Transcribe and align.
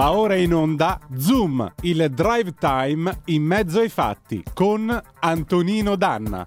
Va 0.00 0.12
ora 0.12 0.34
in 0.34 0.54
onda 0.54 0.98
Zoom, 1.14 1.74
il 1.82 2.10
drive 2.10 2.54
time 2.54 3.20
in 3.26 3.42
mezzo 3.42 3.80
ai 3.80 3.90
fatti 3.90 4.42
con 4.54 4.98
Antonino 5.18 5.94
Danna. 5.94 6.46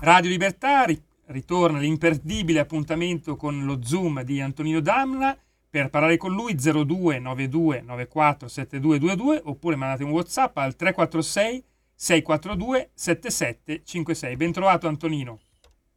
Radio 0.00 0.28
Libertà 0.28 0.84
ritorna 1.28 1.78
l'imperdibile 1.78 2.60
appuntamento 2.60 3.36
con 3.36 3.64
lo 3.64 3.82
Zoom 3.82 4.22
di 4.24 4.42
Antonino 4.42 4.80
Danna. 4.80 5.34
Per 5.70 5.88
parlare 5.88 6.18
con 6.18 6.34
lui 6.34 6.54
02 6.54 7.18
92 7.18 7.80
94 7.80 8.48
7222 8.48 9.40
oppure 9.44 9.76
mandate 9.76 10.04
un 10.04 10.10
WhatsApp 10.10 10.54
al 10.58 10.76
346 10.76 11.64
642 11.94 12.90
7756. 12.92 14.36
Ben 14.36 14.52
trovato 14.52 14.86
Antonino. 14.86 15.38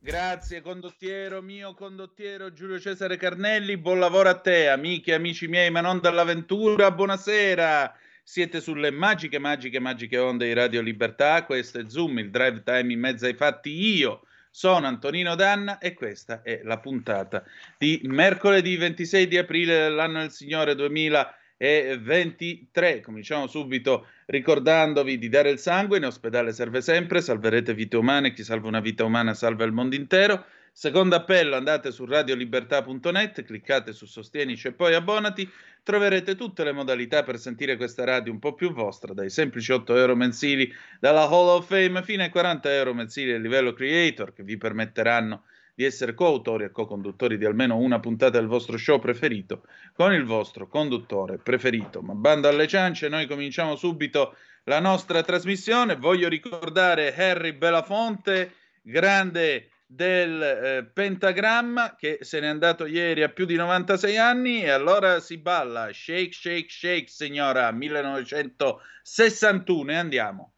Grazie 0.03 0.59
condottiero 0.59 1.41
mio, 1.41 1.73
condottiero 1.73 2.51
Giulio 2.51 2.77
Cesare 2.77 3.15
Carnelli, 3.15 3.77
buon 3.77 3.99
lavoro 3.99 4.27
a 4.27 4.37
te, 4.37 4.67
amiche 4.67 5.11
e 5.11 5.13
amici 5.13 5.47
miei, 5.47 5.71
ma 5.71 5.79
non 5.79 6.01
dall'avventura, 6.01 6.91
buonasera. 6.91 7.95
Siete 8.21 8.59
sulle 8.59 8.91
magiche, 8.91 9.39
magiche, 9.39 9.79
magiche 9.79 10.17
onde 10.17 10.47
di 10.47 10.51
Radio 10.51 10.81
Libertà, 10.81 11.45
questo 11.45 11.79
è 11.79 11.85
Zoom, 11.87 12.19
il 12.19 12.31
drive 12.31 12.63
time 12.63 12.91
in 12.91 12.99
mezzo 12.99 13.27
ai 13.27 13.33
fatti. 13.33 13.69
Io 13.69 14.25
sono 14.51 14.87
Antonino 14.87 15.35
Danna 15.35 15.77
e 15.77 15.93
questa 15.93 16.41
è 16.41 16.59
la 16.65 16.79
puntata 16.79 17.41
di 17.77 18.01
mercoledì 18.03 18.75
26 18.75 19.25
di 19.25 19.37
aprile 19.37 19.77
dell'anno 19.83 20.19
del 20.19 20.31
Signore 20.31 20.75
2020 20.75 21.41
e 21.55 21.97
23. 21.97 22.99
Cominciamo 22.99 23.47
subito 23.47 24.07
ricordandovi 24.25 25.17
di 25.17 25.29
dare 25.29 25.49
il 25.49 25.59
sangue, 25.59 25.97
in 25.97 26.05
ospedale 26.05 26.51
serve 26.51 26.81
sempre, 26.81 27.21
salverete 27.21 27.73
vite 27.73 27.97
umane, 27.97 28.33
chi 28.33 28.43
salva 28.43 28.67
una 28.67 28.79
vita 28.79 29.03
umana 29.03 29.33
salva 29.33 29.63
il 29.63 29.71
mondo 29.71 29.95
intero. 29.95 30.45
Secondo 30.75 31.15
appello, 31.15 31.55
andate 31.55 31.91
su 31.91 32.03
radiolibertà.net, 32.03 33.43
cliccate 33.43 33.93
su 33.93 34.07
Sostienici 34.07 34.69
e 34.69 34.71
poi 34.73 34.95
abbonati, 34.95 35.47
troverete 35.83 36.35
tutte 36.35 36.63
le 36.63 36.71
modalità 36.71 37.21
per 37.21 37.37
sentire 37.37 37.77
questa 37.77 38.03
radio 38.05 38.31
un 38.31 38.39
po' 38.39 38.55
più 38.55 38.73
vostra, 38.73 39.13
dai 39.13 39.29
semplici 39.29 39.71
8 39.71 39.95
euro 39.95 40.15
mensili 40.15 40.73
dalla 40.99 41.23
Hall 41.23 41.49
of 41.49 41.67
Fame 41.67 42.01
fino 42.01 42.23
ai 42.23 42.29
40 42.29 42.73
euro 42.73 42.93
mensili 42.95 43.33
a 43.33 43.37
livello 43.37 43.73
creator 43.73 44.33
che 44.33 44.43
vi 44.43 44.57
permetteranno 44.57 45.43
di 45.75 45.83
essere 45.83 46.13
coautori 46.13 46.65
e 46.65 46.71
co-conduttori 46.71 47.37
di 47.37 47.45
almeno 47.45 47.77
una 47.77 47.99
puntata 47.99 48.37
del 48.37 48.47
vostro 48.47 48.77
show 48.77 48.99
preferito 48.99 49.63
con 49.93 50.13
il 50.13 50.25
vostro 50.25 50.67
conduttore 50.67 51.37
preferito. 51.37 52.01
Ma 52.01 52.13
bando 52.13 52.47
alle 52.47 52.67
ciance, 52.67 53.09
noi 53.09 53.25
cominciamo 53.25 53.75
subito 53.75 54.35
la 54.65 54.79
nostra 54.79 55.23
trasmissione. 55.23 55.95
Voglio 55.95 56.29
ricordare 56.29 57.15
Harry 57.15 57.53
Belafonte, 57.53 58.53
grande 58.81 59.69
del 59.85 60.41
eh, 60.41 60.89
pentagramma 60.91 61.95
che 61.95 62.17
se 62.21 62.39
n'è 62.39 62.47
andato 62.47 62.87
ieri 62.87 63.21
a 63.21 63.29
più 63.29 63.45
di 63.45 63.55
96 63.55 64.17
anni 64.17 64.63
e 64.63 64.71
allora 64.71 65.19
si 65.19 65.37
balla 65.37 65.91
shake 65.93 66.31
shake 66.31 66.69
shake 66.69 67.09
signora 67.09 67.71
1961 67.71 69.91
e 69.91 69.95
andiamo 69.95 70.53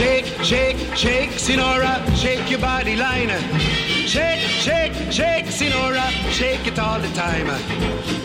Shake, 0.00 0.24
shake, 0.42 0.96
shake, 0.96 1.30
Sinora, 1.32 1.92
shake 2.16 2.50
your 2.50 2.58
body 2.58 2.96
line. 2.96 3.28
Shake, 4.06 4.40
shake, 4.40 4.94
shake, 5.12 5.44
Sinora, 5.44 6.06
shake 6.32 6.66
it 6.66 6.78
all 6.78 6.98
the 6.98 7.08
time. 7.08 7.48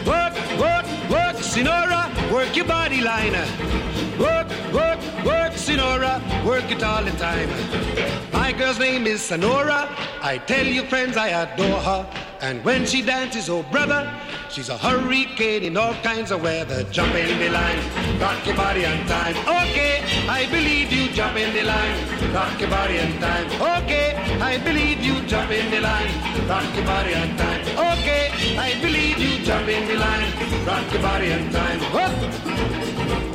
Work, 0.07 0.35
work, 0.57 0.85
work, 1.09 1.35
Sinora, 1.51 2.01
work 2.31 2.55
your 2.55 2.63
body 2.63 3.01
line. 3.01 3.33
Work, 4.17 4.47
work, 4.71 4.99
work, 5.25 5.51
Sinora, 5.65 6.21
work 6.45 6.71
it 6.71 6.81
all 6.81 7.03
the 7.03 7.11
time. 7.17 7.49
My 8.31 8.53
girl's 8.53 8.79
name 8.79 9.05
is 9.05 9.21
Sonora. 9.21 9.93
I 10.21 10.37
tell 10.37 10.65
you, 10.65 10.83
friends, 10.83 11.17
I 11.17 11.27
adore 11.27 11.81
her. 11.81 12.09
And 12.45 12.63
when 12.63 12.85
she 12.85 13.01
dances, 13.01 13.49
oh 13.49 13.63
brother, 13.63 14.05
she's 14.51 14.69
a 14.69 14.77
hurricane 14.77 15.63
in 15.63 15.75
all 15.75 15.95
kinds 16.03 16.29
of 16.29 16.43
weather. 16.43 16.83
Jump 16.91 17.15
in 17.15 17.39
the 17.39 17.49
line, 17.49 17.79
rock 18.19 18.45
your 18.45 18.55
body 18.55 18.85
on 18.85 19.03
time. 19.07 19.35
Okay, 19.63 20.03
I 20.29 20.45
believe 20.51 20.91
you. 20.93 21.11
Jump 21.11 21.37
in 21.37 21.51
the 21.55 21.63
line, 21.63 21.97
rock 22.35 22.61
your 22.61 22.69
body 22.69 22.99
on 22.99 23.19
time. 23.19 23.47
Okay, 23.81 24.13
I 24.39 24.59
believe 24.59 25.01
you. 25.01 25.25
Jump 25.25 25.49
in 25.49 25.71
the 25.71 25.81
line, 25.81 26.11
rock 26.47 26.75
your 26.75 26.85
body 26.85 27.15
on 27.15 27.35
time. 27.35 27.61
Okay, 27.97 28.29
I 28.59 28.79
believe 28.79 29.17
you. 29.17 29.43
Jump 29.43 29.67
in 29.67 29.87
the 29.87 29.95
line, 29.95 30.29
rock 30.67 30.93
your 30.93 31.01
body 31.01 31.33
on 31.33 31.49
time. 31.49 31.79
Whoop. 31.95 33.34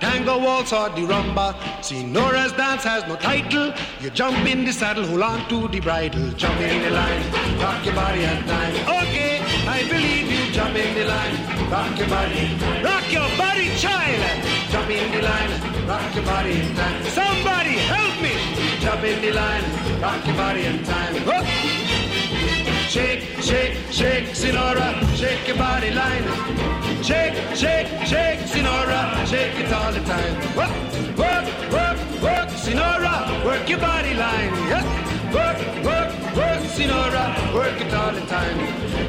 tango, 0.00 0.38
waltz, 0.38 0.72
or 0.72 0.88
the 0.90 1.02
rumba. 1.02 1.54
Sinora's 1.80 2.52
dance 2.52 2.84
has 2.84 3.06
no 3.06 3.16
title. 3.16 3.72
You 4.00 4.10
jump 4.10 4.46
in 4.46 4.64
the 4.64 4.72
saddle, 4.72 5.06
hold 5.06 5.22
on 5.22 5.48
to 5.48 5.68
the 5.68 5.80
bridle. 5.80 6.30
Jump 6.32 6.60
in 6.60 6.82
the 6.82 6.90
line, 6.90 7.22
rock 7.60 7.84
your 7.84 7.94
body 7.94 8.24
and 8.24 8.46
time. 8.46 8.74
Okay, 9.02 9.40
I 9.66 9.86
believe 9.88 10.30
you. 10.30 10.52
Jump 10.52 10.76
in 10.76 10.94
the 10.94 11.04
line, 11.04 11.36
rock 11.70 11.98
your 11.98 12.08
body. 12.08 12.44
Rock 12.82 13.12
your 13.12 13.28
body, 13.36 13.68
child. 13.76 14.20
Jump 14.70 14.90
in 14.90 15.12
the 15.12 15.22
line, 15.22 15.52
rock 15.86 16.14
your 16.14 16.24
body 16.24 16.60
in 16.60 16.74
time. 16.74 17.02
Somebody 17.04 17.74
help 17.92 18.14
me. 18.22 18.34
Jump 18.80 19.04
in 19.04 19.20
the 19.22 19.32
line, 19.32 19.64
rock 20.00 20.26
your 20.26 20.36
body 20.36 20.64
in 20.66 20.82
time. 20.84 21.14
Whoop. 21.26 21.46
Shake, 22.88 23.22
shake, 23.42 23.76
shake, 23.90 24.28
Sinora, 24.32 24.88
shake 25.14 25.46
your 25.46 25.58
body 25.58 25.90
line. 25.90 26.24
Shake, 27.02 27.36
shake, 27.54 27.88
shake 28.06 28.27
it 29.68 29.74
all 29.74 29.92
the 29.92 30.00
time. 30.00 30.34
Work, 30.56 30.72
work, 31.18 31.46
work, 31.72 31.98
work, 32.22 32.48
Sinora, 32.64 33.44
work 33.44 33.68
your 33.68 33.78
body 33.78 34.14
line. 34.14 34.52
Yeah. 34.68 34.84
Work, 35.34 35.58
work, 35.84 36.10
work, 36.36 36.60
Sinora, 36.74 37.54
work 37.54 37.80
it 37.80 37.92
all 37.92 38.12
the 38.12 38.24
time. 38.26 38.58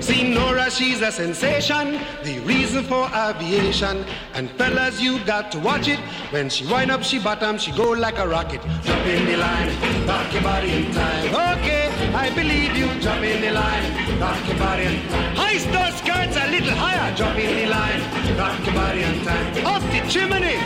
Sinora, 0.01 0.69
she's 0.69 1.01
a 1.01 1.11
sensation, 1.11 1.99
the 2.23 2.39
reason 2.39 2.83
for 2.83 3.09
aviation. 3.15 4.05
And 4.33 4.49
fellas, 4.51 5.01
you 5.01 5.23
got 5.23 5.51
to 5.53 5.59
watch 5.59 5.87
it. 5.87 5.99
When 6.31 6.49
she 6.49 6.65
wind 6.65 6.91
up, 6.91 7.03
she 7.03 7.19
bottom, 7.19 7.57
she 7.57 7.71
go 7.71 7.91
like 7.91 8.17
a 8.17 8.27
rocket. 8.27 8.61
Jump 8.83 9.05
in 9.05 9.25
the 9.25 9.37
line, 9.37 10.07
rock 10.07 10.33
your 10.33 10.43
body 10.43 10.71
in 10.71 10.91
time. 10.91 11.57
Okay, 11.57 11.87
I 12.13 12.29
believe 12.35 12.75
you. 12.75 12.87
Jump 12.99 13.23
in 13.23 13.41
the 13.41 13.51
line, 13.51 14.08
Nachgebarian 14.19 14.97
time. 15.09 15.35
Heist 15.35 15.71
those 15.71 15.95
skirts 15.99 16.35
a 16.35 16.51
little 16.51 16.75
higher. 16.75 17.15
Jump 17.15 17.39
in 17.39 17.55
the 17.55 17.67
line. 17.67 18.01
Rocky 18.11 18.33
Nachgebarian 18.41 19.23
time. 19.23 19.65
Off 19.65 19.83
the 19.91 19.99
chimney. 20.11 20.57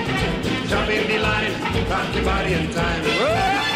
Jump 0.67 0.89
in 0.89 1.07
the 1.07 1.19
line. 1.19 1.53
Rocky 1.61 1.83
Nachgebarian 1.91 2.73
time. 2.73 3.03
Whoa! 3.03 3.72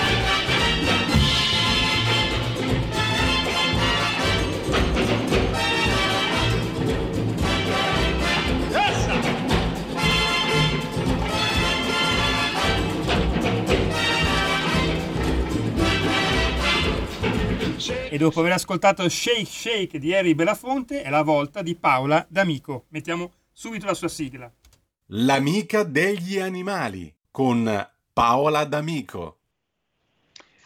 E 17.89 18.17
dopo 18.17 18.41
aver 18.41 18.51
ascoltato 18.51 19.07
Shake 19.07 19.45
Shake 19.45 19.99
di 19.99 20.13
Harry 20.13 20.34
Belafonte 20.34 21.03
è 21.03 21.09
la 21.09 21.22
volta 21.22 21.61
di 21.61 21.75
Paola 21.75 22.25
D'Amico. 22.28 22.85
Mettiamo 22.89 23.31
subito 23.51 23.85
la 23.85 23.93
sua 23.93 24.09
sigla. 24.09 24.51
L'amica 25.11 25.84
degli 25.84 26.37
animali 26.37 27.13
con 27.31 27.89
Paola 28.11 28.66
D'Amico. 28.66 29.37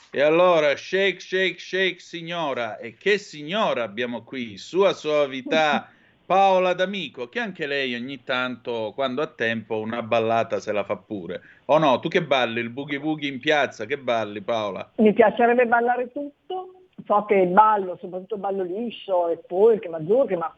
E 0.09 0.21
allora, 0.21 0.75
shake, 0.75 1.19
shake, 1.19 1.59
shake, 1.59 1.99
signora. 1.99 2.77
E 2.77 2.95
che 2.95 3.17
signora 3.17 3.83
abbiamo 3.83 4.23
qui? 4.23 4.57
Sua 4.57 4.93
soavità, 4.93 5.89
Paola 6.25 6.73
D'Amico, 6.73 7.29
che 7.29 7.39
anche 7.39 7.67
lei 7.67 7.93
ogni 7.93 8.23
tanto, 8.23 8.93
quando 8.95 9.21
ha 9.21 9.27
tempo, 9.27 9.79
una 9.79 10.01
ballata 10.01 10.59
se 10.59 10.71
la 10.71 10.83
fa 10.83 10.95
pure. 10.95 11.41
O 11.65 11.77
no? 11.77 11.99
Tu 11.99 12.09
che 12.09 12.23
balli? 12.23 12.59
Il 12.61 12.69
boogie 12.69 12.99
boogie 12.99 13.27
in 13.27 13.39
piazza? 13.39 13.85
Che 13.85 13.97
balli, 13.97 14.41
Paola? 14.41 14.91
Mi 14.95 15.13
piacerebbe 15.13 15.67
ballare 15.67 16.11
tutto, 16.11 16.80
so 17.11 17.25
che 17.25 17.35
il 17.35 17.49
ballo, 17.49 17.97
soprattutto 17.99 18.37
ballo 18.37 18.63
liscio 18.63 19.27
e 19.27 19.37
polke, 19.45 19.89
mazurche, 19.89 20.37
ma 20.37 20.53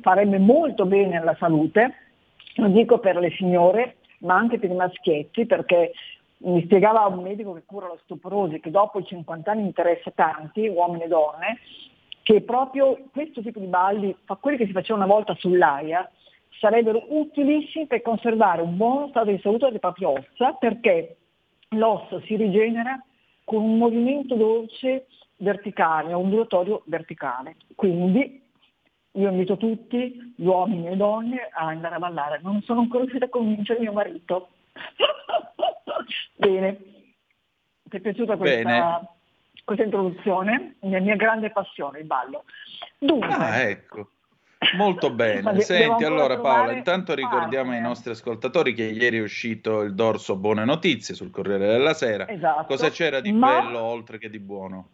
farebbe 0.00 0.38
molto 0.38 0.86
bene 0.86 1.18
alla 1.18 1.36
salute, 1.38 1.94
lo 2.56 2.68
dico 2.68 2.98
per 2.98 3.16
le 3.16 3.30
signore, 3.32 3.96
ma 4.20 4.34
anche 4.34 4.58
per 4.58 4.70
i 4.70 4.74
maschietti, 4.74 5.44
perché 5.44 5.92
mi 6.38 6.62
spiegava 6.64 7.06
un 7.06 7.22
medico 7.22 7.52
che 7.52 7.64
cura 7.66 7.88
l'osteoporosi 7.88 8.60
che 8.60 8.70
dopo 8.70 8.98
i 8.98 9.04
50 9.04 9.50
anni 9.50 9.66
interessa 9.66 10.10
tanti, 10.10 10.66
uomini 10.68 11.04
e 11.04 11.08
donne, 11.08 11.58
che 12.22 12.40
proprio 12.40 12.98
questo 13.12 13.42
tipo 13.42 13.58
di 13.58 13.66
balli, 13.66 14.16
quelli 14.40 14.56
che 14.56 14.66
si 14.66 14.72
facevano 14.72 15.04
una 15.04 15.12
volta 15.12 15.34
sull'aia, 15.34 16.10
sarebbero 16.60 17.04
utilissimi 17.08 17.86
per 17.86 18.00
conservare 18.00 18.62
un 18.62 18.78
buono 18.78 19.08
stato 19.08 19.30
di 19.30 19.38
salute 19.42 19.66
delle 19.66 19.80
proprie 19.80 20.06
ossa 20.06 20.52
perché 20.58 21.16
l'osso 21.70 22.20
si 22.20 22.36
rigenera 22.36 22.98
con 23.44 23.62
un 23.62 23.76
movimento 23.76 24.34
dolce 24.34 25.06
verticale, 25.44 26.12
ondulatorio 26.12 26.82
verticale. 26.86 27.56
Quindi 27.76 28.42
io 29.12 29.30
invito 29.30 29.56
tutti, 29.56 30.34
gli 30.36 30.44
uomini 30.44 30.86
e 30.86 30.90
le 30.90 30.96
donne, 30.96 31.48
a 31.52 31.66
andare 31.66 31.94
a 31.94 31.98
ballare. 31.98 32.40
Non 32.42 32.62
sono 32.62 32.80
ancora 32.80 33.02
riuscita 33.02 33.26
a 33.26 33.28
convincere 33.28 33.78
mio 33.78 33.92
marito. 33.92 34.48
Bene, 36.34 36.76
ti 37.84 37.96
è 37.96 38.00
piaciuta 38.00 38.36
questa, 38.36 39.08
questa, 39.64 39.84
introduzione? 39.84 40.76
La 40.80 40.98
mia 40.98 41.14
grande 41.14 41.50
passione, 41.50 42.00
il 42.00 42.06
ballo. 42.06 42.44
Dunque, 42.98 43.28
ah, 43.28 43.58
ecco. 43.60 44.08
Molto 44.76 45.10
bene. 45.14 45.60
Senti, 45.60 46.04
allora 46.04 46.40
Paola, 46.40 46.72
intanto 46.72 47.14
ricordiamo 47.14 47.72
ai 47.72 47.80
nostri 47.80 48.10
ascoltatori 48.10 48.74
che 48.74 48.84
ieri 48.84 49.18
è 49.18 49.22
uscito 49.22 49.82
il 49.82 49.94
dorso 49.94 50.36
Buone 50.36 50.64
Notizie 50.64 51.14
sul 51.14 51.30
Corriere 51.30 51.66
della 51.66 51.94
Sera. 51.94 52.28
Esatto. 52.28 52.64
Cosa 52.64 52.90
c'era 52.90 53.20
di 53.20 53.30
Ma... 53.30 53.60
bello 53.60 53.80
oltre 53.80 54.18
che 54.18 54.28
di 54.28 54.40
buono? 54.40 54.88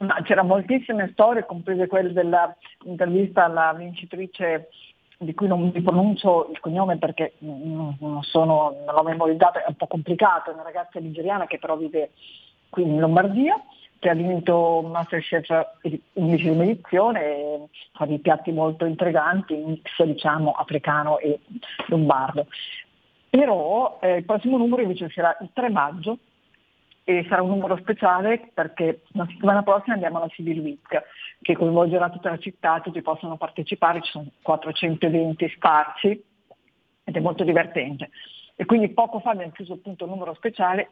Ma 0.00 0.22
c'erano 0.22 0.48
moltissime 0.48 1.10
storie, 1.12 1.44
comprese 1.44 1.86
quelle 1.86 2.12
dell'intervista 2.12 3.44
alla 3.44 3.74
vincitrice 3.74 4.70
di 5.18 5.34
cui 5.34 5.46
non 5.46 5.70
mi 5.74 5.82
pronuncio 5.82 6.48
il 6.50 6.58
cognome 6.60 6.96
perché 6.96 7.34
non, 7.40 7.94
sono, 8.22 8.76
non 8.86 8.94
l'ho 8.94 9.02
memorizzato, 9.02 9.58
è 9.58 9.64
un 9.66 9.74
po' 9.74 9.86
complicato, 9.86 10.50
è 10.50 10.54
una 10.54 10.62
ragazza 10.62 10.98
nigeriana 10.98 11.46
che 11.46 11.58
però 11.58 11.76
vive 11.76 12.12
qui 12.70 12.84
in 12.84 12.98
Lombardia, 12.98 13.62
che 13.98 14.08
ha 14.08 14.14
vinto 14.14 14.80
Masterchef 14.90 15.76
11 16.14 16.48
edizione 16.48 17.20
e 17.20 17.68
fa 17.92 18.06
dei 18.06 18.18
piatti 18.20 18.50
molto 18.52 18.86
intriganti, 18.86 19.54
mix 19.54 20.02
diciamo 20.02 20.52
africano 20.52 21.18
e 21.18 21.40
lombardo. 21.88 22.46
Però 23.28 23.98
eh, 24.00 24.16
il 24.16 24.24
prossimo 24.24 24.56
numero 24.56 24.80
invece 24.80 25.04
uscirà 25.04 25.36
il 25.42 25.50
3 25.52 25.68
maggio 25.68 26.16
e 27.04 27.24
sarà 27.28 27.42
un 27.42 27.50
numero 27.50 27.76
speciale 27.78 28.50
perché 28.52 29.02
la 29.12 29.26
settimana 29.28 29.62
prossima 29.62 29.94
andiamo 29.94 30.18
alla 30.18 30.28
Civil 30.28 30.60
Week 30.60 31.02
che 31.42 31.54
coinvolgerà 31.54 32.10
tutta 32.10 32.30
la 32.30 32.38
città, 32.38 32.80
tutti 32.80 33.00
possono 33.02 33.36
partecipare, 33.36 34.02
ci 34.02 34.10
sono 34.10 34.26
400 34.42 35.06
eventi 35.06 35.48
sparsi 35.48 36.22
ed 37.04 37.16
è 37.16 37.20
molto 37.20 37.44
divertente. 37.44 38.10
E 38.54 38.66
quindi 38.66 38.90
poco 38.90 39.20
fa 39.20 39.30
abbiamo 39.30 39.52
chiuso 39.52 39.74
appunto 39.74 40.04
il 40.04 40.10
numero 40.10 40.34
speciale, 40.34 40.90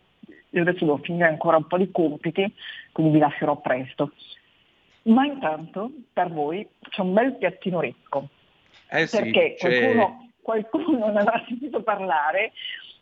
io 0.51 0.63
adesso 0.63 0.85
devo 0.85 0.97
finire 0.99 1.27
ancora 1.27 1.59
un 1.59 1.67
po' 1.67 1.77
di 1.77 1.91
compiti, 1.91 2.51
quindi 2.93 3.13
vi 3.13 3.19
lascerò 3.19 3.57
presto. 3.61 4.13
Ma 5.03 5.27
intanto 5.27 5.91
per 6.13 6.31
voi 6.31 6.67
c'è 6.89 7.03
un 7.03 7.13
bel 7.13 7.37
piattino 7.37 7.81
ricco, 7.81 8.29
eh 8.91 9.07
sì, 9.07 9.21
perché 9.21 9.57
qualcuno, 9.59 10.31
qualcuno 10.41 10.97
non 10.99 11.17
aveva 11.17 11.45
sentito 11.47 11.83
parlare, 11.83 12.53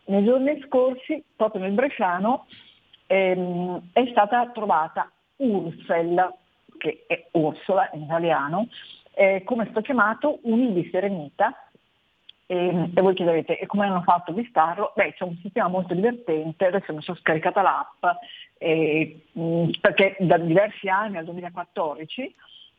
nei 0.06 0.24
giorni 0.24 0.60
scorsi, 0.66 1.22
proprio 1.34 1.62
nel 1.62 1.72
Bresciano, 1.72 2.46
ehm, 3.06 3.90
è 3.92 4.06
stata 4.10 4.48
trovata 4.50 5.10
Ursel, 5.36 6.34
che 6.78 7.04
è 7.06 7.26
Ursula 7.32 7.90
in 7.94 8.02
italiano, 8.02 8.68
eh, 9.14 9.42
come 9.44 9.64
è 9.64 9.66
stato 9.66 9.82
chiamato 9.82 10.38
un 10.42 10.60
ibis 10.60 10.92
eremita. 10.92 11.54
E, 12.48 12.90
e, 12.94 13.00
voi 13.00 13.14
chiederete 13.14 13.58
e 13.58 13.66
come 13.66 13.86
hanno 13.86 14.02
fatto 14.02 14.30
a 14.30 14.34
vistarlo? 14.34 14.92
Beh, 14.94 15.14
c'è 15.14 15.24
un 15.24 15.36
sistema 15.42 15.66
molto 15.66 15.94
divertente, 15.94 16.66
adesso 16.66 16.94
mi 16.94 17.02
sono 17.02 17.16
scaricata 17.16 17.60
l'app 17.60 18.04
eh, 18.58 19.24
perché 19.80 20.16
da 20.20 20.38
diversi 20.38 20.88
anni, 20.88 21.18
al 21.18 21.24
2014, 21.24 22.34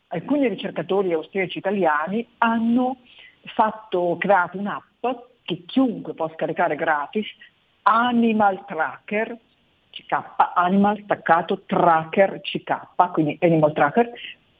alcuni 0.07 0.47
ricercatori 0.47 1.11
austriaci 1.13 1.57
italiani 1.57 2.25
hanno 2.39 2.97
fatto, 3.43 4.15
creato 4.17 4.57
un'app 4.57 5.05
che 5.43 5.63
chiunque 5.65 6.13
può 6.13 6.29
scaricare 6.33 6.75
gratis, 6.75 7.25
Animal 7.83 8.65
Tracker, 8.65 9.37
CK, 9.97 10.53
Animal 10.55 11.01
staccato 11.03 11.63
tracker 11.65 12.41
CK, 12.41 13.11
quindi 13.11 13.37
Animal 13.41 13.73
Tracker, 13.73 14.11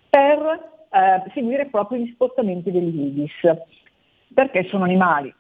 per 0.10 0.40
eh, 0.90 1.32
seguire 1.34 1.68
proprio 1.68 2.00
gli 2.00 2.12
spostamenti 2.14 2.72
degli 2.72 3.30
perché 4.34 4.66
sono 4.66 4.84
animali 4.84 5.34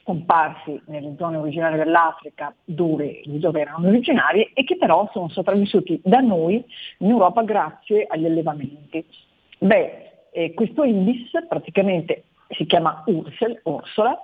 scomparsi 0.00 0.80
nelle 0.86 1.14
zone 1.16 1.36
originarie 1.36 1.78
dell'Africa 1.78 2.54
dove, 2.64 3.22
dove, 3.24 3.60
erano 3.60 3.88
originari 3.88 4.50
e 4.52 4.64
che 4.64 4.76
però 4.76 5.08
sono 5.12 5.28
sopravvissuti 5.28 6.00
da 6.04 6.20
noi 6.20 6.62
in 6.98 7.10
Europa 7.10 7.42
grazie 7.42 8.04
agli 8.06 8.26
allevamenti. 8.26 9.04
Beh, 9.58 10.10
eh, 10.32 10.52
questo 10.52 10.84
ibis 10.84 11.30
praticamente 11.48 12.24
si 12.48 12.66
chiama 12.66 13.02
Ursel, 13.06 13.60
Ursula, 13.64 14.18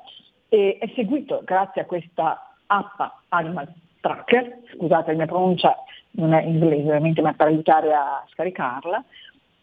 e 0.48 0.76
è 0.78 0.90
seguito 0.94 1.40
grazie 1.44 1.82
a 1.82 1.86
questa 1.86 2.56
app 2.66 3.00
Animal 3.28 3.72
tracker, 4.00 4.58
scusate 4.74 5.12
la 5.12 5.16
mia 5.16 5.26
pronuncia 5.26 5.76
non 6.12 6.32
è 6.32 6.42
inglese 6.42 6.82
ovviamente 6.82 7.22
ma 7.22 7.32
per 7.34 7.48
aiutare 7.48 7.92
a 7.92 8.24
scaricarla, 8.30 9.04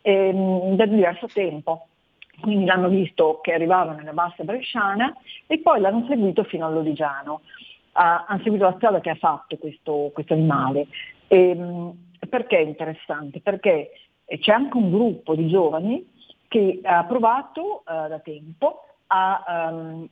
ehm, 0.01 0.75
da 0.75 0.85
diverso 0.85 1.27
tempo. 1.27 1.87
Quindi 2.39 2.65
l'hanno 2.65 2.87
visto 2.87 3.39
che 3.41 3.53
arrivava 3.53 3.93
nella 3.93 4.13
bassa 4.13 4.43
bresciana 4.43 5.15
e 5.47 5.59
poi 5.59 5.81
l'hanno 5.81 6.05
seguito 6.07 6.43
fino 6.43 6.67
all'Odigiano. 6.67 7.41
Uh, 7.93 8.25
hanno 8.27 8.41
seguito 8.43 8.65
la 8.65 8.75
strada 8.75 8.99
che 8.99 9.09
ha 9.09 9.15
fatto 9.15 9.57
questo, 9.57 10.11
questo 10.13 10.33
animale. 10.33 10.85
E, 11.27 11.51
um, 11.53 11.95
perché 12.29 12.57
è 12.57 12.61
interessante? 12.61 13.39
Perché 13.41 13.89
c'è 14.39 14.51
anche 14.51 14.77
un 14.77 14.91
gruppo 14.91 15.33
di 15.33 15.47
giovani 15.47 16.07
che 16.47 16.79
ha 16.83 17.05
provato 17.05 17.81
uh, 17.85 18.07
da 18.07 18.19
tempo 18.19 18.83
a 19.07 19.71
um, 19.71 20.07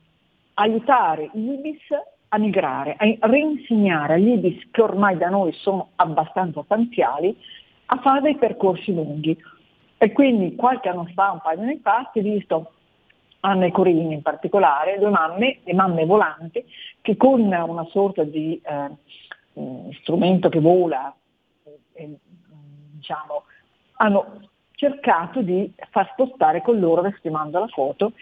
aiutare 0.54 1.30
ibis 1.32 1.86
a 2.28 2.38
migrare, 2.38 2.96
a 2.98 3.26
reinsegnare 3.26 4.14
agli 4.14 4.30
ibis 4.30 4.68
che 4.70 4.82
ormai 4.82 5.16
da 5.16 5.28
noi 5.28 5.52
sono 5.52 5.90
abbastanza 5.96 6.64
tanziali 6.66 7.36
a 7.86 7.98
fare 7.98 8.20
dei 8.20 8.36
percorsi 8.36 8.92
lunghi. 8.94 9.36
E 9.98 10.12
quindi 10.12 10.54
qualche 10.56 10.88
anno 10.88 11.08
fa, 11.14 11.30
un 11.32 11.40
paio 11.40 11.58
di 11.58 11.64
anni 11.64 11.80
fa, 11.82 12.10
si 12.12 12.18
è 12.18 12.22
visto 12.22 12.72
Anna 13.40 13.66
e 13.66 13.70
Corinne 13.70 14.14
in 14.14 14.22
particolare, 14.22 14.98
due 14.98 15.10
mamme, 15.10 15.60
le 15.62 15.74
mamme 15.74 16.04
volanti, 16.04 16.64
che 17.00 17.16
con 17.16 17.40
una 17.40 17.84
sorta 17.90 18.24
di 18.24 18.60
eh, 18.62 19.92
strumento 20.00 20.48
che 20.48 20.60
vola, 20.60 21.14
eh, 21.92 22.18
diciamo, 22.92 23.44
hanno 23.98 24.40
cercato 24.72 25.40
di 25.40 25.72
far 25.90 26.10
spostare 26.12 26.60
con 26.60 26.78
loro, 26.78 27.00
adesso 27.00 27.20
ti 27.22 27.30
mando 27.30 27.58
la 27.58 27.68
foto, 27.68 28.12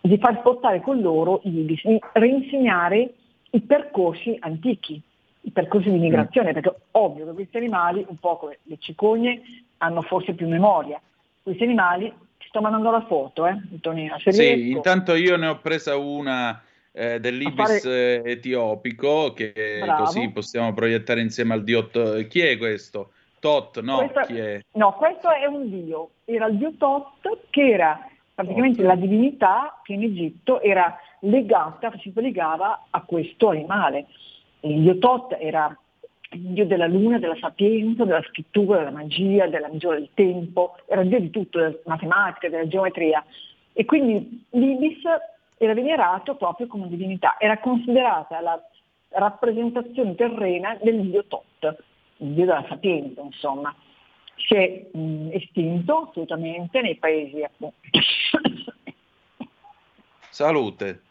di 0.00 0.18
far 0.18 0.38
spostare 0.38 0.80
con 0.80 1.00
loro 1.00 1.40
gli 1.44 1.58
ibis, 1.60 1.86
di 1.86 2.00
reinsegnare 2.14 3.14
i 3.54 3.60
percorsi 3.60 4.36
antichi, 4.40 5.00
i 5.42 5.50
percorsi 5.50 5.90
di 5.90 5.98
migrazione, 5.98 6.50
mm. 6.50 6.54
perché 6.54 6.74
ovvio 6.92 7.26
che 7.26 7.32
questi 7.32 7.56
animali, 7.56 8.04
un 8.08 8.16
po' 8.16 8.36
come 8.36 8.58
le 8.64 8.76
cicogne, 8.78 9.42
hanno 9.78 10.02
forse 10.02 10.32
più 10.32 10.48
memoria. 10.48 11.00
Questi 11.42 11.62
animali, 11.62 12.12
ti 12.38 12.46
sto 12.48 12.60
mandando 12.60 12.90
la 12.90 13.04
foto, 13.04 13.46
eh, 13.46 13.50
Antonina. 13.50 14.18
Se 14.18 14.32
sì, 14.32 14.54
riesco... 14.54 14.76
intanto 14.76 15.14
io 15.14 15.36
ne 15.36 15.48
ho 15.48 15.58
presa 15.58 15.96
una 15.96 16.62
eh, 16.92 17.20
dell'ibis 17.20 17.82
fare... 17.82 18.24
etiopico, 18.24 19.32
che 19.32 19.80
Bravo. 19.82 20.04
così 20.04 20.30
possiamo 20.30 20.72
proiettare 20.72 21.20
insieme 21.20 21.54
al 21.54 21.64
dio. 21.64 21.88
Chi 22.28 22.40
è 22.40 22.56
questo? 22.56 23.12
Tot, 23.38 23.80
no? 23.80 23.96
Questo... 23.96 24.20
Chi 24.32 24.38
è? 24.38 24.60
No, 24.72 24.92
questo 24.92 25.30
è 25.30 25.44
un 25.46 25.68
dio. 25.68 26.10
Era 26.24 26.46
il 26.46 26.56
dio 26.56 26.72
Tot, 26.78 27.38
che 27.50 27.70
era 27.70 28.08
praticamente 28.34 28.78
Tot. 28.78 28.86
la 28.86 28.94
divinità 28.94 29.80
che 29.82 29.94
in 29.94 30.04
Egitto 30.04 30.60
era 30.60 30.96
legata, 31.22 31.92
si 32.00 32.12
legava 32.14 32.86
a 32.90 33.02
questo 33.02 33.48
animale. 33.48 34.06
Il 34.60 34.98
era 35.38 35.76
il 36.32 36.40
dio 36.40 36.66
della 36.66 36.86
luna, 36.86 37.18
della 37.18 37.36
sapienza, 37.38 38.04
della 38.04 38.22
scrittura, 38.22 38.78
della 38.78 38.90
magia, 38.90 39.46
della 39.46 39.68
misura 39.68 39.96
del 39.96 40.08
tempo, 40.14 40.76
era 40.86 41.02
il 41.02 41.08
dio 41.08 41.20
di 41.20 41.30
tutto, 41.30 41.58
della 41.58 41.76
matematica, 41.84 42.48
della 42.48 42.66
geometria. 42.66 43.24
E 43.72 43.84
quindi 43.84 44.46
l'Ibis 44.50 45.02
era 45.58 45.74
venerato 45.74 46.34
proprio 46.36 46.66
come 46.66 46.88
divinità, 46.88 47.36
era 47.38 47.58
considerata 47.58 48.40
la 48.40 48.60
rappresentazione 49.10 50.14
terrena 50.14 50.76
del 50.80 51.02
dio 51.02 51.24
Tot, 51.26 51.76
il 52.18 52.28
dio 52.28 52.46
della 52.46 52.64
sapienza, 52.68 53.20
insomma. 53.20 53.74
Si 54.34 54.54
è 54.54 54.86
mh, 54.92 55.28
estinto 55.32 56.08
assolutamente 56.08 56.80
nei 56.80 56.96
paesi 56.96 57.42
appunto. 57.42 57.76
Salute. 60.30 61.02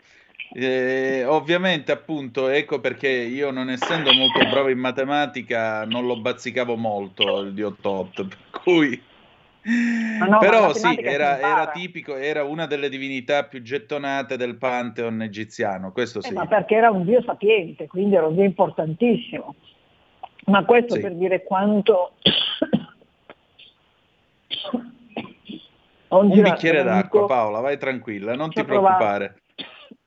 Eh, 0.53 1.23
ovviamente, 1.25 1.91
appunto, 1.91 2.49
ecco 2.49 2.79
perché 2.79 3.09
io, 3.09 3.51
non 3.51 3.69
essendo 3.69 4.11
molto 4.13 4.39
bravo 4.49 4.69
in 4.69 4.79
matematica, 4.79 5.85
non 5.85 6.05
lo 6.05 6.19
bazzicavo 6.19 6.75
molto 6.75 7.39
il 7.39 7.53
dio 7.53 7.75
Tot, 7.79 8.25
per 8.27 8.61
cui 8.63 9.01
No, 9.63 10.39
Però 10.39 10.73
sì, 10.73 10.99
era, 10.99 11.39
era, 11.39 11.67
tipico, 11.67 12.15
era 12.15 12.43
una 12.43 12.65
delle 12.65 12.89
divinità 12.89 13.43
più 13.43 13.61
gettonate 13.61 14.35
del 14.35 14.55
pantheon 14.55 15.21
egiziano, 15.21 15.91
questo 15.91 16.17
eh, 16.19 16.23
sì. 16.23 16.33
ma 16.33 16.47
perché 16.47 16.75
era 16.75 16.89
un 16.89 17.05
dio 17.05 17.21
sapiente, 17.21 17.85
quindi 17.85 18.15
era 18.15 18.25
un 18.25 18.33
dio 18.33 18.43
importantissimo. 18.43 19.53
Ma 20.45 20.65
questo 20.65 20.95
sì. 20.95 21.01
per 21.01 21.13
dire 21.13 21.43
quanto... 21.43 22.13
un 26.07 26.41
bicchiere 26.41 26.81
d'acqua, 26.81 27.27
Paola, 27.27 27.59
vai 27.59 27.77
tranquilla, 27.77 28.33
non 28.33 28.49
ti 28.49 28.63
preoccupare. 28.63 29.40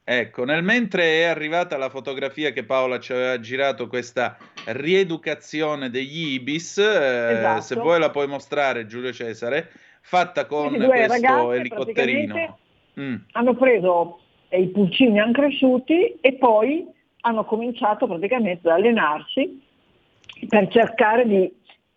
Ecco, 0.07 0.45
nel 0.45 0.63
mentre 0.63 1.23
è 1.23 1.25
arrivata 1.25 1.79
la 1.79 1.89
fotografia 1.89 2.51
che 2.51 2.63
Paola 2.63 3.01
ci 3.01 3.13
aveva 3.13 3.41
girato, 3.41 3.87
questa 3.87 4.37
rieducazione 4.67 5.89
degli 5.89 6.35
Ibis, 6.35 6.77
eh, 6.77 7.33
esatto. 7.33 7.61
se 7.63 7.75
vuoi 7.77 7.99
la 7.99 8.11
puoi 8.11 8.27
mostrare 8.27 8.87
Giulio 8.87 9.15
Cesare, 9.15 9.71
fatta 10.03 10.45
con 10.45 10.77
questo 10.77 11.53
elicotterino. 11.53 12.59
Mm. 13.01 13.15
Hanno 13.33 13.55
preso 13.55 14.21
eh, 14.51 14.61
i 14.61 14.69
pulcini 14.69 15.19
hanno 15.19 15.33
cresciuti 15.33 16.19
e 16.21 16.35
poi 16.35 16.87
hanno 17.23 17.45
cominciato 17.47 18.07
praticamente 18.07 18.69
ad 18.69 18.77
allenarsi 18.77 19.63
per 20.47 20.69
cercare 20.69 21.27
di 21.27 21.51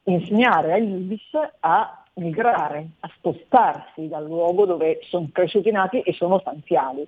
insegnare 0.03 0.71
agli 0.71 0.93
Ibis 1.01 1.29
a 1.59 2.05
migrare, 2.13 2.87
a 3.01 3.11
spostarsi 3.17 4.07
dal 4.07 4.25
luogo 4.25 4.65
dove 4.65 4.99
sono 5.03 5.27
cresciuti 5.29 5.71
nati 5.71 5.99
e 5.99 6.13
sono 6.13 6.39
stanziali 6.39 7.05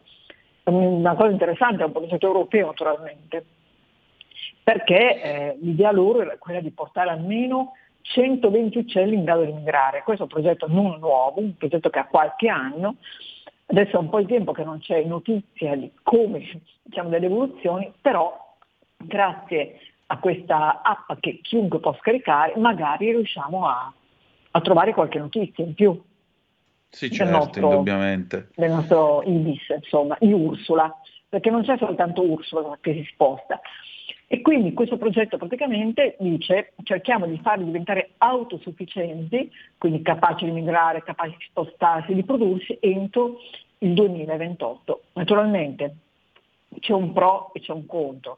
una 0.70 1.16
cosa 1.16 1.32
interessante, 1.32 1.84
è 1.84 1.86
un 1.86 1.92
progetto 1.92 2.28
europeo 2.28 2.68
naturalmente, 2.68 3.46
perché 4.64 5.22
eh, 5.22 5.58
l'idea 5.62 5.92
loro 5.92 6.22
era 6.22 6.38
quella 6.38 6.62
di 6.62 6.72
portare 6.72 7.10
almeno 7.10 7.74
120 8.02 8.78
uccelli 8.78 9.16
in 9.16 9.24
grado 9.24 9.44
di 9.44 9.52
migrare. 9.52 10.04
Questo 10.04 10.24
è 10.24 10.26
un 10.26 10.32
progetto 10.32 10.68
non 10.68 10.98
nuovo, 11.00 11.40
un 11.40 11.56
progetto 11.56 11.90
che 11.90 12.00
ha 12.00 12.06
qualche 12.06 12.50
anno, 12.50 12.96
adesso 13.68 13.98
è 13.98 14.00
un 14.00 14.10
po' 14.10 14.20
di 14.20 14.28
tempo 14.28 14.52
che 14.52 14.64
non 14.64 14.80
c'è 14.80 15.04
notizia 15.04 15.76
di 15.76 15.92
come, 16.04 16.62
diciamo, 16.84 17.10
delle 17.10 17.28
evoluzioni, 17.28 17.92
però 18.02 18.56
grazie 18.98 19.80
a 20.08 20.18
questa 20.18 20.82
app 20.82 21.20
che 21.20 21.40
chiunque 21.42 21.80
può 21.80 21.96
scaricare, 22.00 22.54
magari 22.58 23.12
riusciamo 23.12 23.68
a, 23.68 23.94
a 24.52 24.62
trovare 24.62 24.94
qualche 24.94 25.20
notizia 25.20 25.64
in 25.64 25.74
più. 25.76 26.02
Sì, 26.90 27.12
certo, 27.12 27.32
nostro, 27.32 27.72
indubbiamente. 27.72 28.50
Del 28.56 28.72
nostro 28.72 29.22
Ibis, 29.24 29.70
insomma, 29.70 30.18
di 30.20 30.34
Ursula, 30.34 30.94
perché 31.30 31.50
non 31.50 31.64
c'è 31.64 31.78
soltanto 31.78 32.24
Ursula 32.24 32.78
che 32.82 32.94
si 32.94 33.08
sposta. 33.12 33.62
E 34.32 34.42
quindi 34.42 34.74
questo 34.74 34.98
progetto 34.98 35.38
praticamente 35.38 36.16
dice 36.20 36.74
cerchiamo 36.84 37.26
di 37.26 37.40
farli 37.42 37.66
diventare 37.66 38.12
autosufficienti, 38.18 39.52
quindi 39.78 40.04
capaci 40.04 40.46
di 40.46 40.52
migrare, 40.52 41.02
capaci 41.02 41.36
di 41.36 41.46
spostarsi, 41.50 42.14
di 42.14 42.24
prodursi 42.24 42.78
entro 42.80 43.38
il 43.80 43.94
2028. 43.94 45.02
Naturalmente 45.14 45.96
c'è 46.80 46.94
un 46.94 47.12
pro 47.12 47.52
e 47.54 47.60
c'è 47.60 47.72
un 47.72 47.88
contro. 47.88 48.38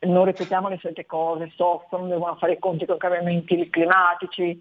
Non 0.00 0.24
ripetiamo 0.24 0.68
le 0.68 0.78
solite 0.80 1.06
cose, 1.06 1.52
soffrono, 1.54 2.08
devono 2.08 2.34
fare 2.34 2.54
i 2.54 2.58
conti 2.58 2.84
con 2.84 2.96
i 2.96 2.98
cambiamenti 2.98 3.70
climatici, 3.70 4.58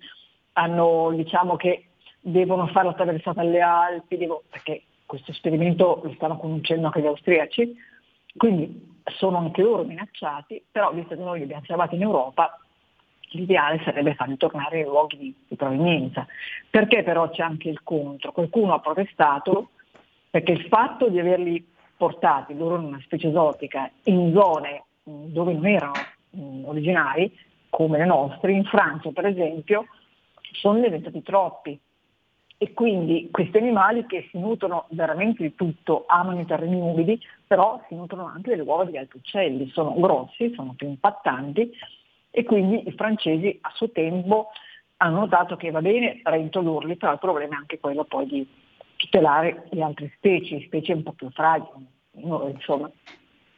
hanno 0.54 1.12
diciamo 1.16 1.56
che 1.56 1.89
devono 2.20 2.68
fare 2.68 2.88
la 2.88 2.94
traversata 2.94 3.42
alle 3.42 3.62
Alpi, 3.62 4.18
devo, 4.18 4.44
perché 4.50 4.84
questo 5.06 5.32
esperimento 5.32 6.02
lo 6.04 6.14
stanno 6.14 6.38
conducendo 6.38 6.88
anche 6.88 7.02
gli 7.02 7.08
austriaci, 7.08 7.76
quindi 8.36 8.98
sono 9.18 9.38
anche 9.38 9.62
loro 9.62 9.84
minacciati, 9.84 10.64
però 10.70 10.92
visto 10.94 11.16
che 11.16 11.22
noi 11.22 11.40
li 11.40 11.44
abbiamo 11.46 11.64
salvati 11.66 11.96
in 11.96 12.04
Europa, 12.04 12.60
l'ideale 13.32 13.82
sarebbe 13.84 14.16
farli 14.16 14.38
tornare 14.38 14.78
nei 14.78 14.86
luoghi 14.86 15.18
di, 15.18 15.36
di 15.48 15.56
provenienza. 15.56 16.28
Perché 16.70 17.04
però 17.04 17.30
c'è 17.30 17.42
anche 17.42 17.70
il 17.70 17.82
contro? 17.84 18.32
Qualcuno 18.32 18.74
ha 18.74 18.80
protestato 18.80 19.70
perché 20.30 20.52
il 20.52 20.66
fatto 20.68 21.10
di 21.10 21.20
averli 21.20 21.66
portati, 21.98 22.56
loro 22.56 22.78
in 22.78 22.86
una 22.86 23.02
specie 23.04 23.30
esotica, 23.30 23.90
in 24.04 24.32
zone 24.34 24.84
dove 25.04 25.54
non 25.54 25.66
erano 25.66 25.94
originari, 26.66 27.36
come 27.70 27.98
le 27.98 28.06
nostre, 28.06 28.52
in 28.52 28.64
Francia 28.66 29.10
per 29.12 29.26
esempio, 29.26 29.86
sono 30.54 30.80
diventati 30.80 31.22
troppi 31.24 31.80
e 32.62 32.74
quindi 32.74 33.30
questi 33.32 33.56
animali 33.56 34.06
che 34.06 34.28
si 34.30 34.38
nutrono 34.38 34.88
veramente 34.90 35.44
di 35.44 35.56
tutto, 35.56 36.04
amano 36.08 36.42
i 36.42 36.46
terreni 36.46 36.76
umidi, 36.76 37.18
però 37.48 37.82
si 37.88 37.96
nutrono 37.96 38.26
anche 38.26 38.50
delle 38.50 38.64
uova 38.64 38.84
degli 38.84 38.98
altri 38.98 39.20
uccelli, 39.20 39.70
sono 39.70 39.94
grossi, 39.98 40.54
sono 40.56 40.74
più 40.76 40.90
impattanti 40.90 41.72
e 42.30 42.44
quindi 42.44 42.86
i 42.86 42.92
francesi 42.92 43.58
a 43.62 43.72
suo 43.74 43.90
tempo 43.92 44.50
hanno 44.98 45.20
notato 45.20 45.56
che 45.56 45.72
va 45.72 45.82
bene 45.82 46.20
reintrodurli, 46.22 46.98
però 46.98 47.14
il 47.14 47.20
problema 47.20 47.56
è 47.56 47.60
anche 47.60 47.80
quello 47.80 48.04
poi 48.04 48.26
di 48.26 48.48
tutelare 48.98 49.68
le 49.70 49.82
altre 49.82 50.12
specie, 50.18 50.62
specie 50.66 50.92
un 50.92 51.04
po' 51.04 51.14
più 51.14 51.30
fragili. 51.30 51.88
Insomma, 52.12 52.92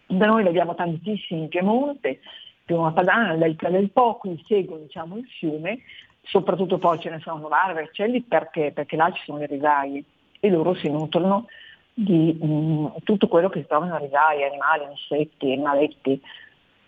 da 0.06 0.26
noi 0.28 0.44
ne 0.44 0.50
abbiamo 0.50 0.76
tantissimi 0.76 1.42
in 1.42 1.48
Piemonte, 1.48 2.20
Piuma 2.66 2.92
Padana, 2.92 3.30
al 3.30 3.40
delta 3.40 3.68
del 3.70 3.90
Po, 3.90 4.18
qui 4.18 4.40
seguono 4.48 4.84
diciamo, 4.84 5.18
il 5.18 5.26
fiume 5.26 5.80
soprattutto 6.24 6.78
poi 6.78 7.00
ce 7.00 7.10
ne 7.10 7.20
sono 7.20 7.40
90 7.40 7.74
vercelli 7.74 8.22
perché? 8.22 8.72
Perché 8.74 8.96
là 8.96 9.12
ci 9.12 9.24
sono 9.26 9.40
le 9.40 9.48
risaie 9.48 10.04
e 10.40 10.50
loro 10.50 10.74
si 10.76 10.90
nutrono 10.90 11.48
di 11.94 12.38
mh, 12.40 12.46
mm, 12.46 12.86
tutto 13.04 13.28
quello 13.28 13.50
che 13.50 13.62
si 13.62 13.68
trova 13.68 13.86
nella 13.86 13.98
risaia, 13.98 14.48
animali, 14.48 14.86
insetti, 14.90 15.52
animaletti. 15.52 16.22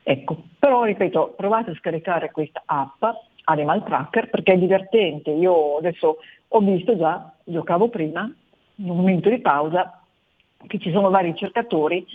Ecco, 0.03 0.43
però 0.59 0.83
ripeto, 0.83 1.33
provate 1.35 1.71
a 1.71 1.75
scaricare 1.75 2.31
questa 2.31 2.61
app 2.65 3.03
Animal 3.45 3.83
Tracker 3.83 4.29
perché 4.29 4.53
è 4.53 4.57
divertente. 4.57 5.31
Io 5.31 5.77
adesso 5.77 6.17
ho 6.47 6.59
visto 6.59 6.97
già, 6.97 7.33
giocavo 7.43 7.89
prima, 7.89 8.31
in 8.75 8.89
un 8.89 8.97
momento 8.97 9.29
di 9.29 9.39
pausa, 9.39 10.01
che 10.67 10.79
ci 10.79 10.91
sono 10.91 11.09
vari 11.09 11.31
ricercatori, 11.31 12.05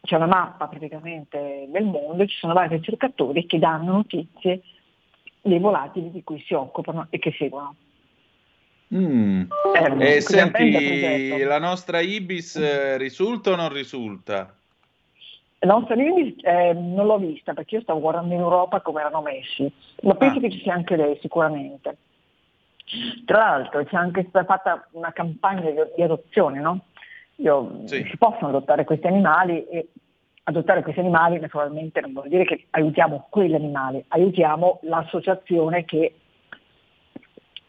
c'è 0.00 0.16
una 0.16 0.26
mappa 0.26 0.66
praticamente 0.66 1.66
del 1.68 1.84
mondo, 1.84 2.26
ci 2.26 2.36
sono 2.38 2.54
vari 2.54 2.76
ricercatori 2.76 3.46
che 3.46 3.58
danno 3.58 3.92
notizie 3.92 4.62
dei 5.42 5.58
volatili 5.58 6.10
di 6.10 6.22
cui 6.22 6.40
si 6.46 6.54
occupano 6.54 7.08
e 7.10 7.18
che 7.18 7.34
seguono. 7.36 7.74
Mm. 8.94 9.42
Eh, 9.74 10.16
eh, 10.16 10.20
senti, 10.20 11.42
la 11.42 11.58
nostra 11.58 12.00
Ibis 12.00 12.56
eh, 12.56 12.96
risulta 12.98 13.50
o 13.50 13.56
non 13.56 13.72
risulta? 13.72 14.54
La 15.60 15.74
nostra 15.74 15.94
Ibis 15.94 16.34
eh, 16.42 16.72
non 16.74 17.06
l'ho 17.06 17.18
vista 17.18 17.54
perché 17.54 17.76
io 17.76 17.80
stavo 17.82 18.00
guardando 18.00 18.34
in 18.34 18.40
Europa 18.40 18.80
come 18.80 19.00
erano 19.00 19.22
messi, 19.22 19.70
ma 20.02 20.14
penso 20.14 20.38
ah. 20.38 20.40
che 20.42 20.50
ci 20.50 20.60
sia 20.60 20.74
anche 20.74 20.96
lei 20.96 21.18
sicuramente. 21.20 21.96
Tra 23.24 23.38
l'altro 23.38 23.82
c'è 23.84 23.96
anche 23.96 24.26
stata 24.28 24.44
fatta 24.44 24.86
una 24.92 25.12
campagna 25.12 25.70
di, 25.70 25.76
di 25.96 26.02
adozione, 26.02 26.60
no? 26.60 26.80
Io, 27.36 27.82
sì. 27.86 28.04
Si 28.10 28.16
possono 28.18 28.48
adottare 28.48 28.84
questi 28.84 29.06
animali 29.06 29.64
e 29.68 29.88
adottare 30.44 30.82
questi 30.82 31.00
animali 31.00 31.38
naturalmente 31.38 32.00
non 32.00 32.12
vuol 32.12 32.28
dire 32.28 32.44
che 32.44 32.66
aiutiamo 32.70 33.26
quegli 33.30 33.54
animali, 33.54 34.04
aiutiamo 34.08 34.80
l'associazione 34.82 35.84
che 35.84 36.14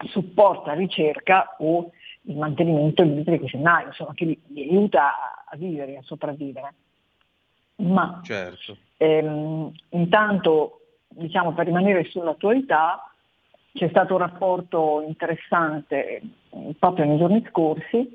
supporta 0.06 0.72
la 0.72 0.78
ricerca 0.78 1.56
o 1.60 1.92
il 2.24 2.38
mantenimento 2.38 3.04
vita 3.04 3.32
di 3.32 3.38
questi 3.38 3.58
animali, 3.58 3.88
insomma 3.88 4.14
che 4.14 4.26
li, 4.26 4.42
li 4.48 4.70
aiuta 4.70 5.12
a 5.46 5.56
vivere, 5.56 5.98
a 5.98 6.02
sopravvivere. 6.04 6.74
Ma 7.76 8.22
certo. 8.24 8.78
ehm, 8.98 9.72
intanto, 9.90 10.82
diciamo, 11.10 11.54
per 11.54 11.66
rimanere 11.66 12.06
sull'attualità, 12.06 13.12
c'è 13.74 13.90
stato 13.90 14.14
un 14.14 14.20
rapporto 14.20 15.04
interessante 15.06 16.22
proprio 16.78 17.06
nei 17.06 17.18
giorni 17.18 17.44
scorsi 17.50 18.12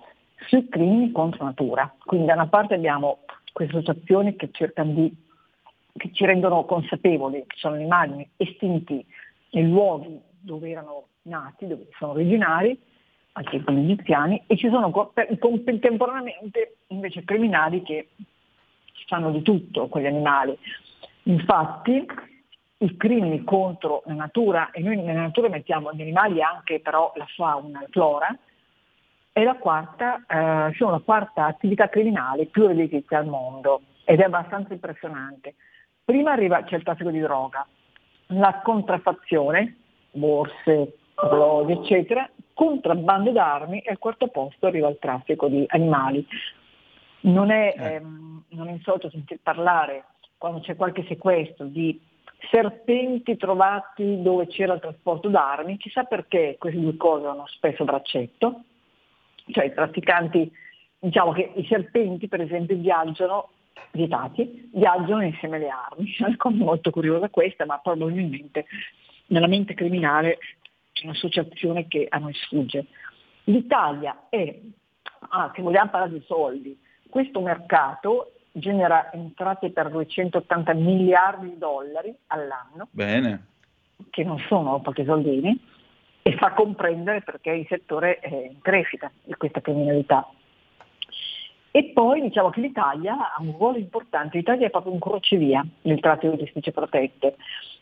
sui 0.46 0.68
crimini 0.68 1.10
contro 1.10 1.44
natura. 1.44 1.92
Quindi 2.04 2.26
da 2.26 2.34
una 2.34 2.46
parte 2.46 2.74
abbiamo 2.74 3.18
queste 3.58 3.78
associazioni 3.78 4.36
che 4.36 4.50
cercano 4.52 4.92
di, 4.92 5.12
che 5.96 6.12
ci 6.12 6.24
rendono 6.24 6.64
consapevoli 6.64 7.42
che 7.44 7.56
sono 7.56 7.74
animali 7.74 8.28
estinti 8.36 9.04
nei 9.50 9.68
luoghi 9.68 10.20
dove 10.38 10.70
erano 10.70 11.08
nati, 11.22 11.66
dove 11.66 11.88
sono 11.98 12.12
originari, 12.12 12.78
al 13.32 13.44
tempo 13.50 13.72
degli 13.72 13.90
egiziani, 13.90 14.40
e 14.46 14.56
ci 14.56 14.68
sono 14.68 14.92
contemporaneamente 14.92 16.76
invece 16.88 17.24
criminali 17.24 17.82
che 17.82 18.10
fanno 19.08 19.32
di 19.32 19.42
tutto 19.42 19.88
con 19.88 20.02
gli 20.02 20.06
animali. 20.06 20.56
Infatti 21.24 22.06
i 22.78 22.96
crimini 22.96 23.42
contro 23.42 24.02
la 24.06 24.14
natura, 24.14 24.70
e 24.70 24.80
noi 24.82 25.02
nella 25.02 25.22
natura 25.22 25.48
mettiamo 25.48 25.92
gli 25.92 26.02
animali 26.02 26.40
anche 26.40 26.78
però 26.78 27.12
la 27.16 27.26
fauna, 27.34 27.80
la 27.80 27.88
flora, 27.90 28.38
è 29.38 29.44
la 29.44 29.54
quarta, 29.54 30.24
eh, 30.26 30.74
sono 30.74 30.90
la 30.90 30.98
quarta 31.04 31.46
attività 31.46 31.88
criminale 31.88 32.46
più 32.46 32.66
redditizia 32.66 33.18
al 33.18 33.26
mondo 33.26 33.82
ed 34.04 34.18
è 34.18 34.24
abbastanza 34.24 34.72
impressionante. 34.72 35.54
Prima 36.04 36.32
arriva, 36.32 36.64
c'è 36.64 36.74
il 36.74 36.82
traffico 36.82 37.10
di 37.10 37.20
droga, 37.20 37.64
la 38.28 38.60
contraffazione, 38.64 39.76
borse, 40.10 40.96
orologi, 41.14 41.72
eccetera, 41.72 42.28
contrabbando 42.52 43.30
d'armi 43.30 43.78
e 43.78 43.90
al 43.90 43.98
quarto 43.98 44.26
posto 44.26 44.66
arriva 44.66 44.88
il 44.88 44.98
traffico 44.98 45.46
di 45.46 45.64
animali. 45.68 46.26
Non 47.20 47.52
è, 47.52 47.74
eh. 47.78 47.92
ehm, 47.92 48.42
non 48.48 48.66
è 48.66 48.72
insolito 48.72 49.08
sentir 49.08 49.38
parlare 49.40 50.06
quando 50.36 50.58
c'è 50.60 50.74
qualche 50.74 51.04
sequestro 51.06 51.66
di 51.66 52.00
serpenti 52.50 53.36
trovati 53.36 54.20
dove 54.20 54.48
c'era 54.48 54.74
il 54.74 54.80
trasporto 54.80 55.28
d'armi, 55.28 55.76
chissà 55.76 56.02
perché 56.02 56.56
queste 56.58 56.80
due 56.80 56.96
cose 56.96 57.26
hanno 57.26 57.46
spesso 57.46 57.84
braccetto, 57.84 58.62
cioè 59.50 59.66
i 59.66 59.74
trafficanti, 59.74 60.50
diciamo 60.98 61.32
che 61.32 61.52
i 61.54 61.64
serpenti 61.66 62.28
per 62.28 62.40
esempio 62.40 62.76
viaggiano, 62.76 63.50
vietati, 63.92 64.70
viaggiano 64.72 65.22
insieme 65.22 65.56
alle 65.56 65.68
armi, 65.68 66.14
è 66.18 66.24
una 66.24 66.36
cosa 66.36 66.56
molto 66.56 66.90
curiosa 66.90 67.28
questa, 67.28 67.64
ma 67.64 67.78
probabilmente 67.78 68.66
nella 69.26 69.46
mente 69.46 69.74
criminale 69.74 70.38
c'è 70.92 71.04
un'associazione 71.04 71.86
che 71.86 72.06
a 72.08 72.18
noi 72.18 72.34
sfugge. 72.34 72.86
L'Italia 73.44 74.26
è, 74.28 74.60
ah, 75.30 75.52
se 75.54 75.62
vogliamo 75.62 75.90
parlare 75.90 76.12
di 76.12 76.22
soldi, 76.26 76.78
questo 77.08 77.40
mercato 77.40 78.32
genera 78.52 79.12
entrate 79.12 79.70
per 79.70 79.90
280 79.90 80.74
miliardi 80.74 81.50
di 81.50 81.58
dollari 81.58 82.14
all'anno, 82.28 82.88
Bene. 82.90 83.46
che 84.10 84.24
non 84.24 84.38
sono 84.48 84.80
pochi 84.80 85.04
soldini, 85.04 85.58
e 86.28 86.36
fa 86.36 86.52
comprendere 86.52 87.22
perché 87.22 87.52
il 87.52 87.66
settore 87.66 88.18
è 88.18 88.28
in 88.28 88.60
crescita 88.60 89.10
di 89.24 89.32
questa 89.32 89.62
criminalità. 89.62 90.28
E 91.70 91.90
poi 91.94 92.20
diciamo 92.20 92.50
che 92.50 92.60
l'Italia 92.60 93.34
ha 93.34 93.40
un 93.40 93.54
ruolo 93.56 93.78
importante, 93.78 94.36
l'Italia 94.36 94.66
è 94.66 94.70
proprio 94.70 94.92
un 94.92 94.98
crocevia 94.98 95.66
nel 95.82 96.00
tratto 96.00 96.30
di 96.30 96.46
specie 96.48 96.70
protette. 96.70 97.36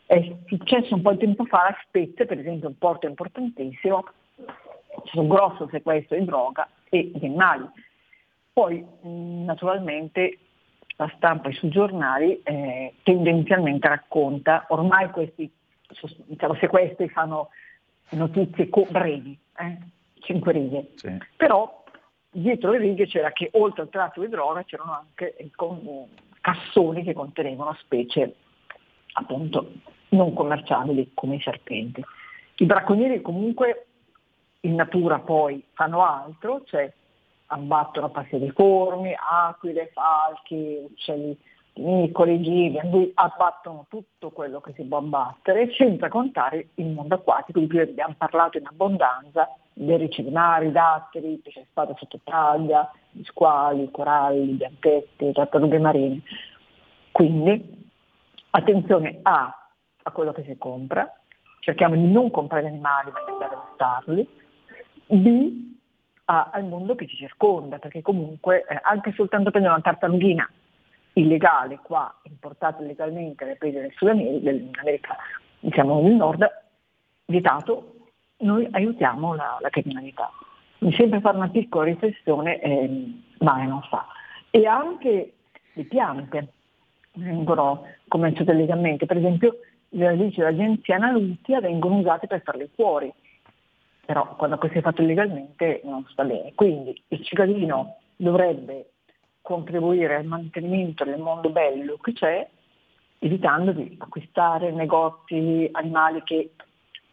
È 0.05 0.33
successo 0.45 0.95
un 0.95 1.01
po' 1.01 1.11
di 1.11 1.17
tempo 1.17 1.43
fa 1.43 1.65
a 1.65 1.77
Spezia, 1.85 2.25
per 2.25 2.39
esempio 2.39 2.69
un 2.69 2.77
porto 2.77 3.05
importantissimo, 3.05 4.05
c'è 5.03 5.19
un 5.19 5.27
grosso 5.27 5.67
sequestro 5.69 6.17
di 6.17 6.23
droga 6.23 6.69
e 6.87 7.11
di 7.13 7.25
animali. 7.25 7.67
Poi 8.53 8.85
naturalmente 9.01 10.37
la 10.95 11.11
stampa 11.17 11.49
e 11.49 11.53
sui 11.53 11.67
giornali 11.67 12.41
eh, 12.43 12.93
tendenzialmente 13.03 13.89
racconta, 13.89 14.67
ormai 14.69 15.09
questi 15.09 15.51
diciamo, 16.27 16.55
sequestri 16.55 17.09
fanno 17.09 17.49
notizie 18.11 18.69
co- 18.69 18.87
brevi, 18.89 19.37
eh, 19.57 19.77
cinque 20.19 20.51
righe, 20.51 20.91
sì. 20.95 21.17
però 21.35 21.83
dietro 22.29 22.71
le 22.71 22.77
righe 22.77 23.07
c'era 23.07 23.31
che 23.31 23.49
oltre 23.53 23.83
al 23.83 23.89
tratto 23.89 24.21
di 24.21 24.29
droga 24.29 24.63
c'erano 24.63 24.93
anche 24.93 25.35
eh, 25.35 25.49
con, 25.55 26.07
cassoni 26.47 27.03
che 27.03 27.13
contenevano 27.13 27.75
specie 27.81 28.35
appunto 29.13 29.71
non 30.09 30.33
commerciabili 30.33 31.11
come 31.13 31.35
i 31.35 31.41
serpenti. 31.41 32.01
I 32.59 32.65
bracconieri 32.65 33.21
comunque 33.21 33.87
in 34.61 34.75
natura 34.75 35.19
poi 35.19 35.61
fanno 35.73 36.05
altro, 36.05 36.63
cioè 36.65 36.91
abbattono 37.47 38.09
passeriformi, 38.09 39.13
aquile, 39.17 39.91
falchi, 39.93 40.77
uccelli 40.89 41.37
piccoli, 41.77 42.41
gigli, 42.41 43.11
abbattono 43.13 43.85
tutto 43.87 44.31
quello 44.31 44.59
che 44.59 44.73
si 44.73 44.83
può 44.83 44.97
abbattere, 44.97 45.71
senza 45.73 46.09
contare 46.09 46.69
il 46.75 46.87
mondo 46.87 47.15
acquatico 47.15 47.59
di 47.59 47.67
cui 47.67 47.79
abbiamo 47.79 48.15
parlato 48.17 48.57
in 48.57 48.65
abbondanza, 48.65 49.47
dei 49.73 49.97
ricci 49.97 50.23
mari, 50.23 50.71
datteri, 50.71 51.39
pesce 51.43 51.67
spada 51.69 51.93
sottotaglia, 51.95 52.91
squali, 53.21 53.91
coralli, 53.91 54.53
bianchetti, 54.53 55.31
tartarughe 55.31 55.77
marine. 55.77 56.21
Quindi 57.11 57.85
attenzione 58.49 59.19
A 59.21 59.69
a 60.01 60.11
quello 60.11 60.31
che 60.31 60.43
si 60.43 60.57
compra, 60.57 61.07
cerchiamo 61.59 61.93
di 61.93 62.11
non 62.11 62.31
comprare 62.31 62.67
animali 62.67 63.11
ma 63.11 63.19
di 63.37 63.43
adottarli, 63.43 64.29
B 65.05 65.75
a, 66.25 66.49
al 66.51 66.65
mondo 66.65 66.95
che 66.95 67.05
ci 67.07 67.15
circonda, 67.17 67.77
perché 67.77 68.01
comunque 68.01 68.65
eh, 68.67 68.79
anche 68.81 69.11
soltanto 69.11 69.51
prendere 69.51 69.75
una 69.75 69.83
tartarughina 69.83 70.49
illegale 71.19 71.79
qua, 71.81 72.13
importata 72.23 72.83
illegalmente 72.83 73.45
dai 73.45 73.57
paesi 73.57 73.77
del 73.77 73.93
Sud 73.95 74.09
America, 74.09 74.51
dell'America 74.51 75.17
diciamo 75.59 76.01
del 76.01 76.13
Nord, 76.13 76.45
vietato, 77.25 77.95
noi 78.37 78.67
aiutiamo 78.71 79.33
la, 79.33 79.57
la 79.59 79.69
criminalità. 79.69 80.31
Mi 80.79 80.93
sembra 80.93 81.19
fare 81.19 81.37
una 81.37 81.49
piccola 81.49 81.85
riflessione, 81.85 82.59
eh, 82.61 83.21
ma 83.39 83.63
non 83.63 83.81
fa. 83.89 84.05
E 84.51 84.65
anche 84.65 85.33
le 85.73 85.83
piante 85.85 86.53
vengono 87.13 87.85
commerciate 88.07 88.53
legalmente, 88.53 89.05
per 89.05 89.17
esempio 89.17 89.59
le 89.89 90.05
radici 90.05 90.39
dell'agenzia 90.39 90.97
Nalutia 90.97 91.61
vengono 91.61 91.97
usate 91.97 92.27
per 92.27 92.41
fare 92.43 92.57
le 92.59 92.69
cuori, 92.75 93.11
però 94.05 94.35
quando 94.35 94.57
questo 94.57 94.77
è 94.77 94.81
fatto 94.81 95.01
illegalmente 95.01 95.81
non 95.83 96.05
sta 96.09 96.23
bene. 96.23 96.53
Quindi 96.53 97.01
il 97.07 97.23
cittadino 97.23 97.97
dovrebbe 98.15 98.91
contribuire 99.47 100.15
al 100.15 100.25
mantenimento 100.25 101.05
del 101.05 101.19
mondo 101.19 101.49
bello 101.49 101.97
che 102.01 102.11
c'è, 102.11 102.45
evitando 103.19 103.71
di 103.71 103.95
acquistare 103.97 104.73
negozi 104.73 105.69
animali 105.71 106.21
che 106.25 106.51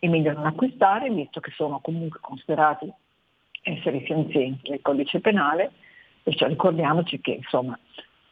è 0.01 0.09
meglio 0.09 0.33
non 0.33 0.47
acquistare, 0.47 1.09
visto 1.11 1.38
che 1.38 1.53
sono 1.53 1.79
comunque 1.79 2.18
considerati 2.20 2.92
esseri 3.62 4.05
senzienti 4.09 4.68
nel 4.68 4.81
codice 4.83 5.20
penale, 5.20 5.70
perciò 6.25 6.49
ricordiamoci 6.49 7.20
che 7.20 7.35
insomma 7.35 7.79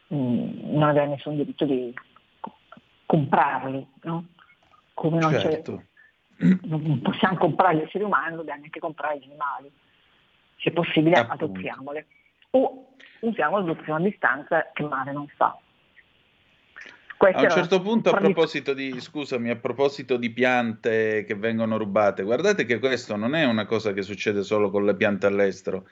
mh, 0.07 0.15
non 0.15 0.83
abbiamo 0.83 1.11
nessun 1.11 1.37
diritto 1.37 1.63
di 1.63 1.93
comprarli, 3.05 3.87
no? 4.01 4.25
come 4.95 5.19
non 5.19 5.31
certo. 5.31 5.77
c'è 6.37 6.57
non 6.63 6.99
possiamo 7.01 7.37
comprare 7.37 7.77
gli 7.77 7.81
esseri 7.83 8.03
umani, 8.03 8.35
dobbiamo 8.35 8.63
anche 8.65 8.81
comprare 8.81 9.17
gli 9.17 9.29
animali. 9.29 9.71
Se 10.57 10.71
possibile 10.71 11.15
Appunto. 11.15 11.45
adottiamole. 11.45 12.07
O 12.49 12.87
usiamo 13.23 13.59
l'adozione 13.59 14.05
a 14.05 14.09
distanza 14.09 14.71
che 14.73 14.83
male 14.83 15.11
non 15.11 15.27
fa. 15.35 15.57
Questa 17.17 17.39
a 17.39 17.43
un 17.43 17.49
certo 17.49 17.81
punto, 17.81 18.09
a 18.09 18.17
proposito 18.17 18.73
di, 18.73 18.99
scusami, 18.99 19.49
a 19.49 19.55
proposito 19.55 20.17
di 20.17 20.29
piante 20.31 21.23
che 21.25 21.35
vengono 21.35 21.77
rubate, 21.77 22.23
guardate 22.23 22.65
che 22.65 22.79
questo 22.79 23.15
non 23.15 23.33
è 23.33 23.45
una 23.45 23.65
cosa 23.65 23.93
che 23.93 24.01
succede 24.01 24.43
solo 24.43 24.69
con 24.69 24.85
le 24.85 24.95
piante 24.95 25.25
all'estero. 25.25 25.87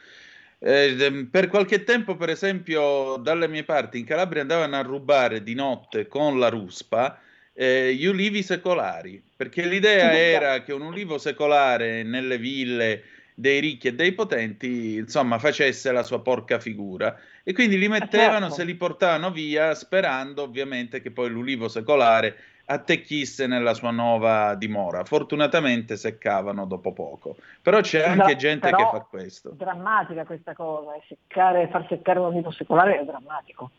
Eh, 0.60 1.28
per 1.32 1.48
qualche 1.48 1.84
tempo, 1.86 2.18
per 2.18 2.30
esempio, 2.30 3.16
dalle 3.18 3.48
mie 3.48 3.64
parti 3.64 3.98
in 3.98 4.06
Calabria 4.06 4.42
andavano 4.42 4.76
a 4.76 4.82
rubare 4.82 5.42
di 5.42 5.54
notte 5.54 6.08
con 6.08 6.38
la 6.38 6.50
ruspa 6.50 7.18
eh, 7.54 7.94
gli 7.96 8.06
ulivi 8.06 8.44
secolari, 8.44 9.24
perché 9.36 9.66
l'idea 9.66 10.12
era 10.12 10.64
che 10.64 10.74
un 10.74 10.82
ulivo 10.82 11.18
secolare 11.18 12.04
nelle 12.04 12.38
ville 12.38 13.04
dei 13.42 13.60
ricchi 13.60 13.88
e 13.88 13.96
dei 13.96 14.14
potenti, 14.14 14.96
insomma, 14.96 15.40
facesse 15.40 15.92
la 15.92 16.04
sua 16.04 16.22
porca 16.22 16.60
figura. 16.60 17.18
E 17.44 17.54
quindi 17.54 17.78
li 17.78 17.88
mettevano, 17.88 18.46
certo. 18.46 18.56
se 18.56 18.64
li 18.64 18.76
portavano 18.76 19.32
via, 19.32 19.74
sperando 19.74 20.44
ovviamente 20.44 21.02
che 21.02 21.10
poi 21.12 21.30
l'ulivo 21.30 21.68
secolare 21.68 22.38
attecchisse 22.66 23.48
nella 23.48 23.74
sua 23.74 23.92
nuova 23.92 24.54
dimora. 24.56 25.04
Fortunatamente 25.04 25.98
seccavano 25.98 26.66
dopo 26.66 26.94
poco. 26.94 27.36
Però 27.62 27.82
c'è 27.82 28.08
anche 28.08 28.36
gente 28.38 28.70
che 28.70 28.88
fa 28.90 29.06
questo. 29.10 29.50
Drammatica 29.50 30.24
questa 30.24 30.54
cosa, 30.54 30.96
eh, 30.96 31.02
seccare, 31.08 31.68
far 31.70 31.86
seccare 31.90 32.20
un 32.20 32.28
ulivo 32.28 32.52
secolare 32.52 33.00
è 33.00 33.04
drammatico. 33.04 33.72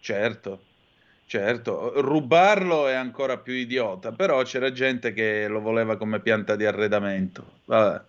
Certo. 0.00 0.62
Certo, 1.26 1.92
rubarlo 2.00 2.88
è 2.88 2.94
ancora 2.94 3.36
più 3.36 3.52
idiota, 3.52 4.10
però 4.10 4.42
c'era 4.42 4.72
gente 4.72 5.12
che 5.12 5.46
lo 5.46 5.60
voleva 5.60 5.96
come 5.96 6.18
pianta 6.18 6.56
di 6.56 6.66
arredamento. 6.66 7.44
Vabbè. 7.66 8.02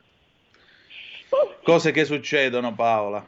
Cose 1.64 1.92
che 1.92 2.06
succedono, 2.06 2.74
Paola. 2.74 3.24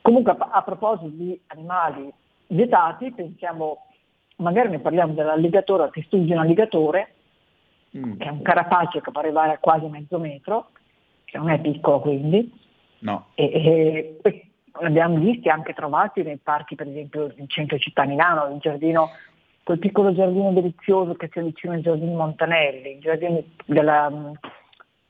Comunque, 0.00 0.36
a 0.38 0.62
proposito 0.62 1.08
di 1.08 1.40
animali 1.46 2.12
vietati, 2.48 3.12
pensiamo, 3.12 3.86
magari 4.36 4.68
ne 4.68 4.80
parliamo 4.80 5.14
dell'alligatore, 5.14 5.90
che 5.90 6.02
studia 6.02 6.34
un 6.34 6.42
alligatore, 6.42 7.14
mm. 7.96 8.18
che 8.18 8.24
è 8.24 8.30
un 8.30 8.42
carapace 8.42 9.00
che 9.00 9.10
può 9.10 9.20
arrivare 9.20 9.52
a 9.52 9.58
quasi 9.58 9.86
mezzo 9.86 10.18
metro, 10.18 10.70
che 11.24 11.38
non 11.38 11.50
è 11.50 11.60
piccolo 11.60 12.00
quindi. 12.00 12.52
No. 12.98 13.28
E, 13.34 14.18
e, 14.22 14.46
l'abbiamo 14.80 15.18
visti 15.18 15.48
anche 15.48 15.72
trovati 15.72 16.22
nei 16.22 16.38
parchi, 16.38 16.74
per 16.74 16.88
esempio 16.88 17.32
in 17.36 17.48
centro 17.48 17.78
città 17.78 18.04
Milano, 18.04 18.52
il 18.52 18.60
giardino, 18.60 19.10
quel 19.62 19.78
piccolo 19.78 20.14
giardino 20.14 20.52
delizioso 20.52 21.14
che 21.14 21.28
c'è 21.28 21.42
vicino 21.42 21.74
al 21.74 21.80
giardino 21.80 22.16
Montanelli, 22.16 22.94
il 22.94 23.00
giardino 23.00 23.42
della, 23.66 24.10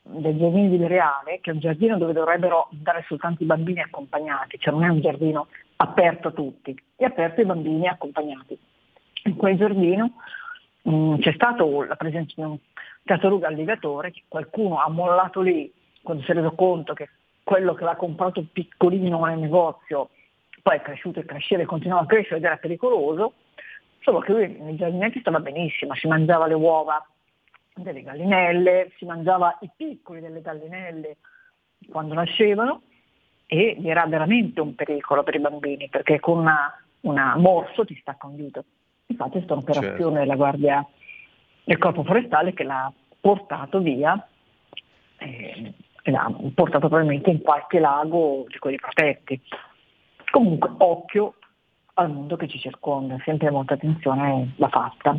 del 0.02 0.36
giardino 0.36 0.68
di 0.68 0.86
Reale, 0.86 1.38
che 1.40 1.50
è 1.50 1.54
un 1.54 1.60
giardino 1.60 1.96
dove 1.96 2.12
dovrebbero 2.12 2.68
andare 2.72 3.04
soltanto 3.06 3.42
i 3.42 3.46
bambini 3.46 3.80
accompagnati, 3.80 4.58
cioè 4.58 4.74
non 4.74 4.84
è 4.84 4.88
un 4.88 5.00
giardino 5.00 5.46
aperto 5.76 6.28
a 6.28 6.32
tutti, 6.32 6.76
è 6.96 7.04
aperto 7.04 7.40
ai 7.40 7.46
bambini 7.46 7.86
accompagnati. 7.86 8.58
In 9.24 9.36
quel 9.36 9.56
giardino 9.56 10.12
mh, 10.82 10.94
mm, 10.94 11.18
c'è 11.20 11.32
stata 11.32 11.64
la 11.64 11.96
presenza 11.96 12.34
di 12.36 12.42
un 12.42 12.58
tartaruga 13.04 13.48
alligatore 13.48 14.10
che 14.10 14.22
qualcuno 14.28 14.80
ha 14.80 14.88
mollato 14.88 15.40
lì 15.40 15.72
quando 16.02 16.22
si 16.24 16.30
è 16.30 16.34
reso 16.34 16.52
conto 16.52 16.94
che 16.94 17.08
quello 17.44 17.74
che 17.74 17.84
l'ha 17.84 17.96
comprato 17.96 18.44
piccolino 18.52 19.24
nel 19.24 19.38
negozio, 19.38 20.10
poi 20.62 20.76
è 20.76 20.82
cresciuto 20.82 21.20
e 21.20 21.24
cresceva 21.24 21.62
e 21.62 21.66
continuava 21.66 22.02
a 22.02 22.06
crescere 22.06 22.36
ed 22.36 22.44
era 22.44 22.56
pericoloso, 22.56 23.34
solo 24.00 24.20
che 24.20 24.32
lui 24.32 24.56
nei 24.60 24.76
giardinetti 24.76 25.20
stava 25.20 25.40
benissimo, 25.40 25.94
si 25.94 26.06
mangiava 26.06 26.46
le 26.46 26.54
uova 26.54 27.04
delle 27.74 28.02
gallinelle, 28.02 28.92
si 28.96 29.04
mangiava 29.04 29.58
i 29.60 29.70
piccoli 29.74 30.20
delle 30.20 30.40
gallinelle 30.40 31.16
quando 31.88 32.14
nascevano 32.14 32.82
e 33.46 33.76
era 33.82 34.06
veramente 34.06 34.60
un 34.60 34.74
pericolo 34.74 35.22
per 35.22 35.34
i 35.34 35.40
bambini 35.40 35.88
perché 35.88 36.20
con 36.20 36.38
una, 36.38 36.74
una 37.00 37.36
morso 37.36 37.84
ti 37.84 37.96
stacca 38.00 38.26
un 38.26 38.36
dito. 38.36 38.64
Infatti 39.06 39.38
è 39.38 39.40
stata 39.40 39.54
un'operazione 39.54 39.96
certo. 39.96 40.18
della 40.18 40.36
Guardia 40.36 40.86
il 41.64 41.78
corpo 41.78 42.02
forestale 42.02 42.52
che 42.54 42.64
l'ha 42.64 42.92
portato 43.20 43.78
via 43.80 44.26
eh, 45.18 45.74
e 46.02 46.10
l'ha 46.10 46.34
portato 46.54 46.88
probabilmente 46.88 47.30
in 47.30 47.40
qualche 47.40 47.78
lago 47.78 48.44
di 48.48 48.58
quelli 48.58 48.76
protetti. 48.76 49.40
Comunque 50.30 50.70
occhio 50.78 51.34
al 51.94 52.10
mondo 52.10 52.36
che 52.36 52.48
ci 52.48 52.58
circonda, 52.58 53.18
sempre 53.24 53.50
molta 53.50 53.74
attenzione 53.74 54.54
va 54.56 54.68
fatta. 54.68 55.16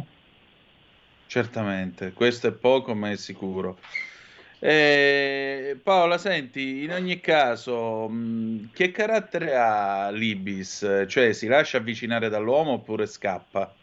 Certamente, 1.33 2.13
questo 2.13 2.45
è 2.45 2.51
poco 2.51 2.93
ma 2.93 3.09
è 3.09 3.15
sicuro. 3.15 3.77
Eh, 4.59 5.79
Paola, 5.81 6.19
senti, 6.19 6.83
in 6.83 6.91
ogni 6.91 7.19
caso, 7.21 8.07
mh, 8.07 8.69
che 8.71 8.91
carattere 8.91 9.55
ha 9.55 10.11
l'Ibis? 10.11 11.05
Cioè, 11.07 11.33
si 11.33 11.47
lascia 11.47 11.79
avvicinare 11.79 12.29
dall'uomo 12.29 12.73
oppure 12.73 13.07
scappa? 13.07 13.73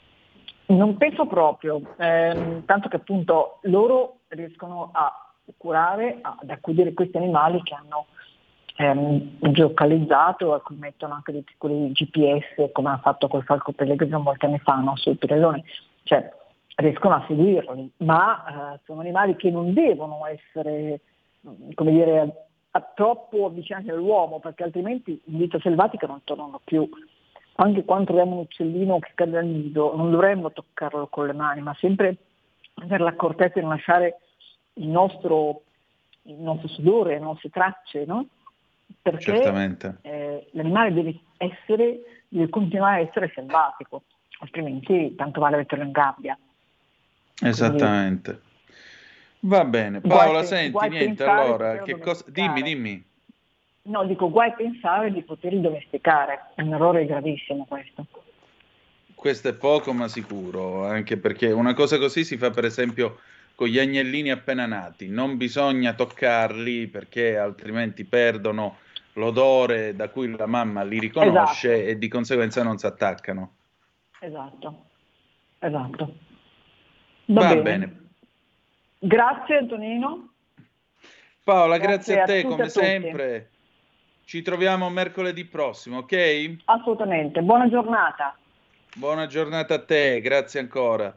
Non 0.67 0.97
penso 0.97 1.27
proprio, 1.27 1.83
eh, 1.99 2.63
tanto 2.67 2.89
che 2.89 2.95
appunto 2.95 3.59
loro 3.63 4.21
riescono 4.29 4.91
a 4.93 5.13
curare, 5.57 6.21
ad 6.23 6.49
accudire 6.49 6.95
questi 6.95 7.17
animali 7.17 7.61
che 7.65 7.75
hanno 7.75 8.07
ehm, 8.77 9.39
geocalizzato, 9.51 10.55
a 10.55 10.61
cui 10.61 10.77
mettono 10.77 11.15
anche 11.15 11.33
dei 11.33 11.43
piccoli 11.43 11.91
GPS, 11.91 12.71
come 12.71 12.91
ha 12.91 13.01
fatto 13.03 13.27
col 13.27 13.43
falco 13.43 13.73
pellegrino 13.73 14.21
molti 14.21 14.45
anni 14.45 14.61
fa, 14.61 14.77
no? 14.77 14.95
sul 14.95 15.19
Pirellone. 15.19 15.65
Cioè, 16.05 16.39
riescono 16.81 17.14
a 17.14 17.25
seguirli, 17.27 17.93
ma 17.99 18.75
eh, 18.75 18.81
sono 18.85 19.01
animali 19.01 19.37
che 19.37 19.51
non 19.51 19.73
devono 19.73 20.27
essere, 20.27 21.01
come 21.75 21.90
dire, 21.90 22.47
troppo 22.95 23.47
avvicinati 23.47 23.90
all'uomo, 23.90 24.38
perché 24.38 24.64
altrimenti 24.64 25.21
in 25.25 25.38
vita 25.38 25.59
selvatica 25.61 26.07
non 26.07 26.23
tornano 26.25 26.61
più. 26.62 26.88
Anche 27.57 27.85
quando 27.85 28.07
troviamo 28.07 28.37
un 28.37 28.43
uccellino 28.43 28.99
che 29.01 29.12
cade 29.14 29.33
dal 29.33 29.47
nido, 29.47 29.95
non 29.95 30.11
dovremmo 30.11 30.53
toccarlo 30.53 31.09
con 31.09 31.27
le 31.27 31.33
mani, 31.33 31.61
ma 31.61 31.75
sempre 31.79 32.16
avere 32.75 33.05
l'accortezza 33.05 33.55
di 33.55 33.61
non 33.61 33.71
lasciare 33.71 34.21
il 34.75 34.88
nostro, 34.88 35.62
il 36.23 36.37
nostro 36.37 36.69
sudore, 36.69 37.14
le 37.14 37.21
nostre 37.21 37.51
tracce, 37.51 38.05
no? 38.07 38.27
Perché 39.03 39.43
eh, 40.03 40.49
l'animale 40.53 40.93
deve 40.93 41.19
essere, 41.37 42.01
deve 42.29 42.49
continuare 42.49 43.03
a 43.03 43.07
essere 43.07 43.31
selvatico, 43.35 44.03
altrimenti 44.40 45.14
tanto 45.14 45.40
vale 45.40 45.59
metterlo 45.59 45.85
in 45.85 45.90
gabbia. 45.90 46.38
Esattamente. 47.40 48.40
Va 49.40 49.64
bene, 49.64 50.00
Paola, 50.00 50.31
guai, 50.31 50.46
senti, 50.46 50.70
guai 50.70 50.90
niente, 50.90 51.24
allora, 51.24 51.83
che 51.83 51.98
cosa... 51.98 52.24
Dimmi, 52.29 52.62
dimmi. 52.62 53.05
No, 53.83 54.05
dico, 54.05 54.31
guai 54.31 54.53
pensare 54.53 55.11
di 55.11 55.22
poterli 55.22 55.61
domesticare, 55.61 56.50
è 56.55 56.62
un 56.62 56.74
errore 56.74 57.07
gravissimo 57.07 57.64
questo. 57.66 58.07
Questo 59.14 59.48
è 59.48 59.55
poco 59.55 59.92
ma 59.92 60.09
sicuro, 60.09 60.87
anche 60.87 61.16
perché 61.16 61.50
una 61.50 61.74
cosa 61.74 61.98
così 61.98 62.24
si 62.24 62.37
fa 62.37 62.50
per 62.50 62.64
esempio 62.64 63.18
con 63.55 63.68
gli 63.68 63.79
agnellini 63.79 64.31
appena 64.31 64.66
nati, 64.66 65.09
non 65.09 65.37
bisogna 65.37 65.94
toccarli 65.94 66.87
perché 66.87 67.37
altrimenti 67.37 68.05
perdono 68.05 68.79
l'odore 69.14 69.94
da 69.94 70.09
cui 70.09 70.35
la 70.35 70.46
mamma 70.46 70.83
li 70.83 70.98
riconosce 70.98 71.72
esatto. 71.72 71.90
e 71.90 71.98
di 71.98 72.09
conseguenza 72.09 72.62
non 72.62 72.79
si 72.79 72.87
attaccano. 72.87 73.55
Esatto, 74.20 74.85
esatto. 75.59 76.14
Va, 77.31 77.40
Va 77.40 77.49
bene. 77.49 77.62
bene. 77.62 77.99
Grazie 78.99 79.59
Antonino. 79.59 80.33
Paola, 81.45 81.79
grazie, 81.79 82.16
grazie 82.16 82.38
a 82.38 82.40
te 82.40 82.47
a 82.47 82.51
come 82.51 82.69
sempre. 82.69 83.51
Ci 84.25 84.43
troviamo 84.43 84.90
mercoledì 84.90 85.45
prossimo, 85.45 85.99
ok? 85.99 86.57
Assolutamente. 86.66 87.40
Buona 87.40 87.69
giornata. 87.69 88.37
Buona 88.95 89.27
giornata 89.27 89.75
a 89.75 89.85
te, 89.85 90.21
grazie 90.21 90.61
ancora. 90.61 91.16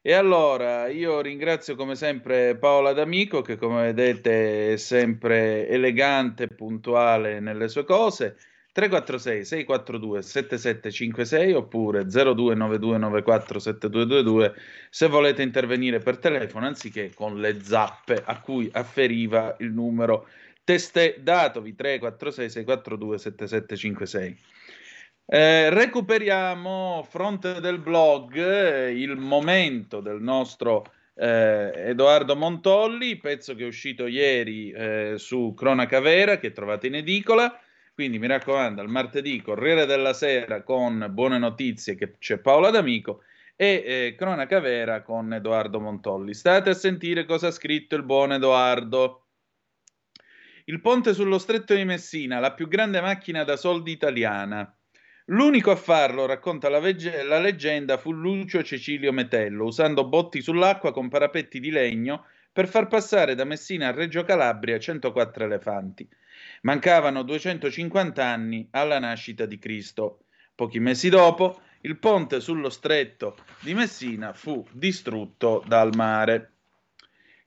E 0.00 0.12
allora 0.12 0.88
io 0.88 1.20
ringrazio 1.20 1.76
come 1.76 1.94
sempre 1.94 2.56
Paola 2.56 2.92
D'Amico 2.92 3.40
che 3.40 3.56
come 3.56 3.82
vedete 3.82 4.72
è 4.72 4.76
sempre 4.76 5.68
elegante 5.68 6.44
e 6.44 6.48
puntuale 6.48 7.38
nelle 7.38 7.68
sue 7.68 7.84
cose. 7.84 8.36
346 8.72 9.44
642 9.44 10.22
7756 10.22 11.52
oppure 11.52 12.04
0292947222 12.04 14.54
se 14.88 15.08
volete 15.08 15.42
intervenire 15.42 15.98
per 15.98 16.16
telefono 16.16 16.64
anziché 16.66 17.12
con 17.14 17.38
le 17.38 17.62
zappe 17.62 18.22
a 18.24 18.40
cui 18.40 18.70
afferiva 18.72 19.54
il 19.58 19.72
numero 19.72 20.26
testé 20.64 21.16
datovi 21.20 21.74
346 21.74 22.48
642 22.48 23.18
7756 23.18 24.38
eh, 25.26 25.68
recuperiamo 25.70 27.06
fronte 27.08 27.60
del 27.60 27.78
blog 27.78 28.36
eh, 28.36 28.90
il 28.92 29.16
momento 29.16 30.00
del 30.00 30.20
nostro 30.22 30.84
eh, 31.14 31.72
Edoardo 31.88 32.34
Montolli 32.36 33.18
pezzo 33.18 33.54
che 33.54 33.64
è 33.64 33.66
uscito 33.66 34.06
ieri 34.06 34.70
eh, 34.70 35.16
su 35.18 35.52
Cronaca 35.54 36.00
Vera 36.00 36.38
che 36.38 36.52
trovate 36.52 36.86
in 36.86 36.94
edicola 36.94 37.54
quindi 37.94 38.18
mi 38.18 38.26
raccomando, 38.26 38.80
al 38.80 38.88
martedì 38.88 39.42
Corriere 39.42 39.84
della 39.84 40.14
Sera 40.14 40.62
con 40.62 41.08
buone 41.10 41.38
notizie 41.38 41.94
che 41.94 42.16
c'è 42.18 42.38
Paola 42.38 42.70
D'Amico 42.70 43.22
e 43.54 43.82
eh, 43.84 44.14
Cronaca 44.16 44.60
Vera 44.60 45.02
con 45.02 45.32
Edoardo 45.32 45.78
Montolli. 45.78 46.32
State 46.32 46.70
a 46.70 46.74
sentire 46.74 47.26
cosa 47.26 47.48
ha 47.48 47.50
scritto 47.50 47.94
il 47.94 48.02
buon 48.02 48.32
Edoardo. 48.32 49.26
Il 50.64 50.80
ponte 50.80 51.12
sullo 51.12 51.38
stretto 51.38 51.74
di 51.74 51.84
Messina, 51.84 52.38
la 52.38 52.52
più 52.52 52.66
grande 52.66 53.00
macchina 53.00 53.44
da 53.44 53.56
soldi 53.56 53.92
italiana. 53.92 54.74
L'unico 55.26 55.70
a 55.70 55.76
farlo, 55.76 56.26
racconta 56.26 56.68
la, 56.68 56.80
vege- 56.80 57.22
la 57.22 57.38
leggenda, 57.38 57.98
fu 57.98 58.12
Lucio 58.12 58.62
Cecilio 58.62 59.12
Metello, 59.12 59.64
usando 59.64 60.08
botti 60.08 60.40
sull'acqua 60.40 60.92
con 60.92 61.08
parapetti 61.08 61.60
di 61.60 61.70
legno 61.70 62.24
per 62.50 62.68
far 62.68 62.86
passare 62.86 63.34
da 63.34 63.44
Messina 63.44 63.88
a 63.88 63.92
Reggio 63.92 64.24
Calabria 64.24 64.78
104 64.78 65.44
elefanti. 65.44 66.08
Mancavano 66.62 67.24
250 67.24 68.24
anni 68.24 68.68
alla 68.70 69.00
nascita 69.00 69.46
di 69.46 69.58
Cristo. 69.58 70.26
Pochi 70.54 70.78
mesi 70.78 71.08
dopo, 71.08 71.60
il 71.80 71.98
ponte 71.98 72.40
sullo 72.40 72.70
stretto 72.70 73.36
di 73.60 73.74
Messina 73.74 74.32
fu 74.32 74.64
distrutto 74.70 75.64
dal 75.66 75.94
mare. 75.96 76.50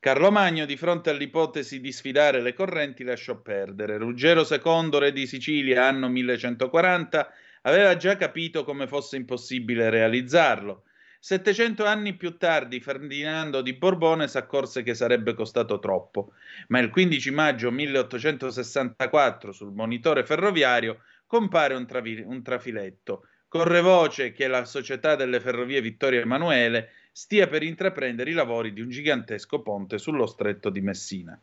Carlo 0.01 0.32
Magno, 0.32 0.65
di 0.65 0.75
fronte 0.75 1.12
all'ipotesi 1.12 1.80
di 1.80 1.93
sfidare 1.93 2.41
le 2.41 2.54
correnti, 2.54 3.04
lasciò 3.06 3.38
perdere. 3.38 3.97
Ruggero 3.97 4.41
II, 4.41 4.99
re 4.99 5.13
di 5.13 5.25
Sicilia, 5.28 5.88
anno 5.88 6.10
1140, 6.10 7.32
aveva 7.62 7.95
già 7.95 8.17
capito 8.17 8.65
come 8.65 8.86
fosse 8.86 9.15
impossibile 9.15 9.89
realizzarlo 9.89 10.84
700 11.25 11.85
anni 11.85 12.13
più 12.13 12.38
tardi 12.38 12.79
Ferdinando 12.79 13.63
di 13.63 13.73
Borbone 13.73 14.27
si 14.27 14.38
accorse 14.38 14.83
che 14.83 14.93
sarebbe 14.93 15.33
costato 15.33 15.79
troppo, 15.79 16.33
ma 16.67 16.77
il 16.77 16.91
15 16.91 17.31
maggio 17.31 17.71
1864 17.71 19.51
sul 19.51 19.71
monitore 19.73 20.23
ferroviario 20.23 20.99
compare 21.25 21.73
un, 21.73 21.88
travi- 21.88 22.21
un 22.23 22.43
trafiletto. 22.43 23.25
Corre 23.47 23.81
voce 23.81 24.33
che 24.33 24.45
la 24.45 24.65
Società 24.65 25.15
delle 25.15 25.39
Ferrovie 25.39 25.81
Vittorio 25.81 26.21
Emanuele 26.21 26.91
stia 27.11 27.47
per 27.47 27.63
intraprendere 27.63 28.29
i 28.29 28.33
lavori 28.33 28.71
di 28.71 28.81
un 28.81 28.89
gigantesco 28.89 29.63
ponte 29.63 29.97
sullo 29.97 30.27
stretto 30.27 30.69
di 30.69 30.81
Messina. 30.81 31.41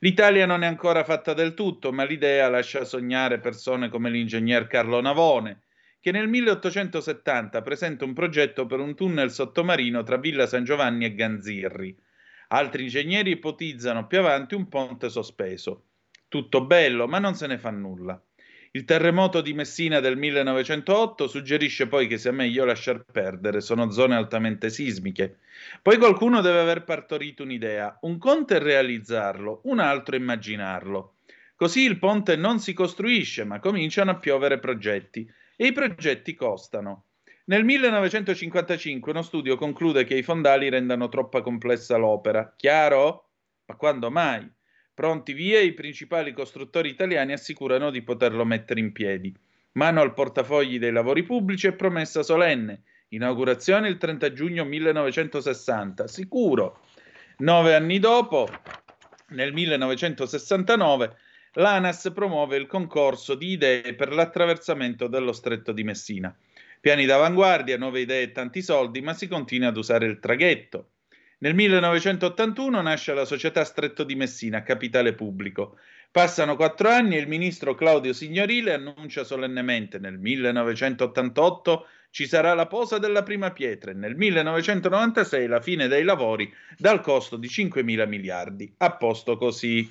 L'Italia 0.00 0.44
non 0.44 0.62
è 0.62 0.66
ancora 0.66 1.02
fatta 1.02 1.32
del 1.32 1.54
tutto, 1.54 1.92
ma 1.92 2.04
l'idea 2.04 2.50
lascia 2.50 2.84
sognare 2.84 3.38
persone 3.38 3.88
come 3.88 4.10
l'ingegner 4.10 4.66
Carlo 4.66 5.00
Navone, 5.00 5.62
che 6.08 6.16
nel 6.16 6.28
1870 6.28 7.60
presenta 7.60 8.06
un 8.06 8.14
progetto 8.14 8.64
per 8.64 8.80
un 8.80 8.94
tunnel 8.94 9.30
sottomarino 9.30 10.02
tra 10.04 10.16
Villa 10.16 10.46
San 10.46 10.64
Giovanni 10.64 11.04
e 11.04 11.14
Ganzirri. 11.14 11.94
Altri 12.48 12.84
ingegneri 12.84 13.32
ipotizzano 13.32 14.06
più 14.06 14.20
avanti 14.20 14.54
un 14.54 14.68
ponte 14.68 15.10
sospeso. 15.10 15.84
Tutto 16.26 16.64
bello, 16.64 17.06
ma 17.06 17.18
non 17.18 17.34
se 17.34 17.46
ne 17.46 17.58
fa 17.58 17.68
nulla. 17.68 18.18
Il 18.70 18.84
terremoto 18.86 19.42
di 19.42 19.52
Messina 19.52 20.00
del 20.00 20.16
1908 20.16 21.28
suggerisce 21.28 21.88
poi 21.88 22.06
che 22.06 22.16
sia 22.16 22.32
meglio 22.32 22.64
lasciar 22.64 23.04
perdere, 23.04 23.60
sono 23.60 23.90
zone 23.90 24.16
altamente 24.16 24.70
sismiche. 24.70 25.40
Poi 25.82 25.98
qualcuno 25.98 26.40
deve 26.40 26.60
aver 26.60 26.84
partorito 26.84 27.42
un'idea, 27.42 27.98
un 28.02 28.16
conto 28.16 28.54
è 28.54 28.58
realizzarlo, 28.58 29.60
un 29.64 29.78
altro 29.78 30.16
immaginarlo. 30.16 31.16
Così 31.54 31.82
il 31.82 31.98
ponte 31.98 32.34
non 32.36 32.60
si 32.60 32.72
costruisce, 32.72 33.44
ma 33.44 33.60
cominciano 33.60 34.12
a 34.12 34.16
piovere 34.16 34.58
progetti 34.58 35.30
e 35.60 35.66
i 35.66 35.72
progetti 35.72 36.36
costano. 36.36 37.06
Nel 37.46 37.64
1955 37.64 39.10
uno 39.10 39.22
studio 39.22 39.56
conclude 39.56 40.04
che 40.04 40.14
i 40.14 40.22
fondali 40.22 40.68
rendano 40.68 41.08
troppo 41.08 41.42
complessa 41.42 41.96
l'opera. 41.96 42.54
Chiaro? 42.56 43.30
Ma 43.66 43.74
quando 43.74 44.08
mai? 44.08 44.48
Pronti 44.94 45.32
via, 45.32 45.58
i 45.58 45.72
principali 45.72 46.32
costruttori 46.32 46.90
italiani 46.90 47.32
assicurano 47.32 47.90
di 47.90 48.02
poterlo 48.02 48.44
mettere 48.44 48.78
in 48.78 48.92
piedi. 48.92 49.34
Mano 49.72 50.00
al 50.00 50.14
portafogli 50.14 50.78
dei 50.78 50.92
lavori 50.92 51.24
pubblici 51.24 51.66
e 51.66 51.72
promessa 51.72 52.22
solenne. 52.22 52.82
Inaugurazione 53.08 53.88
il 53.88 53.96
30 53.96 54.32
giugno 54.32 54.64
1960. 54.64 56.06
Sicuro. 56.06 56.82
Nove 57.38 57.74
anni 57.74 57.98
dopo, 57.98 58.48
nel 59.30 59.52
1969, 59.52 61.16
l'ANAS 61.54 62.10
promuove 62.14 62.56
il 62.56 62.66
concorso 62.66 63.34
di 63.34 63.52
idee 63.52 63.94
per 63.94 64.12
l'attraversamento 64.12 65.06
dello 65.06 65.32
stretto 65.32 65.72
di 65.72 65.84
Messina. 65.84 66.34
Piani 66.80 67.06
d'avanguardia, 67.06 67.76
nuove 67.76 68.00
idee 68.00 68.22
e 68.22 68.32
tanti 68.32 68.62
soldi, 68.62 69.00
ma 69.00 69.14
si 69.14 69.26
continua 69.26 69.68
ad 69.68 69.76
usare 69.76 70.06
il 70.06 70.18
traghetto. 70.20 70.90
Nel 71.38 71.54
1981 71.54 72.80
nasce 72.80 73.14
la 73.14 73.24
società 73.24 73.64
Stretto 73.64 74.04
di 74.04 74.16
Messina, 74.16 74.62
capitale 74.62 75.14
pubblico. 75.14 75.78
Passano 76.10 76.56
quattro 76.56 76.88
anni 76.88 77.16
e 77.16 77.20
il 77.20 77.28
ministro 77.28 77.74
Claudio 77.74 78.12
Signorile 78.12 78.72
annuncia 78.72 79.24
solennemente 79.24 79.98
nel 79.98 80.18
1988 80.18 81.86
ci 82.10 82.26
sarà 82.26 82.54
la 82.54 82.66
posa 82.66 82.98
della 82.98 83.22
prima 83.22 83.52
pietra 83.52 83.90
e 83.90 83.94
nel 83.94 84.16
1996 84.16 85.46
la 85.46 85.60
fine 85.60 85.88
dei 85.88 86.04
lavori 86.04 86.52
dal 86.76 87.00
costo 87.00 87.36
di 87.36 87.48
5 87.48 87.82
mila 87.82 88.06
miliardi. 88.06 88.72
A 88.78 88.96
posto 88.96 89.36
così. 89.36 89.88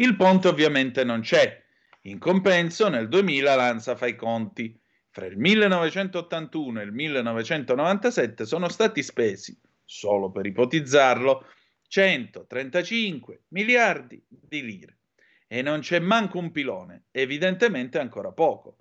Il 0.00 0.16
ponte 0.16 0.48
ovviamente 0.48 1.04
non 1.04 1.20
c'è. 1.20 1.62
In 2.04 2.18
compenso 2.18 2.88
nel 2.88 3.06
2000 3.06 3.54
Lanza 3.54 3.96
fa 3.96 4.06
i 4.06 4.16
conti. 4.16 4.74
Fra 5.10 5.26
il 5.26 5.36
1981 5.36 6.80
e 6.80 6.84
il 6.84 6.92
1997 6.92 8.46
sono 8.46 8.70
stati 8.70 9.02
spesi, 9.02 9.60
solo 9.84 10.30
per 10.30 10.46
ipotizzarlo, 10.46 11.44
135 11.86 13.42
miliardi 13.48 14.24
di 14.26 14.62
lire. 14.62 15.00
E 15.46 15.60
non 15.60 15.80
c'è 15.80 15.98
manco 15.98 16.38
un 16.38 16.50
pilone, 16.50 17.08
evidentemente 17.10 17.98
ancora 17.98 18.32
poco. 18.32 18.78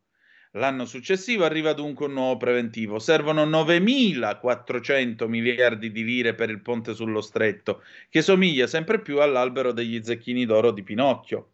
L'anno 0.54 0.86
successivo 0.86 1.46
arriva 1.46 1.74
dunque 1.74 2.08
un 2.08 2.14
nuovo 2.14 2.38
preventivo. 2.38 2.98
Servono 2.98 3.46
9.400 3.46 5.28
miliardi 5.28 5.92
di 5.92 6.04
lire 6.04 6.34
per 6.34 6.50
il 6.50 6.62
ponte 6.62 6.96
sullo 6.96 7.22
stretto, 7.22 7.84
che 8.10 8.24
somiglia 8.24 8.66
sempre 8.66 9.00
più 9.00 9.20
all'albero 9.20 9.72
degli 9.72 10.02
zecchini 10.04 10.46
d'oro 10.46 10.72
di 10.72 10.82
Pinocchio. 10.82 11.52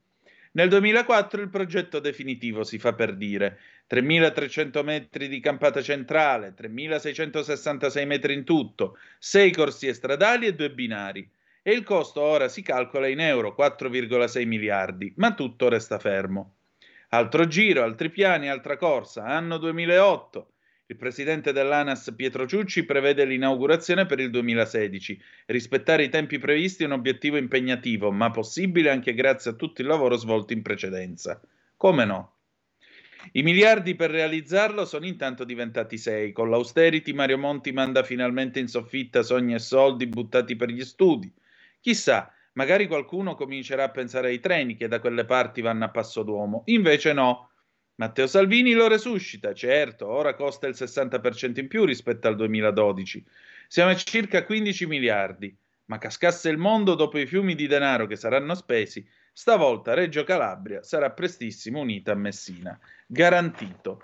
Nel 0.53 0.69
2004 0.69 1.41
il 1.41 1.49
progetto 1.49 1.99
definitivo 1.99 2.63
si 2.63 2.79
fa 2.79 2.93
per 2.93 3.17
dire 3.17 3.59
3.300 3.89 4.83
metri 4.85 5.27
di 5.27 5.41
campata 5.41 5.81
centrale, 5.81 6.53
3.666 6.57 8.05
metri 8.05 8.33
in 8.33 8.45
tutto, 8.45 8.97
6 9.19 9.51
corsie 9.51 9.93
stradali 9.93 10.45
e 10.47 10.55
2 10.55 10.71
binari. 10.71 11.29
E 11.61 11.73
il 11.73 11.83
costo 11.83 12.21
ora 12.21 12.47
si 12.47 12.61
calcola 12.61 13.07
in 13.07 13.19
euro, 13.19 13.53
4,6 13.59 14.47
miliardi, 14.47 15.13
ma 15.17 15.33
tutto 15.33 15.67
resta 15.67 15.99
fermo. 15.99 16.54
Altro 17.15 17.47
giro, 17.47 17.81
altri 17.81 18.09
piani, 18.09 18.49
altra 18.49 18.75
corsa, 18.75 19.23
anno 19.23 19.57
2008. 19.57 20.51
Il 20.87 20.97
presidente 20.97 21.53
dell'ANAS 21.53 22.13
Pietro 22.13 22.45
Ciucci 22.45 22.83
prevede 22.83 23.23
l'inaugurazione 23.23 24.05
per 24.05 24.19
il 24.19 24.29
2016. 24.29 25.21
Rispettare 25.45 26.03
i 26.03 26.09
tempi 26.09 26.39
previsti 26.39 26.83
è 26.83 26.87
un 26.87 26.91
obiettivo 26.91 27.37
impegnativo, 27.37 28.11
ma 28.11 28.31
possibile 28.31 28.89
anche 28.89 29.13
grazie 29.13 29.51
a 29.51 29.53
tutto 29.53 29.79
il 29.79 29.87
lavoro 29.87 30.17
svolto 30.17 30.51
in 30.51 30.61
precedenza. 30.61 31.39
Come 31.77 32.03
no? 32.03 32.33
I 33.31 33.43
miliardi 33.43 33.95
per 33.95 34.11
realizzarlo 34.11 34.83
sono 34.83 35.05
intanto 35.05 35.45
diventati 35.45 35.97
sei. 35.97 36.33
Con 36.33 36.49
l'austerity 36.49 37.13
Mario 37.13 37.37
Monti 37.37 37.71
manda 37.71 38.03
finalmente 38.03 38.59
in 38.59 38.67
soffitta 38.67 39.23
sogni 39.23 39.53
e 39.53 39.59
soldi 39.59 40.05
buttati 40.07 40.57
per 40.57 40.67
gli 40.67 40.83
studi. 40.83 41.33
Chissà, 41.79 42.34
magari 42.55 42.87
qualcuno 42.87 43.35
comincerà 43.35 43.85
a 43.85 43.91
pensare 43.91 44.29
ai 44.29 44.39
treni 44.39 44.75
che 44.75 44.87
da 44.87 44.99
quelle 44.99 45.25
parti 45.25 45.61
vanno 45.61 45.85
a 45.85 45.89
passo 45.89 46.23
d'uomo. 46.23 46.63
Invece 46.65 47.13
no. 47.13 47.51
Matteo 47.95 48.27
Salvini 48.27 48.73
lo 48.73 48.89
resuscita, 48.89 49.53
certo, 49.53 50.07
ora 50.07 50.35
costa 50.35 50.67
il 50.67 50.75
60% 50.77 51.59
in 51.59 51.69
più 51.69 51.85
rispetto 51.85 52.27
al 52.27 52.35
2012. 52.35 53.25
Siamo 53.67 53.91
a 53.91 53.95
circa 53.95 54.43
15 54.43 54.85
miliardi, 54.85 55.57
ma 55.85 55.97
cascasse 55.97 56.49
il 56.49 56.57
mondo 56.57 56.95
dopo 56.95 57.17
i 57.17 57.25
fiumi 57.25 57.55
di 57.55 57.67
denaro 57.67 58.05
che 58.05 58.17
saranno 58.17 58.53
spesi, 58.53 59.07
stavolta 59.31 59.93
Reggio 59.93 60.25
Calabria 60.25 60.83
sarà 60.83 61.11
prestissimo 61.11 61.79
unita 61.79 62.11
a 62.11 62.15
Messina. 62.15 62.77
Garantito. 63.07 64.01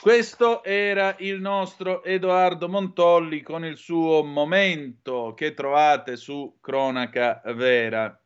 Questo 0.00 0.62
era 0.62 1.16
il 1.20 1.40
nostro 1.40 2.04
Edoardo 2.04 2.68
Montolli 2.68 3.40
con 3.40 3.64
il 3.64 3.78
suo 3.78 4.22
momento 4.22 5.32
che 5.34 5.54
trovate 5.54 6.16
su 6.16 6.58
Cronaca 6.60 7.40
Vera. 7.54 8.22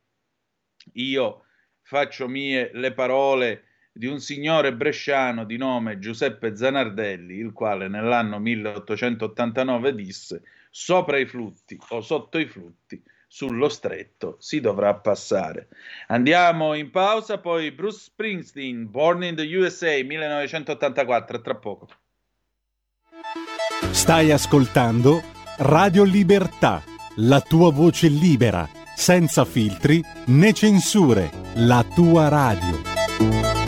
Io 0.94 1.44
faccio 1.80 2.26
mie 2.26 2.70
le 2.74 2.92
parole 2.92 3.64
di 3.92 4.06
un 4.06 4.18
signore 4.18 4.74
bresciano 4.74 5.44
di 5.44 5.56
nome 5.56 6.00
Giuseppe 6.00 6.56
Zanardelli, 6.56 7.36
il 7.36 7.52
quale 7.52 7.86
nell'anno 7.86 8.40
1889 8.40 9.94
disse 9.94 10.42
sopra 10.70 11.18
i 11.18 11.26
flutti 11.26 11.78
o 11.90 12.00
sotto 12.00 12.38
i 12.38 12.46
flutti, 12.46 13.00
sullo 13.32 13.68
stretto 13.68 14.36
si 14.40 14.58
dovrà 14.58 14.92
passare. 14.94 15.68
Andiamo 16.08 16.74
in 16.74 16.90
pausa, 16.90 17.38
poi 17.38 17.70
Bruce 17.70 18.00
Springsteen, 18.00 18.90
Born 18.90 19.22
in 19.22 19.36
the 19.36 19.56
USA 19.56 20.02
1984, 20.02 21.40
tra 21.40 21.54
poco. 21.54 21.88
Stai 23.92 24.32
ascoltando 24.32 25.22
Radio 25.58 26.02
Libertà, 26.02 26.82
la 27.16 27.40
tua 27.40 27.70
voce 27.70 28.08
libera, 28.08 28.68
senza 28.96 29.44
filtri 29.44 30.02
né 30.26 30.52
censure, 30.52 31.30
la 31.54 31.86
tua 31.94 32.26
radio. 32.26 33.59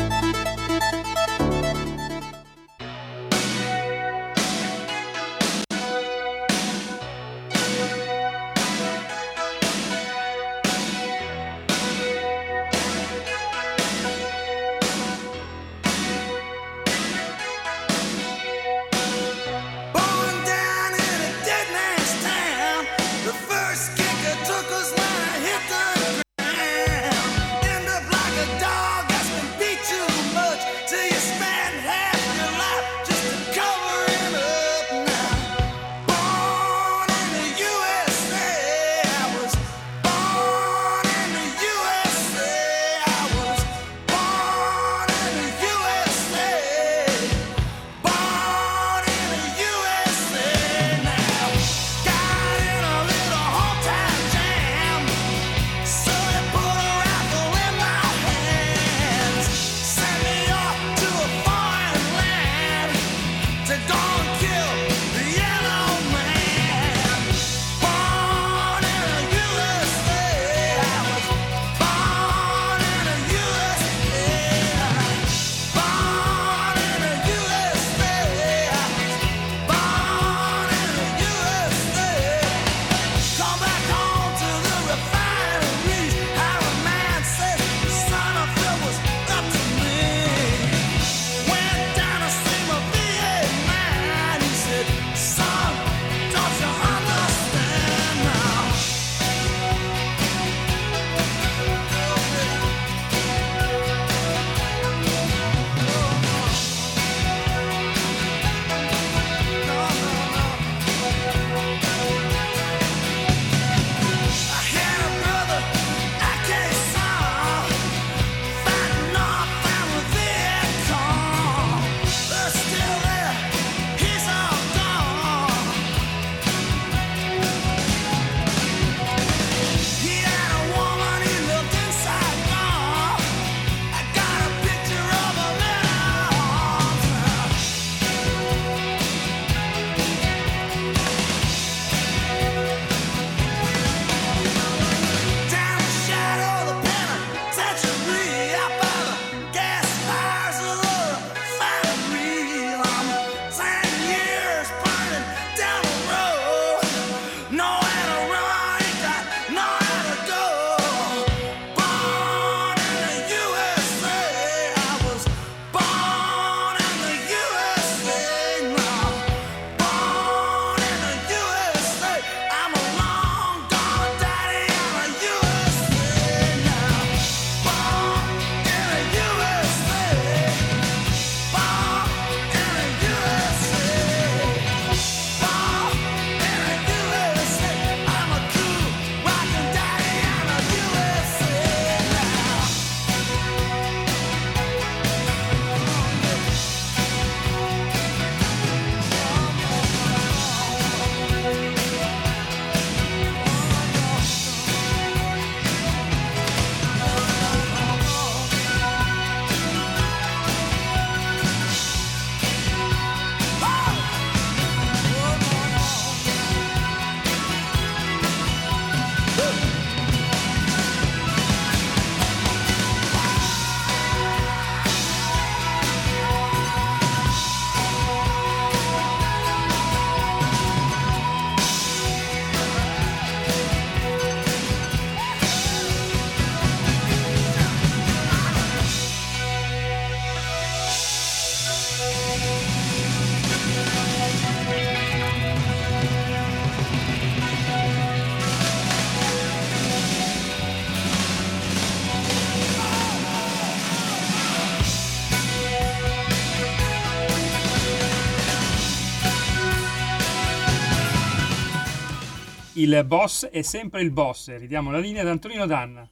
Il 262.82 263.04
boss 263.06 263.46
è 263.46 263.62
sempre 263.62 264.02
il 264.02 264.10
boss. 264.10 264.54
Ridiamo 264.56 264.90
la 264.90 264.98
linea 264.98 265.22
ad 265.22 265.28
Antonino 265.28 265.66
Danna. 265.66 266.04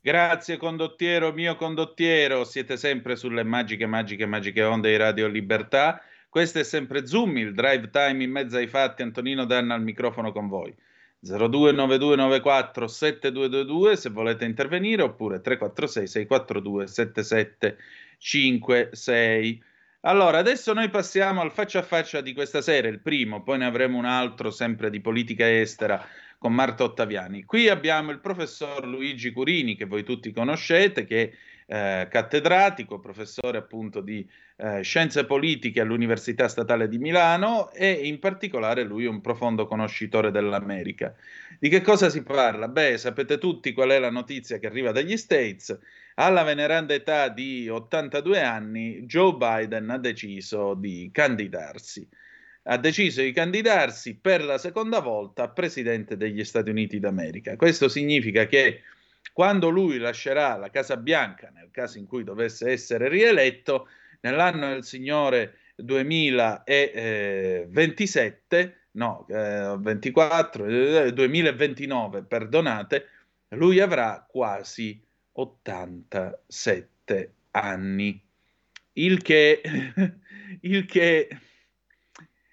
Grazie 0.00 0.56
condottiero, 0.56 1.32
mio 1.32 1.56
condottiero, 1.56 2.44
siete 2.44 2.76
sempre 2.76 3.16
sulle 3.16 3.42
magiche, 3.42 3.86
magiche, 3.86 4.24
magiche 4.24 4.62
onde 4.62 4.90
di 4.90 4.96
Radio 4.96 5.26
Libertà. 5.26 6.00
Questo 6.28 6.60
è 6.60 6.62
sempre 6.62 7.06
Zoom, 7.06 7.38
il 7.38 7.54
drive 7.54 7.90
time 7.90 8.22
in 8.22 8.30
mezzo 8.30 8.56
ai 8.56 8.68
fatti. 8.68 9.02
Antonino 9.02 9.46
Danna 9.46 9.74
al 9.74 9.82
microfono 9.82 10.30
con 10.30 10.46
voi. 10.46 10.72
029294 11.18 12.86
7222 12.86 13.96
se 13.96 14.10
volete 14.10 14.44
intervenire 14.44 15.02
oppure 15.02 15.40
346 15.40 16.06
642 16.06 16.86
7756. 16.86 19.64
Allora, 20.06 20.38
adesso 20.38 20.72
noi 20.72 20.88
passiamo 20.88 21.40
al 21.40 21.50
faccia 21.50 21.80
a 21.80 21.82
faccia 21.82 22.20
di 22.20 22.32
questa 22.32 22.62
sera, 22.62 22.86
il 22.86 23.00
primo, 23.00 23.42
poi 23.42 23.58
ne 23.58 23.64
avremo 23.64 23.98
un 23.98 24.04
altro 24.04 24.52
sempre 24.52 24.88
di 24.88 25.00
politica 25.00 25.52
estera 25.52 26.00
con 26.38 26.52
Marta 26.54 26.84
Ottaviani. 26.84 27.42
Qui 27.42 27.68
abbiamo 27.68 28.12
il 28.12 28.20
professor 28.20 28.86
Luigi 28.86 29.32
Curini, 29.32 29.74
che 29.74 29.84
voi 29.84 30.04
tutti 30.04 30.30
conoscete, 30.30 31.04
che 31.06 31.32
è 31.66 32.02
eh, 32.02 32.08
cattedratico, 32.08 33.00
professore 33.00 33.58
appunto 33.58 34.00
di 34.00 34.24
eh, 34.58 34.82
scienze 34.82 35.24
politiche 35.24 35.80
all'Università 35.80 36.46
Statale 36.46 36.86
di 36.86 36.98
Milano 36.98 37.72
e 37.72 37.90
in 37.90 38.20
particolare 38.20 38.84
lui 38.84 39.06
è 39.06 39.08
un 39.08 39.20
profondo 39.20 39.66
conoscitore 39.66 40.30
dell'America. 40.30 41.16
Di 41.58 41.68
che 41.68 41.80
cosa 41.80 42.10
si 42.10 42.22
parla? 42.22 42.68
Beh, 42.68 42.96
sapete 42.96 43.38
tutti 43.38 43.72
qual 43.72 43.90
è 43.90 43.98
la 43.98 44.10
notizia 44.12 44.58
che 44.58 44.68
arriva 44.68 44.92
dagli 44.92 45.16
States. 45.16 45.76
Alla 46.18 46.44
veneranda 46.44 46.94
età 46.94 47.28
di 47.28 47.68
82 47.68 48.40
anni, 48.40 49.02
Joe 49.02 49.34
Biden 49.34 49.90
ha 49.90 49.98
deciso 49.98 50.72
di 50.72 51.10
candidarsi. 51.12 52.08
Ha 52.68 52.78
deciso 52.78 53.20
di 53.20 53.32
candidarsi 53.32 54.16
per 54.16 54.42
la 54.42 54.56
seconda 54.56 55.00
volta 55.00 55.42
a 55.42 55.50
presidente 55.50 56.16
degli 56.16 56.42
Stati 56.42 56.70
Uniti 56.70 56.98
d'America. 56.98 57.54
Questo 57.56 57.88
significa 57.88 58.46
che 58.46 58.80
quando 59.34 59.68
lui 59.68 59.98
lascerà 59.98 60.56
la 60.56 60.70
Casa 60.70 60.96
Bianca, 60.96 61.50
nel 61.54 61.68
caso 61.70 61.98
in 61.98 62.06
cui 62.06 62.24
dovesse 62.24 62.70
essere 62.70 63.08
rieletto, 63.08 63.86
nell'anno 64.20 64.68
del 64.68 64.84
Signore 64.84 65.58
2027, 65.76 68.76
no, 68.92 69.26
eh, 69.28 69.76
24, 69.78 70.64
eh, 70.64 71.12
2029, 71.12 72.22
perdonate, 72.22 73.06
lui 73.50 73.80
avrà 73.80 74.24
quasi 74.26 75.05
87 75.36 77.32
anni, 77.52 78.22
il 78.94 79.20
che, 79.22 79.60
il 80.62 80.86
che 80.86 81.28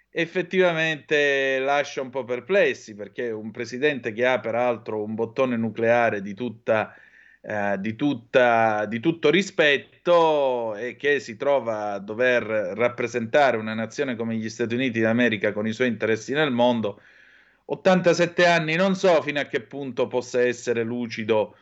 effettivamente 0.09 1.59
lascia 1.59 2.01
un 2.01 2.09
po' 2.09 2.23
perplessi 2.23 2.93
perché 2.93 3.31
un 3.31 3.51
presidente 3.51 4.11
che 4.13 4.25
ha 4.25 4.39
peraltro 4.39 5.03
un 5.03 5.15
bottone 5.15 5.57
nucleare 5.57 6.21
di, 6.21 6.33
tutta, 6.35 6.93
eh, 7.41 7.77
di, 7.79 7.95
tutta, 7.95 8.85
di 8.85 8.99
tutto 8.99 9.29
rispetto 9.31 10.75
e 10.75 10.95
che 10.95 11.19
si 11.19 11.35
trova 11.35 11.93
a 11.93 11.99
dover 11.99 12.43
rappresentare 12.43 13.57
una 13.57 13.73
nazione 13.73 14.15
come 14.15 14.35
gli 14.35 14.49
Stati 14.49 14.75
Uniti 14.75 14.99
d'America 14.99 15.51
con 15.51 15.65
i 15.65 15.73
suoi 15.73 15.87
interessi 15.87 16.33
nel 16.33 16.51
mondo, 16.51 17.01
87 17.65 18.45
anni 18.45 18.75
non 18.75 18.95
so 18.95 19.21
fino 19.21 19.39
a 19.39 19.45
che 19.45 19.61
punto 19.61 20.07
possa 20.07 20.41
essere 20.41 20.83
lucido 20.83 21.55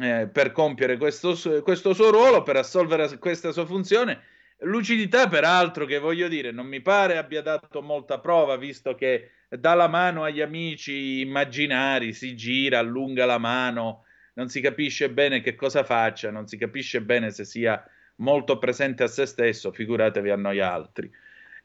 eh, 0.00 0.28
per 0.30 0.52
compiere 0.52 0.96
questo, 0.96 1.36
questo 1.62 1.94
suo 1.94 2.10
ruolo, 2.10 2.42
per 2.42 2.56
assolvere 2.56 3.18
questa 3.18 3.52
sua 3.52 3.66
funzione. 3.66 4.20
Lucidità, 4.60 5.28
peraltro, 5.28 5.84
che 5.84 5.98
voglio 5.98 6.28
dire, 6.28 6.50
non 6.50 6.66
mi 6.66 6.80
pare 6.80 7.18
abbia 7.18 7.42
dato 7.42 7.82
molta 7.82 8.18
prova, 8.20 8.56
visto 8.56 8.94
che 8.94 9.30
dà 9.48 9.74
la 9.74 9.88
mano 9.88 10.24
agli 10.24 10.40
amici 10.40 11.20
immaginari, 11.20 12.12
si 12.12 12.34
gira, 12.34 12.78
allunga 12.78 13.26
la 13.26 13.38
mano, 13.38 14.04
non 14.34 14.48
si 14.48 14.60
capisce 14.60 15.10
bene 15.10 15.40
che 15.40 15.54
cosa 15.54 15.84
faccia, 15.84 16.30
non 16.30 16.46
si 16.46 16.56
capisce 16.56 17.02
bene 17.02 17.30
se 17.30 17.44
sia 17.44 17.82
molto 18.16 18.58
presente 18.58 19.02
a 19.02 19.08
se 19.08 19.26
stesso, 19.26 19.72
figuratevi 19.72 20.30
a 20.30 20.36
noi 20.36 20.60
altri. 20.60 21.10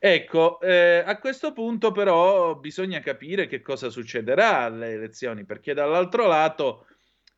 Ecco, 0.03 0.59
eh, 0.61 1.03
a 1.05 1.19
questo 1.19 1.53
punto 1.53 1.91
però 1.91 2.55
bisogna 2.55 2.99
capire 3.01 3.47
che 3.47 3.61
cosa 3.61 3.89
succederà 3.89 4.61
alle 4.61 4.93
elezioni, 4.93 5.45
perché 5.45 5.73
dall'altro 5.73 6.27
lato 6.27 6.87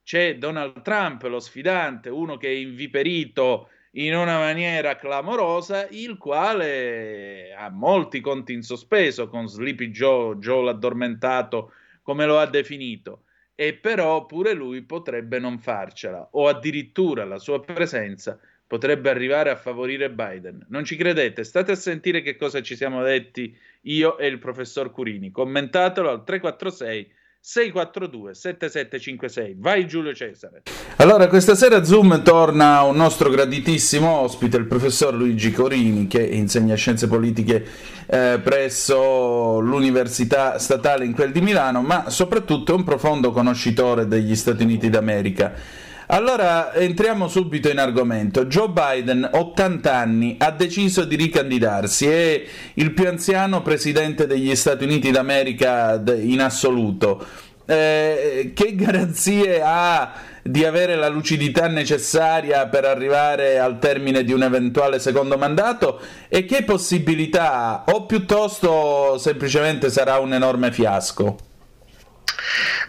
c'è 0.03 0.37
Donald 0.37 0.81
Trump, 0.81 1.23
lo 1.23 1.39
sfidante, 1.39 2.09
uno 2.09 2.37
che 2.37 2.47
è 2.47 2.51
inviperito 2.51 3.69
in 3.95 4.15
una 4.15 4.37
maniera 4.39 4.95
clamorosa, 4.95 5.87
il 5.89 6.17
quale 6.17 7.53
ha 7.53 7.69
molti 7.69 8.21
conti 8.21 8.53
in 8.53 8.63
sospeso 8.63 9.27
con 9.27 9.47
Sleepy 9.47 9.91
Joe, 9.91 10.37
Joe 10.37 10.63
l'addormentato, 10.63 11.73
come 12.01 12.25
lo 12.25 12.39
ha 12.39 12.47
definito, 12.47 13.23
e 13.55 13.73
però 13.73 14.25
pure 14.25 14.53
lui 14.53 14.81
potrebbe 14.81 15.39
non 15.39 15.59
farcela, 15.59 16.27
o 16.31 16.47
addirittura 16.47 17.23
la 17.23 17.37
sua 17.37 17.59
presenza 17.61 18.39
potrebbe 18.65 19.11
arrivare 19.11 19.51
a 19.51 19.55
favorire 19.55 20.09
Biden. 20.09 20.65
Non 20.69 20.83
ci 20.83 20.95
credete? 20.95 21.43
State 21.43 21.73
a 21.73 21.75
sentire 21.75 22.21
che 22.21 22.35
cosa 22.35 22.61
ci 22.63 22.75
siamo 22.75 23.03
detti 23.03 23.55
io 23.81 24.17
e 24.17 24.25
il 24.25 24.39
professor 24.39 24.91
Curini. 24.91 25.29
Commentatelo 25.29 26.09
al 26.09 26.23
346 26.23 27.11
642 27.45 28.33
7756. 28.35 29.55
Vai 29.59 29.85
Giulio 29.85 30.13
Cesare. 30.13 30.63
Allora, 30.95 31.27
questa 31.27 31.55
sera 31.55 31.83
Zoom 31.83 32.23
torna 32.23 32.83
un 32.83 32.95
nostro 32.95 33.29
graditissimo 33.29 34.09
ospite, 34.09 34.55
il 34.55 34.65
professor 34.65 35.13
Luigi 35.13 35.51
Corini, 35.51 36.07
che 36.07 36.21
insegna 36.21 36.75
scienze 36.75 37.07
politiche 37.07 37.65
eh, 38.05 38.39
presso 38.41 39.59
l'Università 39.59 40.57
Statale 40.57 41.03
in 41.03 41.13
quel 41.13 41.33
di 41.33 41.41
Milano, 41.41 41.81
ma 41.81 42.09
soprattutto 42.09 42.71
è 42.71 42.75
un 42.75 42.85
profondo 42.85 43.31
conoscitore 43.31 44.07
degli 44.07 44.37
Stati 44.37 44.63
Uniti 44.63 44.89
d'America. 44.89 45.81
Allora 46.07 46.73
entriamo 46.73 47.27
subito 47.27 47.69
in 47.69 47.79
argomento. 47.79 48.45
Joe 48.45 48.69
Biden, 48.69 49.29
80 49.31 49.95
anni, 49.95 50.35
ha 50.39 50.51
deciso 50.51 51.05
di 51.05 51.15
ricandidarsi, 51.15 52.07
è 52.07 52.43
il 52.75 52.91
più 52.91 53.07
anziano 53.07 53.61
presidente 53.61 54.27
degli 54.27 54.55
Stati 54.55 54.83
Uniti 54.83 55.11
d'America 55.11 56.01
in 56.05 56.41
assoluto. 56.41 57.25
Eh, 57.65 58.51
che 58.53 58.75
garanzie 58.75 59.61
ha 59.63 60.13
di 60.43 60.65
avere 60.65 60.95
la 60.95 61.07
lucidità 61.07 61.67
necessaria 61.67 62.67
per 62.67 62.83
arrivare 62.83 63.57
al 63.59 63.79
termine 63.79 64.25
di 64.25 64.33
un 64.33 64.43
eventuale 64.43 64.99
secondo 64.99 65.37
mandato 65.37 66.01
e 66.27 66.43
che 66.45 66.63
possibilità 66.63 67.53
ha? 67.53 67.83
O 67.87 68.05
piuttosto 68.05 69.17
semplicemente 69.17 69.89
sarà 69.89 70.19
un 70.19 70.33
enorme 70.33 70.73
fiasco? 70.73 71.37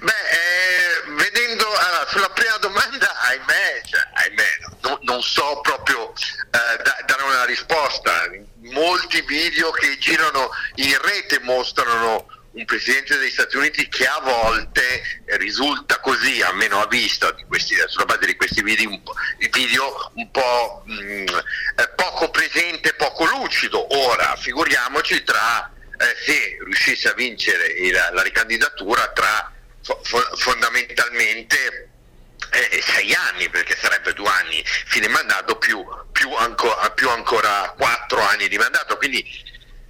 Beh, 0.03 0.24
non 5.05 5.23
so 5.23 5.61
proprio 5.63 6.13
eh, 6.13 6.83
da, 6.83 6.97
dare 7.07 7.23
una 7.23 7.45
risposta. 7.45 8.31
Molti 8.73 9.21
video 9.23 9.71
che 9.71 9.97
girano 9.99 10.51
in 10.77 10.97
rete 11.01 11.39
mostrano 11.41 12.27
un 12.53 12.65
presidente 12.67 13.19
degli 13.19 13.31
Stati 13.31 13.57
Uniti 13.57 13.89
che 13.89 14.07
a 14.07 14.21
volte 14.21 15.03
risulta 15.39 15.99
così, 15.99 16.41
almeno 16.41 16.81
a 16.81 16.87
vista 16.87 17.35
questi, 17.49 17.75
sulla 17.87 18.05
base 18.05 18.27
di 18.27 18.37
questi 18.37 18.63
video 18.63 18.91
un 18.91 19.03
po', 19.03 19.15
video 19.51 20.13
un 20.15 20.31
po' 20.31 20.83
mh, 20.85 20.93
mm, 20.93 21.27
eh, 21.27 21.89
poco 21.97 22.31
presente, 22.31 22.95
poco 22.95 23.25
lucido. 23.25 23.87
Ora, 23.97 24.37
figuriamoci 24.37 25.23
tra 25.25 25.71
eh, 25.99 26.17
se 26.25 26.59
riuscisse 26.65 27.09
a 27.09 27.15
vincere 27.15 27.67
il, 27.67 27.93
la 27.93 28.23
ricandidatura 28.23 29.09
tra 29.09 29.53
fo- 29.83 30.03
fondamentalmente 30.37 31.94
eh, 32.55 32.83
sei 32.83 33.13
anni, 33.15 33.49
perché 33.49 33.77
sarebbe 33.77 34.13
due 34.13 34.29
anni 34.29 34.63
fine 34.65 35.09
mandato 35.09 35.57
più, 35.57 35.85
più, 36.13 36.33
anco, 36.35 36.75
più 36.95 37.09
ancora 37.11 37.75
quattro 37.77 38.21
anni 38.21 38.49
di 38.49 38.57
mandato, 38.57 38.97
quindi 38.97 39.25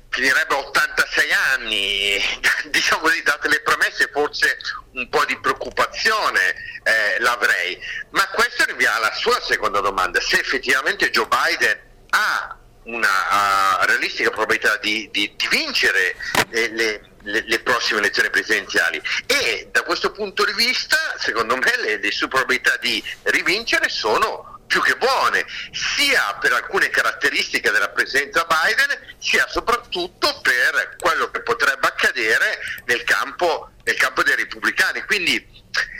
finirebbe 0.08 0.54
86 0.54 1.32
anni, 1.32 2.22
diciamo 2.70 3.02
così, 3.02 3.22
date 3.22 3.48
le 3.48 3.60
promesse 3.60 4.08
forse 4.12 4.56
un 4.92 5.08
po' 5.08 5.24
di 5.24 5.38
preoccupazione 5.40 6.54
eh, 6.84 7.18
l'avrei, 7.18 7.78
ma 8.10 8.26
questo 8.28 8.64
rinvia 8.64 8.94
alla 8.94 9.12
sua 9.14 9.40
seconda 9.40 9.80
domanda, 9.80 10.20
se 10.20 10.38
effettivamente 10.38 11.10
Joe 11.10 11.26
Biden 11.26 11.80
ha 12.10 12.58
una 12.84 13.80
uh, 13.80 13.84
realistica 13.86 14.30
probabilità 14.30 14.76
di, 14.76 15.08
di, 15.10 15.32
di 15.36 15.48
vincere 15.48 16.14
le, 16.50 16.68
le, 16.68 17.13
le, 17.24 17.44
le, 17.46 17.58
prossime 17.60 18.00
elezioni 18.00 18.30
presidenziali 18.30 19.00
e 19.26 19.68
da 19.70 19.82
questo 19.82 20.12
punto 20.12 20.44
di 20.44 20.52
vista 20.52 20.96
secondo 21.18 21.56
me 21.56 21.72
le, 21.78 21.98
le 21.98 22.10
sue 22.10 22.28
probabilità 22.28 22.76
di 22.80 23.02
rivincere 23.24 23.88
sono 23.88 24.54
più 24.66 24.82
che 24.82 24.96
buone, 24.96 25.46
sia 25.70 26.36
per 26.40 26.52
alcune 26.52 26.88
caratteristiche 26.88 27.70
della 27.70 27.90
presenza 27.90 28.44
Biden, 28.44 29.14
sia 29.18 29.46
soprattutto 29.48 30.40
per 30.42 30.96
quello 30.98 31.30
che 31.30 31.42
potrebbe 31.42 31.86
accadere 31.86 32.58
nel 32.86 33.04
campo, 33.04 33.70
nel 33.84 33.94
campo 33.94 34.24
dei 34.24 34.34
repubblicani. 34.34 35.02
Quindi 35.02 35.36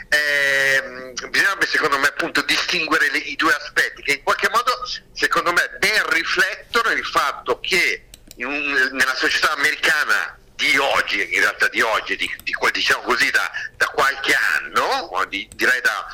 eh, 0.09 1.13
bisognerebbe 1.29 1.67
secondo 1.67 1.97
me 1.99 2.07
appunto 2.07 2.41
distinguere 2.41 3.09
le, 3.11 3.19
i 3.19 3.35
due 3.35 3.53
aspetti 3.53 4.01
che 4.01 4.13
in 4.13 4.23
qualche 4.23 4.49
modo 4.49 4.71
secondo 5.13 5.53
me 5.53 5.69
ben 5.79 6.09
riflettono 6.09 6.91
il 6.91 7.05
fatto 7.05 7.59
che 7.59 8.07
in, 8.35 8.89
nella 8.91 9.15
società 9.15 9.53
americana 9.53 10.37
di 10.55 10.77
oggi, 10.77 11.33
in 11.33 11.39
realtà 11.39 11.67
di 11.67 11.81
oggi, 11.81 12.15
di, 12.15 12.29
di, 12.43 12.53
diciamo 12.71 13.03
così 13.03 13.29
da, 13.31 13.49
da 13.77 13.87
qualche 13.87 14.33
anno, 14.33 15.09
di, 15.27 15.47
direi 15.53 15.81
da, 15.81 16.05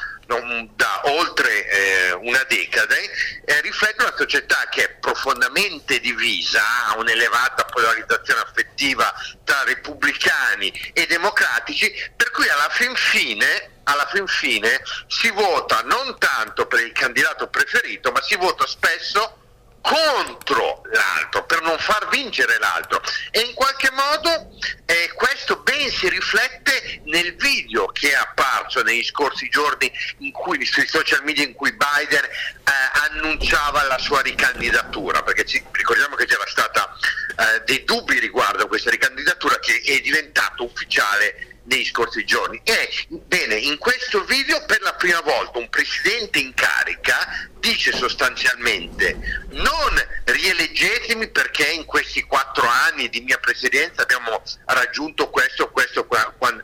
da 0.75 1.01
oltre 1.05 1.67
eh, 1.67 2.11
una 2.13 2.43
decade, 2.47 3.09
eh, 3.45 3.61
riflette 3.61 4.03
una 4.03 4.15
società 4.15 4.67
che 4.69 4.83
è 4.85 4.89
profondamente 4.99 5.99
divisa, 5.99 6.61
ha 6.87 6.97
un'elevata 6.97 7.65
polarizzazione 7.65 8.41
affettiva 8.41 9.13
tra 9.43 9.63
repubblicani 9.63 10.91
e 10.93 11.05
democratici, 11.05 11.91
per 12.15 12.31
cui 12.31 12.47
alla 12.47 12.69
fin 12.69 12.95
fine 12.95 13.69
alla 13.83 14.07
fin 14.07 14.27
fine 14.27 14.81
si 15.07 15.29
vota 15.31 15.81
non 15.81 16.17
tanto 16.19 16.67
per 16.67 16.79
il 16.81 16.91
candidato 16.91 17.47
preferito, 17.47 18.11
ma 18.11 18.21
si 18.21 18.35
vota 18.35 18.65
spesso 18.67 19.40
contro 19.81 20.83
l'altro, 20.91 21.45
per 21.45 21.61
non 21.61 21.77
far 21.79 22.07
vincere 22.09 22.57
l'altro. 22.59 23.01
E 23.31 23.41
in 23.41 23.53
qualche 23.53 23.89
modo 23.91 24.51
eh, 24.85 25.11
questo 25.13 25.57
ben 25.57 25.89
si 25.89 26.07
riflette 26.07 27.01
nel 27.05 27.35
video 27.35 27.87
che 27.87 28.11
è 28.11 28.15
apparso 28.15 28.81
negli 28.83 29.03
scorsi 29.03 29.49
giorni 29.49 29.91
in 30.19 30.31
cui, 30.31 30.63
sui 30.65 30.87
social 30.87 31.23
media 31.23 31.43
in 31.43 31.53
cui 31.53 31.71
Biden 31.71 32.23
eh, 32.23 33.09
annunciava 33.09 33.83
la 33.83 33.97
sua 33.97 34.21
ricandidatura, 34.21 35.23
perché 35.23 35.45
ci, 35.45 35.63
ricordiamo 35.71 36.15
che 36.15 36.25
c'era 36.25 36.45
stata 36.47 36.95
eh, 37.37 37.61
dei 37.65 37.83
dubbi 37.83 38.19
riguardo 38.19 38.63
a 38.63 38.67
questa 38.67 38.89
ricandidatura 38.89 39.59
che 39.59 39.81
è 39.83 39.99
diventato 39.99 40.63
ufficiale 40.63 41.47
nei 41.63 41.85
scorsi 41.85 42.25
giorni. 42.25 42.59
E 42.63 42.89
bene, 43.09 43.55
in 43.55 43.77
questo 43.77 44.23
video 44.23 44.63
per 44.65 44.81
la 44.81 44.93
prima 44.93 45.21
volta 45.21 45.59
un 45.59 45.69
presidente 45.69 46.39
in 46.39 46.53
carica 46.53 47.49
dice 47.59 47.95
sostanzialmente 47.95 49.45
non 49.49 50.07
rieleggetemi 50.23 51.29
perché 51.29 51.67
in 51.67 51.85
questi 51.85 52.23
quattro 52.23 52.67
anni 52.67 53.09
di 53.09 53.21
mia 53.21 53.37
presidenza 53.37 54.01
abbiamo 54.01 54.41
raggiunto 54.65 55.29
questo, 55.29 55.69
questo 55.69 56.07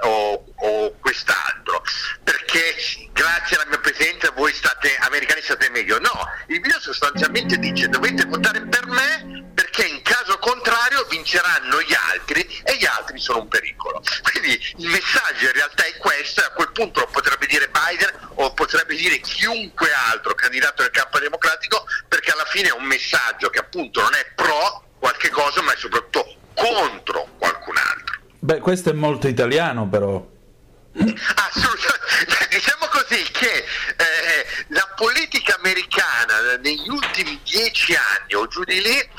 o, 0.02 0.46
o 0.56 0.96
quest'altro, 1.00 1.84
perché 2.24 2.76
grazie 3.12 3.58
alla 3.58 3.68
mia 3.68 3.80
presidenza 3.80 4.32
voi 4.32 4.54
state, 4.54 4.96
americani 5.02 5.42
state 5.42 5.70
meglio. 5.70 6.00
No, 6.00 6.12
il 6.48 6.60
video 6.62 6.80
sostanzialmente 6.80 7.58
dice 7.58 7.88
dovete 7.90 8.26
votare 8.26 8.62
per 8.66 8.88
me 8.88 9.47
perché 9.78 9.94
in 9.94 10.02
caso 10.02 10.40
contrario 10.40 11.06
vinceranno 11.08 11.80
gli 11.84 11.94
altri 11.94 12.42
e 12.64 12.78
gli 12.78 12.86
altri 12.86 13.20
sono 13.20 13.42
un 13.42 13.48
pericolo. 13.48 14.02
Quindi 14.24 14.60
il 14.78 14.88
messaggio 14.88 15.46
in 15.46 15.52
realtà 15.52 15.86
è 15.86 15.96
questo, 15.98 16.42
a 16.42 16.50
quel 16.50 16.72
punto 16.72 17.02
lo 17.02 17.08
potrebbe 17.08 17.46
dire 17.46 17.70
Biden 17.70 18.10
o 18.36 18.54
potrebbe 18.54 18.96
dire 18.96 19.20
chiunque 19.20 19.92
altro 19.94 20.34
candidato 20.34 20.82
del 20.82 20.92
campo 20.92 21.20
democratico 21.20 21.86
perché 22.08 22.32
alla 22.32 22.46
fine 22.46 22.70
è 22.70 22.74
un 22.74 22.86
messaggio 22.86 23.50
che 23.50 23.60
appunto 23.60 24.02
non 24.02 24.16
è 24.16 24.26
pro 24.34 24.84
qualche 24.98 25.30
cosa 25.30 25.62
ma 25.62 25.74
è 25.74 25.78
soprattutto 25.78 26.26
contro 26.56 27.36
qualcun 27.38 27.78
altro. 27.78 28.20
Beh, 28.40 28.60
questo 28.60 28.90
è 28.90 28.94
molto 28.94 29.28
italiano 29.28 29.88
però. 29.88 30.26
Assolutamente, 30.98 32.48
diciamo 32.50 32.88
così 32.90 33.22
che 33.32 33.58
eh, 33.58 34.66
la 34.70 34.87
politica 34.98 35.56
americana 35.56 36.58
negli 36.60 36.90
ultimi 36.90 37.40
dieci 37.44 37.94
anni 37.94 38.34
o 38.34 38.48
giù 38.48 38.64
di 38.64 38.82
lì 38.82 39.10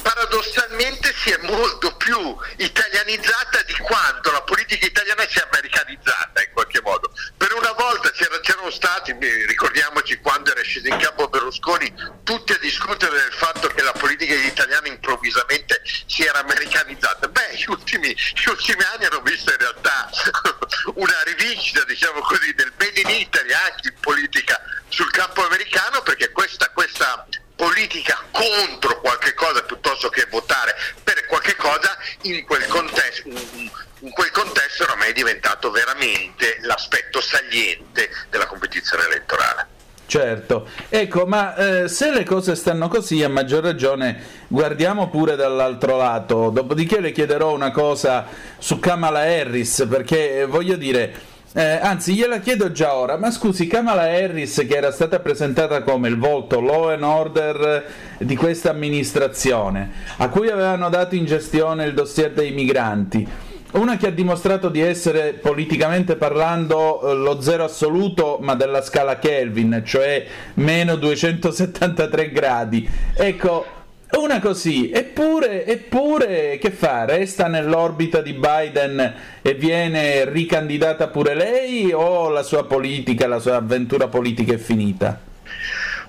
paradossalmente 0.00 1.14
si 1.14 1.30
è 1.30 1.38
molto 1.42 1.94
più 1.96 2.36
italianizzata 2.56 3.62
di 3.66 3.74
quanto 3.74 4.30
la 4.30 4.40
politica 4.42 4.86
italiana 4.86 5.26
sia 5.28 5.46
americanizzata 5.50 6.42
in 6.42 6.52
qualche 6.52 6.80
modo. 6.80 7.12
Per 7.36 7.52
una 7.52 7.72
volta 7.72 8.10
c'era, 8.10 8.40
c'erano 8.40 8.70
stati, 8.70 9.14
ricordiamoci 9.46 10.16
quando 10.20 10.52
era 10.52 10.62
sceso 10.62 10.88
in 10.88 10.96
campo 10.98 11.28
Berlusconi, 11.28 11.92
tutti 12.24 12.52
a 12.52 12.58
discutere 12.58 13.16
del 13.16 13.32
fatto 13.32 13.68
che 13.68 13.82
la 13.82 13.92
politica 13.92 14.34
italiana 14.34 14.88
improvvisamente 14.88 15.82
si 16.06 16.24
era 16.24 16.38
americanizzata. 16.40 17.28
Beh, 17.28 17.56
gli 17.56 17.68
ultimi, 17.68 18.08
gli 18.08 18.48
ultimi 18.48 18.82
anni 18.94 19.04
hanno 19.04 19.20
visto 19.20 19.50
in 19.50 19.58
realtà 19.58 20.10
una 20.94 21.22
rivincita, 21.24 21.84
diciamo 21.84 22.20
così, 22.20 22.54
del 22.54 22.72
Made 22.78 23.00
in 23.00 23.10
Italy 23.10 23.52
anche 23.52 23.88
in 23.88 24.00
politica 24.00 24.60
sul 24.88 25.10
campo 25.10 25.25
americano 25.34 26.02
perché 26.02 26.30
questa, 26.30 26.70
questa 26.72 27.26
politica 27.56 28.22
contro 28.30 29.00
qualche 29.00 29.34
cosa 29.34 29.62
piuttosto 29.62 30.08
che 30.08 30.26
votare 30.30 30.74
per 31.02 31.24
qualche 31.26 31.56
cosa 31.56 31.96
in 32.22 32.44
quel 32.44 32.66
contesto, 32.66 33.28
in 33.28 34.10
quel 34.10 34.30
contesto 34.30 34.84
oramai 34.84 35.10
è 35.10 35.12
diventato 35.12 35.70
veramente 35.70 36.58
l'aspetto 36.62 37.20
saliente 37.20 38.10
della 38.30 38.46
competizione 38.46 39.04
elettorale. 39.04 39.74
Certo, 40.08 40.68
ecco, 40.88 41.26
ma 41.26 41.56
eh, 41.56 41.88
se 41.88 42.12
le 42.12 42.22
cose 42.22 42.54
stanno 42.54 42.86
così, 42.86 43.24
a 43.24 43.28
maggior 43.28 43.64
ragione 43.64 44.44
guardiamo 44.46 45.08
pure 45.08 45.34
dall'altro 45.34 45.96
lato. 45.96 46.50
Dopodiché 46.50 47.00
le 47.00 47.10
chiederò 47.10 47.52
una 47.52 47.72
cosa 47.72 48.24
su 48.58 48.78
Kamala 48.78 49.22
Harris, 49.22 49.84
perché 49.90 50.40
eh, 50.40 50.46
voglio 50.46 50.76
dire, 50.76 51.12
eh, 51.58 51.78
anzi, 51.80 52.12
gliela 52.12 52.40
chiedo 52.40 52.70
già 52.70 52.94
ora, 52.94 53.16
ma 53.16 53.30
scusi, 53.30 53.66
Kamala 53.66 54.02
Harris, 54.02 54.62
che 54.68 54.76
era 54.76 54.92
stata 54.92 55.20
presentata 55.20 55.82
come 55.82 56.08
il 56.08 56.18
volto 56.18 56.60
law 56.60 56.90
and 56.90 57.02
order 57.02 57.84
di 58.18 58.36
questa 58.36 58.68
amministrazione, 58.68 59.90
a 60.18 60.28
cui 60.28 60.50
avevano 60.50 60.90
dato 60.90 61.14
in 61.14 61.24
gestione 61.24 61.86
il 61.86 61.94
dossier 61.94 62.32
dei 62.32 62.52
migranti, 62.52 63.26
una 63.72 63.96
che 63.96 64.08
ha 64.08 64.10
dimostrato 64.10 64.68
di 64.68 64.80
essere 64.80 65.32
politicamente 65.32 66.16
parlando 66.16 67.00
eh, 67.00 67.14
lo 67.14 67.40
zero 67.40 67.64
assoluto, 67.64 68.36
ma 68.42 68.54
della 68.54 68.82
scala 68.82 69.18
Kelvin, 69.18 69.82
cioè 69.82 70.26
meno 70.56 70.96
273 70.96 72.32
gradi. 72.32 72.86
Ecco, 73.14 73.75
una 74.16 74.40
così, 74.40 74.90
eppure, 74.90 75.64
eppure, 75.64 76.58
che 76.58 76.70
fa? 76.70 77.04
Resta 77.04 77.46
nell'orbita 77.46 78.20
di 78.20 78.32
Biden 78.32 79.14
e 79.42 79.54
viene 79.54 80.28
ricandidata 80.28 81.08
pure 81.08 81.34
lei 81.34 81.92
o 81.92 82.28
la 82.28 82.42
sua 82.42 82.64
politica, 82.64 83.26
la 83.26 83.38
sua 83.38 83.56
avventura 83.56 84.08
politica 84.08 84.54
è 84.54 84.58
finita? 84.58 85.20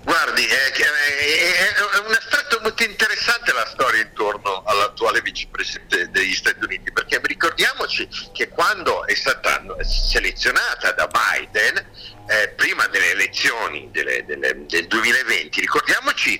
Guardi, 0.03 0.43
è, 0.43 0.72
è, 0.72 0.86
è 0.86 2.08
un 2.08 2.14
aspetto 2.14 2.60
molto 2.62 2.84
interessante 2.84 3.07
la 3.53 3.65
storia 3.65 4.01
intorno 4.01 4.63
all'attuale 4.65 5.22
vicepresidente 5.22 6.11
degli 6.11 6.34
Stati 6.34 6.63
Uniti, 6.63 6.91
perché 6.91 7.20
ricordiamoci 7.24 8.07
che 8.34 8.49
quando 8.49 9.05
è 9.05 9.15
stata 9.15 9.63
selezionata 9.84 10.91
da 10.91 11.07
Biden, 11.07 11.86
eh, 12.30 12.49
prima 12.49 12.86
delle 12.88 13.11
elezioni 13.11 13.89
delle, 13.91 14.26
delle, 14.26 14.65
del 14.65 14.88
2020, 14.88 15.61
ricordiamoci 15.61 16.39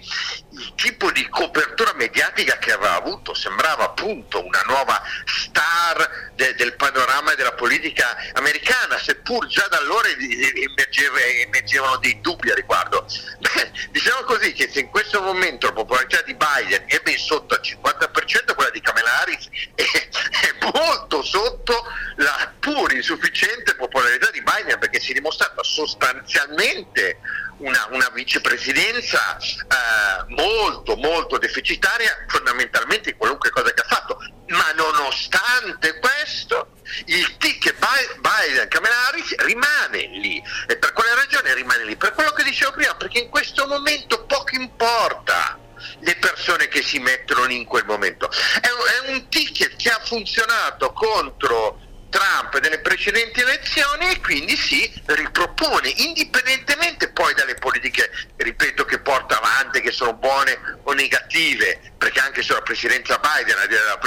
il 0.51 0.73
tipo 0.75 1.11
di 1.11 1.28
copertura 1.30 1.93
mediatica 1.93 2.57
che 2.57 2.73
aveva 2.73 2.95
avuto, 2.95 3.34
sembrava 3.34 3.86
appunto 3.86 4.43
una 4.43 4.61
nuova 4.67 5.01
star 5.25 6.32
de, 6.36 6.55
del 6.55 6.75
panorama 6.75 7.34
della 7.36 7.53
politica 7.53 8.17
americana, 8.34 8.97
seppur 8.97 9.47
già 9.47 9.65
da 9.69 9.78
allora 9.78 10.09
emergeva, 10.09 11.19
emergevano 11.19 11.97
dei 11.97 12.19
dubbi 12.19 12.51
a 12.51 12.55
riguardo. 12.55 13.07
Beh, 13.39 13.71
diciamo 13.91 14.23
così 14.23 14.51
che 14.51 14.69
se 14.69 14.82
in 14.82 14.89
questo 14.89 15.21
momento 15.21 15.67
la 15.67 15.73
popolarità 15.73 16.21
di 16.23 16.36
Biden 16.36 16.66
è 16.70 16.99
ben 17.01 17.18
sotto 17.18 17.53
al 17.53 17.61
50%, 17.61 18.55
quella 18.55 18.72
di 18.72 18.82
Kamala 18.82 19.22
Harris 19.22 19.47
è, 19.76 19.84
è 19.84 20.72
molto 20.74 21.24
sotto 21.24 21.86
la 22.18 22.51
pur 22.59 22.93
insufficiente 22.93 23.76
popolarità 23.76 24.30
di 24.32 24.41
Biden 24.41 24.80
perché 24.80 24.99
si 24.99 25.11
è 25.11 25.13
dimostrata 25.13 25.63
sostanzialmente 25.63 27.20
una, 27.57 27.88
una 27.91 28.09
vicepresidenza 28.13 29.38
eh, 29.38 30.34
molto 30.34 30.95
molto 30.95 31.38
deficitaria 31.38 32.26
fondamentalmente 32.28 33.11
in 33.11 33.18
qualunque 33.18 33.49
cosa 33.49 33.72
che 33.74 33.82
ha 33.82 33.88
fatto 33.88 34.20
ma 34.47 34.72
nonostante 34.74 35.99
questo 35.99 36.74
il 37.05 37.38
ticket 37.38 37.76
Biden 37.78 38.68
Kamala 38.68 39.07
Harris 39.07 39.36
rimane 39.38 40.07
lì 40.20 40.41
e 40.68 40.78
per 40.78 40.93
quale 40.93 41.15
ragione 41.15 41.53
rimane 41.53 41.84
lì? 41.84 41.95
per 41.95 42.13
quello 42.13 42.32
che 42.32 42.43
dicevo 42.43 42.72
prima 42.72 42.95
perché 42.95 43.20
in 43.20 43.30
questo 43.30 43.68
momento 43.68 44.26
poco 44.26 44.55
importa 44.55 45.57
le 45.99 46.15
persone 46.17 46.67
che 46.67 46.82
si 46.82 46.99
mettono 46.99 47.45
in 47.51 47.65
quel 47.65 47.86
momento. 47.86 48.30
È 48.30 48.69
un, 48.69 49.07
è 49.07 49.11
un 49.11 49.30
ticket 49.30 49.75
che 49.75 49.89
ha 49.89 49.99
funzionato 50.03 50.91
contro 50.93 51.86
Trump 52.09 52.59
nelle 52.59 52.80
precedenti 52.80 53.41
elezioni 53.41 54.09
e 54.09 54.19
quindi 54.21 54.55
si 54.55 54.91
ripropone, 55.05 55.89
indipendentemente 55.89 57.11
poi 57.11 57.34
dalle 57.34 57.55
politiche, 57.55 58.09
ripeto, 58.38 58.86
che 58.86 58.99
porta 58.99 59.38
avanti, 59.38 59.82
che 59.82 59.91
sono 59.91 60.13
buone 60.13 60.80
o 60.84 60.93
negative, 60.93 61.93
perché 61.97 62.19
anche 62.19 62.41
sulla 62.41 62.61
presidenza 62.61 63.19
Biden, 63.19 63.55
la 63.57 63.99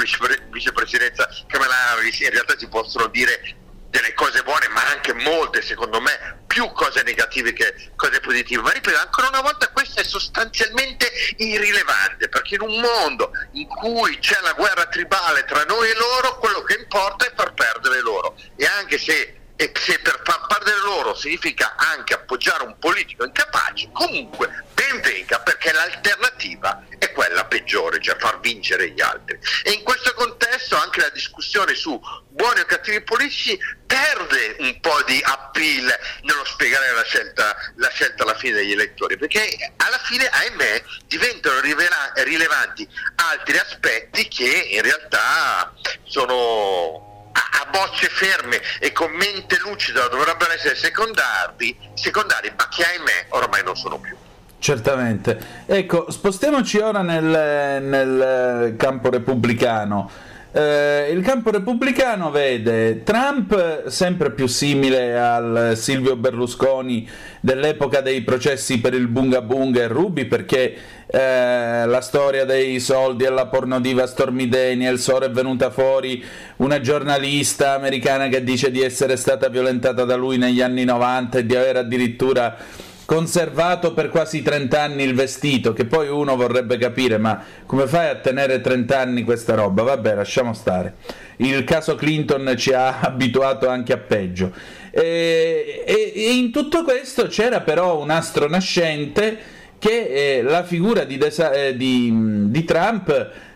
vicepresidenza 0.49 1.29
Kamala 1.47 1.91
Harris, 1.91 2.19
in 2.19 2.31
realtà 2.31 2.57
si 2.57 2.67
possono 2.67 3.07
dire 3.07 3.60
delle 3.91 4.13
cose 4.13 4.41
buone, 4.41 4.69
ma 4.69 4.87
anche 4.87 5.13
molte, 5.13 5.61
secondo 5.61 5.99
me, 5.99 6.43
più 6.47 6.71
cose 6.71 7.03
negative 7.03 7.51
che 7.51 7.91
cose 7.97 8.21
positive. 8.21 8.61
Ma 8.61 8.71
ripeto, 8.71 8.97
ancora 8.97 9.27
una 9.27 9.41
volta 9.41 9.67
questo 9.67 9.99
è 9.99 10.03
sostanzialmente 10.03 11.11
irrilevante, 11.37 12.29
perché 12.29 12.55
in 12.55 12.61
un 12.61 12.79
mondo 12.79 13.31
in 13.53 13.67
cui 13.67 14.17
c'è 14.19 14.39
la 14.41 14.53
guerra 14.53 14.85
tribale 14.85 15.43
tra 15.43 15.63
noi 15.65 15.89
e 15.89 15.95
loro, 15.95 16.37
quello 16.37 16.63
che 16.63 16.77
importa 16.79 17.25
è 17.25 17.33
far 17.35 17.53
perdere 17.53 18.01
loro. 18.01 18.35
E 18.55 18.65
anche 18.65 18.97
se 18.97 19.40
e 19.61 19.71
se 19.79 19.99
per 19.99 20.19
far 20.23 20.47
perdere 20.47 20.79
loro 20.79 21.13
significa 21.13 21.75
anche 21.75 22.15
appoggiare 22.15 22.63
un 22.63 22.79
politico 22.79 23.25
incapace, 23.25 23.89
comunque 23.91 24.65
ben 24.73 24.99
venga 25.01 25.39
perché 25.39 25.71
l'alternativa 25.71 26.83
è 26.97 27.11
quella 27.11 27.45
peggiore, 27.45 28.01
cioè 28.01 28.17
far 28.17 28.39
vincere 28.39 28.89
gli 28.89 29.01
altri. 29.01 29.37
E 29.63 29.69
in 29.73 29.83
questo 29.83 30.15
contesto 30.15 30.75
anche 30.77 31.01
la 31.01 31.09
discussione 31.09 31.75
su 31.75 31.99
buoni 32.29 32.61
o 32.61 32.65
cattivi 32.65 33.01
politici 33.01 33.55
perde 33.85 34.55
un 34.61 34.79
po' 34.79 34.99
di 35.03 35.21
appeal 35.23 35.95
nello 36.23 36.45
spiegare 36.45 36.93
la 36.93 37.03
scelta, 37.03 37.55
la 37.75 37.89
scelta 37.89 38.23
alla 38.23 38.35
fine 38.35 38.55
degli 38.55 38.71
elettori, 38.71 39.15
perché 39.15 39.73
alla 39.77 39.99
fine, 39.99 40.25
ahimè, 40.27 40.83
diventano 41.05 41.59
rivela- 41.59 42.13
rilevanti 42.15 42.87
altri 43.15 43.59
aspetti 43.59 44.27
che 44.27 44.69
in 44.71 44.81
realtà 44.81 45.71
sono 46.05 47.10
a, 47.31 47.67
bocce 47.71 48.07
ferme 48.07 48.59
e 48.79 48.91
con 48.91 49.11
mente 49.11 49.57
lucida 49.63 50.07
dovrebbero 50.07 50.51
essere 50.51 50.75
secondari, 50.75 51.77
secondari 51.93 52.51
ma 52.55 52.67
che 52.67 52.83
ahimè 52.83 53.27
ormai 53.29 53.63
non 53.63 53.75
sono 53.75 53.97
più. 53.97 54.15
Certamente. 54.59 55.63
Ecco, 55.65 56.11
spostiamoci 56.11 56.77
ora 56.77 57.01
nel, 57.01 57.81
nel 57.81 58.75
campo 58.77 59.09
repubblicano. 59.09 60.29
Eh, 60.53 61.09
il 61.11 61.23
campo 61.23 61.49
repubblicano 61.49 62.29
vede 62.29 63.03
Trump 63.03 63.87
sempre 63.87 64.31
più 64.31 64.47
simile 64.47 65.17
al 65.17 65.77
Silvio 65.77 66.17
Berlusconi 66.17 67.09
dell'epoca 67.39 68.01
dei 68.01 68.21
processi 68.21 68.81
per 68.81 68.93
il 68.93 69.07
Bunga 69.07 69.41
Bunga 69.41 69.81
e 69.81 69.87
Ruby 69.87 70.25
perché 70.25 70.75
eh, 71.13 71.85
la 71.85 71.99
storia 71.99 72.45
dei 72.45 72.79
soldi 72.79 73.25
alla 73.25 73.47
pornodiva 73.47 74.07
Stormy 74.07 74.47
Daniels 74.47 75.05
ora 75.07 75.25
è 75.25 75.29
venuta 75.29 75.69
fuori 75.69 76.23
una 76.57 76.79
giornalista 76.79 77.73
americana 77.73 78.29
che 78.29 78.45
dice 78.45 78.71
di 78.71 78.81
essere 78.81 79.17
stata 79.17 79.49
violentata 79.49 80.05
da 80.05 80.15
lui 80.15 80.37
negli 80.37 80.61
anni 80.61 80.85
90 80.85 81.39
e 81.39 81.45
di 81.45 81.53
aver 81.53 81.75
addirittura 81.75 82.55
conservato 83.03 83.93
per 83.93 84.07
quasi 84.07 84.41
30 84.41 84.81
anni 84.81 85.03
il 85.03 85.13
vestito, 85.13 85.73
che 85.73 85.83
poi 85.83 86.07
uno 86.07 86.37
vorrebbe 86.37 86.77
capire, 86.77 87.17
ma 87.17 87.43
come 87.65 87.85
fai 87.85 88.07
a 88.07 88.15
tenere 88.15 88.61
30 88.61 88.97
anni 88.97 89.23
questa 89.23 89.53
roba? 89.53 89.83
Vabbè, 89.83 90.15
lasciamo 90.15 90.53
stare. 90.53 90.93
Il 91.37 91.65
caso 91.65 91.95
Clinton 91.95 92.53
ci 92.57 92.71
ha 92.71 93.01
abituato 93.03 93.67
anche 93.67 93.91
a 93.91 93.97
peggio. 93.97 94.53
E, 94.91 95.83
e, 95.85 96.13
e 96.15 96.31
in 96.31 96.51
tutto 96.51 96.85
questo 96.85 97.27
c'era 97.27 97.59
però 97.59 97.99
un 97.99 98.11
astro 98.11 98.47
nascente 98.47 99.59
che 99.81 100.37
eh, 100.37 100.41
la 100.43 100.63
figura 100.63 101.05
di, 101.05 101.17
Desa- 101.17 101.51
eh, 101.51 101.75
di, 101.75 102.11
di 102.51 102.63
Trump 102.63 103.09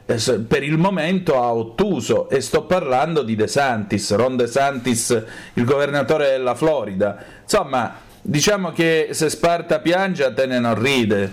eh, 0.06 0.40
per 0.40 0.64
il 0.64 0.78
momento 0.78 1.40
ha 1.40 1.54
ottuso 1.54 2.30
e 2.30 2.42
sto 2.42 2.64
parlando 2.64 3.22
di 3.22 3.36
De 3.36 3.48
Santis, 3.48 4.12
Ron 4.16 4.36
De 4.36 4.48
Santis, 4.48 5.24
il 5.54 5.66
governatore 5.66 6.30
della 6.32 6.56
Florida. 6.56 7.24
Insomma, 7.44 8.02
Diciamo 8.28 8.72
che 8.72 9.10
se 9.12 9.30
Sparta 9.30 9.80
piange, 9.80 10.24
Atene 10.24 10.58
non 10.58 10.82
ride. 10.82 11.32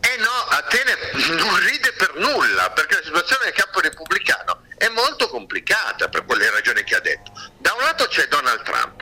Eh 0.00 0.18
no, 0.18 0.56
Atene 0.58 0.96
non 1.38 1.56
ride 1.60 1.92
per 1.96 2.16
nulla, 2.16 2.68
perché 2.70 2.96
la 2.96 3.02
situazione 3.04 3.44
del 3.44 3.52
campo 3.54 3.78
repubblicano 3.78 4.62
è 4.76 4.88
molto 4.88 5.28
complicata 5.28 6.08
per 6.08 6.24
quelle 6.24 6.50
ragioni 6.50 6.82
che 6.82 6.96
ha 6.96 7.00
detto. 7.00 7.30
Da 7.58 7.72
un 7.74 7.84
lato 7.84 8.06
c'è 8.06 8.26
Donald 8.26 8.60
Trump. 8.64 8.95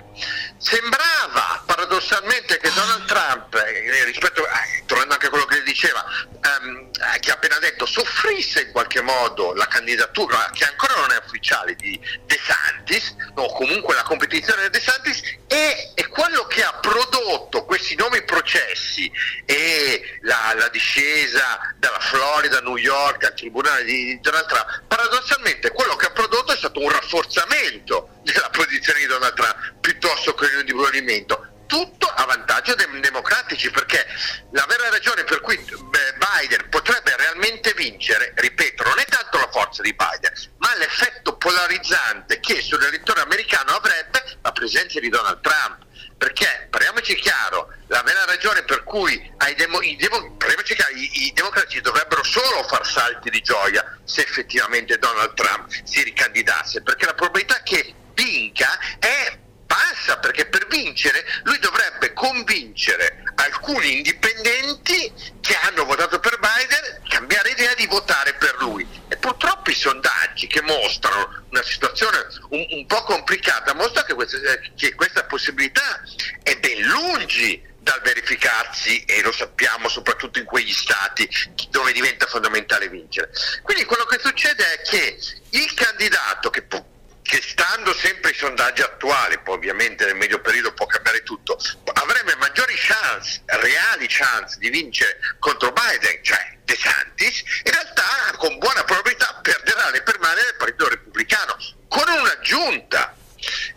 Sembrava 0.59 1.63
paradossalmente 1.67 2.59
che 2.59 2.71
Donald 2.73 3.05
Trump, 3.07 3.55
eh, 3.55 4.05
rispetto, 4.05 4.43
eh, 4.43 4.83
tornando 4.87 5.15
anche 5.15 5.27
a 5.27 5.31
quello 5.31 5.45
che 5.47 5.63
diceva, 5.63 6.05
ehm, 6.45 6.91
che 7.21 7.31
ha 7.31 7.35
appena 7.35 7.59
detto, 7.59 7.87
soffrisse 7.87 8.63
in 8.63 8.73
qualche 8.73 9.01
modo 9.01 9.53
la 9.55 9.67
candidatura, 9.67 10.51
che 10.53 10.65
ancora 10.65 10.95
non 10.97 11.11
è 11.13 11.23
ufficiale, 11.25 11.75
di 11.75 11.99
De 12.27 12.39
Santis, 12.43 13.15
o 13.35 13.53
comunque 13.53 13.95
la 13.95 14.03
competizione 14.03 14.63
di 14.65 14.71
De 14.71 14.81
Santis, 14.81 15.23
e, 15.47 15.93
e 15.95 16.07
quello 16.09 16.47
che 16.47 16.63
ha 16.63 16.73
prodotto 16.81 17.65
questi 17.65 17.97
nuovi 17.97 18.23
processi 18.25 19.11
e 19.45 20.19
la, 20.23 20.55
la 20.57 20.69
discesa 20.69 21.75
dalla 21.77 22.01
Florida 22.01 22.59
a 22.59 22.61
New 22.61 22.77
York 22.77 23.25
al 23.25 23.35
tribunale 23.35 23.85
di 23.85 24.19
Donald 24.21 24.47
Trump, 24.47 24.83
paradossalmente 24.87 25.71
quello 25.71 25.97
che 25.97 26.07
ha 26.07 26.11
prodotto 26.11 26.53
è 26.53 26.57
stato 26.57 26.81
un 26.81 26.91
rafforzamento 26.91 28.21
della 28.23 28.51
posizione 28.51 29.01
di 29.01 29.07
Donald 29.07 29.35
Trump 29.35 29.75
piuttosto 29.81 30.35
che 30.35 30.47
un 30.47 30.61
indebolimento 30.61 31.54
tutto 31.75 32.07
a 32.07 32.25
vantaggio 32.25 32.77
dei 32.77 32.87
democratici 33.01 33.69
perché 33.69 34.07
la 34.53 34.65
vera 34.69 34.91
ragione 34.91 35.25
per 35.25 35.41
cui 35.41 35.57
Biden 35.57 36.69
potrebbe 36.69 37.17
realmente 37.17 37.75
vincere, 37.75 38.33
ripeto, 38.37 38.85
non 38.85 39.01
è 39.01 39.05
tanto 39.07 39.39
la 39.39 39.49
forza 39.51 39.83
di 39.83 39.93
Biden, 39.93 40.33
ma 40.59 40.73
l'effetto 40.77 41.37
polarizzante 41.37 42.39
che 42.39 42.63
sull'elettore 42.63 43.23
americano 43.23 43.73
avrebbe 43.73 44.23
la 44.41 44.53
presenza 44.53 45.01
di 45.01 45.09
Donald 45.09 45.41
Trump. 45.41 45.83
Perché, 46.17 46.69
parliamoci 46.71 47.17
chiaro, 47.17 47.73
la 47.89 48.03
vera 48.03 48.25
ragione 48.25 48.63
per 48.63 48.85
cui 48.85 49.33
demo, 49.57 49.81
i, 49.83 49.97
demo, 49.97 50.37
chiaro, 50.63 50.95
i, 50.95 51.27
i 51.27 51.33
democratici 51.35 51.81
dovrebbero 51.81 52.23
solo 52.23 52.63
far 52.69 52.87
salti 52.87 53.31
di 53.31 53.43
gioia 53.43 53.99
se 54.05 54.21
effettivamente 54.21 54.97
Donald 54.99 55.35
Trump 55.35 55.69
si 55.83 56.05
ricandidasse, 56.05 56.83
perché 56.83 57.07
la 57.07 57.15
probabilità 57.15 57.63
che 57.65 57.95
vinca 58.15 58.79
è 59.01 59.43
bassa 59.75 60.19
perché 60.19 60.47
per 60.47 60.67
vincere 60.69 61.25
lui 61.43 61.59
dovrebbe 61.59 62.13
convincere 62.13 63.25
alcuni 63.35 63.97
indipendenti 63.97 65.13
che 65.41 65.57
hanno 65.63 65.85
votato 65.85 66.21
per 66.21 66.39
Biden 66.39 67.03
cambiare 67.09 67.51
idea 67.51 67.75
di 67.75 67.87
votare 67.87 68.35
per 68.35 68.55
lui 68.61 68.87
e 69.09 69.17
purtroppo 69.17 69.71
i 69.71 69.75
sondaggi 69.75 70.47
che 70.47 70.63
mostrano 70.63 71.45
una 71.51 71.63
situazione 71.63 72.27
un, 72.51 72.65
un 72.71 72.87
po' 72.87 73.03
complicata 73.03 73.75
mostrano 73.75 74.07
che 74.07 74.15
questa, 74.15 74.39
che 74.77 74.95
questa 74.95 75.25
possibilità 75.25 76.03
è 76.43 76.57
ben 76.59 76.81
lungi 76.83 77.73
dal 77.81 78.01
verificarsi 78.01 79.05
e 79.05 79.21
lo 79.23 79.33
sappiamo 79.33 79.89
soprattutto 79.89 80.39
in 80.39 80.47
quegli 80.47 80.73
stati 80.73 81.29
dove 81.69 81.93
diventa 81.93 82.27
fondamentale 82.27 82.89
vincere. 82.89 83.31
Quindi 83.63 83.85
quello 83.85 84.05
che 84.05 84.19
succede 84.19 84.65
è 84.73 84.83
che 84.89 85.19
il 85.51 85.75
candidato 85.75 86.49
che 86.49 86.63
può 86.63 86.83
che 87.25 87.41
stando 87.43 87.95
sempre 87.95 88.31
ai 88.31 88.37
sondaggi 88.37 88.83
attuali, 88.83 89.39
poi 89.39 89.55
ovviamente 89.55 90.05
nel 90.05 90.15
medio 90.15 90.41
periodo 90.41 90.75
può 90.75 90.85
cambiare 90.85 91.23
tutto, 91.23 91.59
avrebbe 91.95 92.37
maggiori 92.37 92.75
chance, 92.77 93.41
reali 93.47 94.07
chance 94.09 94.59
di 94.59 94.69
vincere 94.69 95.19
contro 95.39 95.73
Biden, 95.73 96.23
cioè 96.23 96.59
De 96.65 96.77
Santis, 96.77 97.43
in 97.65 97.73
realtà 97.73 98.05
con 98.37 98.59
buona 98.59 98.85
probabilità 98.85 99.39
perderà 99.43 99.91
le 99.91 100.03
primarie 100.03 100.45
del 100.45 100.57
Partito 100.57 100.89
Repubblicano, 100.89 101.57
con 101.89 102.09
un'aggiunta 102.09 103.17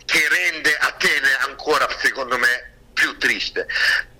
che 0.04 0.28
rende 0.28 0.76
Atene 0.76 1.38
ancora, 1.40 1.88
secondo 1.98 2.36
me, 2.36 2.76
più 2.92 3.16
triste. 3.16 3.66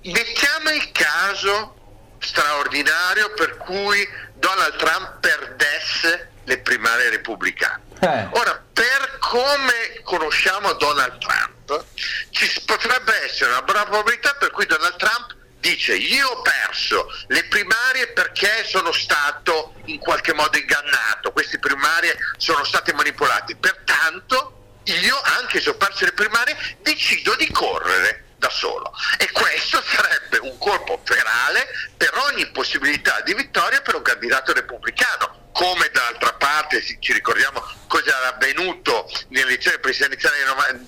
Mettiamo 0.05 0.71
il 0.71 0.91
caso 0.93 2.17
straordinario 2.21 3.33
per 3.35 3.59
cui 3.59 4.09
Donald 4.35 4.77
Trump 4.77 5.21
perdesse 5.21 6.31
le 6.45 6.59
primarie 6.59 7.11
repubblicane. 7.11 7.88
Eh. 8.01 8.29
Ora, 8.31 8.63
per 8.73 9.19
come 9.19 10.01
conosciamo 10.05 10.73
Donald 10.75 11.19
Trump, 11.19 11.85
ci 12.31 12.63
potrebbe 12.65 13.25
essere 13.25 13.51
una 13.51 13.63
buona 13.63 13.85
probabilità 13.85 14.35
per 14.35 14.51
cui 14.51 14.67
Donald 14.67 14.97
Trump 14.97 15.37
dice 15.61 15.97
io 15.97 16.29
ho 16.29 16.41
perso 16.41 17.13
le 17.27 17.45
primarie 17.45 18.09
perché 18.09 18.65
sono 18.65 18.93
stato 18.93 19.75
in 19.87 19.99
qualche 19.99 20.33
modo 20.33 20.57
ingannato, 20.57 21.33
queste 21.33 21.59
primarie 21.59 22.17
sono 22.37 22.63
state 22.65 22.93
manipolate, 22.93 23.57
pertanto 23.57 24.81
io 24.85 25.21
anche 25.39 25.61
se 25.61 25.71
ho 25.71 25.75
perso 25.75 26.05
le 26.05 26.13
primarie 26.13 26.57
decido 26.83 27.35
di 27.35 27.51
correre 27.51 28.27
da 28.39 28.49
solo. 28.49 28.93
E 29.19 29.31
questo 29.33 29.83
sarebbe 29.83 30.39
un 30.39 30.57
colpo 30.59 31.01
ferale 31.05 31.67
per 31.97 32.17
ogni 32.31 32.47
possibilità 32.51 33.21
di 33.23 33.35
vittoria 33.35 33.83
per 33.83 33.97
un 33.97 34.03
candidato 34.03 34.53
repubblicano 34.53 35.48
come 35.59 35.91
dall'altra 35.93 36.35
parte 36.35 36.85
ci 37.01 37.13
ricordiamo 37.13 37.61
cosa 37.89 38.17
era 38.17 38.35
avvenuto 38.37 39.11
nelle 39.31 39.49
elezioni 39.49 39.81
presidenziali 39.81 40.37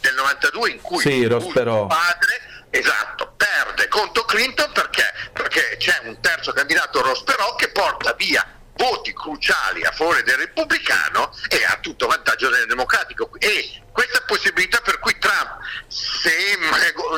del 0.00 0.14
92 0.14 0.70
in 0.70 0.80
cui 0.80 1.00
sì, 1.02 1.14
il 1.14 1.28
padre 1.88 2.68
esatto, 2.70 3.34
perde 3.36 3.88
contro 3.88 4.24
Clinton 4.24 4.70
perché? 4.70 5.12
perché 5.32 5.76
c'è 5.76 6.02
un 6.04 6.20
terzo 6.20 6.52
candidato 6.52 7.02
Ross 7.02 7.24
Perot 7.24 7.58
che 7.58 7.70
porta 7.70 8.12
via 8.12 8.46
voti 8.76 9.12
cruciali 9.12 9.84
a 9.84 9.90
favore 9.90 10.22
del 10.22 10.36
repubblicano 10.36 11.34
e 11.48 11.64
a 11.64 11.76
tutto 11.80 12.06
vantaggio 12.06 12.48
del 12.48 12.66
democratico 12.66 13.28
e 13.40 13.82
questa 13.90 14.22
possibilità 14.24 14.80
per 14.82 15.00
cui 15.00 15.18
Trump 15.18 15.58
se 15.88 16.30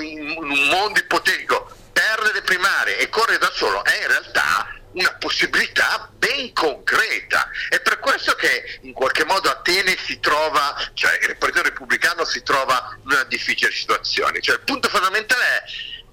in 0.00 0.36
un 0.38 0.68
mondo 0.70 0.98
ipotetico 0.98 1.70
perde 1.92 2.32
le 2.32 2.40
primarie 2.40 2.96
e 2.96 3.11
corre 3.11 3.36
da 3.36 3.50
solo 3.53 3.84
è 3.84 4.00
in 4.00 4.09
realtà 4.09 4.80
una 4.95 5.14
possibilità 5.14 6.11
ben 6.12 6.53
concreta. 6.53 7.49
È 7.68 7.80
per 7.80 7.99
questo 7.99 8.34
che 8.34 8.78
in 8.82 8.93
qualche 8.93 9.24
modo 9.24 9.51
Atene 9.51 9.97
si 10.05 10.18
trova, 10.20 10.74
cioè 10.95 11.18
il 11.28 11.36
Partito 11.36 11.62
Repubblicano 11.62 12.24
si 12.24 12.43
trova 12.43 12.97
in 13.05 13.11
una 13.11 13.24
difficile 13.24 13.70
situazione. 13.70 14.40
Cioè, 14.40 14.57
il 14.57 14.62
punto 14.62 14.88
fondamentale 14.88 15.43
è 15.43 15.62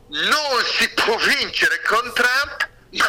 non 0.10 0.64
si 0.78 0.90
può 0.90 1.16
vincere 1.18 1.82
con 1.84 2.12
Trump 2.14 2.68
ma 2.92 3.06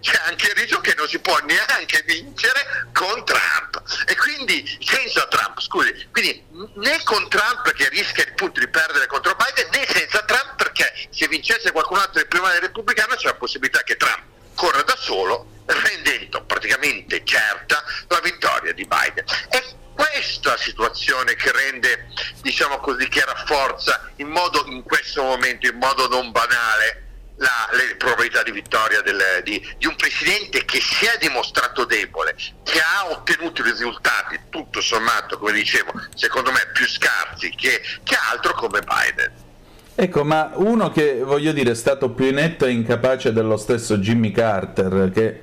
c'è 0.00 0.18
anche 0.24 0.48
il 0.48 0.54
rischio 0.54 0.80
che 0.80 0.94
non 0.96 1.06
si 1.06 1.18
può 1.18 1.36
neanche 1.40 2.02
vincere 2.06 2.88
con 2.94 3.22
Trump 3.26 3.82
e 4.06 4.16
quindi 4.16 4.78
senza 4.82 5.26
Trump 5.26 5.60
scusi 5.60 6.08
quindi 6.10 6.42
né 6.76 7.02
con 7.04 7.28
Trump 7.28 7.70
che 7.72 7.90
rischia 7.90 8.24
appunto 8.24 8.58
di 8.58 8.68
perdere 8.68 9.06
contro 9.06 9.36
Biden 9.36 9.68
né 9.70 9.86
senza 9.86 10.22
Trump 10.22 10.54
perché 10.56 11.08
se 11.10 11.28
vincesse 11.28 11.72
qualcun 11.72 11.98
altro 11.98 12.14
del 12.14 12.28
primario 12.28 12.60
repubblicano 12.60 13.16
c'è 13.16 13.26
la 13.26 13.34
possibilità 13.34 13.82
che 13.82 13.98
Trump 13.98 14.22
corre 14.60 14.84
da 14.84 14.94
solo, 14.94 15.46
rendendo 15.64 16.44
praticamente 16.44 17.24
certa 17.24 17.82
la 18.08 18.20
vittoria 18.20 18.74
di 18.74 18.84
Biden. 18.86 19.24
È 19.48 19.64
questa 19.94 20.58
situazione 20.58 21.34
che 21.34 21.50
rende, 21.50 22.08
diciamo 22.42 22.78
così, 22.78 23.08
che 23.08 23.24
rafforza 23.24 24.10
in, 24.16 24.28
modo, 24.28 24.66
in 24.66 24.82
questo 24.82 25.22
momento, 25.22 25.66
in 25.66 25.78
modo 25.78 26.08
non 26.08 26.30
banale, 26.30 27.08
la, 27.36 27.70
le 27.72 27.96
probabilità 27.96 28.42
di 28.42 28.50
vittoria 28.50 29.00
del, 29.00 29.40
di, 29.44 29.76
di, 29.78 29.86
un 29.86 29.96
presidente 29.96 30.66
che 30.66 30.78
si 30.78 31.06
è 31.06 31.16
dimostrato 31.16 31.86
debole, 31.86 32.36
che 32.62 32.80
ha 32.80 33.08
ottenuto 33.08 33.62
risultati 33.62 34.38
tutto 34.50 34.82
sommato, 34.82 35.38
come 35.38 35.52
dicevo, 35.52 35.90
secondo 36.14 36.52
me 36.52 36.68
più 36.74 36.86
scarsi 36.86 37.48
che, 37.54 37.80
che 38.04 38.18
altro 38.30 38.52
come 38.52 38.80
Biden. 38.80 39.48
Ecco, 40.02 40.24
ma 40.24 40.52
uno 40.54 40.90
che 40.90 41.20
voglio 41.22 41.52
dire 41.52 41.72
è 41.72 41.74
stato 41.74 42.08
più 42.08 42.24
inetto 42.24 42.64
e 42.64 42.70
incapace 42.70 43.34
dello 43.34 43.58
stesso 43.58 43.98
Jimmy 43.98 44.30
Carter, 44.30 45.10
che 45.12 45.40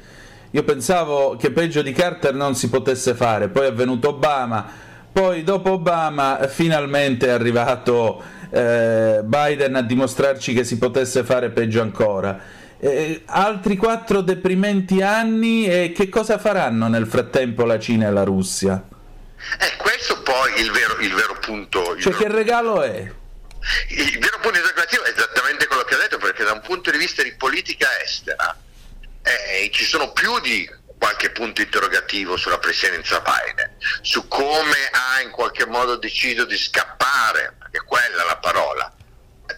io 0.50 0.64
pensavo 0.64 1.36
che 1.36 1.52
peggio 1.52 1.84
di 1.84 1.92
Carter 1.92 2.34
non 2.34 2.56
si 2.56 2.68
potesse 2.68 3.14
fare, 3.14 3.50
poi 3.50 3.68
è 3.68 3.72
venuto 3.72 4.10
Obama, 4.10 4.66
poi 5.12 5.44
dopo 5.44 5.74
Obama 5.74 6.40
finalmente 6.48 7.28
è 7.28 7.30
arrivato 7.30 8.20
eh, 8.50 9.20
Biden 9.24 9.76
a 9.76 9.84
dimostrarci 9.84 10.54
che 10.54 10.64
si 10.64 10.80
potesse 10.80 11.24
fare 11.24 11.52
peggio 11.52 11.84
ancora. 11.84 12.40
Eh, 12.80 13.22
altri 13.26 13.78
quattro 13.78 14.22
deprimenti 14.22 15.04
anni 15.04 15.68
e 15.68 15.92
che 15.92 16.10
cosa 16.10 16.40
faranno 16.40 16.88
nel 16.88 17.06
frattempo 17.06 17.64
la 17.64 17.78
Cina 17.78 18.08
e 18.08 18.12
la 18.12 18.24
Russia? 18.24 18.84
È 19.60 19.78
questo 19.78 20.20
poi 20.24 20.60
il 20.64 20.72
vero, 20.72 20.98
il 21.02 21.14
vero 21.14 21.38
punto. 21.40 21.94
Il 21.94 22.02
cioè 22.02 22.14
vero... 22.14 22.24
che 22.24 22.36
regalo 22.36 22.82
è? 22.82 23.12
Il 23.90 24.20
vero 24.20 24.40
punto 24.40 24.58
interrogativo 24.58 25.04
è 25.04 25.10
esattamente 25.10 25.68
quello 25.68 25.84
che 25.84 25.96
ha 25.96 25.98
detto 25.98 26.18
perché 26.18 26.44
da 26.44 26.54
un 26.54 26.62
punto 26.62 26.92
di 26.92 26.98
vista 26.98 27.24
di 27.24 27.34
politica 27.36 27.88
estera 28.02 28.56
eh, 29.24 29.70
ci 29.74 29.84
sono 29.84 30.12
più 30.14 30.40
di 30.40 30.70
qualche 30.98 31.30
punto 31.32 31.62
interrogativo 31.62 32.38
sulla 32.38 32.58
presidenza 32.58 33.22
Biden, 33.22 33.76
su 34.02 34.28
come 34.28 34.90
ha 34.92 35.22
in 35.22 35.30
qualche 35.32 35.66
modo 35.66 35.96
deciso 35.96 36.46
di 36.46 36.58
scappare, 36.58 37.56
perché 37.60 37.84
quella 37.86 38.24
è 38.24 38.26
la 38.26 38.38
parola, 38.38 38.92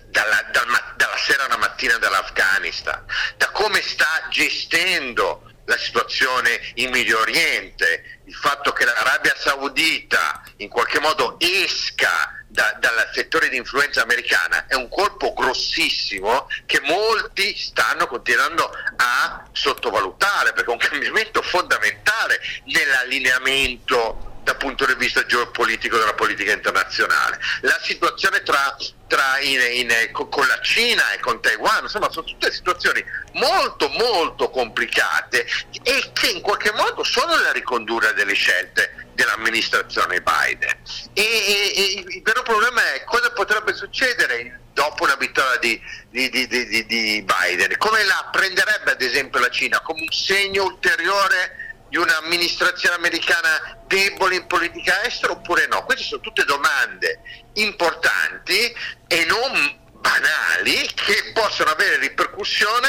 dalla, 0.07 0.45
dal, 0.51 0.65
dalla 0.95 1.17
sera 1.17 1.45
alla 1.45 1.57
mattina 1.57 1.97
dall'Afghanistan, 1.97 3.05
da 3.37 3.49
come 3.51 3.81
sta 3.81 4.27
gestendo 4.29 5.48
la 5.69 5.77
situazione 5.77 6.59
in 6.75 6.89
Medio 6.89 7.19
Oriente, 7.19 8.21
il 8.25 8.33
fatto 8.33 8.73
che 8.73 8.85
l'Arabia 8.85 9.35
Saudita 9.37 10.43
in 10.57 10.67
qualche 10.67 10.99
modo 10.99 11.37
esca 11.39 12.43
da, 12.47 12.75
dal 12.79 13.09
settore 13.13 13.49
di 13.49 13.57
influenza 13.57 14.01
americana 14.01 14.65
è 14.65 14.73
un 14.73 14.89
colpo 14.89 15.33
grossissimo 15.33 16.47
che 16.65 16.81
molti 16.81 17.55
stanno 17.55 18.07
continuando 18.07 18.71
a 18.95 19.47
sottovalutare 19.51 20.53
perché 20.53 20.71
è 20.71 20.73
un 20.73 20.79
cambiamento 20.79 21.43
fondamentale 21.43 22.39
nell'allineamento 22.65 24.28
dal 24.49 24.57
punto 24.57 24.85
di 24.85 24.95
vista 24.95 25.23
geopolitico 25.25 25.97
della 25.97 26.15
politica 26.15 26.51
internazionale. 26.51 27.39
La 27.61 27.77
situazione 27.81 28.41
tra, 28.41 28.75
tra 29.07 29.39
in, 29.39 29.59
in, 29.73 30.11
con 30.11 30.47
la 30.47 30.59
Cina 30.61 31.11
e 31.11 31.19
con 31.19 31.39
Taiwan, 31.39 31.83
insomma, 31.83 32.09
sono 32.09 32.25
tutte 32.25 32.51
situazioni 32.51 33.03
molto 33.33 33.89
molto 33.89 34.49
complicate 34.49 35.45
e 35.83 36.09
che 36.13 36.29
in 36.29 36.41
qualche 36.41 36.71
modo 36.71 37.03
sono 37.03 37.39
la 37.39 37.51
ricondurre 37.51 38.13
delle 38.13 38.33
scelte 38.33 39.09
dell'amministrazione 39.13 40.21
Biden. 40.21 40.77
E, 41.13 41.21
e, 41.21 41.73
e, 41.75 42.03
il 42.07 42.21
vero 42.23 42.41
problema 42.41 42.93
è 42.93 43.03
cosa 43.03 43.31
potrebbe 43.31 43.73
succedere 43.73 44.61
dopo 44.73 45.03
una 45.03 45.15
vittoria 45.15 45.57
di, 45.59 45.79
di, 46.09 46.29
di, 46.29 46.85
di, 46.85 47.25
Biden, 47.25 47.77
come 47.77 48.03
la 48.03 48.29
prenderebbe 48.31 48.91
ad 48.91 49.01
esempio 49.01 49.39
la 49.41 49.49
Cina 49.49 49.81
come 49.81 50.01
un 50.01 50.11
segno 50.11 50.63
ulteriore 50.63 51.68
di 51.89 51.97
un'amministrazione 51.97 52.95
americana 52.95 53.77
debole 53.87 54.35
in 54.35 54.47
politica 54.47 55.03
estera 55.03 55.33
oppure 55.33 55.67
no? 55.67 55.83
Queste 55.83 56.03
sono 56.03 56.21
tutte 56.21 56.45
domande 56.45 57.19
importanti 57.53 58.73
e 59.07 59.25
non 59.25 59.77
banali 59.99 60.89
che 60.93 61.31
possono 61.33 61.71
avere 61.71 61.97
ripercussione 61.97 62.87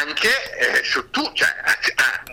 anche 0.00 0.28
eh, 0.28 0.84
su 0.84 1.10
tu, 1.10 1.22
cioè, 1.32 1.48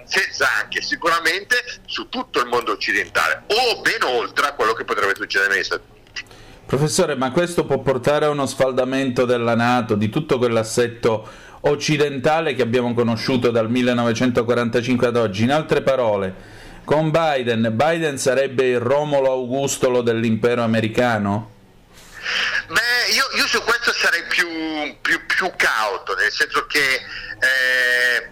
senza 0.05 0.47
anche 0.61 0.81
sicuramente 0.81 1.55
su 1.85 2.09
tutto 2.09 2.39
il 2.39 2.47
mondo 2.47 2.71
occidentale 2.71 3.43
o 3.47 3.81
ben 3.81 4.03
oltre 4.03 4.47
a 4.47 4.53
quello 4.53 4.73
che 4.73 4.83
potrebbe 4.83 5.15
succedere 5.15 5.53
negli 5.53 5.63
Stati 5.63 5.83
Uniti. 5.89 6.25
Professore, 6.65 7.15
ma 7.15 7.31
questo 7.31 7.65
può 7.65 7.79
portare 7.79 8.25
a 8.25 8.29
uno 8.29 8.45
sfaldamento 8.45 9.25
della 9.25 9.55
Nato, 9.55 9.95
di 9.95 10.09
tutto 10.09 10.37
quell'assetto 10.37 11.42
occidentale 11.65 12.53
che 12.55 12.61
abbiamo 12.61 12.93
conosciuto 12.93 13.51
dal 13.51 13.69
1945 13.69 15.07
ad 15.07 15.17
oggi. 15.17 15.43
In 15.43 15.51
altre 15.51 15.81
parole, 15.81 16.33
con 16.83 17.11
Biden, 17.11 17.71
Biden 17.73 18.17
sarebbe 18.17 18.67
il 18.67 18.79
Romolo 18.79 19.31
Augustolo 19.31 20.01
dell'impero 20.01 20.63
americano? 20.63 21.51
Beh, 22.67 23.13
io, 23.13 23.25
io 23.37 23.47
su 23.47 23.61
questo 23.63 23.93
sarei 23.93 24.23
più, 24.23 24.47
più, 25.01 25.25
più, 25.25 25.51
cauto, 25.55 26.15
nel 26.15 26.31
senso 26.31 26.65
che, 26.67 27.01
eh, 27.39 28.29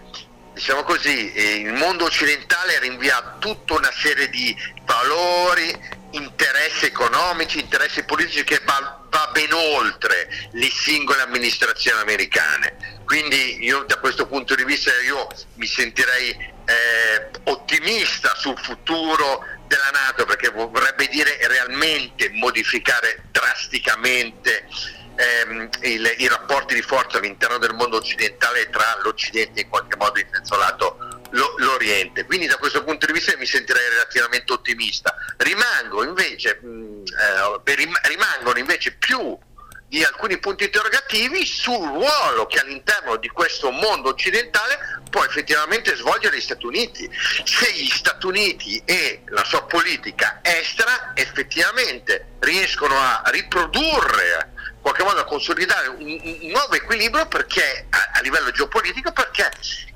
diciamo 0.54 0.82
così, 0.82 1.60
il 1.60 1.72
mondo 1.72 2.04
occidentale 2.04 2.78
rinvia 2.80 3.36
tutta 3.38 3.74
una 3.74 3.90
serie 3.92 4.28
di 4.30 4.54
valori, 4.84 6.00
interessi 6.12 6.86
economici, 6.86 7.60
interessi 7.60 8.02
politici 8.04 8.44
che 8.44 8.60
va, 8.64 9.01
va 9.12 9.28
ben 9.32 9.52
oltre 9.52 10.28
le 10.52 10.70
singole 10.70 11.20
amministrazioni 11.20 12.00
americane. 12.00 13.00
Quindi 13.04 13.62
io 13.62 13.84
da 13.84 13.98
questo 13.98 14.26
punto 14.26 14.54
di 14.54 14.64
vista 14.64 14.90
mi 15.54 15.66
sentirei 15.66 16.30
eh, 16.30 17.30
ottimista 17.44 18.34
sul 18.34 18.58
futuro 18.58 19.44
della 19.66 19.90
Nato 19.92 20.24
perché 20.24 20.48
vorrebbe 20.48 21.06
dire 21.08 21.38
realmente 21.46 22.30
modificare 22.30 23.24
drasticamente 23.30 24.66
ehm, 25.14 25.68
il, 25.82 26.14
i 26.18 26.28
rapporti 26.28 26.74
di 26.74 26.82
forza 26.82 27.18
all'interno 27.18 27.58
del 27.58 27.74
mondo 27.74 27.98
occidentale 27.98 28.70
tra 28.70 28.98
l'Occidente 29.02 29.60
in 29.60 29.68
qualche 29.68 29.96
modo 29.96 30.18
il 30.18 30.26
senso 30.32 30.56
lato 30.56 31.11
l'Oriente. 31.32 32.24
Quindi 32.24 32.46
da 32.46 32.56
questo 32.56 32.84
punto 32.84 33.06
di 33.06 33.12
vista 33.12 33.36
mi 33.36 33.46
sentirei 33.46 33.88
relativamente 33.88 34.52
ottimista. 34.52 35.14
Rimango 35.36 36.04
invece, 36.04 36.58
mh, 36.60 37.02
eh, 37.64 37.88
rimangono 38.02 38.58
invece 38.58 38.92
più 38.92 39.38
di 39.92 40.02
alcuni 40.02 40.38
punti 40.38 40.64
interrogativi 40.64 41.44
sul 41.44 41.86
ruolo 41.86 42.46
che 42.46 42.58
all'interno 42.60 43.16
di 43.16 43.28
questo 43.28 43.70
mondo 43.70 44.08
occidentale 44.08 45.02
può 45.10 45.22
effettivamente 45.22 45.94
svolgere 45.96 46.38
gli 46.38 46.40
Stati 46.40 46.64
Uniti. 46.64 47.10
Se 47.44 47.70
gli 47.72 47.90
Stati 47.90 48.24
Uniti 48.24 48.80
e 48.86 49.22
la 49.26 49.44
sua 49.44 49.64
politica 49.64 50.40
estera 50.40 51.12
effettivamente 51.14 52.36
riescono 52.38 52.96
a 52.96 53.22
riprodurre 53.26 54.52
in 54.54 54.80
qualche 54.80 55.02
modo 55.02 55.20
a 55.20 55.24
consolidare 55.24 55.88
un, 55.88 55.98
un 56.00 56.48
nuovo 56.48 56.72
equilibrio 56.72 57.26
perché 57.26 57.86
a, 57.90 58.12
a 58.14 58.20
livello 58.22 58.50
geopolitico 58.50 59.12
perché 59.12 59.50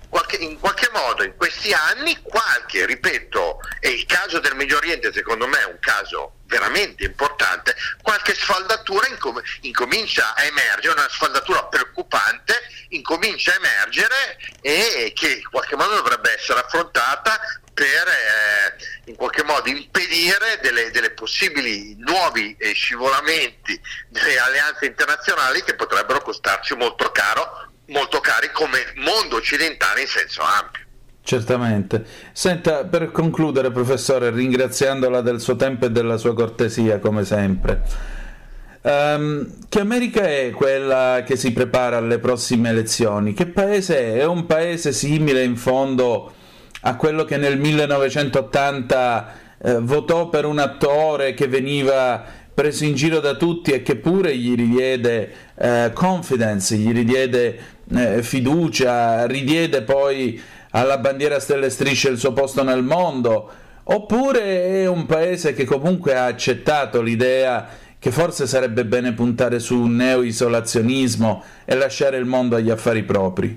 qualche, 0.09 0.37
in 0.37 0.59
qualche 0.59 0.89
modo 0.93 1.23
in 1.25 1.37
questi 1.37 1.73
anni 1.73 2.21
qualche, 2.23 2.87
ripeto, 2.87 3.61
e 3.81 3.91
il 3.91 4.07
caso 4.07 4.39
del 4.41 4.55
Medio 4.55 4.77
Oriente 4.77 5.13
secondo 5.13 5.47
me 5.47 5.61
è 5.61 5.65
un 5.65 5.79
caso 5.81 6.35
veramente 6.47 7.05
importante, 7.05 7.75
qualche 8.03 8.35
sfaldatura 8.35 9.07
incom- 9.09 9.43
incomincia 9.63 10.35
a 10.35 10.45
emergere, 10.45 10.95
una 10.95 11.09
sfaldatura 11.09 11.65
preoccupante 11.65 12.55
incomincia 12.91 13.53
a 13.53 13.57
emergere 13.57 14.39
e 14.61 15.13
che 15.15 15.33
in 15.33 15.51
qualche 15.51 15.77
modo 15.77 15.97
dovrebbe 15.97 16.33
essere 16.35 16.61
affrontata 16.61 17.39
per 17.75 18.09
eh, 18.09 19.11
in 19.11 19.17
qualche 19.17 19.43
modo 19.43 19.69
impedire 19.69 20.59
delle, 20.63 20.91
delle 20.91 21.11
possibili 21.11 21.95
nuovi 21.99 22.57
eh, 22.59 22.73
scivolamenti 22.73 23.79
delle 24.09 24.39
alleanze 24.39 24.87
internazionali 24.87 25.63
che 25.63 25.75
potrebbero 25.75 26.23
costarci 26.23 26.75
molto 26.75 27.11
caro 27.13 27.75
molto 27.87 28.21
cari 28.21 28.51
come 28.53 28.79
mondo 28.97 29.37
occidentale 29.37 30.01
in 30.03 30.07
senso 30.07 30.43
ampio. 30.43 30.85
Certamente. 31.23 32.05
Senta, 32.33 32.85
per 32.85 33.11
concludere, 33.11 33.73
professore, 33.73 34.31
ringraziandola 34.31 35.21
del 35.23 35.41
suo 35.41 35.57
tempo 35.57 35.87
e 35.87 35.91
della 35.91 36.19
sua 36.19 36.35
cortesia, 36.35 37.01
come 37.01 37.25
sempre, 37.25 37.83
um, 38.83 39.67
che 39.69 39.81
America 39.81 40.23
è 40.23 40.53
quella 40.53 41.25
che 41.27 41.35
si 41.35 41.53
prepara 41.53 41.97
alle 41.97 42.21
prossime 42.21 42.69
elezioni? 42.69 43.33
Che 43.33 43.47
paese 43.47 43.99
è? 43.99 44.19
È 44.19 44.25
un 44.25 44.47
paese 44.47 44.93
simile 44.93 45.43
in 45.43 45.57
fondo 45.57 46.33
a 46.83 46.95
quello 46.95 47.25
che 47.25 47.37
nel 47.37 47.59
1980 47.59 49.35
eh, 49.59 49.79
votò 49.81 50.29
per 50.29 50.45
un 50.45 50.61
attore 50.61 51.35
che 51.35 51.49
veniva 51.49 52.25
preso 52.55 52.85
in 52.85 52.95
giro 52.95 53.19
da 53.19 53.35
tutti 53.35 53.73
e 53.73 53.83
che 53.83 53.97
pure 53.97 54.37
gli 54.37 54.55
ridiede 54.55 55.31
eh, 55.57 55.91
confidence, 55.93 56.77
gli 56.77 56.93
ridiede 56.93 57.75
eh, 57.95 58.23
fiducia, 58.23 59.27
ridiede 59.27 59.83
poi 59.83 60.43
alla 60.71 60.99
bandiera 60.99 61.41
stelle 61.41 61.71
strisce 61.71 62.09
il 62.09 62.19
suo 62.19 62.33
posto 62.33 62.63
nel 62.63 62.83
mondo, 62.83 63.53
oppure 63.85 64.83
è 64.83 64.87
un 64.87 65.07
paese 65.07 65.55
che 65.55 65.65
comunque 65.65 66.15
ha 66.15 66.27
accettato 66.27 67.01
l'idea 67.01 67.69
che 67.99 68.11
forse 68.11 68.47
sarebbe 68.47 68.85
bene 68.85 69.13
puntare 69.15 69.59
su 69.59 69.81
un 69.81 69.97
neo-isolazionismo 69.97 71.45
e 71.65 71.75
lasciare 71.75 72.19
il 72.19 72.25
mondo 72.25 72.57
agli 72.57 72.71
affari 72.71 73.03
propri? 73.03 73.49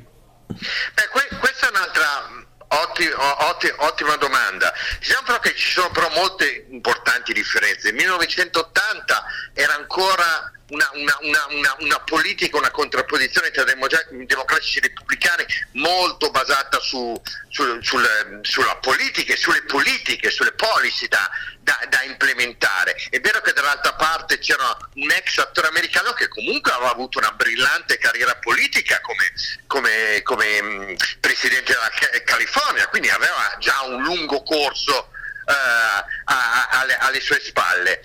Beh, 0.47 1.07
que- 1.11 1.37
questa 1.39 1.67
è 1.67 1.69
un'altra 1.69 2.37
Otti, 2.71 3.03
otti, 3.03 3.73
ottima 3.77 4.15
domanda. 4.17 4.71
Diciamo 4.99 5.23
però 5.25 5.39
che 5.39 5.55
ci 5.55 5.71
sono 5.71 5.89
però 5.89 6.07
molte 6.13 6.67
importanti 6.69 7.33
differenze. 7.33 7.89
Il 7.89 7.95
1980 7.95 9.25
era 9.53 9.73
ancora 9.73 10.51
una, 10.69 10.89
una, 10.93 11.17
una, 11.49 11.75
una, 11.79 11.99
politica, 12.01 12.57
una 12.57 12.71
contrapposizione 12.71 13.51
tra 13.51 13.63
democratici 13.63 14.79
e 14.79 14.81
repubblicani 14.81 15.45
molto 15.73 16.29
basata 16.31 16.79
su, 16.79 17.19
su, 17.49 17.81
sul, 17.81 18.39
sulla 18.41 18.75
politica, 18.77 19.35
sulle 19.35 19.63
politiche, 19.63 20.29
sulle 20.29 20.51
policy 20.53 21.07
da, 21.07 21.29
da, 21.59 21.79
da, 21.89 22.03
implementare. 22.03 22.95
È 23.09 23.19
vero 23.19 23.41
che 23.41 23.53
dall'altra 23.53 23.93
parte 23.93 24.37
c'era 24.39 24.77
un 24.95 25.11
ex 25.11 25.37
attore 25.37 25.67
americano 25.67 26.13
che 26.13 26.27
comunque 26.27 26.71
aveva 26.71 26.91
avuto 26.91 27.17
una 27.17 27.31
brillante 27.31 27.97
carriera 27.97 28.35
politica 28.35 28.99
come, 29.01 29.31
come, 29.67 30.21
come 30.23 30.61
mh, 30.61 30.95
presidente 31.19 31.73
della 31.73 32.23
California, 32.23 32.87
quindi 32.87 33.09
aveva 33.09 33.55
già 33.59 33.81
un 33.83 34.03
lungo 34.03 34.43
corso 34.43 35.09
uh, 35.45 35.51
a, 35.51 36.05
a, 36.25 36.67
alle, 36.79 36.97
alle 36.97 37.19
sue 37.19 37.39
spalle. 37.39 38.01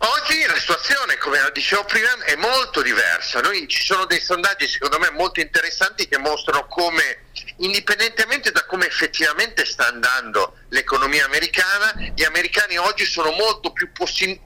Oggi 0.00 0.46
la 0.46 0.56
situazione, 0.56 1.18
come 1.18 1.40
dicevo 1.52 1.84
prima, 1.84 2.08
è 2.24 2.36
molto 2.36 2.82
diversa. 2.82 3.40
Noi, 3.40 3.66
ci 3.66 3.82
sono 3.82 4.04
dei 4.04 4.20
sondaggi, 4.20 4.68
secondo 4.68 4.96
me, 5.00 5.10
molto 5.10 5.40
interessanti 5.40 6.06
che 6.06 6.18
mostrano 6.18 6.66
come, 6.66 7.24
indipendentemente 7.56 8.52
da 8.52 8.64
come 8.64 8.86
effettivamente 8.86 9.64
sta 9.64 9.88
andando 9.88 10.58
l'economia 10.68 11.24
americana, 11.24 11.92
gli 12.14 12.22
americani 12.22 12.78
oggi 12.78 13.04
sono 13.06 13.32
molto 13.32 13.72
più 13.72 13.90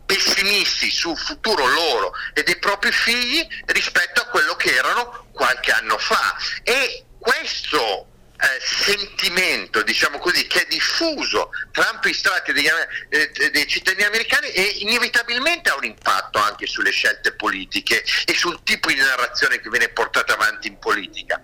pessimisti 0.07 0.91
sul 0.91 1.19
futuro 1.19 1.67
loro 1.67 2.15
e 2.33 2.43
dei 2.45 2.57
propri 2.57 2.91
figli 2.91 3.47
rispetto 3.67 4.23
a 4.23 4.27
quello 4.29 4.57
che 4.57 4.75
erano 4.75 5.27
qualche 5.33 5.71
anno 5.71 5.99
fa. 5.99 6.35
E 6.63 7.05
questo 7.19 8.07
eh, 8.43 8.61
sentimento, 8.61 9.83
diciamo 9.83 10.19
così, 10.19 10.47
che 10.49 10.63
è 10.63 10.67
diffuso 10.69 11.51
tra 11.71 11.89
ampi 11.91 12.13
strati 12.13 12.53
degli, 12.53 12.69
eh, 13.09 13.51
dei 13.51 13.67
cittadini 13.69 14.03
americani 14.03 14.49
e 14.49 14.63
inevitabilmente 14.81 15.71
ha 15.71 15.77
un 15.77 15.85
impatto 15.85 16.39
anche 16.41 16.67
sulle 16.67 16.91
scelte 16.91 17.35
politiche 17.35 18.05
e 18.25 18.35
sul 18.35 18.63
tipo 18.65 18.89
di 18.89 18.97
narrazione 18.97 19.61
che 19.61 19.71
viene 19.71 19.91
portata 19.91 20.35
avanti 20.35 20.67
in 20.67 20.79
politica. 20.81 21.41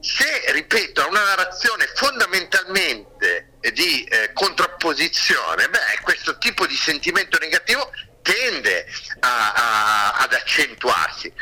Se, 0.00 0.44
ripeto, 0.48 1.02
ha 1.02 1.06
una 1.06 1.22
narrazione 1.22 1.86
fondamentalmente 1.94 3.52
di 3.72 4.04
eh, 4.04 4.32
contrapposizione, 4.34 5.68
beh, 5.68 6.00
questo 6.02 6.36
tipo 6.38 6.66
di 6.66 6.76
sentimento 6.76 7.38
negativo 7.38 7.90
tende 8.22 8.86
a, 9.20 9.52
a, 9.52 10.12
ad 10.14 10.32
accentuarsi 10.32 11.32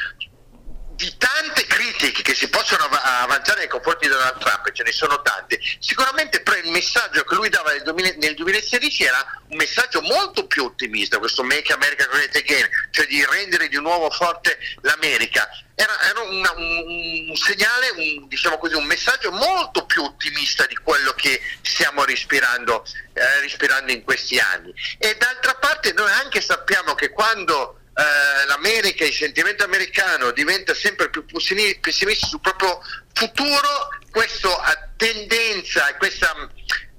di 1.03 1.17
tante 1.19 1.67
critiche 1.67 2.23
che 2.23 2.33
si 2.33 2.49
possono 2.49 2.85
av- 2.85 3.01
avanzare 3.23 3.61
nei 3.61 3.69
confronti 3.69 4.07
di 4.07 4.13
Donald 4.13 4.39
Trump, 4.39 4.71
ce 4.71 4.85
ne 4.85 4.93
sono 4.93 5.21
tante, 5.21 5.59
sicuramente 5.81 6.43
però 6.43 6.57
il 6.59 6.71
messaggio 6.71 7.25
che 7.25 7.35
lui 7.35 7.49
dava 7.49 7.73
nel, 7.73 7.83
2000, 7.83 8.15
nel 8.19 8.35
2016 8.37 9.03
era 9.03 9.41
un 9.49 9.57
messaggio 9.57 10.01
molto 10.01 10.47
più 10.47 10.63
ottimista, 10.63 11.19
questo 11.19 11.43
Make 11.43 11.73
America 11.73 12.07
Great 12.07 12.37
Again, 12.37 12.69
cioè 12.93 13.07
di 13.07 13.25
rendere 13.25 13.67
di 13.67 13.81
nuovo 13.81 14.11
forte 14.11 14.57
l'America. 14.83 15.49
Era, 15.75 16.01
era 16.03 16.21
una, 16.21 16.53
un, 16.53 17.29
un, 17.31 17.37
segnale, 17.37 17.91
un, 17.97 18.29
diciamo 18.29 18.59
così, 18.59 18.75
un 18.75 18.85
messaggio 18.85 19.33
molto 19.33 19.85
più 19.87 20.05
ottimista 20.05 20.67
di 20.67 20.77
quello 20.77 21.13
che 21.15 21.41
stiamo 21.63 22.05
respirando, 22.05 22.85
eh, 23.15 23.41
respirando 23.41 23.91
in 23.91 24.05
questi 24.05 24.39
anni. 24.39 24.73
E 24.99 25.17
d'altra 25.17 25.55
parte 25.57 25.93
noi 25.95 26.13
anche 26.13 26.41
sappiamo 26.41 26.95
che 26.95 27.11
quando 27.11 27.82
eh, 27.95 28.47
l'America, 28.47 29.05
il 29.05 29.13
sentimento 29.13 29.65
americano 29.65 30.31
diventa 30.31 30.75
sempre 30.75 31.11
più 31.11 31.25
pessimista 31.27 32.27
sul 32.27 32.41
proprio 32.41 32.81
futuro, 33.13 33.89
questa 34.11 34.93
tendenza, 34.97 35.95
questa, 35.97 36.35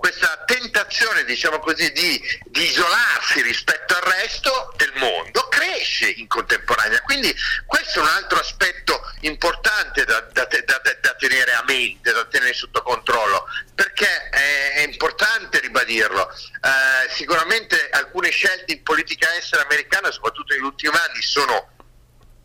questa 0.04 0.44
tentazione, 0.46 1.24
diciamo 1.24 1.60
così, 1.60 1.90
di, 1.94 2.22
di, 2.48 2.64
isolarsi 2.64 3.42
rispetto 3.42 3.96
al 3.96 4.02
resto 4.02 4.74
del 4.76 4.92
mondo 4.96 5.48
cresce 5.48 6.10
in 6.10 6.28
contemporanea. 6.28 7.00
Quindi 7.04 7.34
questo 7.66 8.00
è 8.00 8.02
un 8.02 8.10
altro 8.10 8.38
aspetto 8.38 9.00
importante 9.22 10.04
da, 10.04 10.20
da, 10.34 10.46
da, 10.46 10.82
da 11.00 11.16
tenere 11.16 11.54
a 11.54 11.64
mente, 11.66 12.12
da 12.12 12.26
tenere 12.26 12.52
sotto 12.52 12.82
controllo, 12.82 13.46
perché 13.76 14.28
è, 14.30 14.74
è 14.74 14.82
importante 14.82 15.62
ribadirlo. 15.62 16.30
Eh, 16.30 17.10
sicuramente 17.10 17.90
alcune 17.92 18.30
scelte 18.30 18.74
in 18.74 18.84
politica 18.84 19.34
estera 19.36 19.64
americana, 19.64 20.12
soprattutto 20.12 20.54
negli 20.54 20.66
ultimi 20.66 20.94
anni, 20.98 21.22
sono 21.22 21.70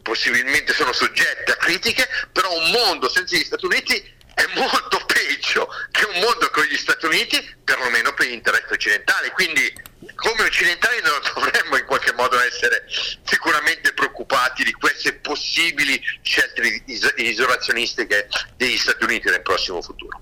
possibilmente 0.00 0.72
sono 0.72 0.92
soggette 0.92 1.50
a 1.50 1.56
critiche, 1.56 2.08
però 2.32 2.56
un 2.56 2.70
mondo 2.70 3.08
senza 3.08 3.36
gli 3.36 3.42
Stati 3.42 3.64
Uniti 3.66 4.16
è 4.38 4.46
molto 4.54 5.04
peggio 5.04 5.68
che 5.90 6.04
un 6.04 6.20
mondo 6.20 6.48
con 6.50 6.62
gli 6.64 6.76
Stati 6.76 7.06
Uniti, 7.06 7.56
perlomeno 7.64 8.14
per 8.14 8.26
gli 8.26 8.32
interessi 8.32 8.72
occidentali. 8.72 9.30
Quindi 9.30 9.74
come 10.14 10.42
occidentali 10.42 11.00
non 11.02 11.18
dovremmo 11.34 11.76
in 11.76 11.84
qualche 11.84 12.12
modo 12.12 12.38
essere 12.40 12.84
sicuramente 13.24 13.92
preoccupati 13.92 14.62
di 14.62 14.72
queste 14.72 15.14
possibili 15.14 16.00
scelte 16.22 16.84
isolazionistiche 17.16 18.28
degli 18.56 18.78
Stati 18.78 19.04
Uniti 19.04 19.28
nel 19.28 19.42
prossimo 19.42 19.82
futuro. 19.82 20.20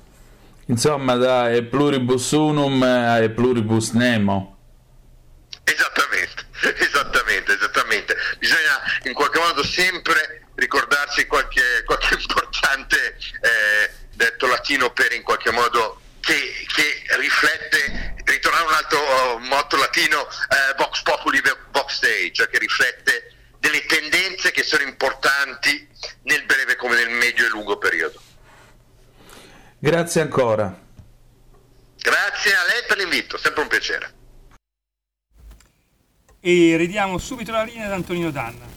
Insomma, 0.67 1.15
da 1.17 1.51
e 1.51 1.63
pluribus 1.63 2.31
unum 2.31 2.83
a 2.83 3.29
pluribus 3.29 3.91
nemo. 3.91 4.57
Esattamente, 5.63 6.47
esattamente, 6.83 7.53
esattamente. 7.53 8.17
Bisogna 8.39 8.81
in 9.05 9.13
qualche 9.13 9.39
modo 9.39 9.63
sempre 9.63 10.47
ricordarsi 10.57 11.27
qualche, 11.27 11.83
qualche 11.85 12.15
importante 12.15 13.17
eh, 13.41 13.96
detto 14.17 14.47
latino 14.47 14.91
per 14.91 15.13
in 15.13 15.23
qualche 15.23 15.53
modo 15.53 16.01
che, 16.21 16.67
che 16.75 17.17
riflette, 17.17 18.17
ritornare 18.25 18.65
un 18.65 18.73
altro 18.73 18.99
oh, 18.99 19.39
motto 19.39 19.77
latino, 19.77 20.23
eh, 20.23 20.75
Vox 20.77 21.03
Populi, 21.03 21.41
Vox 21.71 21.95
Stage, 21.95 22.33
cioè 22.33 22.49
che 22.49 22.59
riflette 22.59 23.35
delle 23.61 23.85
tendenze 23.87 24.51
che 24.51 24.63
sono 24.63 24.83
importanti 24.83 25.89
nel 26.23 26.45
breve 26.45 26.77
come 26.77 26.97
nel 26.97 27.11
medio 27.11 27.47
e 27.47 27.49
lungo 27.49 27.79
periodo. 27.79 28.21
Grazie 29.79 30.23
ancora. 30.23 30.85
Grazie 31.97 32.55
a 32.55 32.65
lei 32.65 32.85
per 32.89 32.97
l'invito, 32.97 33.37
sempre 33.37 33.63
un 33.63 33.69
piacere. 33.69 34.15
E 36.41 36.77
ridiamo 36.77 37.19
subito 37.19 37.53
la 37.53 37.65
linea 37.65 37.87
ad 37.87 37.93
Antonino 37.93 38.31
Danna. 38.31 38.76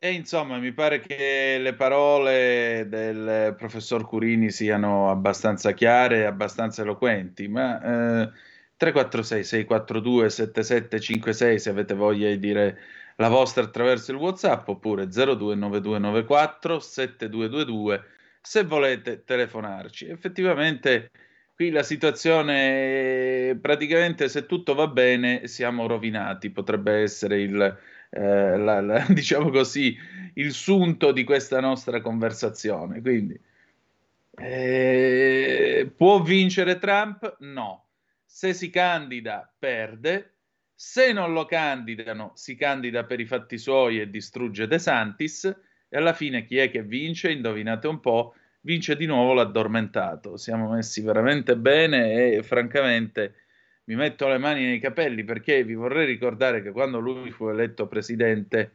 E 0.00 0.12
insomma, 0.12 0.58
mi 0.58 0.72
pare 0.72 1.00
che 1.00 1.58
le 1.58 1.74
parole 1.74 2.86
del 2.88 3.52
professor 3.56 4.06
Curini 4.06 4.48
siano 4.52 5.10
abbastanza 5.10 5.72
chiare 5.72 6.18
e 6.18 6.24
abbastanza 6.24 6.82
eloquenti, 6.82 7.48
ma 7.48 8.22
eh, 8.22 8.30
346-642-7756 8.78 11.56
se 11.56 11.70
avete 11.70 11.94
voglia 11.94 12.28
di 12.28 12.38
dire 12.38 12.78
la 13.16 13.28
vostra 13.28 13.64
attraverso 13.64 14.12
il 14.12 14.18
WhatsApp 14.18 14.68
oppure 14.68 15.06
0292947222 15.06 18.00
se 18.40 18.62
volete 18.62 19.24
telefonarci. 19.24 20.06
Effettivamente 20.06 21.10
qui 21.56 21.70
la 21.70 21.82
situazione 21.82 23.58
praticamente 23.60 24.28
se 24.28 24.46
tutto 24.46 24.74
va 24.74 24.86
bene 24.86 25.48
siamo 25.48 25.88
rovinati, 25.88 26.50
potrebbe 26.50 27.00
essere 27.00 27.40
il 27.40 27.76
eh, 28.10 28.56
la, 28.56 28.80
la, 28.80 29.06
diciamo 29.10 29.50
così, 29.50 29.96
il 30.34 30.52
sunto 30.52 31.12
di 31.12 31.24
questa 31.24 31.60
nostra 31.60 32.00
conversazione. 32.00 33.00
Quindi, 33.00 33.38
eh, 34.36 35.90
può 35.96 36.22
vincere 36.22 36.78
Trump? 36.78 37.36
No. 37.40 37.86
Se 38.24 38.52
si 38.52 38.70
candida, 38.70 39.52
perde. 39.58 40.34
Se 40.74 41.12
non 41.12 41.32
lo 41.32 41.44
candidano, 41.44 42.32
si 42.36 42.54
candida 42.54 43.04
per 43.04 43.18
i 43.18 43.26
fatti 43.26 43.58
suoi 43.58 44.00
e 44.00 44.10
distrugge 44.10 44.68
De 44.68 44.78
Santis. 44.78 45.44
E 45.88 45.96
alla 45.96 46.12
fine 46.12 46.44
chi 46.44 46.58
è 46.58 46.70
che 46.70 46.82
vince? 46.82 47.32
Indovinate 47.32 47.88
un 47.88 47.98
po', 47.98 48.34
vince 48.60 48.94
di 48.94 49.06
nuovo 49.06 49.32
l'addormentato. 49.32 50.36
Siamo 50.36 50.70
messi 50.70 51.00
veramente 51.00 51.56
bene 51.56 52.34
e 52.34 52.42
francamente 52.42 53.34
mi 53.88 53.94
metto 53.94 54.28
le 54.28 54.36
mani 54.36 54.64
nei 54.64 54.80
capelli 54.80 55.24
perché 55.24 55.64
vi 55.64 55.74
vorrei 55.74 56.04
ricordare 56.04 56.62
che 56.62 56.72
quando 56.72 56.98
lui 56.98 57.30
fu 57.30 57.48
eletto 57.48 57.86
presidente 57.86 58.72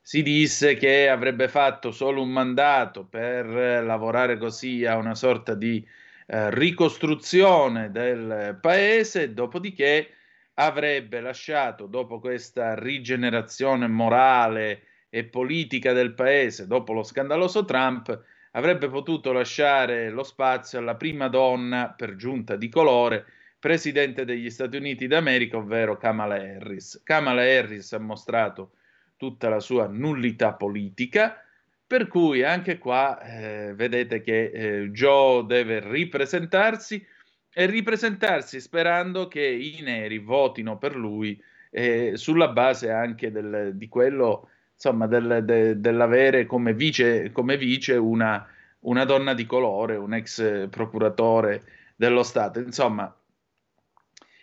si 0.00 0.22
disse 0.22 0.76
che 0.76 1.10
avrebbe 1.10 1.46
fatto 1.46 1.90
solo 1.90 2.22
un 2.22 2.30
mandato 2.30 3.04
per 3.04 3.46
lavorare 3.46 4.38
così 4.38 4.86
a 4.86 4.96
una 4.96 5.14
sorta 5.14 5.52
di 5.54 5.86
eh, 6.26 6.54
ricostruzione 6.54 7.90
del 7.90 8.56
paese, 8.58 9.34
dopodiché 9.34 10.08
avrebbe 10.54 11.20
lasciato, 11.20 11.84
dopo 11.84 12.18
questa 12.18 12.74
rigenerazione 12.74 13.88
morale 13.88 14.82
e 15.10 15.24
politica 15.24 15.92
del 15.92 16.14
paese, 16.14 16.66
dopo 16.66 16.94
lo 16.94 17.02
scandaloso 17.02 17.66
Trump, 17.66 18.24
avrebbe 18.52 18.88
potuto 18.88 19.32
lasciare 19.32 20.08
lo 20.08 20.22
spazio 20.22 20.78
alla 20.78 20.96
prima 20.96 21.28
donna, 21.28 21.92
per 21.94 22.16
giunta 22.16 22.56
di 22.56 22.70
colore, 22.70 23.26
presidente 23.60 24.24
degli 24.24 24.50
Stati 24.50 24.78
Uniti 24.78 25.06
d'America, 25.06 25.58
ovvero 25.58 25.96
Kamala 25.98 26.36
Harris. 26.36 27.02
Kamala 27.04 27.42
Harris 27.42 27.92
ha 27.92 27.98
mostrato 27.98 28.72
tutta 29.16 29.50
la 29.50 29.60
sua 29.60 29.86
nullità 29.86 30.54
politica, 30.54 31.44
per 31.86 32.08
cui 32.08 32.42
anche 32.42 32.78
qua 32.78 33.20
eh, 33.20 33.74
vedete 33.74 34.22
che 34.22 34.50
eh, 34.50 34.88
Joe 34.90 35.44
deve 35.44 35.80
ripresentarsi 35.80 37.04
e 37.52 37.66
ripresentarsi 37.66 38.60
sperando 38.60 39.28
che 39.28 39.44
i 39.44 39.80
neri 39.82 40.18
votino 40.18 40.78
per 40.78 40.96
lui 40.96 41.40
eh, 41.70 42.12
sulla 42.14 42.48
base 42.48 42.90
anche 42.90 43.30
del, 43.30 43.72
di 43.74 43.88
quello 43.88 44.48
insomma, 44.72 45.06
del, 45.06 45.42
de, 45.44 45.80
dell'avere 45.80 46.46
come 46.46 46.72
vice, 46.72 47.30
come 47.32 47.58
vice 47.58 47.94
una, 47.96 48.46
una, 48.80 49.04
donna 49.04 49.34
di 49.34 49.44
colore, 49.44 49.96
un 49.96 50.14
ex 50.14 50.68
procuratore 50.68 51.62
dello 51.96 52.22
Stato. 52.22 52.60
Insomma, 52.60 53.14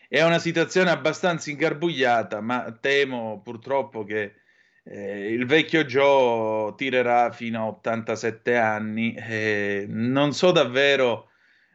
è 0.10 0.24
una 0.24 0.40
situazione 0.40 0.90
abbastanza 0.90 1.50
ingarbugliata, 1.50 2.42
ma 2.42 2.76
temo 2.80 3.42
purtroppo 3.44 4.04
che 4.06 4.36
eh, 4.84 5.34
il 5.34 5.46
vecchio 5.46 5.84
Joe 5.84 6.74
tirerà 6.76 7.32
fino 7.32 7.62
a 7.62 7.68
87 7.68 8.56
anni. 8.56 9.16
Eh, 9.16 9.86
non 9.88 10.34
so 10.34 10.52
davvero, 10.52 11.30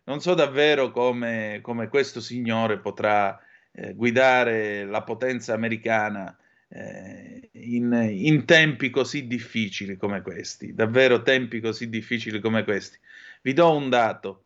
non 0.04 0.20
so 0.20 0.34
davvero 0.34 0.90
come, 0.90 1.58
come 1.62 1.88
questo 1.88 2.20
signore 2.20 2.78
potrà 2.78 3.38
eh, 3.72 3.94
guidare 3.94 4.84
la 4.84 5.02
potenza 5.02 5.54
americana 5.54 6.34
eh, 6.68 7.50
in, 7.52 7.92
in, 8.10 8.44
tempi 8.46 8.88
così 8.90 9.26
difficili 9.26 9.96
come 9.96 10.22
questi, 10.22 10.74
davvero 10.74 11.22
tempi 11.22 11.60
così 11.60 11.88
difficili 11.88 12.40
come 12.40 12.64
questi. 12.64 12.98
Vi 13.42 13.52
do 13.52 13.76
un 13.76 13.90
dato. 13.90 14.41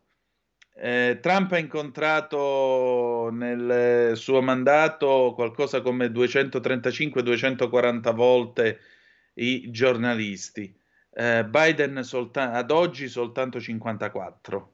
Eh, 0.79 1.17
Trump 1.21 1.53
ha 1.53 1.57
incontrato 1.57 3.29
nel 3.31 4.15
suo 4.15 4.43
mandato 4.43 5.31
qualcosa 5.33 5.81
come 5.81 6.11
235-240 6.11 8.13
volte 8.13 8.79
i 9.33 9.71
giornalisti. 9.71 10.71
Eh, 11.13 11.45
Biden 11.45 12.03
solta- 12.03 12.51
ad 12.51 12.69
oggi 12.69 13.07
soltanto 13.07 13.59
54. 13.59 14.73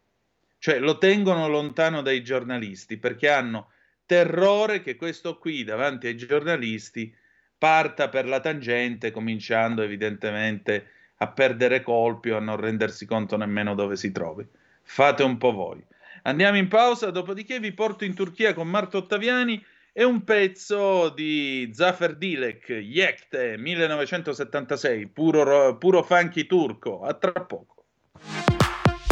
Cioè 0.59 0.79
lo 0.79 0.97
tengono 0.97 1.47
lontano 1.47 2.01
dai 2.01 2.21
giornalisti 2.21 2.97
perché 2.97 3.29
hanno 3.29 3.69
terrore 4.05 4.81
che 4.81 4.97
questo 4.97 5.37
qui 5.37 5.63
davanti 5.63 6.07
ai 6.07 6.17
giornalisti 6.17 7.15
parta 7.57 8.09
per 8.09 8.27
la 8.27 8.41
tangente, 8.41 9.11
cominciando 9.11 9.81
evidentemente 9.81 10.87
a 11.17 11.29
perdere 11.29 11.81
colpi 11.81 12.31
o 12.31 12.37
a 12.37 12.41
non 12.41 12.57
rendersi 12.57 13.05
conto 13.05 13.37
nemmeno 13.37 13.73
dove 13.73 13.95
si 13.95 14.11
trovi. 14.11 14.45
Fate 14.81 15.23
un 15.23 15.37
po' 15.37 15.53
voi. 15.53 15.81
Andiamo 16.25 16.57
in 16.57 16.69
pausa, 16.69 17.11
dopodiché 17.11 17.59
vi 17.59 17.73
porto 17.73 18.05
in 18.05 18.13
Turchia 18.13 18.53
con 18.53 18.67
Marto 18.69 18.97
Ottaviani 18.97 19.61
e 19.91 20.05
un 20.05 20.23
pezzo 20.23 21.09
di 21.09 21.69
Zafer 21.73 22.15
Dilek, 22.15 22.69
Yekte 22.69 23.57
1976, 23.57 25.07
puro, 25.07 25.77
puro 25.77 26.01
funky 26.01 26.45
turco. 26.45 27.01
A 27.01 27.13
tra 27.13 27.31
poco. 27.33 27.83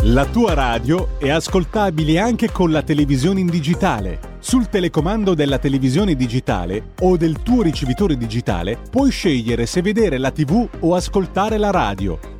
La 0.05 0.25
tua 0.25 0.53
radio 0.53 1.19
è 1.19 1.29
ascoltabile 1.29 2.17
anche 2.17 2.49
con 2.49 2.71
la 2.71 2.81
televisione 2.81 3.41
in 3.41 3.47
digitale. 3.47 4.37
Sul 4.39 4.69
telecomando 4.69 5.33
della 5.33 5.59
televisione 5.59 6.15
digitale 6.15 6.93
o 7.01 7.17
del 7.17 7.41
tuo 7.43 7.61
ricevitore 7.61 8.15
digitale 8.15 8.79
puoi 8.89 9.11
scegliere 9.11 9.65
se 9.65 9.81
vedere 9.81 10.17
la 10.17 10.31
TV 10.31 10.67
o 10.79 10.95
ascoltare 10.95 11.57
la 11.57 11.71
radio 11.71 12.39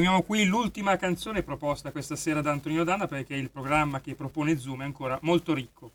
sfumiamo 0.00 0.22
qui 0.22 0.46
l'ultima 0.46 0.96
canzone 0.96 1.42
proposta 1.42 1.90
questa 1.90 2.16
sera 2.16 2.40
da 2.40 2.50
Antonino 2.50 2.84
Danna 2.84 3.06
perché 3.06 3.34
il 3.34 3.50
programma 3.50 4.00
che 4.00 4.14
propone 4.14 4.56
Zoom 4.56 4.80
è 4.80 4.84
ancora 4.84 5.18
molto 5.20 5.52
ricco. 5.52 5.90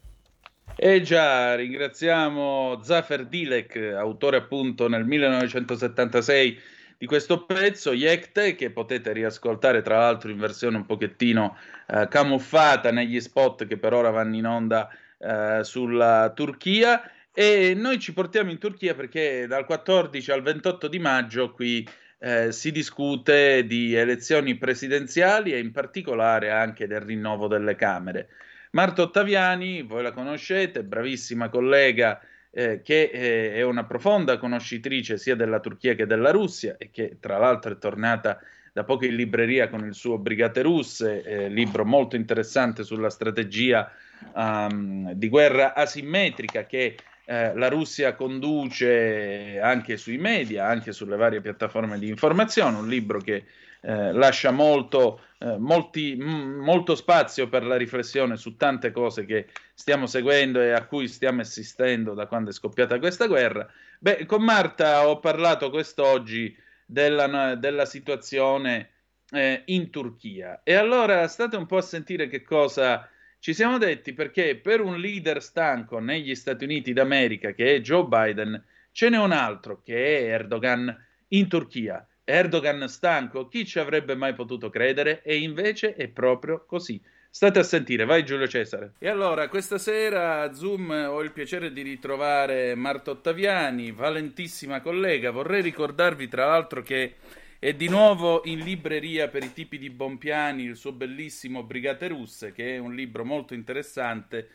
E 0.75 1.01
già, 1.01 1.55
ringraziamo 1.55 2.81
Zafer 2.83 3.25
Dilek, 3.25 3.95
autore 3.97 4.37
appunto 4.37 4.87
nel 4.87 5.05
1976 5.05 6.59
di 6.99 7.05
questo 7.07 7.45
pezzo, 7.45 7.93
Yekte, 7.93 8.53
che 8.53 8.69
potete 8.69 9.11
riascoltare 9.11 9.81
tra 9.81 9.97
l'altro 9.97 10.29
in 10.29 10.37
versione 10.37 10.77
un 10.77 10.85
pochettino 10.85 11.57
eh, 11.87 12.07
camuffata 12.07 12.91
negli 12.91 13.19
spot 13.19 13.65
che 13.65 13.77
per 13.77 13.93
ora 13.93 14.11
vanno 14.11 14.35
in 14.35 14.45
onda 14.45 14.87
eh, 15.17 15.61
sulla 15.63 16.31
Turchia. 16.35 17.09
E 17.33 17.73
noi 17.75 17.97
ci 17.97 18.13
portiamo 18.13 18.51
in 18.51 18.59
Turchia 18.59 18.93
perché 18.93 19.47
dal 19.47 19.65
14 19.65 20.31
al 20.31 20.43
28 20.43 20.87
di 20.87 20.99
maggio 20.99 21.51
qui 21.51 21.85
eh, 22.25 22.51
si 22.51 22.71
discute 22.71 23.67
di 23.67 23.93
elezioni 23.93 24.55
presidenziali 24.55 25.53
e 25.53 25.59
in 25.59 25.71
particolare 25.71 26.49
anche 26.49 26.87
del 26.87 27.01
rinnovo 27.01 27.47
delle 27.47 27.75
Camere. 27.75 28.29
Marta 28.71 29.03
Ottaviani, 29.03 29.83
voi 29.83 30.01
la 30.01 30.11
conoscete, 30.11 30.83
bravissima 30.83 31.49
collega 31.49 32.19
eh, 32.49 32.81
che 32.81 33.11
eh, 33.13 33.53
è 33.53 33.61
una 33.61 33.85
profonda 33.85 34.39
conoscitrice 34.39 35.19
sia 35.19 35.35
della 35.35 35.59
Turchia 35.59 35.93
che 35.93 36.07
della 36.07 36.31
Russia 36.31 36.75
e 36.79 36.89
che 36.89 37.17
tra 37.19 37.37
l'altro 37.37 37.73
è 37.73 37.77
tornata 37.77 38.39
da 38.73 38.83
poco 38.83 39.05
in 39.05 39.15
libreria 39.15 39.69
con 39.69 39.85
il 39.85 39.93
suo 39.93 40.17
Brigate 40.17 40.63
Russe, 40.63 41.21
eh, 41.21 41.47
libro 41.47 41.85
molto 41.85 42.15
interessante 42.15 42.83
sulla 42.83 43.11
strategia 43.11 43.91
um, 44.33 45.13
di 45.13 45.29
guerra 45.29 45.75
asimmetrica 45.75 46.65
che 46.65 46.97
eh, 47.25 47.55
la 47.55 47.67
Russia 47.69 48.13
conduce 48.13 49.59
anche 49.59 49.97
sui 49.97 50.17
media, 50.17 50.67
anche 50.67 50.91
sulle 50.91 51.15
varie 51.15 51.41
piattaforme 51.41 51.99
di 51.99 52.07
informazione, 52.07 52.77
un 52.77 52.87
libro 52.87 53.19
che 53.19 53.45
eh, 53.81 54.11
lascia 54.13 54.51
molto, 54.51 55.21
eh, 55.39 55.57
molti, 55.57 56.15
m- 56.15 56.59
molto 56.59 56.95
spazio 56.95 57.47
per 57.47 57.63
la 57.63 57.75
riflessione 57.75 58.35
su 58.37 58.55
tante 58.55 58.91
cose 58.91 59.25
che 59.25 59.47
stiamo 59.73 60.07
seguendo 60.07 60.61
e 60.61 60.71
a 60.71 60.85
cui 60.85 61.07
stiamo 61.07 61.41
assistendo 61.41 62.13
da 62.13 62.25
quando 62.25 62.49
è 62.49 62.53
scoppiata 62.53 62.99
questa 62.99 63.27
guerra. 63.27 63.67
Beh, 63.99 64.25
con 64.25 64.43
Marta 64.43 65.07
ho 65.07 65.19
parlato 65.19 65.69
quest'oggi 65.69 66.55
della, 66.85 67.55
della 67.55 67.85
situazione 67.85 68.89
eh, 69.31 69.63
in 69.65 69.89
Turchia. 69.89 70.61
E 70.63 70.73
allora 70.73 71.27
state 71.27 71.55
un 71.55 71.65
po' 71.65 71.77
a 71.77 71.81
sentire 71.81 72.27
che 72.27 72.41
cosa 72.43 73.07
ci 73.39 73.53
siamo 73.53 73.77
detti, 73.77 74.13
perché 74.13 74.55
per 74.55 74.81
un 74.81 74.99
leader 74.99 75.41
stanco 75.41 75.99
negli 75.99 76.33
Stati 76.35 76.63
Uniti 76.63 76.93
d'America, 76.93 77.51
che 77.51 77.75
è 77.75 77.79
Joe 77.81 78.05
Biden, 78.05 78.63
ce 78.91 79.09
n'è 79.09 79.17
un 79.17 79.31
altro 79.31 79.81
che 79.83 80.19
è 80.19 80.31
Erdogan 80.31 80.95
in 81.29 81.47
Turchia. 81.47 82.05
Erdogan 82.23 82.87
stanco, 82.87 83.47
chi 83.47 83.65
ci 83.65 83.77
avrebbe 83.77 84.15
mai 84.15 84.33
potuto 84.33 84.69
credere? 84.69 85.21
E 85.21 85.37
invece 85.37 85.93
è 85.95 86.07
proprio 86.07 86.65
così. 86.65 86.99
State 87.29 87.59
a 87.59 87.63
sentire, 87.63 88.05
vai 88.05 88.23
Giulio 88.23 88.47
Cesare. 88.47 88.93
E 88.97 89.09
allora, 89.09 89.49
questa 89.49 89.77
sera 89.77 90.41
a 90.41 90.53
Zoom 90.53 90.89
ho 90.89 91.21
il 91.21 91.33
piacere 91.33 91.73
di 91.73 91.81
ritrovare 91.81 92.75
Marta 92.75 93.11
Ottaviani, 93.11 93.91
valentissima 93.91 94.79
collega. 94.79 95.31
Vorrei 95.31 95.61
ricordarvi 95.61 96.29
tra 96.29 96.45
l'altro 96.45 96.81
che 96.81 97.15
è 97.59 97.73
di 97.73 97.87
nuovo 97.87 98.41
in 98.45 98.59
libreria 98.59 99.27
per 99.27 99.43
i 99.43 99.53
tipi 99.53 99.77
di 99.77 99.89
Bompiani 99.89 100.63
il 100.63 100.75
suo 100.75 100.91
bellissimo 100.91 101.63
Brigate 101.63 102.07
Russe, 102.07 102.51
che 102.51 102.75
è 102.75 102.77
un 102.77 102.93
libro 102.93 103.25
molto 103.25 103.53
interessante 103.53 104.47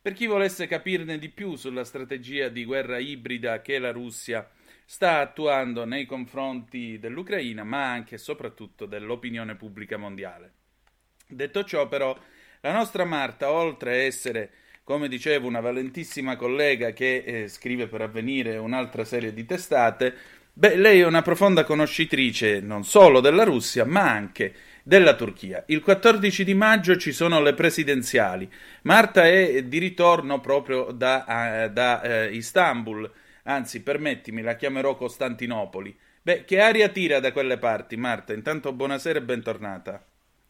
per 0.00 0.12
chi 0.12 0.26
volesse 0.26 0.66
capirne 0.66 1.18
di 1.18 1.28
più 1.28 1.56
sulla 1.56 1.84
strategia 1.84 2.48
di 2.48 2.64
guerra 2.64 2.98
ibrida 2.98 3.60
che 3.60 3.78
la 3.78 3.90
Russia 3.90 4.48
sta 4.84 5.18
attuando 5.18 5.84
nei 5.84 6.06
confronti 6.06 6.98
dell'Ucraina, 6.98 7.62
ma 7.62 7.90
anche 7.90 8.14
e 8.14 8.18
soprattutto 8.18 8.86
dell'opinione 8.86 9.54
pubblica 9.54 9.98
mondiale. 9.98 10.52
Detto 11.26 11.62
ciò, 11.64 11.88
però, 11.88 12.18
la 12.60 12.72
nostra 12.72 13.04
Marta, 13.04 13.50
oltre 13.50 13.90
a 13.90 13.96
essere, 13.96 14.50
come 14.84 15.08
dicevo, 15.08 15.46
una 15.46 15.60
valentissima 15.60 16.36
collega 16.36 16.92
che 16.92 17.16
eh, 17.16 17.48
scrive 17.48 17.86
per 17.86 18.00
avvenire 18.00 18.56
un'altra 18.56 19.04
serie 19.04 19.34
di 19.34 19.44
testate, 19.44 20.16
Beh, 20.58 20.74
lei 20.74 20.98
è 20.98 21.06
una 21.06 21.22
profonda 21.22 21.62
conoscitrice 21.62 22.58
non 22.58 22.82
solo 22.82 23.20
della 23.20 23.44
Russia, 23.44 23.84
ma 23.84 24.10
anche 24.10 24.52
della 24.82 25.14
Turchia. 25.14 25.62
Il 25.68 25.82
14 25.82 26.42
di 26.42 26.54
maggio 26.54 26.96
ci 26.96 27.12
sono 27.12 27.40
le 27.40 27.54
presidenziali. 27.54 28.50
Marta 28.82 29.24
è 29.24 29.62
di 29.62 29.78
ritorno 29.78 30.40
proprio 30.40 30.90
da, 30.90 31.68
uh, 31.68 31.72
da 31.72 32.00
uh, 32.02 32.34
Istanbul, 32.34 33.08
anzi, 33.44 33.84
permettimi, 33.84 34.42
la 34.42 34.56
chiamerò 34.56 34.96
Costantinopoli. 34.96 35.96
Beh, 36.22 36.44
che 36.44 36.60
aria 36.60 36.88
tira 36.88 37.20
da 37.20 37.30
quelle 37.30 37.58
parti, 37.58 37.96
Marta? 37.96 38.32
Intanto 38.32 38.72
buonasera 38.72 39.20
e 39.20 39.22
bentornata 39.22 40.04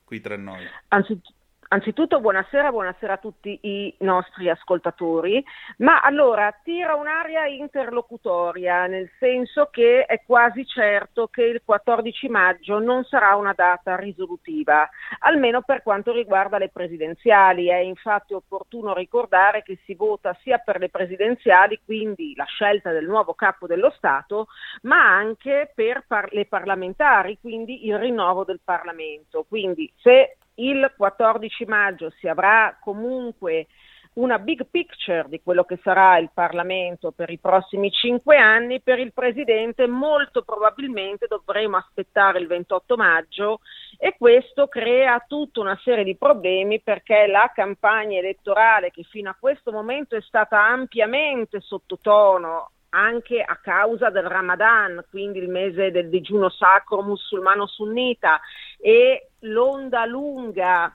qui 0.05 0.23
tra 0.23 0.39
noi. 0.39 0.65
Anzitutto 0.89 1.35
Anzitutto 1.71 2.21
buonasera, 2.21 2.71
buonasera 2.71 3.13
a 3.13 3.19
tutti 3.19 3.59
i 3.61 3.95
nostri 3.99 4.49
ascoltatori, 4.49 5.45
ma 5.79 6.01
allora 6.01 6.51
tira 6.65 6.95
un'aria 6.95 7.45
interlocutoria, 7.45 8.87
nel 8.87 9.11
senso 9.19 9.69
che 9.71 10.07
è 10.07 10.23
quasi 10.25 10.65
certo 10.65 11.27
che 11.27 11.43
il 11.43 11.61
14 11.63 12.29
maggio 12.31 12.79
non 12.79 13.05
sarà 13.05 13.35
una 13.35 13.53
data 13.53 13.97
risolutiva, 13.97 14.89
almeno 15.19 15.61
per 15.61 15.83
quanto 15.83 16.11
riguarda 16.11 16.57
le 16.57 16.71
presidenziali. 16.71 17.69
È 17.69 17.77
infatti 17.77 18.33
opportuno 18.33 18.95
ricordare 18.95 19.63
che 19.63 19.79
si 19.85 19.93
vota 19.93 20.35
sia 20.41 20.57
per 20.57 20.79
le 20.79 20.89
presidenziali, 20.89 21.79
quindi 21.85 22.33
la 22.35 22.47
scelta 22.47 22.93
del 22.93 23.05
nuovo 23.05 23.35
capo 23.35 23.67
dello 23.67 23.93
Stato, 23.95 24.47
ma 24.85 25.15
anche 25.15 25.71
per 25.75 26.05
par- 26.07 26.33
le 26.33 26.47
parlamentari, 26.47 27.37
quindi 27.39 27.85
il 27.85 27.99
rinnovo 27.99 28.45
del 28.45 28.61
Parlamento. 28.65 29.45
Quindi 29.47 29.93
se 29.97 30.38
il 30.59 30.93
14 30.97 31.65
maggio 31.67 32.11
si 32.19 32.29
avrà 32.29 32.77
comunque 32.81 33.67
una 34.15 34.39
big 34.39 34.67
picture 34.69 35.27
di 35.29 35.41
quello 35.43 35.65
che 35.65 35.79
sarà 35.83 36.19
il 36.19 36.31
Parlamento 36.35 37.13
per 37.13 37.31
i 37.31 37.39
prossimi 37.39 37.91
cinque 37.91 38.37
anni, 38.37 38.81
per 38.81 38.99
il 38.99 39.13
Presidente 39.13 39.87
molto 39.87 40.43
probabilmente 40.43 41.27
dovremo 41.29 41.77
aspettare 41.77 42.41
il 42.41 42.49
28 42.49 42.97
maggio 42.97 43.61
e 43.97 44.17
questo 44.19 44.67
crea 44.67 45.25
tutta 45.27 45.61
una 45.61 45.79
serie 45.85 46.05
di 46.05 46.17
problemi 46.17 46.81
perché 46.81 47.27
la 47.29 47.51
campagna 47.55 48.19
elettorale 48.19 48.91
che 48.91 49.05
fino 49.05 49.31
a 49.31 49.37
questo 49.39 49.71
momento 49.71 50.17
è 50.17 50.21
stata 50.23 50.67
ampiamente 50.67 51.61
sottotono 51.61 52.71
anche 52.91 53.43
a 53.43 53.57
causa 53.57 54.11
del 54.11 54.25
Ramadan, 54.25 55.05
quindi 55.11 55.39
il 55.39 55.49
mese 55.49 55.91
del 55.91 56.09
digiuno 56.09 56.49
sacro 56.49 57.03
musulmano 57.03 57.67
sunnita 57.67 58.41
e 58.81 59.28
l'onda 59.41 60.05
lunga 60.05 60.95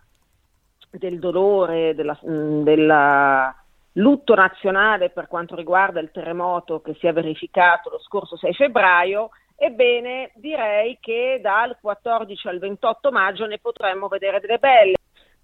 del 0.90 1.20
dolore, 1.20 1.96
della, 1.96 2.20
mm, 2.28 2.64
della 2.64 3.56
lutto 3.94 4.34
nazionale 4.36 5.10
per 5.10 5.28
quanto 5.28 5.56
riguarda 5.56 6.00
il 6.00 6.12
terremoto 6.12 6.82
che 6.82 6.96
si 7.00 7.08
è 7.08 7.14
verificato 7.14 7.90
lo 7.90 8.00
scorso 8.00 8.38
6 8.38 8.54
febbraio, 8.54 9.30
ebbene 9.56 10.32
direi 10.36 10.98
che 11.00 11.40
dal 11.42 11.78
14 11.80 12.48
al 12.48 12.60
28 12.60 13.12
maggio 13.12 13.46
ne 13.46 13.60
potremmo 13.60 14.08
vedere 14.08 14.40
delle 14.40 14.58
belle. 14.58 14.94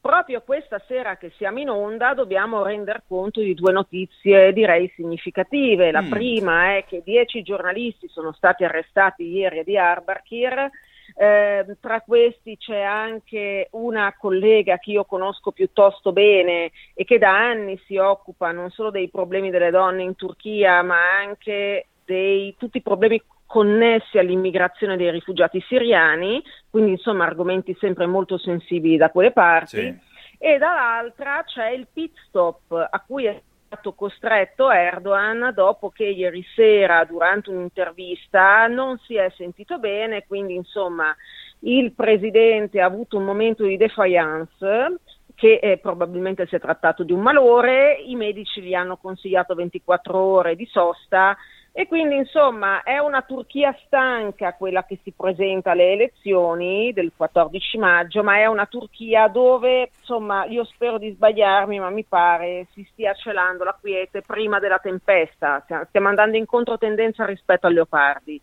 Proprio 0.02 0.42
questa 0.42 0.82
sera 0.88 1.18
che 1.18 1.32
siamo 1.36 1.60
in 1.60 1.70
onda 1.70 2.14
dobbiamo 2.14 2.64
rendere 2.64 3.04
conto 3.06 3.42
di 3.42 3.54
due 3.54 3.74
notizie 3.74 4.54
direi 4.54 4.90
significative. 4.96 5.92
La 5.92 6.02
mm. 6.02 6.10
prima 6.10 6.78
è 6.78 6.86
che 6.88 7.02
dieci 7.04 7.42
giornalisti 7.44 8.08
sono 8.08 8.32
stati 8.32 8.64
arrestati 8.64 9.28
ieri 9.28 9.60
a 9.60 9.64
Diyarbakir, 9.64 10.70
eh, 11.16 11.66
tra 11.80 12.02
questi 12.02 12.58
c'è 12.58 12.82
anche 12.82 13.68
una 13.72 14.16
collega 14.18 14.78
che 14.78 14.92
io 14.92 15.06
conosco 15.06 15.52
piuttosto 15.52 16.12
bene 16.12 16.72
e 16.94 17.04
che 17.06 17.18
da 17.18 17.36
anni 17.36 17.80
si 17.86 17.98
occupa 17.98 18.52
non 18.52 18.70
solo 18.70 18.92
dei 18.92 19.10
problemi 19.10 19.50
delle 19.50 19.72
donne 19.72 20.04
in 20.04 20.16
Turchia, 20.16 20.82
ma 20.82 21.18
anche 21.18 21.88
di 22.06 22.56
tutti 22.58 22.78
i 22.78 22.82
problemi 22.82 23.22
connessi 23.46 24.20
all'immigrazione 24.20 24.96
dei 24.96 25.10
rifugiati 25.10 25.60
siriani, 25.68 26.42
quindi 26.70 26.92
insomma 26.92 27.26
argomenti 27.26 27.76
sempre 27.80 28.06
molto 28.06 28.38
sensibili 28.38 28.96
da 28.96 29.10
quelle 29.10 29.32
parti. 29.32 29.78
Sì. 29.78 30.08
E 30.38 30.58
dall'altra 30.58 31.44
c'è 31.44 31.70
il 31.72 31.88
pit 31.92 32.14
stop 32.28 32.72
a 32.72 33.04
cui 33.06 33.26
è 33.26 33.42
stato 33.70 33.94
costretto 33.94 34.72
Erdogan 34.72 35.52
dopo 35.54 35.90
che 35.90 36.06
ieri 36.06 36.44
sera 36.56 37.06
durante 37.06 37.52
un'intervista 37.52 38.66
non 38.66 38.98
si 39.06 39.14
è 39.16 39.32
sentito 39.38 39.78
bene, 39.78 40.26
quindi 40.26 40.56
insomma 40.56 41.16
il 41.60 41.94
presidente 41.94 42.82
ha 42.82 42.86
avuto 42.86 43.18
un 43.18 43.26
momento 43.26 43.64
di 43.66 43.78
defiance 43.78 45.00
che 45.36 45.60
eh, 45.62 45.78
probabilmente 45.78 46.48
si 46.48 46.56
è 46.56 46.60
trattato 46.60 47.04
di 47.04 47.14
un 47.14 47.22
malore, 47.22 47.94
i 47.94 48.16
medici 48.16 48.60
gli 48.62 48.74
hanno 48.74 48.98
consigliato 48.98 49.54
24 49.54 50.18
ore 50.18 50.56
di 50.56 50.66
sosta 50.66 51.38
e 51.72 51.88
quindi 51.88 52.16
insomma 52.16 52.84
è 52.84 52.98
una 52.98 53.22
Turchia 53.22 53.76
stanca 53.86 54.54
quella 54.54 54.86
che 54.86 55.00
si 55.04 55.14
presenta 55.16 55.72
alle 55.72 55.92
elezioni 55.92 56.92
del 56.94 57.12
14 57.16 57.78
maggio, 57.78 58.24
ma 58.24 58.38
è 58.38 58.46
una 58.46 58.66
Turchia 58.66 59.28
dove 59.28 59.92
insomma 60.00 60.46
io 60.46 60.64
spero 60.66 60.98
di 60.98 61.12
sbagliarmi, 61.12 61.80
ma 61.80 61.90
mi 61.90 62.04
pare 62.04 62.68
si 62.74 62.88
stia 62.92 63.14
celando 63.14 63.64
la 63.64 63.78
quiete 63.80 64.22
prima 64.22 64.60
della 64.60 64.80
tempesta, 64.80 65.64
stiamo 65.88 66.08
andando 66.08 66.38
in 66.38 66.46
controtendenza 66.46 67.26
rispetto 67.26 67.68
al 67.68 67.74
leopardi 67.74 68.42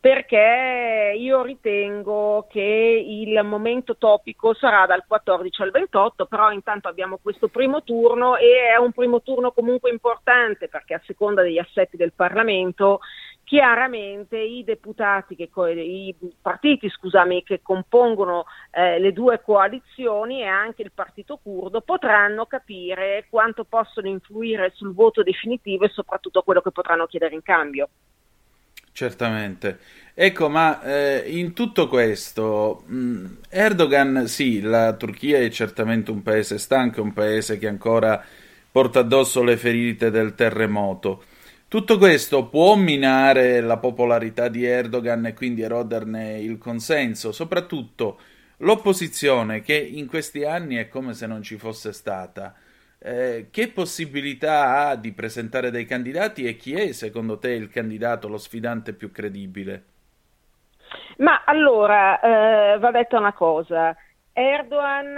perché 0.00 1.14
io 1.14 1.42
ritengo 1.42 2.46
che 2.48 2.60
il 3.06 3.38
momento 3.44 3.98
topico 3.98 4.54
sarà 4.54 4.86
dal 4.86 5.04
14 5.06 5.60
al 5.60 5.70
28, 5.70 6.24
però 6.24 6.50
intanto 6.50 6.88
abbiamo 6.88 7.18
questo 7.22 7.48
primo 7.48 7.82
turno 7.82 8.36
e 8.38 8.72
è 8.74 8.78
un 8.78 8.92
primo 8.92 9.20
turno 9.20 9.52
comunque 9.52 9.90
importante 9.90 10.68
perché 10.68 10.94
a 10.94 11.02
seconda 11.04 11.42
degli 11.42 11.58
assetti 11.58 11.98
del 11.98 12.14
Parlamento 12.14 13.00
chiaramente 13.44 14.38
i 14.38 14.64
deputati, 14.64 15.36
che, 15.36 15.50
i 15.52 16.14
partiti 16.40 16.88
scusami, 16.88 17.42
che 17.42 17.60
compongono 17.60 18.44
eh, 18.70 18.98
le 19.00 19.12
due 19.12 19.42
coalizioni 19.42 20.40
e 20.40 20.46
anche 20.46 20.80
il 20.80 20.92
partito 20.94 21.38
curdo 21.42 21.82
potranno 21.82 22.46
capire 22.46 23.26
quanto 23.28 23.64
possono 23.64 24.08
influire 24.08 24.70
sul 24.74 24.94
voto 24.94 25.22
definitivo 25.22 25.84
e 25.84 25.88
soprattutto 25.88 26.42
quello 26.42 26.62
che 26.62 26.70
potranno 26.70 27.06
chiedere 27.06 27.34
in 27.34 27.42
cambio. 27.42 27.88
Certamente. 29.00 29.78
Ecco, 30.12 30.50
ma 30.50 30.82
eh, 30.82 31.24
in 31.26 31.54
tutto 31.54 31.88
questo, 31.88 32.82
mh, 32.84 32.96
mm, 32.96 33.26
Erdogan, 33.48 34.26
sì, 34.26 34.60
la 34.60 34.92
Turchia 34.92 35.38
è 35.38 35.48
certamente 35.48 36.10
un 36.10 36.22
paese 36.22 36.58
stanco, 36.58 37.00
un 37.00 37.14
paese 37.14 37.56
che 37.56 37.66
ancora 37.66 38.22
porta 38.70 38.98
addosso 38.98 39.42
le 39.42 39.56
ferite 39.56 40.10
del 40.10 40.34
terremoto. 40.34 41.24
Tutto 41.66 41.96
questo 41.96 42.48
può 42.48 42.74
minare 42.74 43.62
la 43.62 43.78
popolarità 43.78 44.48
di 44.48 44.66
Erdogan 44.66 45.24
e 45.24 45.32
quindi 45.32 45.62
eroderne 45.62 46.38
il 46.40 46.58
consenso, 46.58 47.32
soprattutto 47.32 48.18
l'opposizione 48.58 49.62
che 49.62 49.76
in 49.76 50.08
questi 50.08 50.44
anni 50.44 50.76
è 50.76 50.88
come 50.88 51.14
se 51.14 51.26
non 51.26 51.42
ci 51.42 51.56
fosse 51.56 51.94
stata. 51.94 52.54
Eh, 53.02 53.48
che 53.50 53.72
possibilità 53.72 54.88
ha 54.88 54.94
di 54.94 55.12
presentare 55.12 55.70
dei 55.70 55.86
candidati 55.86 56.44
e 56.44 56.56
chi 56.56 56.74
è 56.74 56.92
secondo 56.92 57.38
te 57.38 57.50
il 57.52 57.70
candidato, 57.70 58.28
lo 58.28 58.36
sfidante 58.36 58.92
più 58.92 59.10
credibile? 59.10 59.84
Ma 61.18 61.44
allora, 61.44 62.20
eh, 62.20 62.78
va 62.78 62.90
detta 62.90 63.18
una 63.18 63.32
cosa, 63.32 63.96
Erdogan 64.32 65.16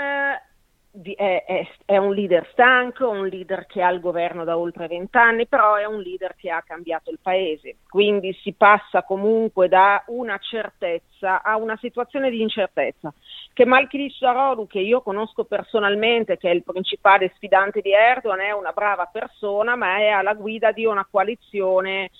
è, 1.16 1.44
è, 1.46 1.68
è, 1.86 1.96
un 1.96 2.12
leader 2.12 2.46
stanco, 2.52 3.08
un 3.08 3.26
leader 3.26 3.64
che 3.66 3.82
ha 3.82 3.90
il 3.90 4.00
governo 4.00 4.44
da 4.44 4.58
oltre 4.58 4.88
vent'anni, 4.88 5.46
però 5.46 5.76
è 5.76 5.86
un 5.86 6.00
leader 6.00 6.34
che 6.36 6.50
ha 6.50 6.62
cambiato 6.62 7.10
il 7.10 7.18
paese. 7.20 7.76
Quindi 7.88 8.34
si 8.42 8.52
passa 8.52 9.02
comunque 9.02 9.68
da 9.68 10.04
una 10.08 10.36
certezza 10.38 11.42
a 11.42 11.56
una 11.56 11.78
situazione 11.80 12.28
di 12.28 12.42
incertezza. 12.42 13.12
Che 13.54 13.64
Malkilich 13.64 14.18
Daroglu, 14.18 14.66
che 14.66 14.80
io 14.80 15.00
conosco 15.00 15.44
personalmente, 15.44 16.36
che 16.36 16.50
è 16.50 16.54
il 16.54 16.62
principale 16.62 17.32
sfidante 17.36 17.80
di 17.80 17.92
Erdogan, 17.92 18.40
è 18.40 18.52
una 18.52 18.72
brava 18.72 19.06
persona, 19.06 19.76
ma 19.76 19.96
è 19.96 20.08
alla 20.08 20.34
guida 20.34 20.72
di 20.72 20.84
una 20.84 21.06
coalizione 21.10 22.10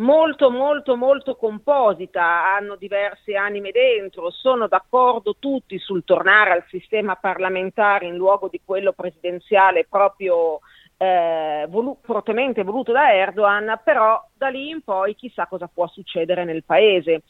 molto 0.00 0.50
molto 0.50 0.96
molto 0.96 1.36
composita, 1.36 2.54
hanno 2.54 2.76
diverse 2.76 3.34
anime 3.36 3.70
dentro, 3.70 4.30
sono 4.30 4.66
d'accordo 4.66 5.36
tutti 5.38 5.78
sul 5.78 6.04
tornare 6.04 6.50
al 6.50 6.64
sistema 6.68 7.16
parlamentare 7.16 8.06
in 8.06 8.16
luogo 8.16 8.48
di 8.48 8.60
quello 8.64 8.92
presidenziale 8.92 9.86
proprio 9.88 10.60
eh, 10.96 11.66
volu- 11.68 11.98
fortemente 12.02 12.62
voluto 12.62 12.92
da 12.92 13.14
Erdogan, 13.14 13.80
però 13.82 14.22
da 14.34 14.48
lì 14.48 14.68
in 14.68 14.82
poi 14.82 15.14
chissà 15.14 15.46
cosa 15.46 15.70
può 15.72 15.86
succedere 15.88 16.44
nel 16.44 16.64
paese. 16.64 17.22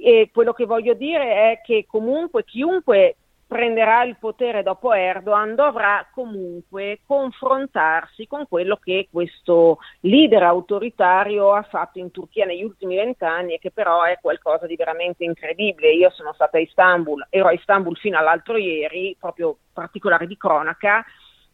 E 0.00 0.30
quello 0.32 0.52
che 0.52 0.66
voglio 0.66 0.94
dire 0.94 1.52
è 1.52 1.60
che 1.64 1.84
comunque 1.88 2.44
chiunque 2.44 3.16
prenderà 3.48 4.04
il 4.04 4.16
potere 4.18 4.62
dopo 4.62 4.92
Erdogan 4.92 5.54
dovrà 5.54 6.06
comunque 6.12 7.00
confrontarsi 7.06 8.26
con 8.26 8.46
quello 8.46 8.76
che 8.76 9.08
questo 9.10 9.78
leader 10.00 10.42
autoritario 10.42 11.54
ha 11.54 11.62
fatto 11.62 11.98
in 11.98 12.10
Turchia 12.10 12.44
negli 12.44 12.62
ultimi 12.62 12.96
vent'anni 12.96 13.54
e 13.54 13.58
che 13.58 13.70
però 13.70 14.02
è 14.02 14.18
qualcosa 14.20 14.66
di 14.66 14.76
veramente 14.76 15.24
incredibile. 15.24 15.92
Io 15.92 16.10
sono 16.10 16.34
stata 16.34 16.58
a 16.58 16.60
Istanbul, 16.60 17.26
ero 17.30 17.48
a 17.48 17.52
Istanbul 17.52 17.96
fino 17.96 18.18
all'altro 18.18 18.58
ieri, 18.58 19.16
proprio 19.18 19.56
particolare 19.72 20.26
di 20.26 20.36
cronaca, 20.36 21.02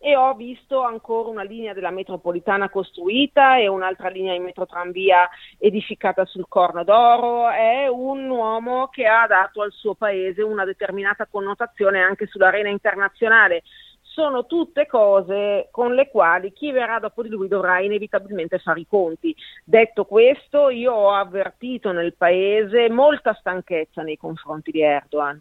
e 0.05 0.17
ho 0.17 0.35
visto 0.35 0.83
ancora 0.83 1.31
una 1.31 1.45
linea 1.45 1.73
della 1.73 1.89
metropolitana 1.89 2.69
costruita 2.69 3.57
e 3.57 3.69
un'altra 3.69 4.11
linea 4.11 4.35
in 4.35 4.43
metrotranvia 4.43 5.27
edificata 5.57 6.27
sul 6.27 6.45
Corno 6.47 6.85
d'Oro. 6.85 7.49
È 7.49 7.87
un 7.87 8.29
uomo 8.29 8.89
che 8.89 9.07
ha 9.07 9.27
dato 9.27 9.63
al 9.63 9.73
suo 9.73 9.95
paese 9.95 10.43
una 10.43 10.67
determinata 10.67 11.27
connotazione 11.27 12.03
anche 12.03 12.27
sull'arena 12.27 12.69
internazionale. 12.69 13.63
Sono 14.03 14.45
tutte 14.45 14.87
cose 14.87 15.69
con 15.71 15.95
le 15.95 16.11
quali 16.11 16.53
chi 16.53 16.71
verrà 16.71 16.99
dopo 16.99 17.23
di 17.23 17.31
lui 17.31 17.49
dovrà 17.49 17.81
inevitabilmente 17.81 18.59
fare 18.59 18.81
i 18.81 18.87
conti. 18.87 19.35
Detto 19.65 20.05
questo, 20.05 20.69
io 20.69 20.93
ho 20.93 21.13
avvertito 21.13 21.93
nel 21.93 22.13
paese 22.13 22.91
molta 22.91 23.33
stanchezza 23.33 24.03
nei 24.03 24.19
confronti 24.19 24.71
di 24.71 24.83
Erdogan. 24.83 25.41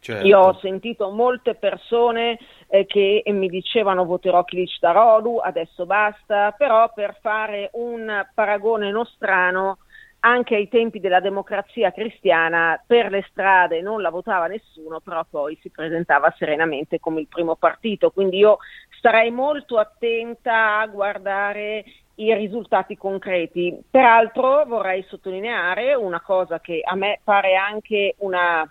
Certo. 0.00 0.26
Io 0.26 0.38
ho 0.38 0.58
sentito 0.60 1.10
molte 1.10 1.54
persone 1.54 2.38
eh, 2.68 2.86
che 2.86 3.22
mi 3.26 3.48
dicevano 3.48 4.04
voterò 4.04 4.44
Kilic 4.44 4.78
Darolu, 4.80 5.38
adesso 5.38 5.86
basta, 5.86 6.52
però 6.52 6.90
per 6.94 7.18
fare 7.20 7.70
un 7.72 8.26
paragone 8.32 8.90
nostrano, 8.90 9.78
anche 10.20 10.56
ai 10.56 10.68
tempi 10.68 10.98
della 11.00 11.20
democrazia 11.20 11.92
cristiana 11.92 12.82
per 12.84 13.10
le 13.10 13.24
strade 13.30 13.80
non 13.80 14.02
la 14.02 14.10
votava 14.10 14.46
nessuno, 14.46 15.00
però 15.00 15.24
poi 15.28 15.56
si 15.60 15.70
presentava 15.70 16.34
serenamente 16.36 16.98
come 16.98 17.20
il 17.20 17.28
primo 17.28 17.56
partito. 17.56 18.10
Quindi 18.10 18.38
io 18.38 18.58
starei 18.98 19.30
molto 19.30 19.78
attenta 19.78 20.78
a 20.78 20.86
guardare 20.86 21.84
i 22.16 22.34
risultati 22.34 22.96
concreti. 22.96 23.80
Peraltro 23.88 24.64
vorrei 24.66 25.04
sottolineare 25.08 25.94
una 25.94 26.20
cosa 26.20 26.60
che 26.60 26.80
a 26.84 26.96
me 26.96 27.20
pare 27.22 27.54
anche 27.54 28.14
una 28.18 28.68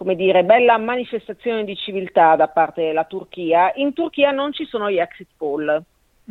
come 0.00 0.16
dire, 0.16 0.44
bella 0.44 0.78
manifestazione 0.78 1.62
di 1.62 1.76
civiltà 1.76 2.34
da 2.34 2.48
parte 2.48 2.80
della 2.80 3.04
Turchia, 3.04 3.70
in 3.74 3.92
Turchia 3.92 4.30
non 4.30 4.50
ci 4.50 4.64
sono 4.64 4.90
gli 4.90 4.98
exit 4.98 5.28
poll. 5.36 5.82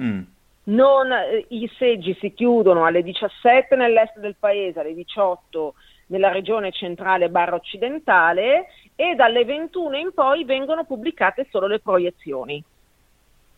Mm. 0.01 0.21
Non, 0.63 1.11
eh, 1.11 1.45
I 1.49 1.69
seggi 1.77 2.17
si 2.19 2.33
chiudono 2.33 2.85
alle 2.85 3.03
17 3.03 3.75
nell'est 3.75 4.17
del 4.17 4.37
paese, 4.39 4.79
alle 4.79 4.95
18 4.95 5.75
nella 6.07 6.31
regione 6.31 6.71
centrale 6.71 7.29
barra 7.29 7.53
occidentale 7.53 8.69
e 8.95 9.13
dalle 9.13 9.45
21 9.45 9.97
in 9.97 10.13
poi 10.15 10.45
vengono 10.45 10.83
pubblicate 10.83 11.45
solo 11.51 11.67
le 11.67 11.79
proiezioni 11.79 12.63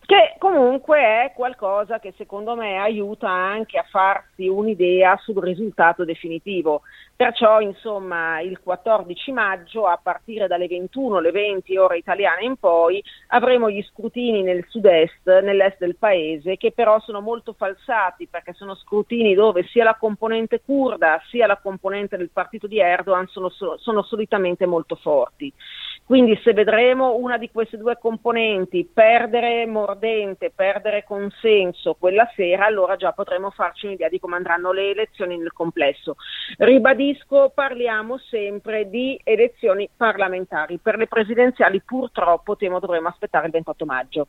che 0.06 0.36
comunque 0.40 1.00
è 1.00 1.32
qualcosa 1.36 2.00
che 2.00 2.14
secondo 2.18 2.56
me 2.56 2.78
aiuta 2.78 3.30
anche 3.30 3.78
a 3.78 3.86
farsi 3.90 4.48
un'idea 4.48 5.18
sul 5.18 5.42
risultato 5.42 6.04
definitivo. 6.04 6.82
Perciò, 7.16 7.62
insomma, 7.62 8.42
il 8.42 8.60
14 8.62 9.32
maggio, 9.32 9.86
a 9.86 10.00
partire 10.02 10.48
dalle 10.48 10.68
21, 10.68 11.20
le 11.20 11.32
20 11.32 11.78
ore 11.78 11.98
italiane 11.98 12.44
in 12.44 12.58
poi, 12.58 13.02
avremo 13.28 13.70
gli 13.70 13.82
scrutini 13.84 14.42
nel 14.42 14.66
sud-est, 14.68 15.40
nell'est 15.42 15.78
del 15.78 15.96
paese, 15.98 16.58
che 16.58 16.72
però 16.72 17.00
sono 17.00 17.22
molto 17.22 17.54
falsati 17.54 18.28
perché 18.28 18.54
sono 18.54 18.74
scrutini 18.74 19.36
dove 19.36 19.64
sia 19.68 19.84
la 19.84 19.96
componente 19.96 20.62
kurda 20.66 21.22
sia 21.30 21.46
la 21.46 21.58
componente 21.58 22.18
del 22.18 22.32
partito 22.34 22.66
di 22.66 22.80
Erdogan 22.80 23.28
sono, 23.28 23.50
sono 23.50 24.02
solitamente 24.02 24.66
molto 24.66 24.96
forti. 24.96 25.54
Quindi 26.12 26.38
se 26.44 26.52
vedremo 26.52 27.16
una 27.16 27.38
di 27.38 27.50
queste 27.50 27.78
due 27.78 27.98
componenti 27.98 28.84
perdere 28.84 29.66
mordente, 29.66 30.52
perdere 30.54 31.06
consenso 31.06 31.96
quella 31.98 32.30
sera, 32.36 32.66
allora 32.66 32.98
già 32.98 33.14
potremo 33.14 33.50
farci 33.50 33.86
un'idea 33.86 34.10
di 34.10 34.20
come 34.20 34.36
andranno 34.36 34.74
le 34.74 34.90
elezioni 34.90 35.38
nel 35.38 35.54
complesso. 35.54 36.18
Ribadisco, 36.58 37.54
parliamo 37.56 38.18
sempre 38.18 38.90
di 38.90 39.18
elezioni 39.24 39.88
parlamentari. 39.96 40.80
Per 40.80 40.98
le 40.98 41.08
presidenziali 41.08 41.82
purtroppo 41.82 42.58
temo 42.58 42.82
dovremo 42.82 43.08
aspettare 43.08 43.46
il 43.46 43.54
28 43.54 43.86
maggio. 43.86 44.28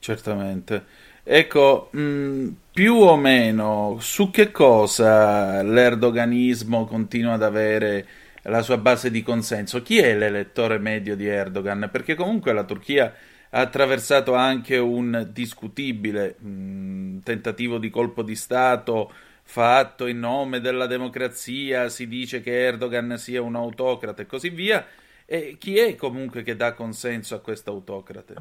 Certamente. 0.00 0.84
Ecco, 1.22 1.90
mh, 1.92 2.48
più 2.72 2.96
o 2.96 3.14
meno 3.14 3.98
su 4.00 4.32
che 4.32 4.50
cosa 4.50 5.62
l'erdoganismo 5.62 6.86
continua 6.86 7.34
ad 7.34 7.44
avere 7.44 8.04
la 8.42 8.62
sua 8.62 8.78
base 8.78 9.10
di 9.10 9.22
consenso. 9.22 9.82
Chi 9.82 9.98
è 9.98 10.16
l'elettore 10.16 10.78
medio 10.78 11.16
di 11.16 11.26
Erdogan? 11.26 11.88
Perché 11.90 12.14
comunque 12.14 12.52
la 12.52 12.64
Turchia 12.64 13.14
ha 13.50 13.60
attraversato 13.60 14.34
anche 14.34 14.76
un 14.76 15.28
discutibile 15.32 16.36
mh, 16.38 16.48
mm, 16.48 17.18
tentativo 17.20 17.78
di 17.78 17.90
colpo 17.90 18.22
di 18.22 18.36
Stato 18.36 19.12
fatto 19.42 20.06
in 20.06 20.20
nome 20.20 20.60
della 20.60 20.86
democrazia, 20.86 21.88
si 21.88 22.06
dice 22.06 22.40
che 22.40 22.66
Erdogan 22.66 23.18
sia 23.18 23.42
un 23.42 23.56
autocrate 23.56 24.22
e 24.22 24.26
così 24.26 24.48
via. 24.48 24.86
E 25.26 25.56
chi 25.58 25.76
è 25.78 25.96
comunque 25.96 26.42
che 26.42 26.54
dà 26.56 26.72
consenso 26.72 27.34
a 27.34 27.40
questo 27.40 27.70
autocrate? 27.70 28.34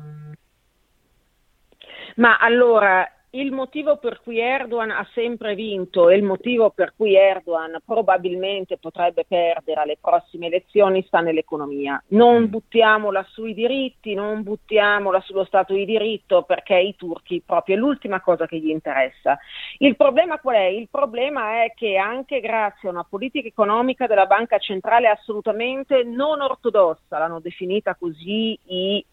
Ma 2.15 2.37
allora, 2.37 3.11
il 3.31 3.51
motivo 3.51 3.97
per 3.97 4.21
cui 4.23 4.39
Erdogan 4.39 4.89
ha 4.89 5.07
sempre 5.13 5.53
vinto 5.53 6.09
e 6.09 6.15
il 6.15 6.23
motivo 6.23 6.71
per 6.71 6.93
cui 6.95 7.15
Erdogan 7.15 7.79
probabilmente 7.85 8.77
potrebbe 8.77 9.25
perdere 9.27 9.81
alle 9.81 9.97
prossime 10.01 10.47
elezioni 10.47 11.03
sta 11.05 11.19
nell'economia. 11.19 12.01
Non 12.09 12.43
mm. 12.43 12.45
buttiamola 12.45 13.23
sui 13.29 13.53
diritti, 13.53 14.15
non 14.15 14.41
buttiamola 14.41 15.21
sullo 15.21 15.43
Stato 15.45 15.73
di 15.73 15.85
diritto 15.85 16.41
perché 16.43 16.77
i 16.79 16.95
turchi 16.95 17.43
proprio 17.45 17.75
è 17.75 17.79
l'ultima 17.79 18.19
cosa 18.21 18.47
che 18.47 18.57
gli 18.57 18.69
interessa. 18.69 19.37
Il 19.77 19.95
problema 19.95 20.39
qual 20.39 20.55
è? 20.55 20.65
Il 20.65 20.87
problema 20.89 21.63
è 21.63 21.73
che 21.75 21.97
anche 21.97 22.39
grazie 22.39 22.89
a 22.89 22.91
una 22.91 23.05
politica 23.07 23.47
economica 23.47 24.07
della 24.07 24.25
banca 24.25 24.57
centrale 24.57 25.07
assolutamente 25.07 26.03
non 26.03 26.41
ortodossa, 26.41 27.19
l'hanno 27.19 27.39
definita 27.39 27.95
così 27.95 28.57
i 28.65 29.05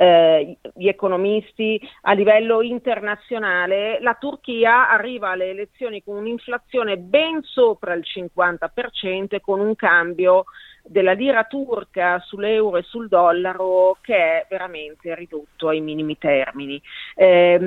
eh, 0.00 0.56
gli 0.74 0.88
economisti 0.88 1.78
a 2.02 2.14
livello 2.14 2.62
internazionale, 2.62 4.00
la 4.00 4.16
Turchia 4.18 4.88
arriva 4.88 5.28
alle 5.28 5.50
elezioni 5.50 6.02
con 6.02 6.16
un'inflazione 6.16 6.96
ben 6.96 7.42
sopra 7.42 7.92
il 7.92 8.04
50% 8.06 9.26
e 9.28 9.40
con 9.42 9.60
un 9.60 9.76
cambio 9.76 10.44
della 10.82 11.12
lira 11.12 11.44
turca 11.44 12.18
sull'euro 12.20 12.78
e 12.78 12.82
sul 12.82 13.08
dollaro 13.08 13.98
che 14.00 14.16
è 14.16 14.46
veramente 14.48 15.14
ridotto 15.14 15.68
ai 15.68 15.82
minimi 15.82 16.16
termini. 16.16 16.80
Eh, 17.14 17.58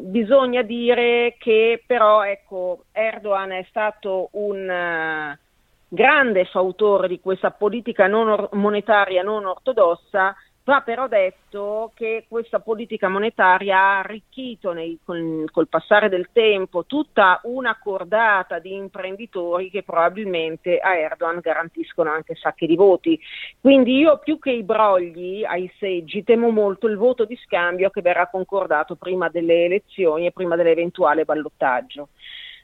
bisogna 0.00 0.62
dire 0.62 1.36
che 1.38 1.80
però 1.86 2.24
ecco, 2.24 2.86
Erdogan 2.90 3.52
è 3.52 3.64
stato 3.68 4.30
un 4.32 4.68
uh, 4.68 5.38
grande 5.86 6.44
fautore 6.46 7.06
di 7.06 7.20
questa 7.20 7.52
politica 7.52 8.08
non 8.08 8.28
or- 8.28 8.48
monetaria 8.54 9.22
non 9.22 9.46
ortodossa 9.46 10.34
Va 10.68 10.82
però 10.82 11.08
detto 11.08 11.92
che 11.94 12.26
questa 12.28 12.60
politica 12.60 13.08
monetaria 13.08 13.78
ha 13.78 13.98
arricchito 14.00 14.74
nei, 14.74 14.98
col, 15.02 15.48
col, 15.50 15.66
passare 15.66 16.10
del 16.10 16.28
tempo 16.30 16.84
tutta 16.84 17.40
una 17.44 17.78
cordata 17.82 18.58
di 18.58 18.74
imprenditori 18.74 19.70
che 19.70 19.82
probabilmente 19.82 20.76
a 20.76 20.94
Erdogan 20.94 21.40
garantiscono 21.40 22.10
anche 22.10 22.34
sacche 22.34 22.66
di 22.66 22.76
voti. 22.76 23.18
Quindi 23.58 23.96
io 23.96 24.18
più 24.18 24.38
che 24.38 24.50
i 24.50 24.62
brogli 24.62 25.42
ai 25.42 25.72
seggi 25.78 26.22
temo 26.22 26.50
molto 26.50 26.86
il 26.86 26.98
voto 26.98 27.24
di 27.24 27.38
scambio 27.46 27.88
che 27.88 28.02
verrà 28.02 28.28
concordato 28.28 28.94
prima 28.96 29.30
delle 29.30 29.64
elezioni 29.64 30.26
e 30.26 30.32
prima 30.32 30.54
dell'eventuale 30.54 31.24
ballottaggio. 31.24 32.10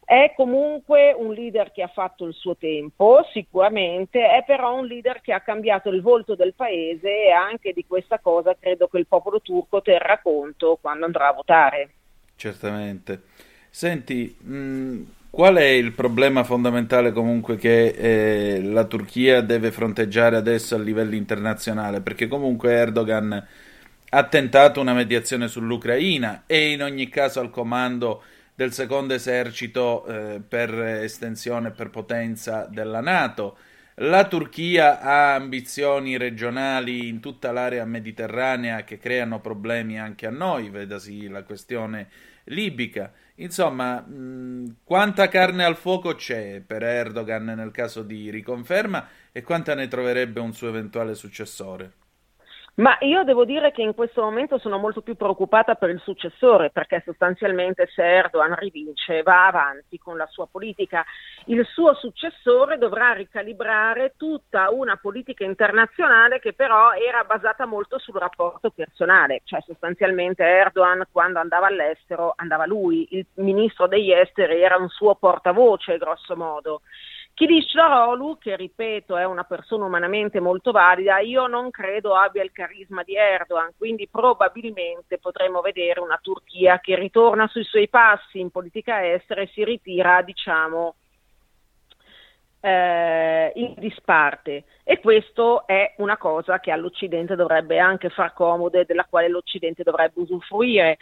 È 0.04 0.34
comunque 0.36 1.14
un 1.16 1.32
leader 1.32 1.72
che 1.72 1.82
ha 1.82 1.88
fatto 1.88 2.26
il 2.26 2.34
suo 2.34 2.56
tempo, 2.56 3.26
sicuramente, 3.32 4.20
è 4.20 4.44
però 4.46 4.78
un 4.78 4.86
leader 4.86 5.20
che 5.22 5.32
ha 5.32 5.40
cambiato 5.40 5.88
il 5.88 6.02
volto 6.02 6.34
del 6.34 6.52
paese 6.54 7.24
e 7.24 7.30
anche 7.30 7.72
di 7.72 7.86
questa 7.86 8.18
cosa 8.18 8.54
credo 8.58 8.86
che 8.88 8.98
il 8.98 9.06
popolo 9.06 9.40
turco 9.40 9.80
terrà 9.80 10.20
conto 10.22 10.78
quando 10.80 11.06
andrà 11.06 11.28
a 11.28 11.32
votare. 11.32 11.90
Certamente. 12.36 13.22
Senti, 13.70 14.36
mh, 14.38 15.02
qual 15.30 15.56
è 15.56 15.64
il 15.64 15.92
problema 15.92 16.44
fondamentale 16.44 17.10
comunque 17.10 17.56
che 17.56 17.86
eh, 17.88 18.62
la 18.62 18.84
Turchia 18.84 19.40
deve 19.40 19.72
fronteggiare 19.72 20.36
adesso 20.36 20.74
a 20.76 20.78
livello 20.78 21.14
internazionale? 21.14 22.00
Perché 22.02 22.28
comunque 22.28 22.72
Erdogan 22.72 23.46
ha 24.10 24.22
tentato 24.28 24.80
una 24.80 24.92
mediazione 24.92 25.48
sull'Ucraina 25.48 26.44
e 26.46 26.70
in 26.70 26.82
ogni 26.82 27.08
caso 27.08 27.40
al 27.40 27.50
comando 27.50 28.22
del 28.54 28.72
secondo 28.72 29.14
esercito 29.14 30.04
eh, 30.06 30.40
per 30.46 30.72
estensione 30.78 31.68
e 31.68 31.72
per 31.72 31.90
potenza 31.90 32.66
della 32.70 33.00
Nato. 33.00 33.56
La 33.98 34.26
Turchia 34.26 35.00
ha 35.00 35.34
ambizioni 35.34 36.16
regionali 36.16 37.08
in 37.08 37.20
tutta 37.20 37.52
l'area 37.52 37.84
mediterranea 37.84 38.82
che 38.82 38.98
creano 38.98 39.40
problemi 39.40 40.00
anche 40.00 40.26
a 40.26 40.30
noi, 40.30 40.68
vedasi 40.70 41.28
la 41.28 41.44
questione 41.44 42.08
libica. 42.44 43.12
Insomma, 43.36 44.00
mh, 44.00 44.78
quanta 44.84 45.28
carne 45.28 45.64
al 45.64 45.76
fuoco 45.76 46.14
c'è 46.14 46.60
per 46.60 46.82
Erdogan 46.82 47.44
nel 47.44 47.70
caso 47.70 48.02
di 48.02 48.30
riconferma 48.30 49.08
e 49.32 49.42
quanta 49.42 49.74
ne 49.74 49.88
troverebbe 49.88 50.40
un 50.40 50.52
suo 50.52 50.68
eventuale 50.68 51.14
successore? 51.14 52.03
Ma 52.76 52.96
io 53.02 53.22
devo 53.22 53.44
dire 53.44 53.70
che 53.70 53.82
in 53.82 53.94
questo 53.94 54.20
momento 54.20 54.58
sono 54.58 54.78
molto 54.78 55.00
più 55.00 55.14
preoccupata 55.14 55.76
per 55.76 55.90
il 55.90 56.00
successore, 56.00 56.70
perché 56.70 57.02
sostanzialmente 57.04 57.86
se 57.86 58.02
Erdogan 58.02 58.56
rivince 58.56 59.22
va 59.22 59.46
avanti 59.46 59.96
con 59.96 60.16
la 60.16 60.26
sua 60.26 60.48
politica, 60.50 61.04
il 61.46 61.64
suo 61.66 61.94
successore 61.94 62.76
dovrà 62.76 63.12
ricalibrare 63.12 64.14
tutta 64.16 64.70
una 64.72 64.96
politica 64.96 65.44
internazionale 65.44 66.40
che 66.40 66.52
però 66.52 66.90
era 66.94 67.22
basata 67.22 67.64
molto 67.64 68.00
sul 68.00 68.16
rapporto 68.16 68.70
personale, 68.70 69.42
cioè 69.44 69.60
sostanzialmente 69.64 70.42
Erdogan 70.42 71.06
quando 71.12 71.38
andava 71.38 71.68
all'estero 71.68 72.32
andava 72.34 72.66
lui, 72.66 73.06
il 73.10 73.26
ministro 73.34 73.86
degli 73.86 74.10
esteri 74.10 74.60
era 74.60 74.78
un 74.78 74.88
suo 74.88 75.14
portavoce 75.14 75.96
grosso 75.96 76.34
modo. 76.34 76.80
Kilicdaroglu, 77.34 78.38
che 78.38 78.54
ripeto 78.54 79.16
è 79.16 79.24
una 79.24 79.42
persona 79.42 79.84
umanamente 79.84 80.38
molto 80.38 80.70
valida, 80.70 81.18
io 81.18 81.48
non 81.48 81.70
credo 81.70 82.14
abbia 82.14 82.44
il 82.44 82.52
carisma 82.52 83.02
di 83.02 83.16
Erdogan, 83.16 83.72
quindi 83.76 84.08
probabilmente 84.08 85.18
potremo 85.18 85.60
vedere 85.60 85.98
una 85.98 86.18
Turchia 86.22 86.78
che 86.78 86.94
ritorna 86.94 87.48
sui 87.48 87.64
suoi 87.64 87.88
passi 87.88 88.38
in 88.38 88.50
politica 88.50 89.12
estera 89.12 89.40
e 89.40 89.48
si 89.48 89.64
ritira, 89.64 90.22
diciamo, 90.22 90.94
eh, 92.60 93.52
in 93.56 93.74
disparte. 93.78 94.64
E 94.84 95.00
questo 95.00 95.66
è 95.66 95.94
una 95.98 96.16
cosa 96.16 96.60
che 96.60 96.70
all'Occidente 96.70 97.34
dovrebbe 97.34 97.78
anche 97.78 98.08
far 98.08 98.32
comodo 98.32 98.78
e 98.78 98.84
della 98.86 99.06
quale 99.10 99.28
l'Occidente 99.28 99.82
dovrebbe 99.82 100.20
usufruire. 100.20 100.98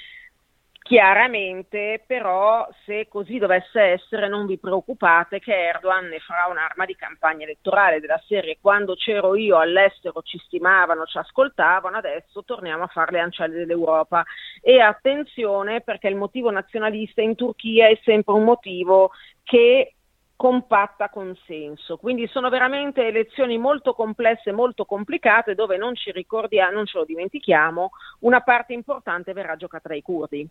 Chiaramente, 0.83 2.03
però, 2.05 2.69
se 2.85 3.07
così 3.09 3.39
dovesse 3.39 3.81
essere, 3.81 4.29
non 4.29 4.47
vi 4.47 4.59
preoccupate 4.59 5.39
che 5.39 5.55
Erdogan 5.55 6.09
ne 6.09 6.19
farà 6.19 6.51
un'arma 6.51 6.85
di 6.85 6.97
campagna 6.97 7.45
elettorale 7.45 8.01
della 8.01 8.21
serie. 8.27 8.59
Quando 8.61 8.95
c'ero 8.95 9.37
io 9.37 9.59
all'estero 9.59 10.23
ci 10.23 10.39
stimavano, 10.39 11.05
ci 11.07 11.19
ascoltavano, 11.19 11.97
adesso 11.97 12.43
torniamo 12.45 12.83
a 12.83 12.89
fare 12.89 13.13
le 13.13 13.21
ancelle 13.21 13.59
dell'Europa. 13.59 14.25
E 14.61 14.81
attenzione 14.81 15.83
perché 15.83 16.09
il 16.09 16.17
motivo 16.17 16.51
nazionalista 16.51 17.23
in 17.23 17.37
Turchia 17.37 17.87
è 17.87 17.99
sempre 18.03 18.35
un 18.35 18.43
motivo 18.43 19.13
che 19.45 19.95
compatta 20.35 21.11
consenso. 21.11 21.97
Quindi 21.97 22.27
sono 22.27 22.49
veramente 22.49 23.07
elezioni 23.07 23.57
molto 23.57 23.95
complesse, 23.95 24.51
molto 24.51 24.85
complicate, 24.85 25.55
dove 25.55 25.77
non 25.77 25.95
ci 25.95 26.11
ricordiamo, 26.11 26.73
non 26.73 26.87
ce 26.87 26.99
lo 26.99 27.05
dimentichiamo, 27.05 27.91
una 28.23 28.41
parte 28.41 28.73
importante 28.73 29.33
verrà 29.33 29.55
giocata 29.55 29.89
dai 29.89 30.03
curdi. 30.03 30.49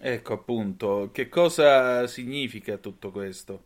Ecco 0.00 0.32
appunto, 0.32 1.10
che 1.12 1.28
cosa 1.28 2.06
significa 2.06 2.78
tutto 2.78 3.10
questo? 3.10 3.64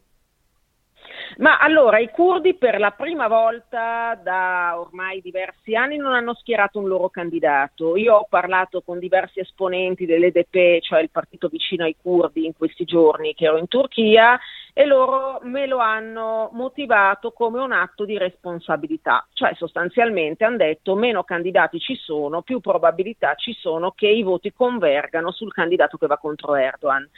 Ma 1.38 1.58
allora, 1.58 1.98
i 1.98 2.10
curdi 2.10 2.54
per 2.54 2.78
la 2.78 2.90
prima 2.90 3.28
volta 3.28 4.18
da 4.22 4.74
ormai 4.78 5.20
diversi 5.20 5.74
anni 5.74 5.96
non 5.96 6.12
hanno 6.12 6.34
schierato 6.34 6.78
un 6.78 6.88
loro 6.88 7.08
candidato. 7.08 7.96
Io 7.96 8.14
ho 8.16 8.26
parlato 8.28 8.82
con 8.82 8.98
diversi 8.98 9.40
esponenti 9.40 10.06
dell'EDP, 10.06 10.80
cioè 10.80 11.00
il 11.00 11.10
partito 11.10 11.48
vicino 11.48 11.84
ai 11.84 11.96
curdi, 12.00 12.44
in 12.44 12.52
questi 12.56 12.84
giorni 12.84 13.34
che 13.34 13.44
ero 13.44 13.58
in 13.58 13.68
Turchia 13.68 14.38
e 14.72 14.84
loro 14.84 15.40
me 15.42 15.66
lo 15.66 15.78
hanno 15.78 16.50
motivato 16.52 17.32
come 17.32 17.60
un 17.60 17.72
atto 17.72 18.04
di 18.04 18.16
responsabilità, 18.18 19.26
cioè 19.32 19.52
sostanzialmente 19.54 20.44
hanno 20.44 20.58
detto 20.58 20.94
meno 20.94 21.24
candidati 21.24 21.78
ci 21.78 21.96
sono, 21.96 22.42
più 22.42 22.60
probabilità 22.60 23.34
ci 23.34 23.52
sono 23.52 23.92
che 23.92 24.08
i 24.08 24.22
voti 24.22 24.52
convergano 24.52 25.32
sul 25.32 25.52
candidato 25.52 25.96
che 25.96 26.06
va 26.06 26.18
contro 26.18 26.54
Erdogan. 26.54 27.08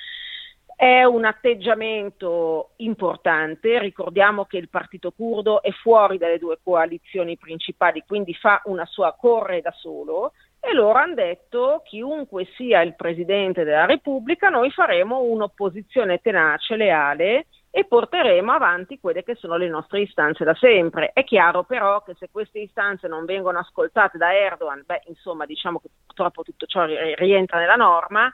È 0.83 1.05
un 1.05 1.25
atteggiamento 1.25 2.71
importante, 2.79 3.79
ricordiamo 3.79 4.47
che 4.47 4.57
il 4.57 4.69
partito 4.69 5.13
curdo 5.13 5.63
è 5.63 5.71
fuori 5.71 6.19
dalle 6.19 6.41
due 6.41 6.59
coalizioni 6.61 7.37
principali, 7.37 8.03
quindi 8.05 8.35
fa 8.35 8.61
una 8.65 8.85
sua 8.85 9.15
corre 9.17 9.61
da 9.61 9.71
solo 9.71 10.33
e 10.59 10.75
loro 10.75 10.99
hanno 10.99 11.15
detto 11.15 11.83
chiunque 11.85 12.49
sia 12.57 12.81
il 12.81 12.97
Presidente 12.97 13.63
della 13.63 13.87
Repubblica 13.87 14.49
noi 14.49 14.73
faremo 14.73 15.21
un'opposizione 15.21 16.21
tenace, 16.21 16.75
leale 16.75 17.47
e 17.71 17.85
porteremo 17.85 18.51
avanti 18.51 18.99
quelle 18.99 19.23
che 19.23 19.37
sono 19.37 19.57
le 19.57 19.69
nostre 19.69 20.01
istanze 20.01 20.43
da 20.43 20.55
sempre. 20.57 21.13
È 21.13 21.23
chiaro 21.23 21.63
però 21.63 22.03
che 22.03 22.17
se 22.19 22.29
queste 22.29 22.59
istanze 22.59 23.07
non 23.07 23.25
vengono 23.25 23.61
ascoltate 23.61 24.19
da 24.19 24.35
Erdogan, 24.35 24.83
beh 24.85 25.03
insomma 25.07 25.47
diciamo 25.47 25.79
che 25.79 25.91
purtroppo 26.05 26.43
tutto 26.43 26.67
ciò 26.67 26.85
rientra 26.87 27.61
nella 27.61 27.77
norma, 27.77 28.29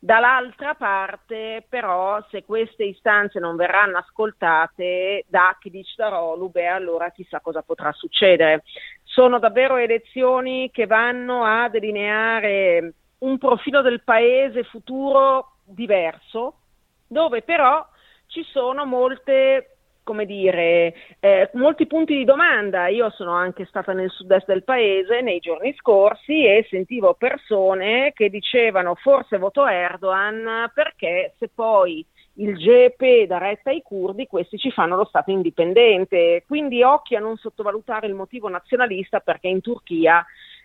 Dall'altra 0.00 0.74
parte, 0.74 1.66
però, 1.68 2.24
se 2.30 2.44
queste 2.44 2.84
istanze 2.84 3.40
non 3.40 3.56
verranno 3.56 3.98
ascoltate 3.98 5.24
da 5.26 5.56
chi 5.58 5.84
Darolu, 5.96 6.50
beh, 6.50 6.68
allora 6.68 7.10
chissà 7.10 7.40
cosa 7.40 7.62
potrà 7.62 7.90
succedere. 7.92 8.62
Sono 9.02 9.40
davvero 9.40 9.76
elezioni 9.76 10.70
che 10.70 10.86
vanno 10.86 11.42
a 11.44 11.68
delineare 11.68 12.92
un 13.18 13.38
profilo 13.38 13.82
del 13.82 14.04
paese 14.04 14.62
futuro 14.62 15.56
diverso, 15.64 16.60
dove 17.08 17.42
però 17.42 17.84
ci 18.26 18.44
sono 18.44 18.84
molte 18.84 19.77
come 20.08 20.24
dire, 20.24 20.94
eh, 21.20 21.50
molti 21.52 21.86
punti 21.86 22.16
di 22.16 22.24
domanda. 22.24 22.88
Io 22.88 23.10
sono 23.10 23.32
anche 23.32 23.66
stata 23.66 23.92
nel 23.92 24.08
sud-est 24.08 24.46
del 24.46 24.64
paese 24.64 25.20
nei 25.20 25.38
giorni 25.38 25.74
scorsi 25.76 26.46
e 26.46 26.66
sentivo 26.70 27.12
persone 27.12 28.12
che 28.14 28.30
dicevano 28.30 28.94
forse 28.94 29.36
voto 29.36 29.66
Erdogan 29.66 30.70
perché 30.72 31.34
se 31.38 31.50
poi 31.54 32.02
il 32.36 32.56
GEP 32.56 33.26
dà 33.26 33.36
retta 33.36 33.68
ai 33.68 33.82
curdi, 33.82 34.26
questi 34.26 34.56
ci 34.56 34.70
fanno 34.70 34.96
lo 34.96 35.04
Stato 35.04 35.30
indipendente. 35.30 36.42
Quindi 36.46 36.82
occhio 36.82 37.18
a 37.18 37.20
non 37.20 37.36
sottovalutare 37.36 38.06
il 38.06 38.14
motivo 38.14 38.48
nazionalista 38.48 39.20
perché 39.20 39.48
in 39.48 39.60
Turchia 39.60 40.24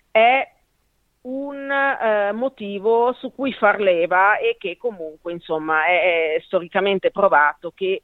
è 0.10 0.50
un 1.24 1.70
eh, 1.70 2.32
motivo 2.32 3.12
su 3.20 3.34
cui 3.36 3.52
far 3.52 3.82
leva 3.82 4.38
e 4.38 4.56
che 4.58 4.78
comunque 4.78 5.34
insomma 5.34 5.86
è, 5.86 6.36
è 6.36 6.42
storicamente 6.46 7.12
provato 7.12 7.74
che 7.76 8.04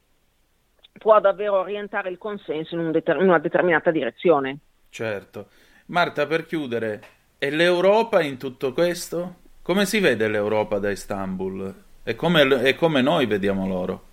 può 0.91 1.19
davvero 1.19 1.59
orientare 1.59 2.09
il 2.09 2.17
consenso 2.17 2.75
in, 2.75 2.81
un 2.81 2.91
deter- 2.91 3.19
in 3.19 3.27
una 3.27 3.39
determinata 3.39 3.91
direzione. 3.91 4.57
Certo. 4.89 5.47
Marta, 5.87 6.27
per 6.27 6.45
chiudere, 6.45 7.01
e 7.37 7.49
l'Europa 7.49 8.21
in 8.21 8.37
tutto 8.37 8.73
questo? 8.73 9.35
Come 9.61 9.85
si 9.85 9.99
vede 9.99 10.27
l'Europa 10.27 10.79
da 10.79 10.89
Istanbul? 10.89 11.73
E 12.03 12.15
come, 12.15 12.63
e 12.63 12.75
come 12.75 13.01
noi 13.01 13.25
vediamo 13.25 13.67
loro? 13.67 14.07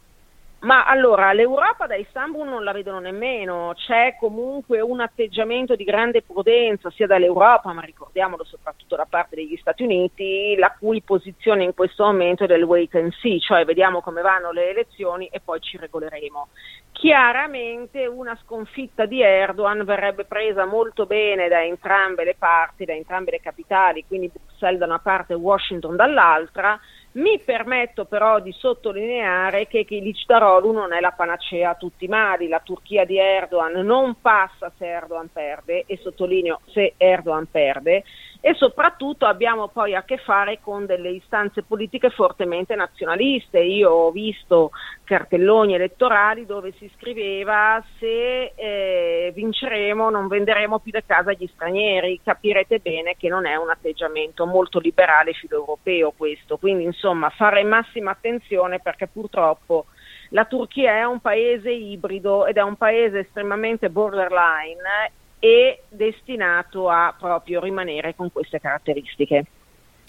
Ma 0.60 0.86
allora, 0.86 1.32
l'Europa 1.32 1.86
da 1.86 1.96
Istanbul 1.96 2.48
non 2.48 2.64
la 2.64 2.72
vedono 2.72 2.98
nemmeno, 2.98 3.74
c'è 3.76 4.16
comunque 4.18 4.80
un 4.80 5.00
atteggiamento 5.00 5.76
di 5.76 5.84
grande 5.84 6.22
prudenza 6.22 6.90
sia 6.90 7.06
dall'Europa, 7.06 7.72
ma 7.74 7.82
ricordiamolo 7.82 8.42
soprattutto 8.42 8.96
da 8.96 9.06
parte 9.08 9.36
degli 9.36 9.56
Stati 9.58 9.82
Uniti, 9.82 10.56
la 10.56 10.74
cui 10.76 11.02
posizione 11.02 11.62
in 11.62 11.74
questo 11.74 12.04
momento 12.04 12.44
è 12.44 12.46
del 12.46 12.62
wait 12.62 12.94
and 12.94 13.12
see, 13.20 13.38
cioè 13.38 13.66
vediamo 13.66 14.00
come 14.00 14.22
vanno 14.22 14.50
le 14.50 14.70
elezioni 14.70 15.26
e 15.26 15.40
poi 15.44 15.60
ci 15.60 15.76
regoleremo. 15.76 16.48
Chiaramente 16.90 18.06
una 18.06 18.36
sconfitta 18.42 19.04
di 19.04 19.20
Erdogan 19.20 19.84
verrebbe 19.84 20.24
presa 20.24 20.64
molto 20.64 21.04
bene 21.04 21.48
da 21.48 21.62
entrambe 21.62 22.24
le 22.24 22.34
parti, 22.36 22.86
da 22.86 22.94
entrambe 22.94 23.32
le 23.32 23.40
capitali, 23.40 24.06
quindi 24.06 24.30
Bruxelles 24.32 24.78
da 24.78 24.86
una 24.86 24.98
parte 24.98 25.34
e 25.34 25.36
Washington 25.36 25.94
dall'altra, 25.94 26.80
mi 27.16 27.40
permetto 27.44 28.04
però 28.04 28.40
di 28.40 28.52
sottolineare 28.52 29.66
che 29.66 29.84
Kilicdaroglu 29.84 30.72
non 30.72 30.92
è 30.92 31.00
la 31.00 31.12
panacea 31.12 31.70
a 31.70 31.74
tutti 31.74 32.04
i 32.04 32.08
mali, 32.08 32.48
la 32.48 32.60
Turchia 32.62 33.04
di 33.04 33.18
Erdogan 33.18 33.84
non 33.84 34.20
passa 34.20 34.72
se 34.76 34.86
Erdogan 34.86 35.30
perde 35.32 35.84
e 35.86 35.98
sottolineo 35.98 36.60
se 36.66 36.94
Erdogan 36.96 37.48
perde 37.50 38.04
e 38.46 38.54
soprattutto 38.54 39.26
abbiamo 39.26 39.66
poi 39.66 39.96
a 39.96 40.04
che 40.04 40.18
fare 40.18 40.60
con 40.62 40.86
delle 40.86 41.10
istanze 41.10 41.64
politiche 41.64 42.10
fortemente 42.10 42.76
nazionaliste. 42.76 43.58
Io 43.58 43.90
ho 43.90 44.12
visto 44.12 44.70
cartelloni 45.02 45.74
elettorali 45.74 46.46
dove 46.46 46.72
si 46.78 46.88
scriveva 46.94 47.82
se 47.98 48.52
eh, 48.54 49.32
vinceremo 49.34 50.10
non 50.10 50.28
venderemo 50.28 50.78
più 50.78 50.92
le 50.94 51.02
case 51.04 51.30
agli 51.30 51.50
stranieri, 51.52 52.20
capirete 52.22 52.78
bene 52.78 53.16
che 53.16 53.28
non 53.28 53.46
è 53.46 53.56
un 53.56 53.70
atteggiamento 53.70 54.46
molto 54.46 54.78
liberale 54.78 55.32
filoeuropeo 55.32 56.12
questo, 56.16 56.56
quindi 56.56 56.84
insomma 56.84 57.30
fare 57.30 57.64
massima 57.64 58.12
attenzione 58.12 58.78
perché 58.78 59.08
purtroppo 59.08 59.86
la 60.28 60.44
Turchia 60.44 60.92
è 60.92 61.02
un 61.02 61.18
paese 61.18 61.72
ibrido 61.72 62.46
ed 62.46 62.58
è 62.58 62.62
un 62.62 62.76
paese 62.76 63.18
estremamente 63.18 63.90
borderline 63.90 65.10
e 65.38 65.82
destinato 65.88 66.88
a 66.88 67.14
proprio 67.18 67.60
rimanere 67.60 68.14
con 68.14 68.32
queste 68.32 68.60
caratteristiche. 68.60 69.44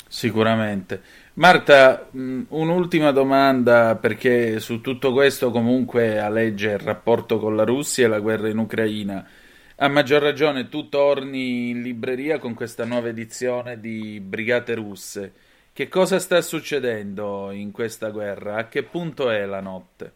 Sicuramente. 0.07 1.01
Marta, 1.33 2.07
un'ultima 2.11 3.11
domanda 3.11 3.95
perché 3.95 4.59
su 4.59 4.79
tutto 4.81 5.11
questo 5.11 5.51
comunque 5.51 6.17
aleggia 6.17 6.71
il 6.71 6.79
rapporto 6.79 7.39
con 7.39 7.55
la 7.55 7.63
Russia 7.63 8.05
e 8.05 8.09
la 8.09 8.19
guerra 8.19 8.47
in 8.47 8.57
Ucraina. 8.57 9.27
A 9.79 9.87
maggior 9.89 10.21
ragione 10.21 10.69
tu 10.69 10.89
torni 10.89 11.69
in 11.69 11.81
libreria 11.83 12.39
con 12.39 12.55
questa 12.55 12.85
nuova 12.85 13.09
edizione 13.09 13.79
di 13.79 14.19
Brigate 14.19 14.73
Russe. 14.73 15.33
Che 15.71 15.87
cosa 15.89 16.17
sta 16.17 16.41
succedendo 16.41 17.51
in 17.51 17.71
questa 17.71 18.09
guerra? 18.09 18.55
A 18.55 18.67
che 18.67 18.81
punto 18.81 19.29
è 19.29 19.45
la 19.45 19.61
notte? 19.61 20.13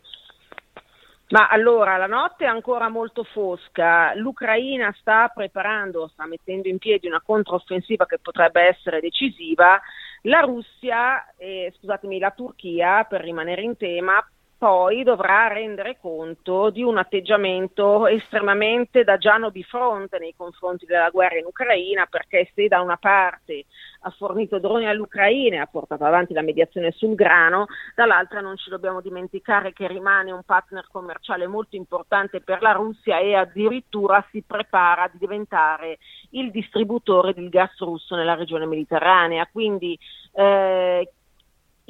Ma 1.31 1.47
allora, 1.47 1.95
la 1.95 2.07
notte 2.07 2.43
è 2.43 2.47
ancora 2.47 2.89
molto 2.89 3.23
fosca, 3.23 4.13
l'Ucraina 4.15 4.93
sta 4.99 5.31
preparando, 5.33 6.09
sta 6.09 6.25
mettendo 6.25 6.67
in 6.67 6.77
piedi 6.77 7.07
una 7.07 7.21
controffensiva 7.21 8.05
che 8.05 8.19
potrebbe 8.19 8.63
essere 8.63 8.99
decisiva, 8.99 9.79
la 10.23 10.41
Russia, 10.41 11.33
eh, 11.37 11.73
scusatemi, 11.77 12.19
la 12.19 12.31
Turchia, 12.31 13.05
per 13.05 13.21
rimanere 13.21 13.61
in 13.61 13.77
tema, 13.77 14.21
poi 14.61 15.01
dovrà 15.01 15.47
rendere 15.47 15.97
conto 15.99 16.69
di 16.69 16.83
un 16.83 16.99
atteggiamento 16.99 18.05
estremamente 18.05 19.03
da 19.03 19.17
Giano 19.17 19.49
bifronte 19.49 20.19
nei 20.19 20.35
confronti 20.38 20.85
della 20.85 21.09
guerra 21.09 21.39
in 21.39 21.45
Ucraina, 21.45 22.05
perché 22.05 22.51
se 22.53 22.67
da 22.67 22.79
una 22.79 22.97
parte 22.97 23.65
ha 24.01 24.11
fornito 24.11 24.59
droni 24.59 24.85
all'Ucraina 24.85 25.55
e 25.55 25.59
ha 25.61 25.65
portato 25.65 26.03
avanti 26.03 26.35
la 26.35 26.43
mediazione 26.43 26.91
sul 26.91 27.15
grano, 27.15 27.65
dall'altra 27.95 28.39
non 28.39 28.55
ci 28.55 28.69
dobbiamo 28.69 29.01
dimenticare 29.01 29.73
che 29.73 29.88
rimane 29.88 30.29
un 30.29 30.43
partner 30.43 30.85
commerciale 30.91 31.47
molto 31.47 31.75
importante 31.75 32.39
per 32.39 32.61
la 32.61 32.73
Russia 32.73 33.17
e 33.17 33.33
addirittura 33.33 34.23
si 34.29 34.43
prepara 34.45 35.05
a 35.05 35.11
diventare 35.11 35.97
il 36.33 36.51
distributore 36.51 37.33
del 37.33 37.49
gas 37.49 37.75
russo 37.79 38.15
nella 38.15 38.35
regione 38.35 38.67
mediterranea. 38.67 39.49
Quindi 39.51 39.97
eh, 40.33 41.13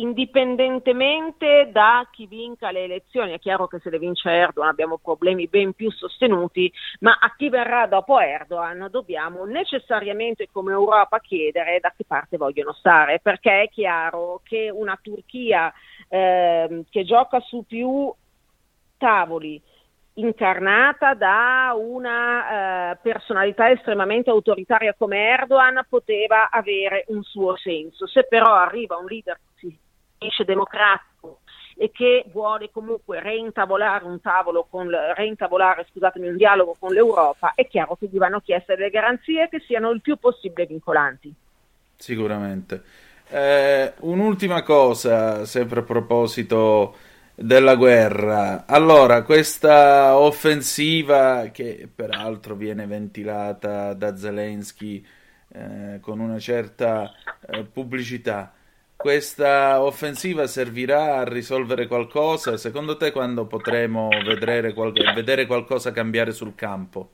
indipendentemente 0.02 1.70
da 1.72 2.08
chi 2.12 2.26
vinca 2.26 2.72
le 2.72 2.84
elezioni, 2.84 3.34
è 3.34 3.40
chiaro 3.40 3.68
che 3.68 3.80
se 3.80 3.90
le 3.90 4.00
vince 4.00 4.30
Erdogan 4.30 4.70
abbiamo 4.70 4.98
problemi 4.98 5.48
ben 5.48 5.74
più 5.74 5.92
sostenuti, 5.92 6.72
ma 7.00 7.18
a 7.20 7.34
chi 7.36 7.50
verrà 7.50 7.86
dopo 7.86 8.20
Erdogan 8.20 8.88
dobbiamo 8.90 9.46
necessariamente 9.46 10.50
come 10.52 10.72
Europa 10.72 11.20
chiedere 11.20 11.80
da 11.80 11.94
che 11.96 12.04
parte 12.06 12.38
vogliono 12.38 12.74
stare, 12.74 13.20
perché 13.22 13.64
è 13.64 13.70
chiaro 13.70 14.42
che 14.44 14.70
una 14.72 14.98
Turchia 15.02 15.72
eh, 16.08 16.84
che 16.90 17.04
gioca 17.04 17.40
su 17.40 17.64
più 17.68 18.14
tavoli, 18.98 19.62
incarnata 20.14 21.14
da 21.14 21.74
una 21.76 22.92
eh, 22.92 22.98
personalità 23.02 23.70
estremamente 23.70 24.30
autoritaria 24.30 24.94
come 24.98 25.30
Erdogan 25.30 25.86
poteva 25.88 26.50
avere 26.50 27.06
un 27.08 27.24
suo 27.24 27.56
senso. 27.56 28.08
Se 28.08 28.26
però 28.28 28.54
arriva 28.54 28.98
un 28.98 29.06
leader 29.06 29.40
definisce 30.22 30.44
democratico 30.46 31.40
e 31.76 31.90
che 31.92 32.26
vuole 32.32 32.70
comunque 32.72 33.20
reintavolare 33.20 34.06
un 34.06 34.20
con, 34.70 34.88
reintavolare, 35.16 35.88
un 36.16 36.38
dialogo 36.38 36.76
con 36.78 36.94
l'Europa, 36.94 37.54
è 37.56 37.68
chiaro 37.68 37.96
che 37.96 38.08
gli 38.12 38.18
vanno 38.18 38.40
chieste 38.40 38.76
delle 38.76 38.92
garanzie 38.92 39.50
che 39.50 39.60
siano 39.66 39.90
il 39.90 40.02
più 40.02 40.18
possibile 40.18 40.68
vincolanti. 40.68 41.34
Sicuramente. 41.96 42.84
Eh, 43.30 43.94
un'ultima 44.02 44.62
cosa, 44.62 45.46
sempre 45.46 45.80
a 45.80 45.84
proposito 45.84 46.96
della 47.34 47.76
guerra. 47.76 48.66
Allora, 48.68 49.24
questa 49.24 50.18
offensiva 50.18 51.48
che 51.52 51.90
peraltro 51.94 52.54
viene 52.56 52.86
ventilata 52.86 53.94
da 53.94 54.16
Zelensky 54.16 55.04
eh, 55.54 56.00
con 56.00 56.20
una 56.20 56.38
certa 56.38 57.12
eh, 57.48 57.64
pubblicità 57.64 58.54
questa 59.02 59.82
offensiva 59.82 60.46
servirà 60.48 61.18
a 61.18 61.24
risolvere 61.24 61.88
qualcosa? 61.88 62.56
Secondo 62.58 62.96
te 62.98 63.12
quando 63.12 63.48
potremo 63.48 64.10
vedere, 64.24 64.74
qual- 64.74 64.94
vedere 65.14 65.48
qualcosa 65.48 65.92
cambiare 65.92 66.32
sul 66.32 66.54
campo? 66.56 67.14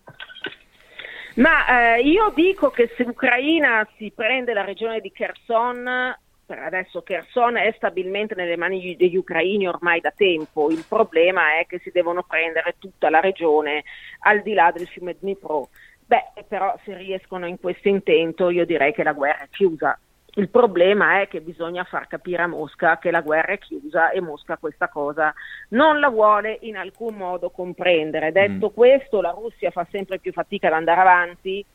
Ma 1.36 1.96
eh, 1.96 2.02
io 2.02 2.32
dico 2.36 2.70
che 2.70 2.92
se 2.98 3.04
l'Ucraina 3.04 3.88
si 3.96 4.12
prende 4.14 4.54
la 4.54 4.64
regione 4.64 5.00
di 5.00 5.12
Kherson, 5.12 6.16
per 6.46 6.60
adesso 6.60 7.04
Kherson 7.04 7.58
è 7.58 7.72
stabilmente 7.76 8.34
nelle 8.36 8.58
mani 8.58 8.96
degli 8.96 9.16
ucraini 9.16 9.68
ormai 9.68 10.02
da 10.02 10.12
tempo, 10.16 10.70
il 10.72 10.84
problema 10.88 11.60
è 11.60 11.66
che 11.68 11.80
si 11.80 11.92
devono 11.92 12.24
prendere 12.24 12.76
tutta 12.80 13.10
la 13.10 13.20
regione 13.20 13.84
al 14.20 14.42
di 14.42 14.54
là 14.54 14.72
del 14.74 14.88
fiume 14.88 15.16
Dnipro. 15.20 15.70
Beh, 16.06 16.44
però 16.48 16.74
se 16.86 16.96
riescono 16.96 17.46
in 17.46 17.60
questo 17.60 17.88
intento 17.88 18.50
io 18.50 18.66
direi 18.66 18.94
che 18.94 19.04
la 19.04 19.14
guerra 19.14 19.44
è 19.44 19.50
chiusa. 19.50 20.00
Il 20.36 20.50
problema 20.50 21.22
è 21.22 21.28
che 21.28 21.42
bisogna 21.42 21.84
far 21.84 22.08
capire 22.08 22.44
a 22.44 22.48
Mosca 22.48 23.00
che 23.00 23.10
la 23.10 23.22
guerra 23.22 23.54
è 23.54 23.58
chiusa 23.58 24.12
e 24.12 24.22
Mosca 24.22 24.58
questa 24.58 24.88
cosa 24.88 25.34
non 25.70 26.00
la 26.00 26.10
vuole 26.10 26.60
in 26.62 26.78
alcun 26.78 27.16
modo 27.16 27.50
comprendere. 27.50 28.32
Detto 28.32 28.70
mm. 28.70 28.74
questo, 28.74 29.22
la 29.22 29.32
Russia 29.32 29.72
fa 29.72 29.88
sempre 29.90 30.20
più 30.20 30.32
fatica 30.32 30.68
ad 30.68 30.74
andare 30.74 31.02
avanti, 31.02 31.66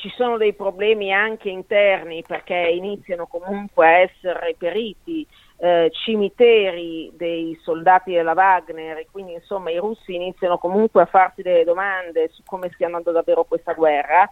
ci 0.00 0.10
sono 0.16 0.38
dei 0.38 0.54
problemi 0.54 1.12
anche 1.12 1.50
interni 1.50 2.24
perché 2.26 2.54
iniziano 2.54 3.26
comunque 3.26 3.86
a 3.86 3.98
essere 3.98 4.40
reperiti 4.40 5.26
eh, 5.58 5.90
cimiteri 5.92 7.12
dei 7.14 7.56
soldati 7.62 8.12
della 8.12 8.32
Wagner 8.32 8.96
e 8.96 9.06
quindi 9.10 9.34
insomma 9.34 9.70
i 9.70 9.76
russi 9.76 10.14
iniziano 10.14 10.56
comunque 10.56 11.02
a 11.02 11.06
farsi 11.06 11.42
delle 11.42 11.64
domande 11.64 12.30
su 12.32 12.42
come 12.46 12.70
stia 12.72 12.86
andando 12.86 13.12
davvero 13.12 13.44
questa 13.44 13.74
guerra 13.74 14.28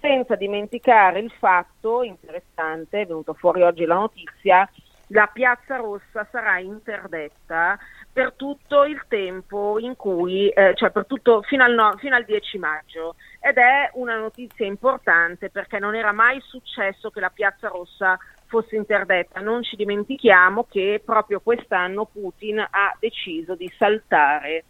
senza 0.00 0.34
dimenticare 0.34 1.20
il 1.20 1.30
fatto 1.38 2.02
interessante, 2.02 3.02
è 3.02 3.06
venuto 3.06 3.34
fuori 3.34 3.62
oggi 3.62 3.84
la 3.84 3.94
notizia, 3.94 4.68
la 5.08 5.28
Piazza 5.32 5.76
Rossa 5.76 6.26
sarà 6.30 6.58
interdetta 6.58 7.78
per 8.12 8.32
tutto 8.34 8.84
il 8.84 9.04
tempo 9.08 9.78
in 9.78 9.96
cui, 9.96 10.48
eh, 10.48 10.74
cioè 10.74 10.92
tutto, 11.06 11.42
fino 11.42 11.64
al, 11.64 11.74
no, 11.74 11.94
fino 11.98 12.16
al 12.16 12.24
10 12.24 12.58
maggio 12.58 13.14
ed 13.40 13.56
è 13.56 13.90
una 13.94 14.16
notizia 14.16 14.66
importante 14.66 15.50
perché 15.50 15.78
non 15.78 15.94
era 15.94 16.12
mai 16.12 16.40
successo 16.40 17.10
che 17.10 17.20
la 17.20 17.30
Piazza 17.30 17.68
Rossa 17.68 18.18
fosse 18.46 18.76
interdetta. 18.76 19.40
Non 19.40 19.62
ci 19.62 19.76
dimentichiamo 19.76 20.66
che 20.68 21.00
proprio 21.04 21.40
quest'anno 21.40 22.04
Putin 22.04 22.58
ha 22.58 22.96
deciso 22.98 23.54
di 23.54 23.72
saltare 23.76 24.64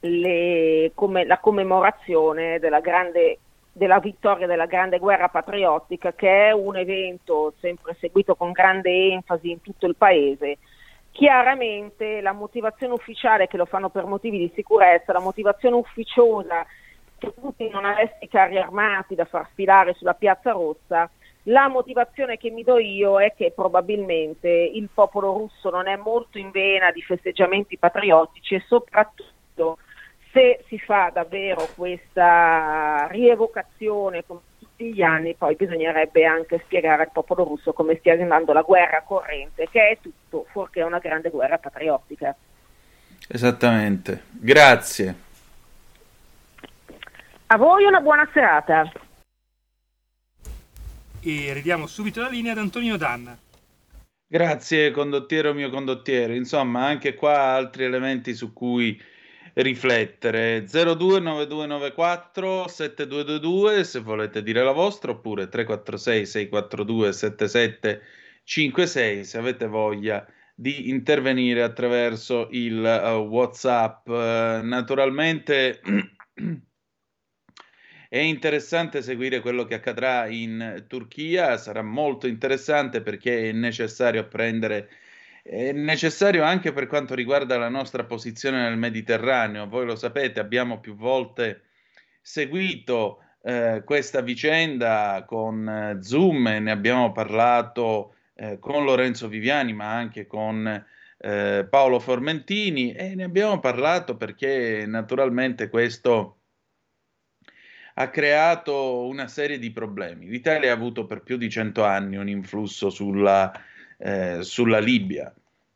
le, 0.00 0.92
come, 0.94 1.24
la 1.24 1.38
commemorazione 1.38 2.58
della 2.58 2.80
grande 2.80 3.38
della 3.76 3.98
vittoria 3.98 4.46
della 4.46 4.64
grande 4.64 4.98
guerra 4.98 5.28
patriottica, 5.28 6.14
che 6.14 6.46
è 6.48 6.50
un 6.50 6.76
evento 6.76 7.52
sempre 7.60 7.94
seguito 8.00 8.34
con 8.34 8.50
grande 8.50 8.90
enfasi 9.12 9.50
in 9.50 9.60
tutto 9.60 9.86
il 9.86 9.96
paese. 9.96 10.56
Chiaramente 11.10 12.22
la 12.22 12.32
motivazione 12.32 12.94
ufficiale 12.94 13.48
che 13.48 13.58
lo 13.58 13.66
fanno 13.66 13.90
per 13.90 14.06
motivi 14.06 14.38
di 14.38 14.50
sicurezza, 14.54 15.12
la 15.12 15.20
motivazione 15.20 15.76
ufficiosa 15.76 16.64
che 17.18 17.30
Putin 17.32 17.68
non 17.70 17.84
avesse 17.84 18.16
i 18.20 18.28
carri 18.28 18.56
armati 18.56 19.14
da 19.14 19.26
far 19.26 19.46
sfilare 19.52 19.92
sulla 19.92 20.14
piazza 20.14 20.52
rossa, 20.52 21.10
la 21.42 21.68
motivazione 21.68 22.38
che 22.38 22.48
mi 22.48 22.62
do 22.62 22.78
io 22.78 23.20
è 23.20 23.34
che 23.34 23.52
probabilmente 23.54 24.48
il 24.48 24.88
popolo 24.92 25.32
russo 25.32 25.68
non 25.68 25.86
è 25.86 25.96
molto 25.96 26.38
in 26.38 26.50
vena 26.50 26.90
di 26.92 27.02
festeggiamenti 27.02 27.76
patriottici 27.76 28.54
e 28.54 28.64
soprattutto 28.66 29.76
se 30.36 30.64
si 30.68 30.78
fa 30.78 31.10
davvero 31.10 31.66
questa 31.74 33.06
rievocazione 33.10 34.22
come 34.26 34.40
tutti 34.58 34.92
gli 34.92 35.00
anni, 35.00 35.34
poi 35.34 35.56
bisognerebbe 35.56 36.26
anche 36.26 36.60
spiegare 36.66 37.04
al 37.04 37.10
popolo 37.10 37.42
russo 37.44 37.72
come 37.72 37.96
stia 37.96 38.12
andando 38.12 38.52
la 38.52 38.60
guerra 38.60 39.02
corrente, 39.02 39.66
che 39.70 39.88
è 39.88 39.98
tutto 39.98 40.46
fuorché 40.50 40.82
una 40.82 40.98
grande 40.98 41.30
guerra 41.30 41.56
patriottica. 41.56 42.36
Esattamente, 43.26 44.24
grazie. 44.32 45.14
A 47.46 47.56
voi 47.56 47.84
una 47.84 48.00
buona 48.00 48.28
serata. 48.30 48.92
E 51.22 51.52
ridiamo 51.54 51.86
subito 51.86 52.20
la 52.20 52.28
linea 52.28 52.52
ad 52.52 52.58
Antonino 52.58 52.98
Danna. 52.98 53.36
Grazie 54.28 54.90
condottiero 54.90 55.54
mio 55.54 55.70
condottiero, 55.70 56.34
insomma 56.34 56.84
anche 56.84 57.14
qua 57.14 57.54
altri 57.54 57.84
elementi 57.84 58.34
su 58.34 58.52
cui 58.52 59.00
riflettere. 59.56 60.64
029294 60.66 62.68
7222 62.68 63.84
se 63.84 64.00
volete 64.00 64.42
dire 64.42 64.62
la 64.62 64.72
vostra 64.72 65.12
oppure 65.12 65.48
346 65.48 66.26
642 66.26 67.12
7756 67.12 69.24
se 69.24 69.38
avete 69.38 69.66
voglia 69.66 70.26
di 70.54 70.90
intervenire 70.90 71.62
attraverso 71.62 72.48
il 72.50 72.78
uh, 72.78 73.26
WhatsApp. 73.28 74.06
Uh, 74.08 74.60
naturalmente 74.62 75.80
è 78.08 78.18
interessante 78.18 79.02
seguire 79.02 79.40
quello 79.40 79.64
che 79.64 79.74
accadrà 79.74 80.26
in 80.26 80.84
Turchia, 80.86 81.56
sarà 81.56 81.82
molto 81.82 82.26
interessante 82.26 83.00
perché 83.00 83.48
è 83.48 83.52
necessario 83.52 84.20
apprendere 84.20 84.88
è 85.48 85.70
necessario 85.70 86.42
anche 86.42 86.72
per 86.72 86.88
quanto 86.88 87.14
riguarda 87.14 87.56
la 87.56 87.68
nostra 87.68 88.04
posizione 88.04 88.62
nel 88.62 88.76
Mediterraneo. 88.76 89.68
Voi 89.68 89.86
lo 89.86 89.94
sapete, 89.94 90.40
abbiamo 90.40 90.80
più 90.80 90.96
volte 90.96 91.62
seguito 92.20 93.22
eh, 93.42 93.82
questa 93.84 94.22
vicenda 94.22 95.24
con 95.24 95.68
eh, 95.68 96.02
Zoom, 96.02 96.46
ne 96.46 96.70
abbiamo 96.70 97.12
parlato 97.12 98.16
eh, 98.34 98.58
con 98.58 98.84
Lorenzo 98.84 99.28
Viviani, 99.28 99.72
ma 99.72 99.94
anche 99.94 100.26
con 100.26 100.84
eh, 101.18 101.66
Paolo 101.70 102.00
Formentini 102.00 102.92
e 102.92 103.14
ne 103.14 103.22
abbiamo 103.22 103.60
parlato 103.60 104.16
perché 104.16 104.84
naturalmente 104.86 105.68
questo 105.68 106.40
ha 107.94 108.10
creato 108.10 109.06
una 109.06 109.28
serie 109.28 109.60
di 109.60 109.70
problemi. 109.70 110.26
L'Italia 110.26 110.72
ha 110.72 110.74
avuto 110.74 111.06
per 111.06 111.22
più 111.22 111.36
di 111.36 111.48
cento 111.48 111.84
anni 111.84 112.16
un 112.16 112.28
influsso 112.28 112.90
sulla 112.90 113.52
eh, 113.98 114.38
sulla 114.42 114.78
Libia. 114.78 115.32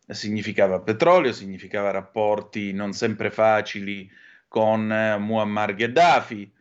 Significava 0.07 0.81
petrolio, 0.81 1.33
significava 1.33 1.91
rapporti 1.91 2.73
non 2.73 2.93
sempre 2.93 3.31
facili 3.31 4.11
con 4.49 4.93
eh, 4.93 5.17
Muammar 5.19 5.75
Gheddafi, 5.75 6.53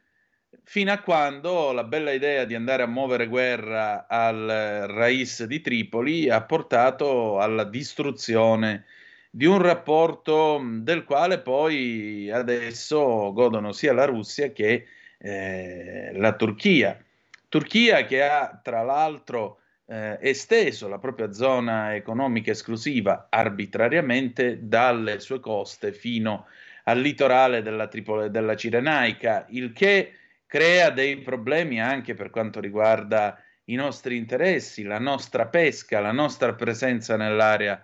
fino 0.64 0.92
a 0.92 1.00
quando 1.00 1.72
la 1.72 1.84
bella 1.84 2.12
idea 2.12 2.46
di 2.46 2.54
andare 2.54 2.84
a 2.84 2.88
muovere 2.88 3.26
guerra 3.26 4.06
al 4.08 4.86
Rais 4.88 5.44
di 5.46 5.62
Tripoli 5.62 6.30
ha 6.30 6.44
portato 6.44 7.40
alla 7.40 7.64
distruzione 7.64 8.86
di 9.32 9.46
un 9.46 9.60
rapporto 9.60 10.62
del 10.64 11.04
quale 11.04 11.40
poi 11.40 12.30
adesso 12.32 13.34
godono 13.34 13.72
sia 13.72 13.94
la 13.94 14.06
Russia 14.06 14.52
che 14.52 14.86
eh, 15.18 16.12
la 16.14 16.34
Turchia. 16.34 17.04
Turchia 17.48 18.06
che 18.06 18.22
ha 18.22 18.60
tra 18.62 18.84
l'altro 18.84 19.59
eh, 19.90 20.20
esteso 20.22 20.88
la 20.88 21.00
propria 21.00 21.32
zona 21.32 21.96
economica 21.96 22.52
esclusiva 22.52 23.28
arbitrariamente 23.30 24.60
dalle 24.62 25.20
sue 25.20 25.40
coste 25.40 25.94
fino 25.94 26.46
al 26.84 27.00
litorale 27.00 27.64
della, 27.64 27.88
Tripoli, 27.88 28.30
della 28.30 28.56
Cirenaica, 28.56 29.48
il 29.50 29.74
che 29.74 30.14
crea 30.46 30.92
dei 30.92 31.18
problemi 31.18 31.82
anche 31.82 32.14
per 32.14 32.30
quanto 32.30 32.60
riguarda 32.60 33.42
i 33.66 33.76
nostri 33.76 34.16
interessi, 34.16 34.84
la 34.84 35.00
nostra 35.00 35.48
pesca, 35.48 36.00
la 36.00 36.12
nostra 36.12 36.54
presenza 36.54 37.16
nell'area 37.18 37.84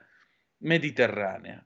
mediterranea. 0.60 1.64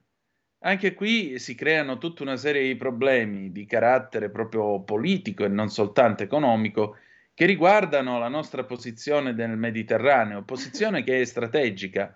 Anche 0.62 0.92
qui 0.92 1.38
si 1.38 1.54
creano 1.54 1.96
tutta 1.96 2.22
una 2.22 2.36
serie 2.36 2.66
di 2.66 2.76
problemi 2.76 3.50
di 3.50 3.64
carattere 3.64 4.28
proprio 4.28 4.82
politico 4.82 5.44
e 5.44 5.48
non 5.48 5.70
soltanto 5.70 6.22
economico 6.22 6.96
che 7.40 7.46
riguardano 7.46 8.18
la 8.18 8.28
nostra 8.28 8.64
posizione 8.64 9.32
nel 9.32 9.56
Mediterraneo, 9.56 10.42
posizione 10.42 11.02
che 11.02 11.22
è 11.22 11.24
strategica, 11.24 12.14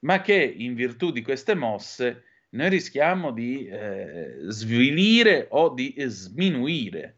ma 0.00 0.20
che 0.20 0.34
in 0.34 0.74
virtù 0.74 1.12
di 1.12 1.22
queste 1.22 1.54
mosse 1.54 2.24
noi 2.50 2.68
rischiamo 2.68 3.30
di 3.30 3.66
eh, 3.66 4.34
svilire 4.48 5.46
o 5.48 5.70
di 5.72 5.94
sminuire. 5.96 7.16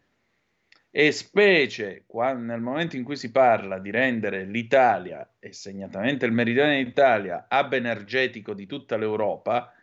E 0.89 1.11
specie 1.11 2.05
quando, 2.07 2.45
nel 2.45 2.61
momento 2.61 2.95
in 2.95 3.03
cui 3.03 3.17
si 3.17 3.33
parla 3.33 3.81
di 3.81 3.91
rendere 3.91 4.45
l'Italia, 4.45 5.29
e 5.41 5.53
segnatamente 5.53 6.27
il 6.27 6.33
meridione 6.33 6.85
d'Italia, 6.85 7.49
hub 7.51 7.73
energetico 7.73 8.55
di 8.55 8.67
tutta 8.67 8.97
l'Europa, 8.97 9.75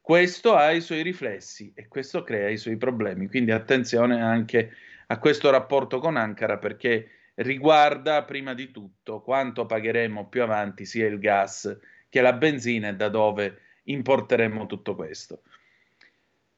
questo 0.00 0.54
ha 0.54 0.70
i 0.70 0.80
suoi 0.80 1.02
riflessi 1.02 1.72
e 1.74 1.88
questo 1.88 2.22
crea 2.22 2.48
i 2.48 2.56
suoi 2.56 2.78
problemi. 2.78 3.28
Quindi 3.28 3.50
attenzione 3.50 4.18
anche 4.18 4.72
a 5.08 5.18
questo 5.18 5.50
rapporto 5.50 5.98
con 5.98 6.16
Ankara 6.16 6.56
perché 6.56 7.10
riguarda 7.38 8.24
prima 8.24 8.54
di 8.54 8.70
tutto 8.70 9.20
quanto 9.20 9.66
pagheremo 9.66 10.28
più 10.28 10.42
avanti 10.42 10.84
sia 10.84 11.06
il 11.06 11.18
gas 11.18 11.76
che 12.08 12.20
la 12.20 12.32
benzina 12.32 12.88
e 12.88 12.94
da 12.94 13.08
dove 13.08 13.60
importeremo 13.84 14.66
tutto 14.66 14.94
questo. 14.94 15.42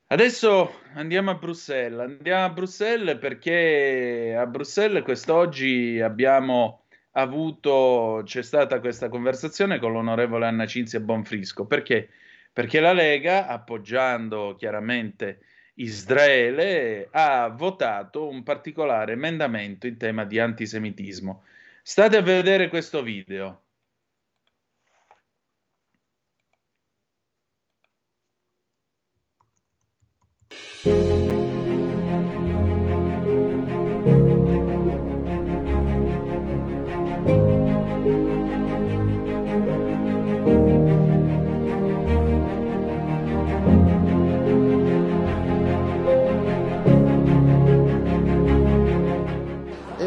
Adesso 0.06 0.80
andiamo 0.94 1.30
a 1.30 1.34
Bruxelles. 1.34 2.00
Andiamo 2.00 2.44
a 2.44 2.50
Bruxelles 2.50 3.18
perché 3.18 4.34
a 4.36 4.46
Bruxelles 4.46 5.04
quest'oggi 5.04 6.00
abbiamo 6.00 6.84
avuto, 7.12 8.22
c'è 8.24 8.42
stata 8.42 8.80
questa 8.80 9.08
conversazione 9.08 9.78
con 9.78 9.92
l'onorevole 9.92 10.46
Anna 10.46 10.66
Cinzia 10.66 11.00
Bonfrisco. 11.00 11.66
Perché? 11.66 12.08
Perché 12.52 12.80
la 12.80 12.92
Lega, 12.92 13.46
appoggiando 13.46 14.56
chiaramente 14.58 15.40
Israele 15.80 17.08
ha 17.10 17.48
votato 17.48 18.28
un 18.28 18.42
particolare 18.42 19.12
emendamento 19.12 19.86
in 19.86 19.96
tema 19.96 20.24
di 20.24 20.38
antisemitismo. 20.38 21.44
State 21.82 22.18
a 22.18 22.22
vedere 22.22 22.68
questo 22.68 23.02
video. 23.02 23.62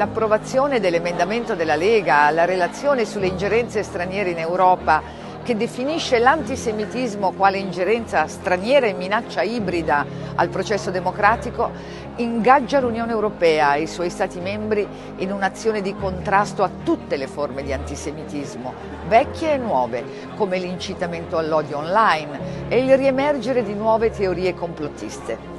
L'approvazione 0.03 0.81
dell'emendamento 0.81 1.55
della 1.55 1.77
Lega 1.77 2.23
alla 2.23 2.43
relazione 2.43 3.05
sulle 3.05 3.27
ingerenze 3.27 3.83
straniere 3.83 4.31
in 4.31 4.37
Europa 4.37 5.01
che 5.43 5.55
definisce 5.55 6.19
l'antisemitismo 6.19 7.31
quale 7.31 7.57
ingerenza 7.57 8.27
straniera 8.27 8.85
e 8.85 8.93
minaccia 8.93 9.43
ibrida 9.43 10.05
al 10.35 10.49
processo 10.49 10.91
democratico, 10.91 11.71
ingaggia 12.17 12.81
l'Unione 12.81 13.13
Europea 13.13 13.75
e 13.75 13.83
i 13.83 13.87
suoi 13.87 14.09
Stati 14.09 14.41
membri 14.41 14.85
in 15.17 15.31
un'azione 15.31 15.81
di 15.81 15.95
contrasto 15.95 16.63
a 16.63 16.69
tutte 16.83 17.15
le 17.15 17.27
forme 17.27 17.63
di 17.63 17.71
antisemitismo, 17.71 18.73
vecchie 19.07 19.53
e 19.53 19.57
nuove, 19.57 20.03
come 20.35 20.59
l'incitamento 20.59 21.37
all'odio 21.37 21.77
online 21.77 22.67
e 22.67 22.83
il 22.83 22.97
riemergere 22.97 23.63
di 23.63 23.73
nuove 23.73 24.11
teorie 24.11 24.53
complottiste. 24.53 25.52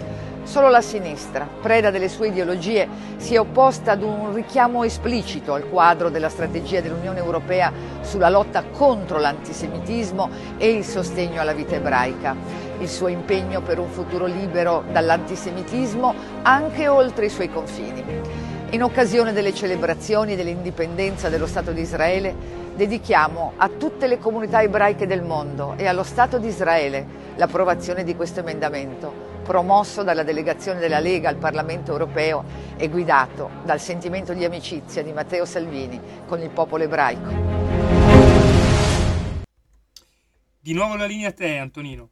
Solo 0.45 0.69
la 0.69 0.83
sinistra, 0.83 1.49
preda 1.63 1.91
delle 1.91 2.11
sue 2.11 2.29
ideologie, 2.29 2.87
si 3.17 3.35
è 3.35 3.41
opposta 3.41 3.93
ad 3.93 4.03
un 4.03 4.35
richiamo 4.35 4.85
esplicito 4.85 5.55
al 5.55 5.71
quadro 5.71 6.11
della 6.11 6.29
strategia 6.29 6.83
dell'Unione 6.83 7.19
Europea 7.19 7.73
sulla 8.03 8.29
lotta 8.29 8.63
contro 8.63 9.19
l'antisemitismo 9.19 10.29
e 10.59 10.71
il 10.71 10.85
sostegno 10.85 11.41
alla 11.41 11.55
vita 11.55 11.77
ebraica. 11.77 12.37
Il 12.79 12.91
suo 12.91 13.09
impegno 13.09 13.63
per 13.63 13.79
un 13.79 13.89
futuro 13.89 14.27
libero 14.27 14.85
dall'antisemitismo 14.93 16.15
anche 16.43 16.89
oltre 16.89 17.25
i 17.27 17.31
suoi 17.31 17.51
confini. 17.51 18.05
In 18.71 18.83
occasione 18.83 19.33
delle 19.33 19.55
celebrazioni 19.55 20.37
dell'indipendenza 20.37 21.31
dello 21.31 21.47
Stato 21.47 21.73
di 21.73 21.81
Israele, 21.81 22.35
dedichiamo 22.77 23.55
a 23.57 23.71
tutte 23.71 24.07
le 24.07 24.19
comunità 24.19 24.61
ebraiche 24.61 25.07
del 25.07 25.23
mondo 25.23 25.73
e 25.79 25.87
allo 25.87 26.03
Stato 26.03 26.37
di 26.37 26.49
Israele 26.49 27.07
l'approvazione 27.37 28.05
di 28.05 28.15
questo 28.15 28.41
emendamento 28.41 29.34
promosso 29.45 30.03
dalla 30.03 30.25
delegazione 30.25 30.81
della 30.81 30.99
Lega 30.99 31.29
al 31.29 31.37
Parlamento 31.37 31.93
europeo 31.93 32.45
e 32.77 32.89
guidato 32.89 33.51
dal 33.65 33.79
sentimento 33.79 34.33
di 34.33 34.45
amicizia 34.45 35.03
di 35.03 35.13
Matteo 35.13 35.45
Salvini 35.45 36.01
con 36.27 36.41
il 36.41 36.51
popolo 36.51 36.83
ebraico. 36.83 37.29
Di 40.59 40.73
nuovo 40.73 40.97
la 40.97 41.05
linea 41.05 41.29
a 41.29 41.33
te, 41.33 41.59
Antonino. 41.59 42.09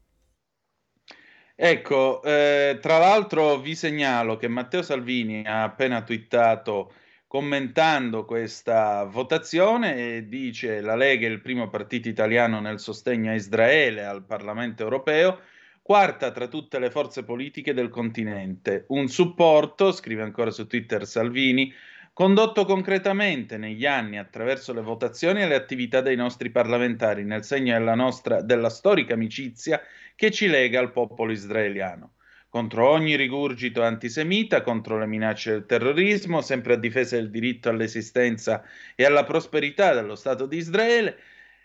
Ecco, 1.56 2.22
eh, 2.22 2.78
tra 2.80 2.98
l'altro 2.98 3.58
vi 3.58 3.74
segnalo 3.74 4.36
che 4.36 4.48
Matteo 4.48 4.82
Salvini 4.82 5.44
ha 5.46 5.62
appena 5.62 6.02
twittato 6.02 6.92
commentando 7.26 8.26
questa 8.26 9.04
votazione 9.04 10.16
e 10.16 10.28
dice 10.28 10.82
la 10.82 10.96
Lega 10.96 11.26
è 11.26 11.30
il 11.30 11.40
primo 11.40 11.70
partito 11.70 12.10
italiano 12.10 12.60
nel 12.60 12.78
sostegno 12.78 13.30
a 13.30 13.34
Israele 13.34 14.04
al 14.04 14.22
Parlamento 14.22 14.82
europeo 14.82 15.38
quarta 15.82 16.30
tra 16.30 16.46
tutte 16.46 16.78
le 16.78 16.90
forze 16.90 17.24
politiche 17.24 17.74
del 17.74 17.88
continente. 17.88 18.84
Un 18.88 19.08
supporto, 19.08 19.90
scrive 19.92 20.22
ancora 20.22 20.50
su 20.50 20.66
Twitter 20.66 21.04
Salvini, 21.06 21.72
condotto 22.12 22.64
concretamente 22.64 23.56
negli 23.56 23.84
anni 23.84 24.18
attraverso 24.18 24.72
le 24.72 24.82
votazioni 24.82 25.42
e 25.42 25.48
le 25.48 25.54
attività 25.54 26.00
dei 26.00 26.14
nostri 26.14 26.50
parlamentari, 26.50 27.24
nel 27.24 27.42
segno 27.42 27.72
della, 27.72 27.94
nostra, 27.94 28.42
della 28.42 28.70
storica 28.70 29.14
amicizia 29.14 29.80
che 30.14 30.30
ci 30.30 30.46
lega 30.46 30.78
al 30.78 30.92
popolo 30.92 31.32
israeliano. 31.32 32.12
contro 32.52 32.86
ogni 32.90 33.16
rigurgito 33.16 33.82
antisemita, 33.82 34.60
contro 34.60 34.98
le 34.98 35.06
minacce 35.06 35.52
del 35.52 35.64
terrorismo, 35.64 36.42
sempre 36.42 36.74
a 36.74 36.76
difesa 36.76 37.16
del 37.16 37.30
diritto 37.30 37.70
all'esistenza 37.70 38.62
e 38.94 39.06
alla 39.06 39.24
prosperità 39.24 39.94
dello 39.94 40.14
Stato 40.14 40.44
di 40.44 40.58
Israele, 40.58 41.16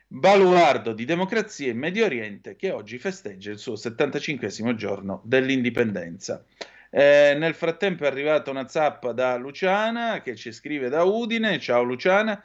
baluardo 0.07 0.93
di 0.93 1.03
democrazia 1.03 1.69
in 1.69 1.77
Medio 1.77 2.05
Oriente 2.05 2.55
che 2.55 2.71
oggi 2.71 2.97
festeggia 2.97 3.51
il 3.51 3.59
suo 3.59 3.75
75 3.75 4.75
giorno 4.75 5.21
dell'indipendenza. 5.25 6.43
Eh, 6.89 7.35
nel 7.37 7.53
frattempo 7.53 8.05
è 8.05 8.07
arrivata 8.07 8.49
una 8.49 8.67
zappa 8.67 9.11
da 9.11 9.35
Luciana 9.35 10.21
che 10.21 10.35
ci 10.35 10.53
scrive 10.53 10.87
da 10.87 11.03
Udine. 11.03 11.59
Ciao 11.59 11.83
Luciana. 11.83 12.41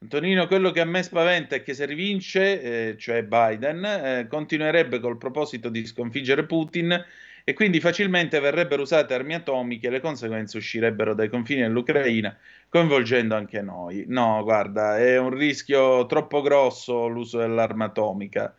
Antonino, 0.00 0.46
quello 0.48 0.70
che 0.72 0.80
a 0.80 0.84
me 0.84 1.02
spaventa 1.02 1.54
è 1.54 1.62
che 1.62 1.72
se 1.72 1.86
rivince, 1.86 2.60
eh, 2.60 2.96
cioè 2.98 3.22
Biden, 3.22 3.84
eh, 3.84 4.26
continuerebbe 4.28 4.98
col 4.98 5.16
proposito 5.16 5.68
di 5.68 5.86
sconfiggere 5.86 6.44
Putin 6.44 7.02
e 7.44 7.52
quindi 7.52 7.78
facilmente 7.78 8.40
verrebbero 8.40 8.82
usate 8.82 9.12
armi 9.12 9.34
atomiche 9.34 9.88
e 9.88 9.90
le 9.90 10.00
conseguenze 10.00 10.56
uscirebbero 10.56 11.14
dai 11.14 11.28
confini 11.28 11.60
dell'Ucraina, 11.60 12.34
coinvolgendo 12.70 13.34
anche 13.34 13.60
noi. 13.60 14.04
No, 14.08 14.42
guarda, 14.42 14.98
è 14.98 15.18
un 15.18 15.28
rischio 15.28 16.06
troppo 16.06 16.40
grosso 16.40 17.06
l'uso 17.06 17.38
dell'arma 17.38 17.84
atomica. 17.86 18.54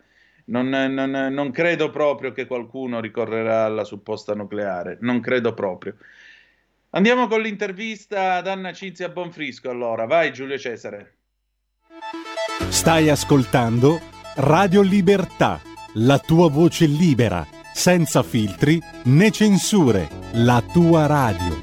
Non, 0.46 0.68
non, 0.68 1.10
non, 1.10 1.50
credo 1.50 1.90
proprio 1.90 2.30
che 2.30 2.46
qualcuno 2.46 3.00
ricorrerà 3.00 3.64
alla 3.64 3.82
supposta 3.82 4.34
nucleare, 4.34 4.98
non 5.00 5.18
credo 5.20 5.52
proprio. 5.52 5.96
Andiamo 6.90 7.26
con 7.26 7.40
l'intervista 7.40 8.34
ad 8.34 8.46
Anna 8.46 8.72
Cinzia 8.72 9.08
Bonfrisco 9.08 9.68
allora, 9.68 10.06
vai 10.06 10.32
Giulio 10.32 10.56
Cesare. 10.56 11.14
Stai 12.68 13.08
ascoltando 13.08 14.00
Radio 14.36 14.82
Libertà, 14.82 15.60
la 15.94 16.18
tua 16.20 16.48
voce 16.48 16.86
libera, 16.86 17.44
senza 17.76 18.22
filtri 18.22 18.80
né 19.04 19.30
censure, 19.30 20.08
la 20.32 20.64
tua 20.72 21.04
radio. 21.04 21.60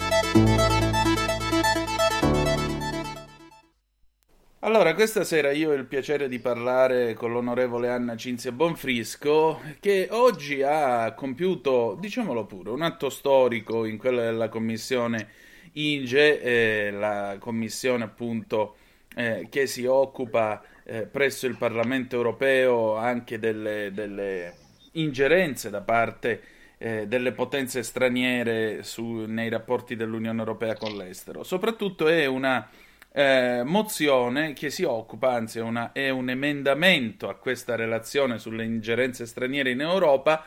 Allora, 4.59 4.93
questa 4.93 5.23
sera 5.23 5.51
io 5.51 5.71
ho 5.71 5.73
il 5.73 5.85
piacere 5.85 6.29
di 6.29 6.37
parlare 6.37 7.15
con 7.15 7.31
l'onorevole 7.31 7.89
Anna 7.89 8.15
Cinzia 8.15 8.51
Bonfrisco, 8.51 9.59
che 9.79 10.07
oggi 10.11 10.61
ha 10.61 11.13
compiuto, 11.13 11.97
diciamolo 11.99 12.45
pure, 12.45 12.69
un 12.69 12.83
atto 12.83 13.09
storico 13.09 13.83
in 13.83 13.97
quella 13.97 14.21
della 14.21 14.49
commissione 14.49 15.27
INGE, 15.73 16.41
eh, 16.41 16.91
la 16.91 17.37
commissione 17.39 18.03
appunto 18.03 18.75
eh, 19.15 19.47
che 19.49 19.65
si 19.65 19.85
occupa 19.85 20.61
eh, 20.83 21.07
presso 21.07 21.47
il 21.47 21.57
Parlamento 21.57 22.15
europeo 22.15 22.95
anche 22.95 23.39
delle, 23.39 23.89
delle 23.91 24.61
ingerenze 24.93 25.69
da 25.69 25.81
parte 25.81 26.41
eh, 26.77 27.07
delle 27.07 27.31
potenze 27.31 27.83
straniere 27.83 28.83
su, 28.83 29.25
nei 29.25 29.49
rapporti 29.49 29.95
dell'Unione 29.95 30.39
Europea 30.39 30.75
con 30.75 30.95
l'estero. 30.95 31.43
Soprattutto 31.43 32.07
è 32.07 32.25
una 32.25 32.67
eh, 33.11 33.61
mozione 33.63 34.53
che 34.53 34.69
si 34.69 34.83
occupa, 34.83 35.33
anzi 35.33 35.59
è, 35.59 35.61
una, 35.61 35.91
è 35.91 36.09
un 36.09 36.29
emendamento 36.29 37.29
a 37.29 37.35
questa 37.35 37.75
relazione 37.75 38.37
sulle 38.39 38.65
ingerenze 38.65 39.25
straniere 39.25 39.71
in 39.71 39.81
Europa 39.81 40.43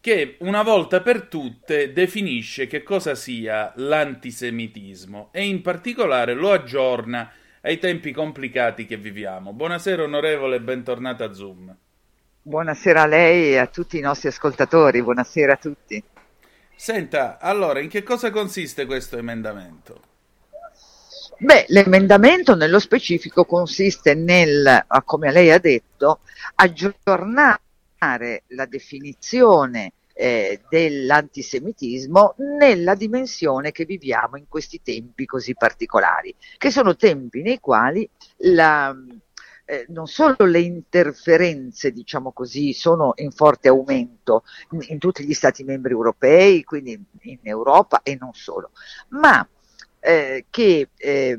che 0.00 0.36
una 0.38 0.62
volta 0.62 1.02
per 1.02 1.24
tutte 1.24 1.92
definisce 1.92 2.66
che 2.66 2.82
cosa 2.82 3.14
sia 3.14 3.72
l'antisemitismo 3.76 5.28
e 5.30 5.44
in 5.44 5.60
particolare 5.60 6.32
lo 6.32 6.52
aggiorna 6.52 7.30
ai 7.60 7.78
tempi 7.78 8.12
complicati 8.12 8.86
che 8.86 8.96
viviamo. 8.96 9.52
Buonasera 9.52 10.02
onorevole 10.02 10.56
e 10.56 10.60
bentornata 10.60 11.24
a 11.24 11.34
Zoom. 11.34 11.76
Buonasera 12.42 13.02
a 13.02 13.06
lei 13.06 13.52
e 13.52 13.58
a 13.58 13.66
tutti 13.66 13.98
i 13.98 14.00
nostri 14.00 14.28
ascoltatori, 14.28 15.02
buonasera 15.02 15.52
a 15.52 15.56
tutti. 15.56 16.02
Senta, 16.74 17.38
allora, 17.38 17.80
in 17.80 17.90
che 17.90 18.02
cosa 18.02 18.30
consiste 18.30 18.86
questo 18.86 19.18
emendamento? 19.18 20.00
Beh, 21.36 21.66
l'emendamento 21.68 22.54
nello 22.54 22.78
specifico 22.78 23.44
consiste 23.44 24.14
nel, 24.14 24.86
come 25.04 25.30
lei 25.30 25.50
ha 25.50 25.58
detto, 25.58 26.20
aggiornare 26.54 27.60
la 28.46 28.64
definizione 28.64 29.92
eh, 30.14 30.62
dell'antisemitismo 30.66 32.36
nella 32.58 32.94
dimensione 32.94 33.70
che 33.70 33.84
viviamo 33.84 34.38
in 34.38 34.48
questi 34.48 34.80
tempi 34.82 35.26
così 35.26 35.54
particolari, 35.54 36.34
che 36.56 36.70
sono 36.70 36.96
tempi 36.96 37.42
nei 37.42 37.60
quali 37.60 38.08
la, 38.38 38.96
eh, 39.70 39.86
non 39.90 40.08
solo 40.08 40.36
le 40.46 40.58
interferenze, 40.58 41.92
diciamo 41.92 42.32
così, 42.32 42.72
sono 42.72 43.12
in 43.16 43.30
forte 43.30 43.68
aumento 43.68 44.42
in, 44.72 44.84
in 44.88 44.98
tutti 44.98 45.24
gli 45.24 45.32
Stati 45.32 45.62
membri 45.62 45.92
europei, 45.92 46.64
quindi 46.64 47.00
in 47.20 47.38
Europa 47.42 48.02
e 48.02 48.16
non 48.18 48.32
solo, 48.34 48.72
ma 49.10 49.46
eh, 50.00 50.46
che 50.50 50.88
eh, 50.96 51.38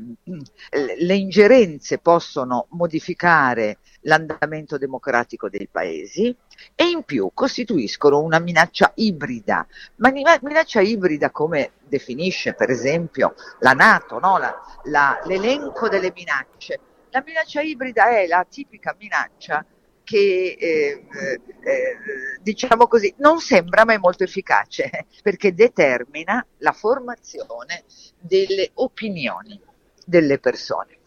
le 0.70 1.14
ingerenze 1.14 1.98
possono 1.98 2.68
modificare 2.70 3.78
l'andamento 4.02 4.78
democratico 4.78 5.50
dei 5.50 5.68
paesi 5.70 6.34
e 6.74 6.88
in 6.88 7.02
più 7.02 7.30
costituiscono 7.34 8.20
una 8.20 8.38
minaccia 8.38 8.92
ibrida, 8.94 9.66
ma 9.96 10.10
minaccia 10.10 10.80
ibrida 10.80 11.30
come 11.30 11.72
definisce 11.86 12.54
per 12.54 12.70
esempio 12.70 13.34
la 13.60 13.72
Nato, 13.72 14.18
no? 14.18 14.38
la, 14.38 14.54
la, 14.84 15.20
l'elenco 15.24 15.88
delle 15.88 16.12
minacce. 16.14 16.80
La 17.12 17.22
minaccia 17.26 17.60
ibrida 17.60 18.08
è 18.08 18.26
la 18.26 18.46
tipica 18.48 18.96
minaccia 18.98 19.62
che 20.02 20.56
eh, 20.58 21.04
eh, 21.62 21.98
diciamo 22.40 22.86
così 22.86 23.14
non 23.18 23.38
sembra 23.38 23.84
mai 23.84 23.98
molto 23.98 24.24
efficace 24.24 25.06
perché 25.22 25.52
determina 25.52 26.44
la 26.58 26.72
formazione 26.72 27.84
delle 28.18 28.70
opinioni 28.74 29.60
delle 30.06 30.38
persone. 30.38 31.00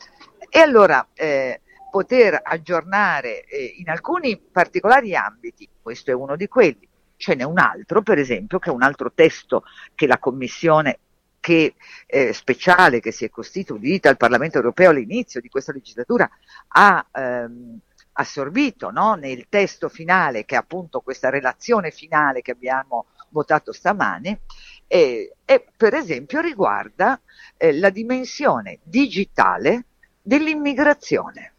E 0.48 0.60
allora 0.60 1.07
eh, 1.15 1.61
poter 1.90 2.40
aggiornare 2.44 3.44
eh, 3.45 3.73
in 3.77 3.90
alcuni 3.90 4.38
particolari 4.38 5.15
ambiti, 5.15 5.68
questo 5.82 6.11
è 6.11 6.14
uno 6.14 6.36
di 6.36 6.48
quelli, 6.48 6.88
ce 7.18 7.34
n'è 7.34 7.44
un 7.44 7.57
altro, 7.57 8.03
per 8.03 8.19
esempio, 8.19 8.60
che 8.60 8.69
è 8.69 8.73
un 8.73 8.84
altro 8.84 9.11
testo 9.11 9.64
che 9.95 10.06
la 10.06 10.19
Commissione 10.19 10.99
che, 11.45 11.76
eh, 12.07 12.34
speciale 12.34 12.99
che 12.99 13.11
si 13.11 13.23
è 13.23 13.30
costituita 13.30 14.09
al 14.09 14.17
Parlamento 14.17 14.57
europeo 14.57 14.89
all'inizio 14.89 15.39
di 15.39 15.47
questa 15.47 15.73
legislatura 15.73 16.27
ha 16.69 17.05
ehm, 17.11 17.77
assorbito 18.13 18.89
no? 18.89 19.13
nel 19.13 19.45
testo 19.47 19.88
finale, 19.88 20.43
che 20.45 20.55
è 20.55 20.57
appunto 20.57 21.01
questa 21.01 21.30
relazione 21.30 21.91
finale 21.91 22.41
che 22.41 22.49
abbiamo 22.49 23.05
votato 23.30 23.72
stamane, 23.73 24.39
e, 24.88 25.35
e 25.45 25.65
per 25.77 25.93
esempio 25.93 26.41
riguarda 26.41 27.22
eh, 27.57 27.77
la 27.77 27.91
dimensione 27.91 28.80
digitale 28.81 29.85
dell'immigrazione. 30.23 31.51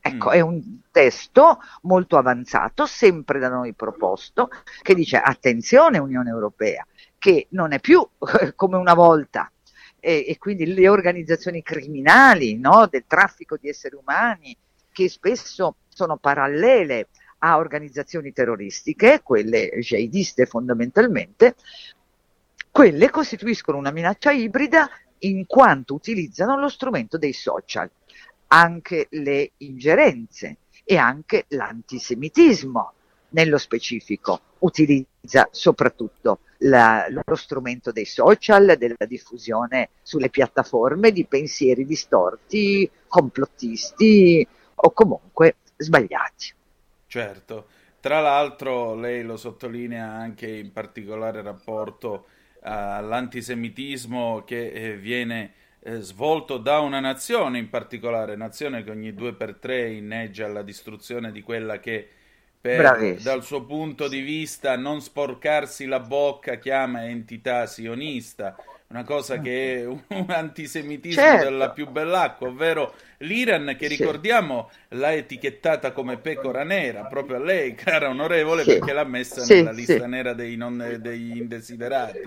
Ecco, 0.00 0.28
mm. 0.28 0.32
è 0.32 0.40
un 0.40 0.62
testo 0.92 1.58
molto 1.82 2.16
avanzato, 2.16 2.86
sempre 2.86 3.40
da 3.40 3.48
noi 3.48 3.72
proposto, 3.72 4.50
che 4.82 4.94
dice 4.94 5.16
attenzione 5.16 5.98
Unione 5.98 6.30
Europea, 6.30 6.86
che 7.22 7.46
non 7.50 7.72
è 7.72 7.78
più 7.78 8.04
come 8.56 8.76
una 8.76 8.94
volta. 8.94 9.48
E, 10.00 10.24
e 10.26 10.38
quindi 10.38 10.74
le 10.74 10.88
organizzazioni 10.88 11.62
criminali 11.62 12.58
no, 12.58 12.88
del 12.90 13.04
traffico 13.06 13.56
di 13.56 13.68
esseri 13.68 13.94
umani, 13.94 14.56
che 14.90 15.08
spesso 15.08 15.76
sono 15.88 16.16
parallele 16.16 17.10
a 17.38 17.58
organizzazioni 17.58 18.32
terroristiche, 18.32 19.20
quelle 19.22 19.70
jihadiste 19.78 20.46
fondamentalmente, 20.46 21.54
quelle 22.72 23.08
costituiscono 23.08 23.78
una 23.78 23.92
minaccia 23.92 24.32
ibrida 24.32 24.90
in 25.20 25.46
quanto 25.46 25.94
utilizzano 25.94 26.58
lo 26.58 26.68
strumento 26.68 27.18
dei 27.18 27.32
social, 27.32 27.88
anche 28.48 29.06
le 29.10 29.52
ingerenze 29.58 30.56
e 30.82 30.96
anche 30.96 31.44
l'antisemitismo 31.50 32.94
nello 33.32 33.58
specifico 33.58 34.40
utilizza 34.60 35.48
soprattutto 35.50 36.40
la, 36.58 37.06
lo 37.08 37.34
strumento 37.34 37.92
dei 37.92 38.04
social, 38.04 38.76
della 38.78 39.06
diffusione 39.06 39.90
sulle 40.02 40.30
piattaforme 40.30 41.12
di 41.12 41.26
pensieri 41.26 41.84
distorti, 41.84 42.88
complottisti 43.06 44.46
o 44.74 44.90
comunque 44.92 45.56
sbagliati. 45.76 46.54
Certo, 47.06 47.66
tra 48.00 48.20
l'altro 48.20 48.94
lei 48.94 49.22
lo 49.22 49.36
sottolinea 49.36 50.08
anche 50.08 50.48
in 50.48 50.72
particolare 50.72 51.42
rapporto 51.42 52.26
all'antisemitismo 52.62 54.44
che 54.44 54.70
eh, 54.70 54.96
viene 54.96 55.52
eh, 55.80 56.00
svolto 56.00 56.58
da 56.58 56.78
una 56.78 57.00
nazione 57.00 57.58
in 57.58 57.68
particolare, 57.68 58.36
nazione 58.36 58.84
che 58.84 58.90
ogni 58.90 59.12
due 59.14 59.34
per 59.34 59.56
tre 59.56 59.90
inneggia 59.90 60.46
alla 60.46 60.62
distruzione 60.62 61.32
di 61.32 61.42
quella 61.42 61.80
che 61.80 62.08
per, 62.62 63.16
dal 63.20 63.42
suo 63.42 63.64
punto 63.64 64.06
di 64.06 64.20
vista 64.20 64.76
non 64.76 65.00
sporcarsi 65.00 65.84
la 65.86 65.98
bocca 65.98 66.54
chiama 66.58 67.08
entità 67.08 67.66
sionista, 67.66 68.54
una 68.86 69.02
cosa 69.02 69.40
che 69.40 69.80
è 69.80 69.84
un 69.84 70.00
antisemitismo 70.30 71.20
certo. 71.20 71.44
della 71.44 71.70
più 71.70 71.88
bell'acqua, 71.88 72.46
ovvero 72.46 72.94
l'Iran 73.18 73.74
che 73.76 73.88
ricordiamo 73.88 74.70
sì. 74.70 74.96
l'ha 74.96 75.12
etichettata 75.12 75.90
come 75.90 76.18
pecora 76.18 76.62
nera, 76.62 77.06
proprio 77.06 77.38
a 77.38 77.40
lei, 77.40 77.74
cara 77.74 78.08
onorevole, 78.08 78.62
sì. 78.62 78.74
perché 78.74 78.92
l'ha 78.92 79.04
messa 79.04 79.40
sì, 79.40 79.54
nella 79.54 79.72
lista 79.72 80.06
nera 80.06 80.32
dei 80.32 80.54
non, 80.54 80.98
degli 81.00 81.38
indesiderati. 81.38 82.20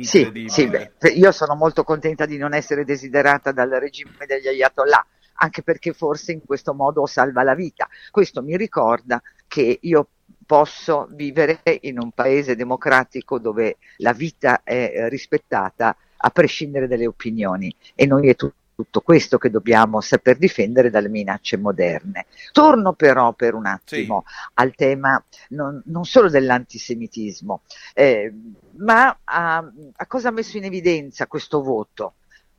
Sì, 0.00 0.28
sì 0.48 0.66
beh, 0.66 0.90
io 1.14 1.32
sono 1.32 1.54
molto 1.54 1.82
contenta 1.82 2.26
di 2.26 2.36
non 2.36 2.52
essere 2.52 2.84
desiderata 2.84 3.52
dal 3.52 3.70
regime 3.70 4.26
degli 4.26 4.48
Ayatollah 4.48 5.06
anche 5.34 5.62
perché 5.62 5.92
forse 5.92 6.32
in 6.32 6.44
questo 6.44 6.74
modo 6.74 7.06
salva 7.06 7.42
la 7.42 7.54
vita. 7.54 7.88
Questo 8.10 8.42
mi 8.42 8.56
ricorda 8.56 9.22
che 9.46 9.78
io 9.80 10.08
posso 10.46 11.08
vivere 11.10 11.60
in 11.82 11.98
un 11.98 12.10
paese 12.10 12.56
democratico 12.56 13.38
dove 13.38 13.78
la 13.98 14.12
vita 14.12 14.62
è 14.62 15.08
rispettata 15.08 15.96
a 16.16 16.30
prescindere 16.30 16.86
dalle 16.86 17.06
opinioni 17.06 17.74
e 17.94 18.06
noi 18.06 18.28
è 18.28 18.36
tutto 18.36 18.62
tutto 18.74 19.00
questo 19.00 19.38
che 19.38 19.50
dobbiamo 19.50 20.00
saper 20.00 20.36
difendere 20.36 20.90
dalle 20.90 21.08
minacce 21.08 21.56
moderne. 21.56 22.26
Torno 22.52 22.92
però 22.92 23.32
per 23.32 23.54
un 23.54 23.66
attimo 23.66 24.24
sì. 24.26 24.34
al 24.54 24.74
tema 24.74 25.22
non, 25.50 25.80
non, 25.86 26.04
solo 26.04 26.28
dell'antisemitismo, 26.28 27.62
eh, 27.94 28.32
ma 28.78 29.16
a, 29.22 29.72
a, 29.96 30.06
cosa 30.06 30.28
ha 30.28 30.32
messo 30.32 30.56
in 30.56 30.64
evidenza 30.64 31.26
questo 31.26 31.62
voto. 31.62 32.14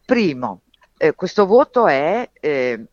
Primo, 0.06 0.62
eh, 0.98 1.14
questo 1.14 1.46
voto 1.46 1.88
è 1.88 2.30
eh, 2.40 2.86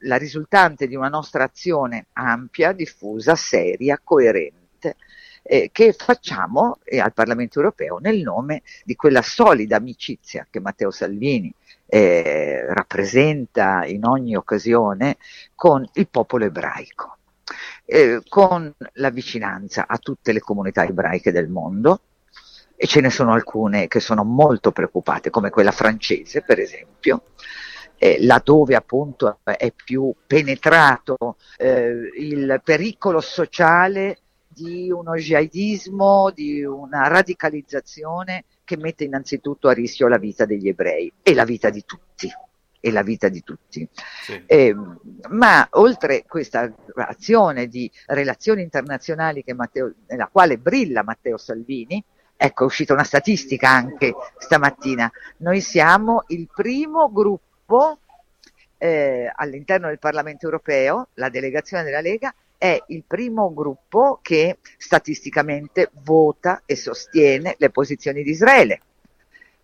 la 0.00 0.16
risultante 0.16 0.86
di 0.86 0.94
una 0.94 1.08
nostra 1.08 1.44
azione 1.44 2.06
ampia, 2.12 2.72
diffusa, 2.72 3.34
seria, 3.34 4.00
coerente, 4.02 4.96
eh, 5.42 5.70
che 5.72 5.92
facciamo 5.92 6.78
eh, 6.84 7.00
al 7.00 7.12
Parlamento 7.12 7.58
europeo 7.58 7.98
nel 7.98 8.20
nome 8.20 8.62
di 8.84 8.94
quella 8.94 9.22
solida 9.22 9.76
amicizia 9.76 10.46
che 10.48 10.60
Matteo 10.60 10.90
Salvini 10.90 11.52
eh, 11.86 12.72
rappresenta 12.72 13.84
in 13.84 14.04
ogni 14.04 14.36
occasione 14.36 15.16
con 15.54 15.88
il 15.94 16.08
popolo 16.08 16.44
ebraico. 16.44 17.16
Eh, 17.84 18.22
con 18.28 18.72
la 18.92 19.10
vicinanza 19.10 19.88
a 19.88 19.98
tutte 19.98 20.32
le 20.32 20.38
comunità 20.38 20.84
ebraiche 20.84 21.32
del 21.32 21.48
mondo, 21.48 22.02
e 22.82 22.86
ce 22.86 23.02
ne 23.02 23.10
sono 23.10 23.34
alcune 23.34 23.88
che 23.88 24.00
sono 24.00 24.24
molto 24.24 24.72
preoccupate, 24.72 25.28
come 25.28 25.50
quella 25.50 25.70
francese 25.70 26.40
per 26.40 26.58
esempio, 26.58 27.24
eh, 27.98 28.16
laddove 28.24 28.74
appunto 28.74 29.40
è 29.44 29.70
più 29.70 30.14
penetrato 30.26 31.36
eh, 31.58 32.10
il 32.18 32.58
pericolo 32.64 33.20
sociale 33.20 34.20
di 34.48 34.90
uno 34.90 35.14
jihadismo, 35.14 36.30
di 36.30 36.64
una 36.64 37.06
radicalizzazione 37.06 38.44
che 38.64 38.78
mette 38.78 39.04
innanzitutto 39.04 39.68
a 39.68 39.74
rischio 39.74 40.08
la 40.08 40.16
vita 40.16 40.46
degli 40.46 40.68
ebrei 40.68 41.12
e 41.22 41.34
la 41.34 41.44
vita 41.44 41.68
di 41.68 41.84
tutti. 41.84 42.32
E 42.82 42.90
la 42.90 43.02
vita 43.02 43.28
di 43.28 43.42
tutti. 43.42 43.86
Sì. 44.22 44.42
Eh, 44.46 44.74
ma 45.28 45.68
oltre 45.72 46.24
questa 46.26 46.74
azione 46.94 47.66
di 47.66 47.90
relazioni 48.06 48.62
internazionali 48.62 49.44
Matteo, 49.54 49.92
nella 50.06 50.30
quale 50.32 50.56
brilla 50.56 51.02
Matteo 51.02 51.36
Salvini, 51.36 52.02
Ecco, 52.42 52.62
è 52.62 52.66
uscita 52.66 52.94
una 52.94 53.04
statistica 53.04 53.68
anche 53.68 54.14
stamattina. 54.38 55.12
Noi 55.38 55.60
siamo 55.60 56.24
il 56.28 56.48
primo 56.50 57.12
gruppo 57.12 57.98
eh, 58.78 59.30
all'interno 59.34 59.88
del 59.88 59.98
Parlamento 59.98 60.46
europeo, 60.46 61.08
la 61.16 61.28
delegazione 61.28 61.82
della 61.82 62.00
Lega 62.00 62.34
è 62.56 62.82
il 62.88 63.04
primo 63.06 63.52
gruppo 63.52 64.20
che 64.22 64.56
statisticamente 64.78 65.90
vota 66.02 66.62
e 66.64 66.76
sostiene 66.76 67.56
le 67.58 67.68
posizioni 67.68 68.22
di 68.22 68.30
Israele. 68.30 68.80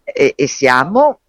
E, 0.05 0.35
e 0.37 0.47
siamo 0.47 1.21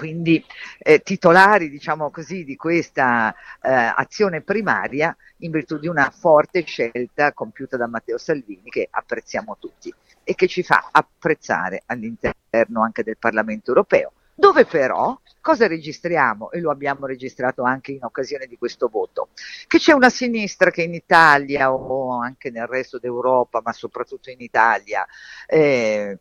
quindi 0.00 0.42
eh, 0.78 1.00
titolari, 1.00 1.68
diciamo 1.68 2.10
così, 2.10 2.42
di 2.42 2.56
questa 2.56 3.34
eh, 3.60 3.70
azione 3.70 4.40
primaria 4.40 5.14
in 5.40 5.50
virtù 5.50 5.76
di 5.76 5.88
una 5.88 6.08
forte 6.08 6.64
scelta 6.64 7.34
compiuta 7.34 7.76
da 7.76 7.86
Matteo 7.86 8.16
Salvini 8.16 8.70
che 8.70 8.88
apprezziamo 8.90 9.58
tutti 9.60 9.92
e 10.24 10.34
che 10.34 10.46
ci 10.46 10.62
fa 10.62 10.88
apprezzare 10.90 11.82
all'interno 11.84 12.82
anche 12.82 13.02
del 13.02 13.18
Parlamento 13.18 13.72
europeo, 13.72 14.12
dove 14.34 14.64
però 14.64 15.20
cosa 15.42 15.66
registriamo, 15.66 16.50
e 16.50 16.60
lo 16.60 16.70
abbiamo 16.70 17.04
registrato 17.04 17.62
anche 17.62 17.92
in 17.92 18.02
occasione 18.02 18.46
di 18.46 18.56
questo 18.56 18.88
voto, 18.88 19.28
che 19.66 19.76
c'è 19.76 19.92
una 19.92 20.08
sinistra 20.08 20.70
che 20.70 20.82
in 20.82 20.94
Italia 20.94 21.70
o 21.70 22.18
anche 22.18 22.50
nel 22.50 22.66
resto 22.66 22.98
d'Europa, 22.98 23.60
ma 23.62 23.74
soprattutto 23.74 24.30
in 24.30 24.40
Italia, 24.40 25.06
eh, 25.46 26.20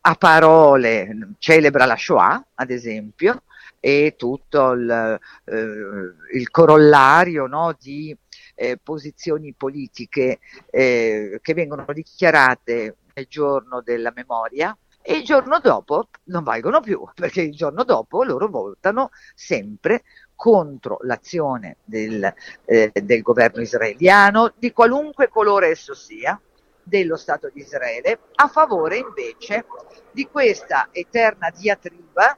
a 0.00 0.14
parole 0.14 1.34
celebra 1.38 1.84
la 1.84 1.96
Shoah, 1.96 2.44
ad 2.54 2.70
esempio, 2.70 3.42
e 3.80 4.14
tutto 4.16 4.70
il, 4.72 5.18
eh, 5.44 6.36
il 6.38 6.50
corollario 6.50 7.46
no, 7.46 7.76
di 7.78 8.16
eh, 8.54 8.78
posizioni 8.82 9.52
politiche 9.54 10.38
eh, 10.70 11.38
che 11.42 11.54
vengono 11.54 11.84
dichiarate 11.92 12.96
nel 13.14 13.26
giorno 13.28 13.80
della 13.82 14.12
memoria 14.14 14.76
e 15.02 15.16
il 15.16 15.24
giorno 15.24 15.58
dopo 15.58 16.08
non 16.24 16.44
valgono 16.44 16.80
più, 16.80 17.04
perché 17.14 17.42
il 17.42 17.54
giorno 17.54 17.82
dopo 17.82 18.22
loro 18.22 18.48
votano 18.48 19.10
sempre 19.34 20.04
contro 20.34 20.98
l'azione 21.02 21.78
del, 21.84 22.32
eh, 22.64 22.90
del 22.94 23.22
governo 23.22 23.62
israeliano, 23.62 24.52
di 24.56 24.72
qualunque 24.72 25.28
colore 25.28 25.68
esso 25.68 25.94
sia, 25.94 26.40
dello 26.82 27.16
Stato 27.16 27.50
di 27.52 27.60
Israele, 27.60 28.18
a 28.34 28.48
favore 28.48 28.98
invece 28.98 29.64
di 30.10 30.26
questa 30.26 30.88
eterna 30.92 31.50
diatriba 31.50 32.36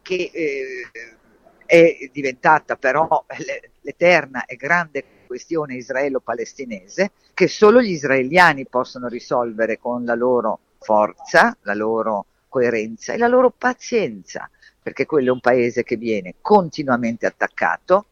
che 0.00 0.30
eh, 0.32 0.90
è 1.66 2.10
diventata 2.12 2.76
però 2.76 3.24
l'eterna 3.80 4.44
e 4.44 4.56
grande 4.56 5.04
questione 5.26 5.76
israelo-palestinese 5.76 7.12
che 7.32 7.48
solo 7.48 7.80
gli 7.80 7.90
israeliani 7.90 8.66
possono 8.66 9.08
risolvere 9.08 9.78
con 9.78 10.04
la 10.04 10.14
loro 10.14 10.60
forza, 10.78 11.56
la 11.62 11.74
loro 11.74 12.26
coerenza 12.48 13.12
e 13.12 13.18
la 13.18 13.26
loro 13.26 13.50
pazienza, 13.50 14.48
perché 14.80 15.06
quello 15.06 15.30
è 15.30 15.32
un 15.32 15.40
paese 15.40 15.82
che 15.82 15.96
viene 15.96 16.36
continuamente 16.40 17.26
attaccato, 17.26 18.06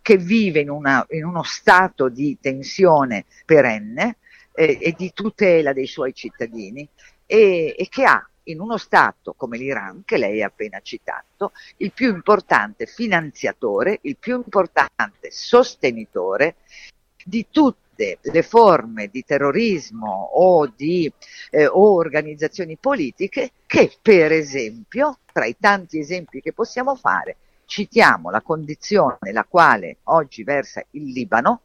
che 0.00 0.16
vive 0.16 0.60
in, 0.60 0.70
una, 0.70 1.04
in 1.10 1.24
uno 1.24 1.42
stato 1.42 2.08
di 2.08 2.38
tensione 2.40 3.24
perenne 3.44 4.18
eh, 4.58 4.76
e 4.80 4.94
di 4.96 5.12
tutela 5.12 5.72
dei 5.72 5.86
suoi 5.86 6.12
cittadini 6.12 6.88
e, 7.26 7.76
e 7.78 7.88
che 7.88 8.02
ha 8.02 8.28
in 8.44 8.60
uno 8.60 8.76
Stato 8.76 9.34
come 9.34 9.56
l'Iran, 9.56 10.02
che 10.04 10.16
lei 10.16 10.42
ha 10.42 10.46
appena 10.46 10.80
citato, 10.80 11.52
il 11.76 11.92
più 11.92 12.12
importante 12.12 12.86
finanziatore, 12.86 14.00
il 14.02 14.16
più 14.16 14.34
importante 14.34 15.30
sostenitore 15.30 16.56
di 17.22 17.46
tutte 17.50 18.18
le 18.20 18.42
forme 18.42 19.08
di 19.08 19.22
terrorismo 19.24 20.30
o 20.32 20.66
di 20.66 21.12
eh, 21.50 21.66
o 21.66 21.92
organizzazioni 21.94 22.76
politiche 22.76 23.52
che, 23.66 23.92
per 24.00 24.32
esempio, 24.32 25.18
tra 25.30 25.44
i 25.44 25.56
tanti 25.60 25.98
esempi 25.98 26.40
che 26.40 26.52
possiamo 26.52 26.96
fare, 26.96 27.36
citiamo 27.66 28.30
la 28.30 28.40
condizione 28.40 29.18
nella 29.20 29.44
quale 29.44 29.98
oggi 30.04 30.42
versa 30.42 30.82
il 30.92 31.12
Libano, 31.12 31.60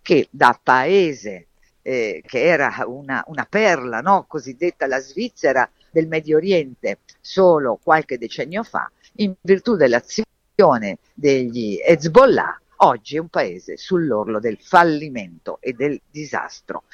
che 0.00 0.28
da 0.30 0.58
paese 0.62 1.48
eh, 1.82 2.22
che 2.24 2.42
era 2.44 2.72
una, 2.86 3.22
una 3.26 3.46
perla 3.48 4.00
no? 4.00 4.24
cosiddetta 4.26 4.86
la 4.86 5.00
Svizzera 5.00 5.68
del 5.90 6.06
Medio 6.06 6.36
Oriente 6.36 7.00
solo 7.20 7.78
qualche 7.82 8.18
decennio 8.18 8.62
fa, 8.62 8.90
in 9.16 9.34
virtù 9.40 9.76
dell'azione 9.76 10.98
degli 11.12 11.78
Hezbollah, 11.84 12.60
oggi 12.78 13.16
è 13.16 13.20
un 13.20 13.28
paese 13.28 13.76
sull'orlo 13.76 14.40
del 14.40 14.58
fallimento 14.60 15.58
e 15.60 15.72
del 15.72 16.00
disastro. 16.10 16.84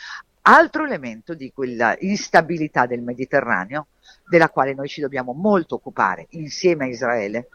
Altro 0.43 0.85
elemento 0.85 1.35
di 1.35 1.53
quella 1.53 1.95
instabilità 2.01 2.87
del 2.87 3.03
Mediterraneo, 3.03 3.89
della 4.29 4.49
quale 4.49 4.75
noi 4.75 4.89
ci 4.89 5.01
dobbiamo 5.01 5.33
molto 5.33 5.77
occupare 5.77 6.27
insieme 6.31 6.87
a 6.87 6.89
Israele 6.89 7.49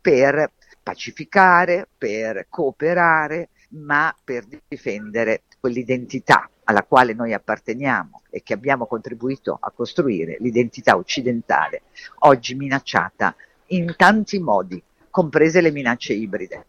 per 0.00 0.52
pacificare, 0.82 1.88
per 1.98 2.46
cooperare, 2.48 3.48
ma 3.68 4.14
per 4.22 4.44
difendere 4.68 5.42
quell'identità 5.58 6.48
alla 6.64 6.82
quale 6.82 7.14
noi 7.14 7.32
apparteniamo 7.32 8.22
e 8.30 8.42
che 8.42 8.52
abbiamo 8.52 8.86
contribuito 8.86 9.56
a 9.60 9.70
costruire, 9.70 10.36
l'identità 10.40 10.96
occidentale, 10.96 11.82
oggi 12.20 12.54
minacciata 12.54 13.34
in 13.68 13.94
tanti 13.96 14.38
modi, 14.38 14.82
comprese 15.10 15.60
le 15.60 15.70
minacce 15.70 16.12
ibride. 16.12 16.66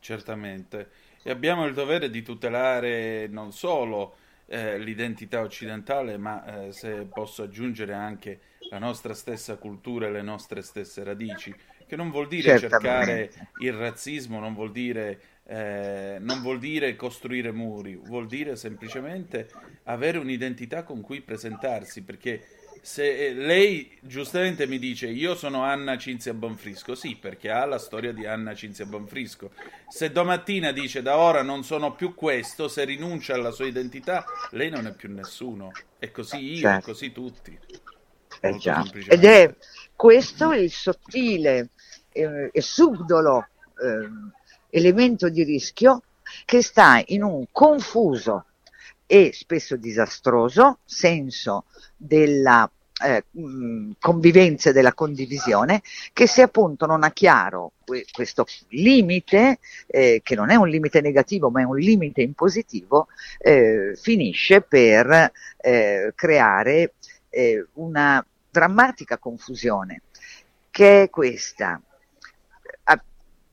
Certamente. 0.00 0.90
E 1.22 1.30
abbiamo 1.30 1.66
il 1.66 1.74
dovere 1.74 2.10
di 2.10 2.22
tutelare 2.22 3.26
non 3.28 3.52
solo 3.52 4.14
eh, 4.46 4.78
l'identità 4.78 5.40
occidentale, 5.40 6.16
ma 6.16 6.66
eh, 6.66 6.72
se 6.72 7.06
posso 7.12 7.42
aggiungere 7.42 7.92
anche 7.92 8.40
la 8.70 8.78
nostra 8.78 9.14
stessa 9.14 9.56
cultura 9.56 10.06
e 10.06 10.10
le 10.10 10.22
nostre 10.22 10.62
stesse 10.62 11.04
radici, 11.04 11.54
che 11.86 11.96
non 11.96 12.10
vuol 12.10 12.28
dire 12.28 12.58
cercare 12.58 13.30
il 13.60 13.72
razzismo, 13.72 14.38
non 14.38 14.54
vuol 14.54 14.70
dire, 14.70 15.20
eh, 15.50 16.18
non 16.20 16.42
vuol 16.42 16.58
dire 16.58 16.94
costruire 16.94 17.52
muri, 17.52 17.96
vuol 17.96 18.26
dire 18.26 18.54
semplicemente 18.54 19.48
avere 19.84 20.18
un'identità 20.18 20.82
con 20.82 21.00
cui 21.00 21.22
presentarsi, 21.22 22.02
perché 22.02 22.44
se 22.82 23.32
lei 23.32 23.96
giustamente 24.02 24.66
mi 24.66 24.78
dice 24.78 25.06
io 25.06 25.34
sono 25.34 25.62
Anna 25.62 25.96
Cinzia 25.96 26.34
Bonfrisco, 26.34 26.94
sì, 26.94 27.16
perché 27.16 27.50
ha 27.50 27.64
la 27.64 27.78
storia 27.78 28.12
di 28.12 28.26
Anna 28.26 28.54
Cinzia 28.54 28.84
Bonfrisco. 28.84 29.52
Se 29.88 30.12
domattina 30.12 30.70
dice 30.70 31.00
da 31.00 31.16
ora 31.16 31.42
non 31.42 31.64
sono 31.64 31.94
più 31.94 32.14
questo, 32.14 32.68
se 32.68 32.84
rinuncia 32.84 33.32
alla 33.32 33.50
sua 33.50 33.66
identità, 33.66 34.26
lei 34.50 34.68
non 34.68 34.86
è 34.86 34.92
più 34.92 35.10
nessuno. 35.10 35.70
E 35.98 36.10
così 36.10 36.52
io, 36.52 36.60
certo. 36.60 36.90
così 36.92 37.10
tutti. 37.10 37.58
Eh 38.40 38.58
Ed 39.08 39.24
è 39.24 39.54
questo 39.96 40.52
il 40.52 40.70
sottile 40.70 41.70
eh, 42.12 42.50
e 42.52 42.60
subdolo 42.60 43.48
eh, 43.82 44.36
elemento 44.70 45.28
di 45.28 45.42
rischio 45.44 46.02
che 46.44 46.62
sta 46.62 47.02
in 47.06 47.22
un 47.22 47.46
confuso 47.50 48.44
e 49.06 49.30
spesso 49.32 49.76
disastroso 49.76 50.80
senso 50.84 51.64
della 51.96 52.70
eh, 53.00 53.24
convivenza 53.98 54.70
e 54.70 54.72
della 54.72 54.92
condivisione 54.92 55.82
che 56.12 56.26
se 56.26 56.42
appunto 56.42 56.84
non 56.84 57.04
ha 57.04 57.10
chiaro 57.12 57.72
questo 58.12 58.44
limite, 58.68 59.60
eh, 59.86 60.20
che 60.22 60.34
non 60.34 60.50
è 60.50 60.56
un 60.56 60.68
limite 60.68 61.00
negativo 61.00 61.48
ma 61.48 61.60
è 61.60 61.64
un 61.64 61.78
limite 61.78 62.22
impositivo, 62.22 63.08
eh, 63.38 63.96
finisce 63.96 64.60
per 64.60 65.32
eh, 65.56 66.12
creare 66.14 66.94
eh, 67.30 67.66
una 67.74 68.24
drammatica 68.50 69.16
confusione 69.18 70.02
che 70.70 71.02
è 71.02 71.10
questa 71.10 71.80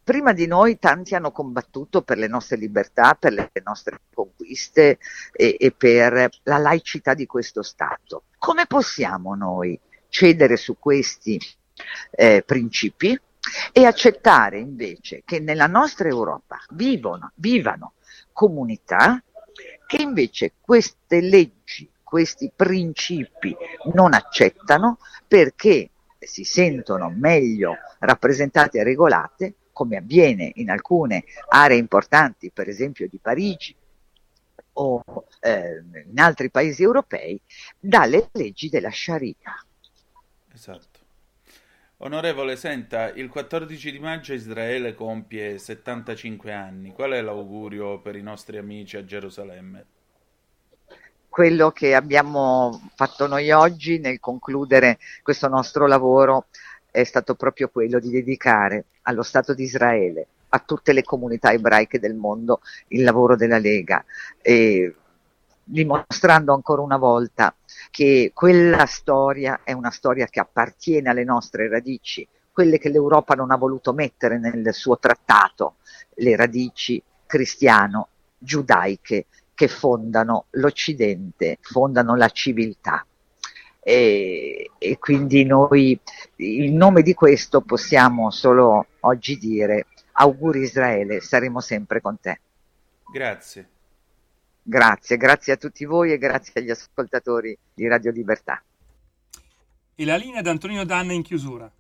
prima 0.06 0.34
di 0.34 0.45
noi 0.45 0.77
tanti 0.77 1.15
hanno 1.15 1.32
combattuto 1.32 2.03
per 2.03 2.19
le 2.19 2.27
nostre 2.27 2.57
libertà, 2.57 3.15
per 3.19 3.34
le 3.34 3.49
nostre 3.64 4.02
conquiste 4.14 4.99
e, 5.32 5.57
e 5.60 5.72
per 5.72 6.30
la 6.44 6.57
laicità 6.60 7.15
di 7.15 7.26
questo 7.26 7.64
Stato. 7.64 8.26
Come 8.38 8.68
possiamo 8.68 9.34
noi 9.34 9.77
cedere 10.07 10.57
su 10.57 10.77
questi 10.77 11.41
eh, 12.11 12.44
principi 12.45 13.19
e 13.72 13.86
accettare 13.86 14.60
invece 14.60 15.23
che 15.26 15.40
nella 15.40 15.65
nostra 15.65 16.07
Europa 16.07 16.60
vivono, 16.69 17.32
vivano 17.34 17.94
comunità 18.32 19.22
che 19.88 20.02
invece 20.03 20.53
queste 20.61 21.19
leggi, 21.19 21.90
questi 22.03 22.52
principi 22.56 23.57
non 23.94 24.14
accettano 24.14 24.99
perché 25.27 25.90
si 26.19 26.44
sentono 26.44 27.11
meglio 27.15 27.76
rappresentate 27.99 28.77
e 28.77 28.84
regolate 28.84 29.56
come 29.76 29.98
avviene 29.98 30.54
in 30.56 30.70
alcune 30.70 31.26
aree 31.50 31.78
importanti, 31.78 32.50
per 32.50 32.70
esempio 32.70 33.10
di 33.10 33.20
Parigi 33.22 33.76
o 34.78 35.04
eh, 35.42 35.84
in 36.10 36.18
altri 36.18 36.50
paesi 36.50 36.82
europei, 36.82 37.40
dalle 37.78 38.30
leggi 38.32 38.70
della 38.70 38.90
Sharia. 38.90 39.36
Esatto. 40.54 41.00
Onorevole, 41.98 42.56
senta, 42.56 43.10
il 43.12 43.28
14 43.28 43.92
di 43.92 44.00
maggio 44.00 44.34
Israele 44.34 44.94
compie 44.94 45.58
75 45.58 46.54
anni. 46.54 46.94
Qual 46.94 47.12
è 47.12 47.22
l'augurio 47.22 48.00
per 48.00 48.16
i 48.16 48.22
nostri 48.22 48.58
amici 48.58 48.96
a 48.96 49.04
Gerusalemme? 49.04 49.86
Quello 51.28 51.72
che 51.72 51.94
abbiamo 51.94 52.92
fatto 52.96 53.28
noi 53.28 53.52
oggi 53.52 54.00
nel 54.00 54.22
concludere 54.22 55.00
questo 55.22 55.50
nostro 55.50 55.86
lavoro 55.86 56.48
è 56.96 57.04
stato 57.04 57.36
proprio 57.36 57.68
quello 57.68 58.00
di 58.00 58.10
dedicare 58.10 58.86
allo 59.04 59.22
Stato 59.22 59.54
di 59.54 59.62
Israele, 59.64 60.28
a 60.50 60.60
tutte 60.60 60.94
le 60.94 61.04
comunità 61.04 61.52
ebraiche 61.52 62.00
del 62.00 62.16
mondo, 62.16 62.62
il 62.90 63.04
lavoro 63.04 63.36
della 63.36 63.58
Lega, 63.58 64.06
e 64.42 64.96
dimostrando 65.62 66.54
ancora 66.54 66.82
una 66.82 66.96
volta 66.96 67.54
che 67.92 68.32
quella 68.34 68.86
storia 68.86 69.60
è 69.64 69.74
una 69.74 69.92
storia 69.92 70.28
che 70.28 70.40
appartiene 70.40 71.10
alle 71.10 71.26
nostre 71.26 71.68
radici, 71.68 72.26
quelle 72.52 72.78
che 72.78 72.88
l'Europa 72.88 73.36
non 73.36 73.52
ha 73.52 73.58
voluto 73.58 73.92
mettere 73.92 74.38
nel 74.38 74.74
suo 74.74 74.98
trattato, 74.98 75.76
le 76.16 76.38
radici 76.38 77.04
cristiano-giudaiche 77.26 79.26
che 79.54 79.68
fondano 79.68 80.46
l'Occidente, 80.52 81.58
fondano 81.60 82.16
la 82.16 82.30
civiltà 82.30 83.06
e, 83.88 84.72
e 84.80 84.98
quindi 84.98 85.45
noi 85.45 85.99
in 86.38 86.76
nome 86.76 87.03
di 87.03 87.14
questo 87.14 87.62
possiamo 87.62 88.32
solo 88.32 88.88
oggi 89.02 89.38
dire 89.38 89.86
auguri 90.14 90.62
Israele, 90.62 91.22
saremo 91.22 91.60
sempre 91.60 92.02
con 92.02 92.20
te. 92.20 92.40
Grazie. 93.14 93.70
Grazie, 94.64 95.18
grazie 95.18 95.53
a 95.53 95.57
tutti 95.57 95.86
voi 95.86 96.12
e 96.12 96.18
grazie 96.18 96.62
agli 96.62 96.72
ascoltatori 96.72 97.56
di 97.76 97.88
Radio 97.88 98.10
Libertà. 98.10 98.60
E 99.94 100.03
la 100.03 100.16
linea 100.16 100.41
di 100.41 100.49
Antonino 100.49 100.84
Danna 100.84 101.14
in 101.14 101.22
chiusura. 101.22 101.72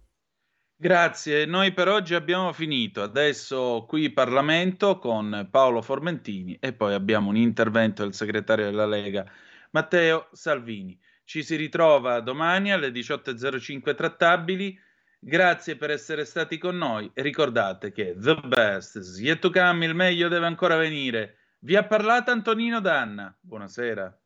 Grazie, 0.75 1.45
noi 1.45 1.73
per 1.73 1.87
oggi 1.87 2.13
abbiamo 2.13 2.53
finito. 2.53 3.01
Adesso 3.01 3.85
qui 3.87 4.11
Parlamento 4.11 4.99
con 4.99 5.47
Paolo 5.49 5.81
Formentini 5.81 6.55
e 6.59 6.71
poi 6.71 6.93
abbiamo 6.93 7.29
un 7.29 7.37
intervento 7.37 8.03
del 8.03 8.13
segretario 8.13 8.65
della 8.65 8.85
Lega 8.85 9.25
Matteo 9.71 10.27
Salvini. 10.33 10.99
Ci 11.25 11.41
si 11.41 11.55
ritrova 11.55 12.19
domani 12.19 12.71
alle 12.71 12.89
18.05 12.89 13.95
trattabili. 13.95 14.79
Grazie 15.19 15.75
per 15.75 15.89
essere 15.89 16.23
stati 16.23 16.59
con 16.59 16.77
noi 16.77 17.09
ricordate 17.15 17.91
che 17.91 18.15
the 18.15 18.35
best 18.45 18.97
is 18.97 19.19
yet 19.19 19.39
to 19.39 19.49
come, 19.49 19.85
il 19.85 19.95
meglio 19.95 20.27
deve 20.27 20.45
ancora 20.45 20.77
venire. 20.77 21.37
Vi 21.59 21.75
ha 21.75 21.83
parlato 21.83 22.29
Antonino 22.29 22.79
Danna. 22.79 23.35
Buonasera. 23.41 24.24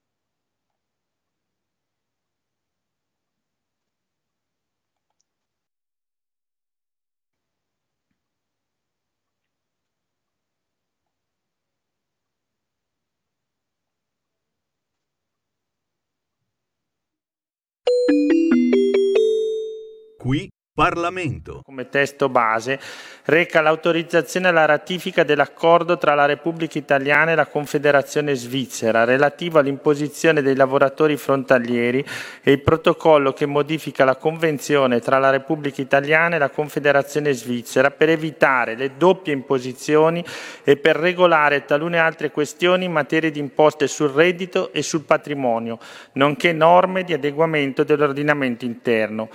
Qui 20.30 20.47
Parlamento. 20.76 21.61
Come 21.65 21.89
testo 21.89 22.30
base 22.30 22.80
reca 23.26 23.61
l'autorizzazione 23.61 24.47
alla 24.47 24.65
ratifica 24.65 25.23
dell'accordo 25.23 25.97
tra 25.97 26.14
la 26.14 26.26
Repubblica 26.26 26.77
Italiana 26.77 27.31
e 27.31 27.35
la 27.35 27.47
Confederazione 27.47 28.35
Svizzera 28.35 29.06
relativo 29.06 29.57
all'imposizione 29.57 30.43
dei 30.43 30.56
lavoratori 30.56 31.18
frontalieri 31.18 32.06
e 32.43 32.51
il 32.51 32.61
protocollo 32.61 33.34
che 33.34 33.47
modifica 33.47 34.06
la 34.06 34.18
convenzione 34.18 34.99
tra 34.99 35.18
la 35.18 35.31
Repubblica 35.31 35.81
Italiana 35.81 36.35
e 36.35 36.39
la 36.39 36.49
Confederazione 36.49 37.34
Svizzera 37.34 37.89
per 37.89 38.10
evitare 38.10 38.76
le 38.76 38.97
doppie 38.97 39.34
imposizioni 39.34 40.23
e 40.64 40.77
per 40.77 40.95
regolare 40.95 41.65
talune 41.65 41.97
altre 41.97 42.30
questioni 42.30 42.85
in 42.85 42.91
materia 42.91 43.31
di 43.31 43.39
imposte 43.39 43.88
sul 43.88 44.11
reddito 44.11 44.72
e 44.73 44.84
sul 44.84 45.06
patrimonio, 45.06 45.80
nonché 46.14 46.53
norme 46.53 47.03
di 47.03 47.14
adeguamento 47.14 47.84
dell'ordinamento 47.84 48.64
interno. 48.64 49.30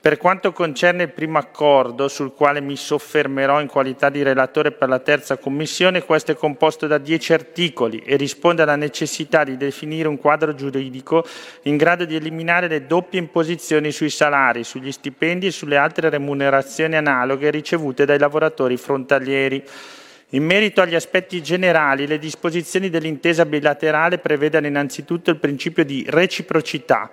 Per 0.00 0.16
quanto 0.16 0.52
concerne 0.52 1.02
il 1.02 1.08
primo 1.10 1.38
accordo, 1.38 2.06
sul 2.06 2.32
quale 2.32 2.60
mi 2.60 2.76
soffermerò 2.76 3.60
in 3.60 3.66
qualità 3.66 4.10
di 4.10 4.22
relatore 4.22 4.70
per 4.70 4.88
la 4.88 5.00
terza 5.00 5.38
commissione, 5.38 6.04
questo 6.04 6.30
è 6.30 6.36
composto 6.36 6.86
da 6.86 6.98
dieci 6.98 7.32
articoli 7.32 7.98
e 8.04 8.14
risponde 8.14 8.62
alla 8.62 8.76
necessità 8.76 9.42
di 9.42 9.56
definire 9.56 10.06
un 10.06 10.16
quadro 10.16 10.54
giuridico 10.54 11.26
in 11.62 11.76
grado 11.76 12.04
di 12.04 12.14
eliminare 12.14 12.68
le 12.68 12.86
doppie 12.86 13.18
imposizioni 13.18 13.90
sui 13.90 14.08
salari, 14.08 14.62
sugli 14.62 14.92
stipendi 14.92 15.48
e 15.48 15.50
sulle 15.50 15.76
altre 15.76 16.10
remunerazioni 16.10 16.94
analoghe 16.94 17.50
ricevute 17.50 18.04
dai 18.04 18.20
lavoratori 18.20 18.76
frontalieri. 18.76 19.64
In 20.32 20.44
merito 20.44 20.80
agli 20.80 20.94
aspetti 20.94 21.42
generali, 21.42 22.06
le 22.06 22.18
disposizioni 22.18 22.88
dell'intesa 22.88 23.44
bilaterale 23.44 24.18
prevedono 24.18 24.68
innanzitutto 24.68 25.30
il 25.30 25.38
principio 25.38 25.84
di 25.84 26.06
reciprocità, 26.06 27.10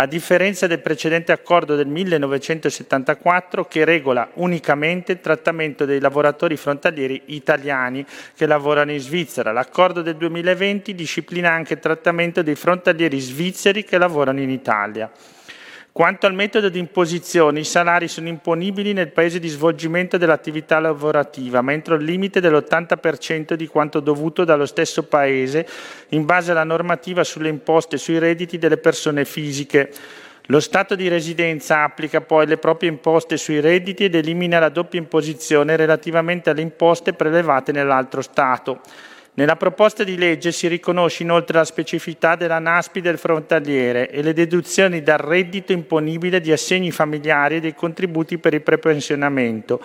a 0.00 0.06
differenza 0.06 0.66
del 0.66 0.80
precedente 0.80 1.30
accordo 1.30 1.76
del 1.76 1.86
1974 1.86 3.66
che 3.66 3.84
regola 3.84 4.30
unicamente 4.36 5.12
il 5.12 5.20
trattamento 5.20 5.84
dei 5.84 6.00
lavoratori 6.00 6.56
frontalieri 6.56 7.20
italiani 7.26 8.06
che 8.34 8.46
lavorano 8.46 8.92
in 8.92 8.98
Svizzera. 8.98 9.52
L'accordo 9.52 10.00
del 10.00 10.16
2020 10.16 10.94
disciplina 10.94 11.50
anche 11.50 11.74
il 11.74 11.80
trattamento 11.80 12.40
dei 12.40 12.54
frontalieri 12.54 13.20
svizzeri 13.20 13.84
che 13.84 13.98
lavorano 13.98 14.40
in 14.40 14.48
Italia. 14.48 15.10
Quanto 15.92 16.26
al 16.26 16.34
metodo 16.34 16.68
di 16.68 16.78
imposizione, 16.78 17.60
i 17.60 17.64
salari 17.64 18.06
sono 18.06 18.28
imponibili 18.28 18.92
nel 18.92 19.10
paese 19.10 19.40
di 19.40 19.48
svolgimento 19.48 20.18
dell'attività 20.18 20.78
lavorativa, 20.78 21.62
ma 21.62 21.72
entro 21.72 21.96
il 21.96 22.04
limite 22.04 22.40
dell'80% 22.40 23.54
di 23.54 23.66
quanto 23.66 23.98
dovuto 23.98 24.44
dallo 24.44 24.66
stesso 24.66 25.02
paese 25.02 25.66
in 26.10 26.24
base 26.24 26.52
alla 26.52 26.62
normativa 26.62 27.24
sulle 27.24 27.48
imposte 27.48 27.96
sui 27.96 28.18
redditi 28.18 28.56
delle 28.56 28.76
persone 28.76 29.24
fisiche. 29.24 29.92
Lo 30.46 30.60
Stato 30.60 30.94
di 30.94 31.08
residenza 31.08 31.82
applica 31.82 32.20
poi 32.20 32.46
le 32.46 32.56
proprie 32.56 32.88
imposte 32.88 33.36
sui 33.36 33.58
redditi 33.58 34.04
ed 34.04 34.14
elimina 34.14 34.60
la 34.60 34.68
doppia 34.68 35.00
imposizione 35.00 35.74
relativamente 35.74 36.50
alle 36.50 36.62
imposte 36.62 37.14
prelevate 37.14 37.72
nell'altro 37.72 38.22
Stato. 38.22 38.80
Nella 39.40 39.56
proposta 39.56 40.04
di 40.04 40.18
legge 40.18 40.52
si 40.52 40.68
riconosce 40.68 41.22
inoltre 41.22 41.56
la 41.56 41.64
specificità 41.64 42.36
della 42.36 42.58
NASPI 42.58 43.00
del 43.00 43.16
frontaliere 43.16 44.10
e 44.10 44.20
le 44.20 44.34
deduzioni 44.34 45.02
dal 45.02 45.16
reddito 45.16 45.72
imponibile 45.72 46.42
di 46.42 46.52
assegni 46.52 46.90
familiari 46.90 47.56
e 47.56 47.60
dei 47.60 47.74
contributi 47.74 48.36
per 48.36 48.52
il 48.52 48.60
prepensionamento, 48.60 49.80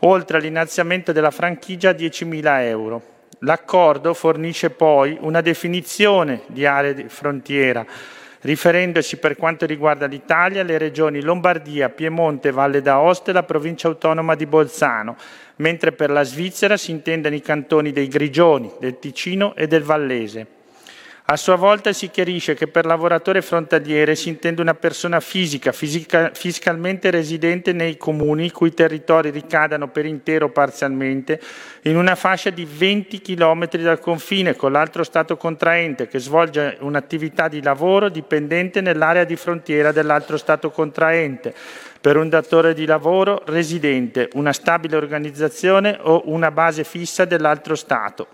oltre 0.00 0.38
all'innalzamento 0.38 1.12
della 1.12 1.30
franchigia 1.30 1.90
a 1.90 1.92
10.000 1.92 2.62
euro. 2.62 3.02
L'accordo 3.42 4.14
fornisce 4.14 4.70
poi 4.70 5.16
una 5.20 5.42
definizione 5.42 6.40
di 6.48 6.66
area 6.66 6.92
di 6.92 7.04
frontiera, 7.06 7.86
riferendosi 8.40 9.18
per 9.18 9.36
quanto 9.36 9.64
riguarda 9.64 10.06
l'Italia 10.06 10.62
alle 10.62 10.76
regioni 10.76 11.22
Lombardia, 11.22 11.88
Piemonte, 11.88 12.50
Valle 12.50 12.82
d'Aosta 12.82 13.30
e 13.30 13.34
la 13.34 13.44
provincia 13.44 13.86
autonoma 13.86 14.34
di 14.34 14.46
Bolzano, 14.46 15.16
mentre 15.58 15.92
per 15.92 16.10
la 16.10 16.24
Svizzera 16.24 16.76
si 16.76 16.90
intendono 16.90 17.34
i 17.34 17.40
cantoni 17.40 17.92
dei 17.92 18.08
Grigioni, 18.08 18.72
del 18.80 18.98
Ticino 18.98 19.54
e 19.54 19.66
del 19.66 19.82
Vallese. 19.82 20.56
A 21.30 21.36
sua 21.36 21.56
volta 21.56 21.92
si 21.92 22.08
chiarisce 22.08 22.54
che 22.54 22.68
per 22.68 22.86
lavoratore 22.86 23.42
frontaliere 23.42 24.14
si 24.14 24.30
intende 24.30 24.62
una 24.62 24.72
persona 24.72 25.20
fisica, 25.20 25.72
fisica, 25.72 26.30
fiscalmente 26.32 27.10
residente 27.10 27.74
nei 27.74 27.98
comuni 27.98 28.46
i 28.46 28.50
cui 28.50 28.72
territori 28.72 29.28
ricadano 29.28 29.88
per 29.88 30.06
intero 30.06 30.46
o 30.46 30.48
parzialmente 30.48 31.38
in 31.82 31.98
una 31.98 32.14
fascia 32.14 32.48
di 32.48 32.64
20 32.66 33.20
km 33.20 33.68
dal 33.68 34.00
confine 34.00 34.56
con 34.56 34.72
l'altro 34.72 35.04
Stato 35.04 35.36
contraente 35.36 36.08
che 36.08 36.18
svolge 36.18 36.78
un'attività 36.80 37.48
di 37.48 37.60
lavoro 37.60 38.08
dipendente 38.08 38.80
nell'area 38.80 39.24
di 39.24 39.36
frontiera 39.36 39.92
dell'altro 39.92 40.38
Stato 40.38 40.70
contraente 40.70 41.52
per 42.00 42.16
un 42.16 42.28
datore 42.28 42.74
di 42.74 42.86
lavoro 42.86 43.42
residente, 43.46 44.28
una 44.34 44.52
stabile 44.52 44.96
organizzazione 44.96 45.98
o 46.00 46.22
una 46.26 46.50
base 46.50 46.84
fissa 46.84 47.24
dell'altro 47.24 47.74
Stato 47.74 48.28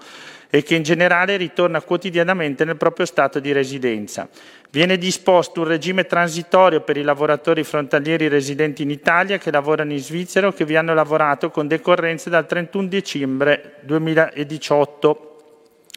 e 0.54 0.62
che 0.62 0.76
in 0.76 0.84
generale 0.84 1.36
ritorna 1.36 1.80
quotidianamente 1.80 2.64
nel 2.64 2.76
proprio 2.76 3.06
stato 3.06 3.40
di 3.40 3.50
residenza. 3.50 4.28
Viene 4.70 4.98
disposto 4.98 5.62
un 5.62 5.66
regime 5.66 6.06
transitorio 6.06 6.82
per 6.82 6.96
i 6.96 7.02
lavoratori 7.02 7.64
frontalieri 7.64 8.28
residenti 8.28 8.82
in 8.82 8.90
Italia 8.90 9.36
che 9.36 9.50
lavorano 9.50 9.90
in 9.90 9.98
Svizzera 9.98 10.46
o 10.46 10.52
che 10.52 10.64
vi 10.64 10.76
hanno 10.76 10.94
lavorato 10.94 11.50
con 11.50 11.66
decorrenza 11.66 12.30
dal 12.30 12.46
31 12.46 12.86
dicembre 12.86 13.78
2018. 13.80 15.30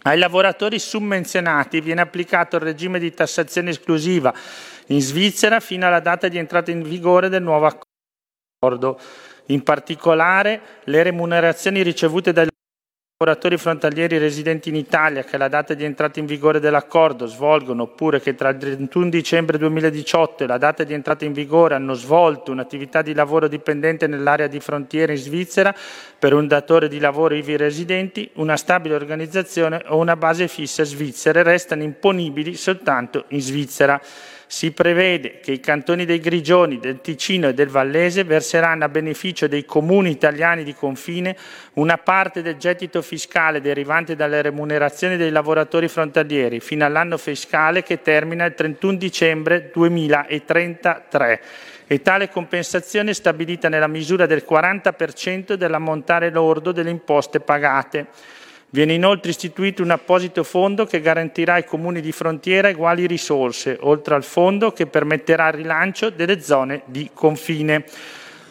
Ai 0.03 0.17
lavoratori 0.17 0.79
summenzionati 0.79 1.79
viene 1.79 2.01
applicato 2.01 2.55
il 2.55 2.63
regime 2.63 2.97
di 2.97 3.13
tassazione 3.13 3.69
esclusiva 3.69 4.33
in 4.87 5.01
Svizzera 5.01 5.59
fino 5.59 5.87
alla 5.87 5.99
data 5.99 6.27
di 6.27 6.37
entrata 6.37 6.71
in 6.71 6.83
vigore 6.83 7.29
del 7.29 7.41
nuovo 7.41 7.65
accordo. 8.59 8.99
In 9.47 9.63
particolare, 9.63 10.61
le 10.85 11.03
remunerazioni 11.03 11.81
ricevute 11.81 12.33
dai 12.33 12.47
lavoratori 13.19 13.57
frontalieri 13.57 14.19
residenti 14.19 14.69
in 14.69 14.75
Italia 14.75 15.23
che 15.23 15.37
alla 15.37 15.47
data 15.47 15.73
di 15.73 15.83
entrata 15.83 16.19
in 16.19 16.27
vigore 16.27 16.59
dell'accordo 16.59 17.25
svolgono 17.25 17.81
oppure 17.81 18.21
che 18.21 18.35
tra 18.35 18.49
il 18.49 18.57
31 18.57 19.09
dicembre 19.09 19.57
2018 19.57 20.43
e 20.43 20.47
la 20.47 20.59
data 20.59 20.83
di 20.83 20.93
entrata 20.93 21.25
in 21.25 21.33
vigore 21.33 21.73
hanno 21.73 21.95
svolto 21.95 22.51
un'attività 22.51 23.01
di 23.01 23.15
lavoro 23.15 23.47
dipendente 23.47 24.05
nell'area 24.05 24.45
di 24.45 24.59
frontiera 24.59 25.13
in 25.13 25.17
Svizzera 25.17 25.73
per 26.19 26.35
un 26.35 26.45
datore 26.45 26.87
di 26.87 26.99
lavoro 26.99 27.33
ivi 27.33 27.57
residenti, 27.57 28.29
una 28.35 28.55
stabile 28.55 28.93
organizzazione 28.93 29.81
o 29.87 29.97
una 29.97 30.15
base 30.15 30.47
fissa 30.47 30.83
svizzera 30.83 31.41
restano 31.41 31.81
imponibili 31.81 32.53
soltanto 32.53 33.25
in 33.29 33.41
Svizzera 33.41 33.99
si 34.47 34.71
prevede 34.71 35.39
che 35.41 35.51
i 35.51 35.59
cantoni 35.59 36.05
dei 36.05 36.19
Grigioni, 36.19 36.79
del 36.79 37.01
Ticino 37.01 37.49
e 37.49 37.53
del 37.53 37.67
Vallese 37.67 38.23
verseranno 38.23 38.85
a 38.85 38.89
beneficio 38.89 39.47
dei 39.47 39.65
comuni 39.65 40.09
italiani 40.09 40.63
di 40.63 40.73
confine 40.73 41.35
una 41.73 41.97
parte 41.97 42.41
del 42.41 42.55
gettito 42.55 43.01
fiscale 43.01 43.59
derivante 43.59 44.15
dalle 44.15 44.41
remunerazioni 44.41 45.17
dei 45.17 45.31
lavoratori 45.31 45.89
frontalieri 45.89 46.61
fino 46.61 46.85
all'anno 46.85 47.17
fiscale 47.17 47.83
che 47.83 48.01
termina 48.01 48.45
il 48.45 48.53
31 48.53 48.97
dicembre 48.97 49.69
2033 49.73 51.41
e 51.87 52.01
tale 52.01 52.29
compensazione 52.29 53.11
è 53.11 53.13
stabilita 53.13 53.69
nella 53.69 53.87
misura 53.87 54.25
del 54.25 54.45
40% 54.47 55.53
dell'ammontare 55.53 56.29
lordo 56.29 56.73
delle 56.73 56.89
imposte 56.89 57.39
pagate. 57.39 58.07
Viene 58.69 58.93
inoltre 58.93 59.29
istituito 59.29 59.81
un 59.81 59.91
apposito 59.91 60.43
fondo 60.43 60.85
che 60.85 60.99
garantirà 60.99 61.53
ai 61.53 61.63
comuni 61.63 62.01
di 62.01 62.11
frontiera 62.11 62.69
uguali 62.69 63.07
risorse, 63.07 63.77
oltre 63.79 64.13
al 64.15 64.25
fondo 64.25 64.73
che 64.73 64.87
permetterà 64.87 65.47
il 65.47 65.53
rilancio 65.53 66.09
delle 66.09 66.41
zone 66.41 66.81
di 66.85 67.09
confine. 67.13 67.85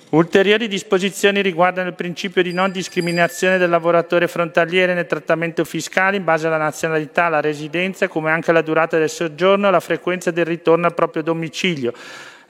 Ulteriori 0.09 0.69
disposizioni 0.69 1.43
riguardano 1.43 1.89
il 1.89 1.95
principio 1.95 2.43
di 2.43 2.55
non 2.55 2.71
discriminazione 2.71 3.59
del 3.59 3.69
lavoratore 3.69 4.27
frontaliere 4.27 4.95
nel 4.95 5.05
trattamento 5.05 5.65
fiscale 5.65 6.17
in 6.17 6.25
base 6.25 6.47
alla 6.47 6.57
nazionalità, 6.57 7.27
alla 7.27 7.41
residenza, 7.43 8.09
come 8.09 8.31
anche 8.31 8.51
alla 8.51 8.63
durata 8.63 8.97
del 8.97 9.11
soggiorno 9.11 9.67
e 9.67 9.69
alla 9.69 9.81
frequenza 9.81 10.31
del 10.31 10.47
ritorno 10.47 10.87
al 10.87 10.95
proprio 10.95 11.23
domicilio, 11.23 11.93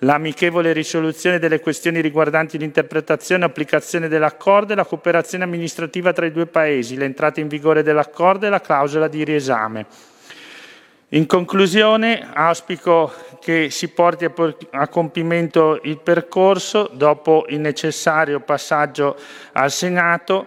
l'amichevole 0.01 0.73
risoluzione 0.73 1.39
delle 1.39 1.61
questioni 1.61 2.01
riguardanti 2.01 2.59
l'interpretazione 2.59 3.45
e 3.45 3.47
applicazione 3.47 4.09
dell'accordo 4.09 4.73
e 4.73 4.77
la 4.77 4.85
cooperazione 4.85 5.45
amministrativa 5.45 6.13
tra 6.13 6.27
i 6.27 6.33
due 6.33 6.47
Paesi, 6.47 6.97
l'entrata 6.97 7.41
in 7.41 7.49
vigore 7.49 7.83
dell'accordo 7.83 8.47
e 8.47 8.51
la 8.51 8.61
clausola 8.61 9.09
di 9.09 9.25
riesame. 9.25 9.87
In 11.11 11.27
conclusione, 11.27 12.29
auspico 12.33 13.13
che 13.41 13.71
si 13.71 13.89
porti 13.89 14.29
a 14.71 14.89
compimento 14.89 15.79
il 15.85 15.99
percorso 15.99 16.91
dopo 16.93 17.47
il 17.49 17.61
necessario 17.61 18.41
passaggio 18.41 19.17
al 19.53 19.71
Senato 19.71 20.47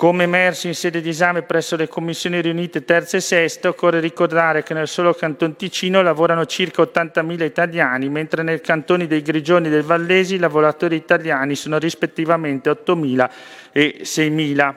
come 0.00 0.22
emerso 0.22 0.66
in 0.66 0.74
sede 0.74 1.02
di 1.02 1.10
esame 1.10 1.42
presso 1.42 1.76
le 1.76 1.86
commissioni 1.86 2.40
riunite 2.40 2.86
terza 2.86 3.18
e 3.18 3.20
sesta, 3.20 3.68
occorre 3.68 4.00
ricordare 4.00 4.62
che 4.62 4.72
nel 4.72 4.88
solo 4.88 5.12
Canton 5.12 5.56
Ticino 5.56 6.00
lavorano 6.00 6.46
circa 6.46 6.80
80.000 6.80 7.42
italiani, 7.42 8.08
mentre 8.08 8.42
nel 8.42 8.62
cantone 8.62 9.06
dei 9.06 9.20
Grigioni 9.20 9.66
e 9.66 9.70
del 9.70 9.82
Vallesi 9.82 10.36
i 10.36 10.38
lavoratori 10.38 10.96
italiani 10.96 11.54
sono 11.54 11.76
rispettivamente 11.76 12.70
8.000 12.70 13.30
e 13.72 13.98
6.000. 14.00 14.74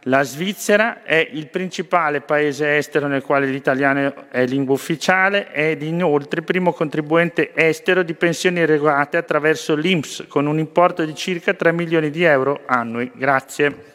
La 0.00 0.22
Svizzera 0.22 1.04
è 1.04 1.26
il 1.32 1.48
principale 1.48 2.20
paese 2.20 2.76
estero 2.76 3.06
nel 3.06 3.22
quale 3.22 3.46
l'italiano 3.46 4.28
è 4.28 4.44
lingua 4.44 4.74
ufficiale 4.74 5.54
ed 5.54 5.80
inoltre 5.80 6.42
primo 6.42 6.74
contribuente 6.74 7.52
estero 7.54 8.02
di 8.02 8.12
pensioni 8.12 8.60
erogate 8.60 9.16
attraverso 9.16 9.74
l'INPS 9.74 10.26
con 10.28 10.44
un 10.44 10.58
importo 10.58 11.02
di 11.06 11.14
circa 11.14 11.54
3 11.54 11.72
milioni 11.72 12.10
di 12.10 12.24
euro 12.24 12.60
annui. 12.66 13.10
Grazie. 13.14 13.94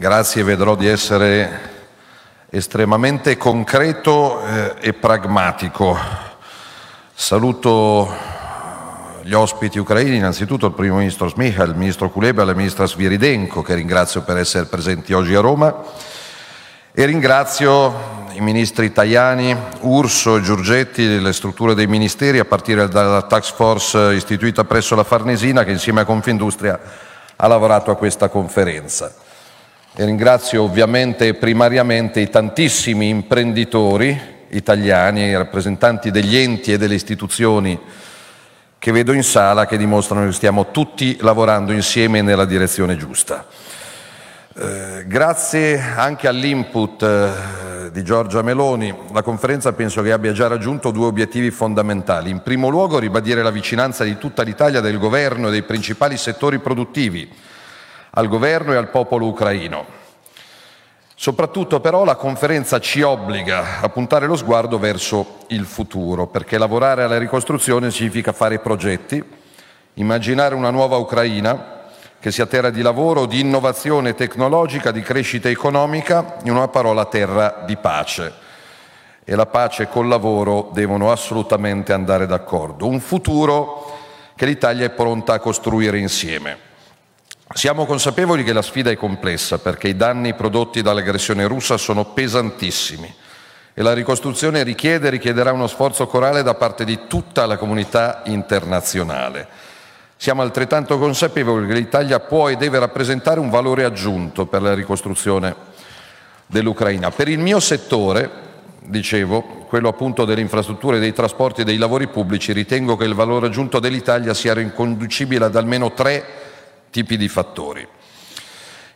Grazie, 0.00 0.42
vedrò 0.44 0.76
di 0.76 0.86
essere 0.86 1.60
estremamente 2.48 3.36
concreto 3.36 4.42
eh, 4.42 4.74
e 4.80 4.92
pragmatico. 4.94 5.94
Saluto 7.12 8.10
gli 9.20 9.34
ospiti 9.34 9.78
ucraini, 9.78 10.16
innanzitutto 10.16 10.68
il 10.68 10.72
primo 10.72 10.96
ministro 10.96 11.28
Smiha, 11.28 11.64
il 11.64 11.74
ministro 11.74 12.08
Kuleba 12.08 12.40
e 12.40 12.44
la 12.46 12.54
ministra 12.54 12.86
Sviridenko, 12.86 13.60
che 13.60 13.74
ringrazio 13.74 14.22
per 14.22 14.38
essere 14.38 14.64
presenti 14.64 15.12
oggi 15.12 15.34
a 15.34 15.40
Roma, 15.40 15.82
e 16.92 17.04
ringrazio 17.04 18.28
i 18.32 18.40
ministri 18.40 18.92
Tajani, 18.92 19.54
Urso 19.80 20.38
e 20.38 20.40
Giorgetti, 20.40 21.20
le 21.20 21.34
strutture 21.34 21.74
dei 21.74 21.86
ministeri, 21.86 22.38
a 22.38 22.46
partire 22.46 22.88
dalla 22.88 23.20
task 23.20 23.54
force 23.54 24.14
istituita 24.14 24.64
presso 24.64 24.94
la 24.94 25.04
Farnesina, 25.04 25.62
che 25.62 25.72
insieme 25.72 26.00
a 26.00 26.06
Confindustria 26.06 26.80
ha 27.36 27.46
lavorato 27.46 27.90
a 27.90 27.96
questa 27.96 28.30
conferenza. 28.30 29.28
E 29.92 30.04
ringrazio 30.04 30.62
ovviamente 30.62 31.34
primariamente 31.34 32.20
i 32.20 32.30
tantissimi 32.30 33.08
imprenditori 33.08 34.18
italiani, 34.50 35.22
i 35.22 35.36
rappresentanti 35.36 36.12
degli 36.12 36.36
enti 36.36 36.72
e 36.72 36.78
delle 36.78 36.94
istituzioni 36.94 37.78
che 38.78 38.92
vedo 38.92 39.12
in 39.12 39.24
sala 39.24 39.66
che 39.66 39.76
dimostrano 39.76 40.26
che 40.26 40.32
stiamo 40.32 40.70
tutti 40.70 41.18
lavorando 41.20 41.72
insieme 41.72 42.22
nella 42.22 42.44
direzione 42.44 42.96
giusta. 42.96 43.46
Eh, 44.54 45.04
grazie 45.06 45.80
anche 45.80 46.28
all'input 46.28 47.02
eh, 47.02 47.90
di 47.90 48.04
Giorgia 48.04 48.42
Meloni, 48.42 48.94
la 49.12 49.22
conferenza 49.22 49.72
penso 49.72 50.02
che 50.02 50.12
abbia 50.12 50.32
già 50.32 50.46
raggiunto 50.46 50.92
due 50.92 51.06
obiettivi 51.06 51.50
fondamentali. 51.50 52.30
In 52.30 52.42
primo 52.42 52.68
luogo 52.68 53.00
ribadire 53.00 53.42
la 53.42 53.50
vicinanza 53.50 54.04
di 54.04 54.16
tutta 54.18 54.44
l'Italia, 54.44 54.80
del 54.80 54.98
governo 54.98 55.48
e 55.48 55.50
dei 55.50 55.62
principali 55.62 56.16
settori 56.16 56.60
produttivi 56.60 57.28
al 58.10 58.28
governo 58.28 58.72
e 58.72 58.76
al 58.76 58.90
popolo 58.90 59.26
ucraino. 59.26 59.98
Soprattutto 61.14 61.80
però 61.80 62.04
la 62.04 62.16
conferenza 62.16 62.80
ci 62.80 63.02
obbliga 63.02 63.80
a 63.82 63.90
puntare 63.90 64.26
lo 64.26 64.36
sguardo 64.36 64.78
verso 64.78 65.40
il 65.48 65.66
futuro, 65.66 66.26
perché 66.26 66.56
lavorare 66.56 67.02
alla 67.02 67.18
ricostruzione 67.18 67.90
significa 67.90 68.32
fare 68.32 68.58
progetti, 68.58 69.22
immaginare 69.94 70.54
una 70.54 70.70
nuova 70.70 70.96
Ucraina 70.96 71.78
che 72.18 72.30
sia 72.30 72.46
terra 72.46 72.70
di 72.70 72.80
lavoro, 72.80 73.26
di 73.26 73.40
innovazione 73.40 74.14
tecnologica, 74.14 74.90
di 74.92 75.02
crescita 75.02 75.50
economica, 75.50 76.36
in 76.44 76.52
una 76.52 76.68
parola 76.68 77.04
terra 77.04 77.64
di 77.66 77.76
pace. 77.76 78.32
E 79.22 79.34
la 79.34 79.46
pace 79.46 79.88
col 79.88 80.08
lavoro 80.08 80.70
devono 80.72 81.12
assolutamente 81.12 81.92
andare 81.92 82.26
d'accordo. 82.26 82.86
Un 82.86 82.98
futuro 82.98 83.98
che 84.34 84.46
l'Italia 84.46 84.86
è 84.86 84.90
pronta 84.90 85.34
a 85.34 85.38
costruire 85.38 85.98
insieme. 85.98 86.69
Siamo 87.52 87.84
consapevoli 87.84 88.44
che 88.44 88.52
la 88.52 88.62
sfida 88.62 88.90
è 88.90 88.96
complessa 88.96 89.58
perché 89.58 89.88
i 89.88 89.96
danni 89.96 90.34
prodotti 90.34 90.82
dall'aggressione 90.82 91.48
russa 91.48 91.76
sono 91.76 92.04
pesantissimi 92.04 93.12
e 93.74 93.82
la 93.82 93.92
ricostruzione 93.92 94.62
richiede 94.62 95.08
e 95.08 95.10
richiederà 95.10 95.50
uno 95.50 95.66
sforzo 95.66 96.06
corale 96.06 96.44
da 96.44 96.54
parte 96.54 96.84
di 96.84 97.00
tutta 97.08 97.46
la 97.46 97.56
comunità 97.56 98.22
internazionale. 98.26 99.48
Siamo 100.16 100.42
altrettanto 100.42 100.96
consapevoli 100.96 101.66
che 101.66 101.74
l'Italia 101.74 102.20
può 102.20 102.48
e 102.48 102.56
deve 102.56 102.78
rappresentare 102.78 103.40
un 103.40 103.50
valore 103.50 103.82
aggiunto 103.82 104.46
per 104.46 104.62
la 104.62 104.72
ricostruzione 104.72 105.56
dell'Ucraina. 106.46 107.10
Per 107.10 107.26
il 107.26 107.40
mio 107.40 107.58
settore, 107.58 108.30
dicevo, 108.78 109.42
quello 109.66 109.88
appunto 109.88 110.24
delle 110.24 110.40
infrastrutture, 110.40 111.00
dei 111.00 111.12
trasporti 111.12 111.62
e 111.62 111.64
dei 111.64 111.78
lavori 111.78 112.06
pubblici, 112.06 112.52
ritengo 112.52 112.96
che 112.96 113.06
il 113.06 113.14
valore 113.14 113.46
aggiunto 113.46 113.80
dell'Italia 113.80 114.34
sia 114.34 114.54
riconducibile 114.54 115.46
ad 115.46 115.56
almeno 115.56 115.92
tre 115.92 116.39
tipi 116.90 117.16
di 117.16 117.28
fattori. 117.28 117.86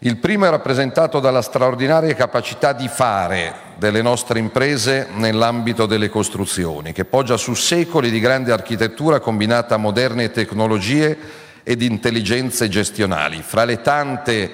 Il 0.01 0.19
primo 0.19 0.45
è 0.45 0.51
rappresentato 0.51 1.19
dalla 1.19 1.41
straordinaria 1.41 2.15
capacità 2.15 2.75
di 2.75 2.89
fare 2.89 3.55
delle 3.79 4.03
nostre 4.03 4.39
imprese 4.39 5.09
nell'ambito 5.15 5.87
delle 5.87 6.11
costruzioni, 6.11 6.93
che 6.93 7.07
poggia 7.07 7.39
su 7.39 7.55
secoli 7.55 8.11
di 8.11 8.21
grande 8.21 8.53
architettura 8.53 9.21
combinata 9.21 9.77
a 9.77 9.79
moderne 9.79 10.31
tecnologie 10.31 11.17
ed 11.63 11.81
intelligenze 11.81 12.69
gestionali. 12.69 13.41
Fra 13.41 13.65
le 13.65 13.81
tante 13.81 14.51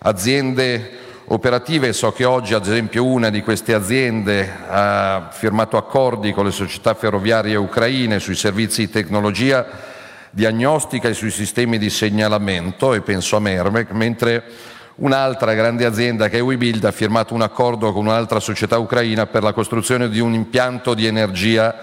aziende 0.00 0.98
operative, 1.26 1.94
so 1.94 2.12
che 2.12 2.24
oggi 2.24 2.52
ad 2.52 2.66
esempio 2.66 3.06
una 3.06 3.30
di 3.30 3.42
queste 3.42 3.72
aziende 3.72 4.52
ha 4.68 5.30
firmato 5.32 5.78
accordi 5.78 6.32
con 6.34 6.44
le 6.44 6.50
società 6.50 6.92
ferroviarie 6.92 7.56
ucraine 7.56 8.18
sui 8.18 8.34
servizi 8.34 8.84
di 8.84 8.90
tecnologia 8.90 9.66
diagnostica 10.30 11.08
e 11.08 11.14
sui 11.14 11.30
sistemi 11.30 11.78
di 11.78 11.90
segnalamento, 11.90 12.94
e 12.94 13.00
penso 13.00 13.36
a 13.36 13.40
Mermec, 13.40 13.90
mentre 13.90 14.44
un'altra 14.96 15.54
grande 15.54 15.84
azienda 15.84 16.28
che 16.28 16.38
è 16.38 16.42
WeBuild 16.42 16.84
ha 16.84 16.92
firmato 16.92 17.34
un 17.34 17.42
accordo 17.42 17.92
con 17.92 18.06
un'altra 18.06 18.38
società 18.38 18.78
ucraina 18.78 19.26
per 19.26 19.42
la 19.42 19.52
costruzione 19.52 20.08
di 20.08 20.20
un 20.20 20.34
impianto 20.34 20.94
di 20.94 21.06
energia 21.06 21.74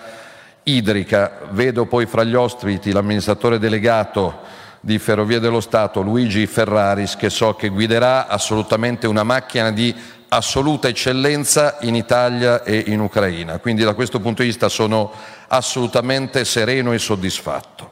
idrica. 0.63 1.39
Vedo 1.51 1.85
poi 1.85 2.05
fra 2.05 2.23
gli 2.23 2.35
ospiti 2.35 2.91
l'amministratore 2.91 3.59
delegato 3.59 4.39
di 4.79 4.99
Ferrovie 4.99 5.39
dello 5.39 5.59
Stato, 5.59 6.01
Luigi 6.01 6.45
Ferraris, 6.45 7.15
che 7.15 7.29
so 7.29 7.55
che 7.55 7.69
guiderà 7.69 8.27
assolutamente 8.27 9.07
una 9.07 9.23
macchina 9.23 9.71
di 9.71 9.93
assoluta 10.29 10.87
eccellenza 10.87 11.77
in 11.81 11.95
Italia 11.95 12.63
e 12.63 12.83
in 12.87 12.99
Ucraina. 12.99 13.57
Quindi 13.59 13.83
da 13.83 13.93
questo 13.93 14.19
punto 14.19 14.41
di 14.43 14.49
vista 14.49 14.69
sono 14.69 15.11
assolutamente 15.47 16.45
sereno 16.45 16.93
e 16.93 16.99
soddisfatto. 16.99 17.91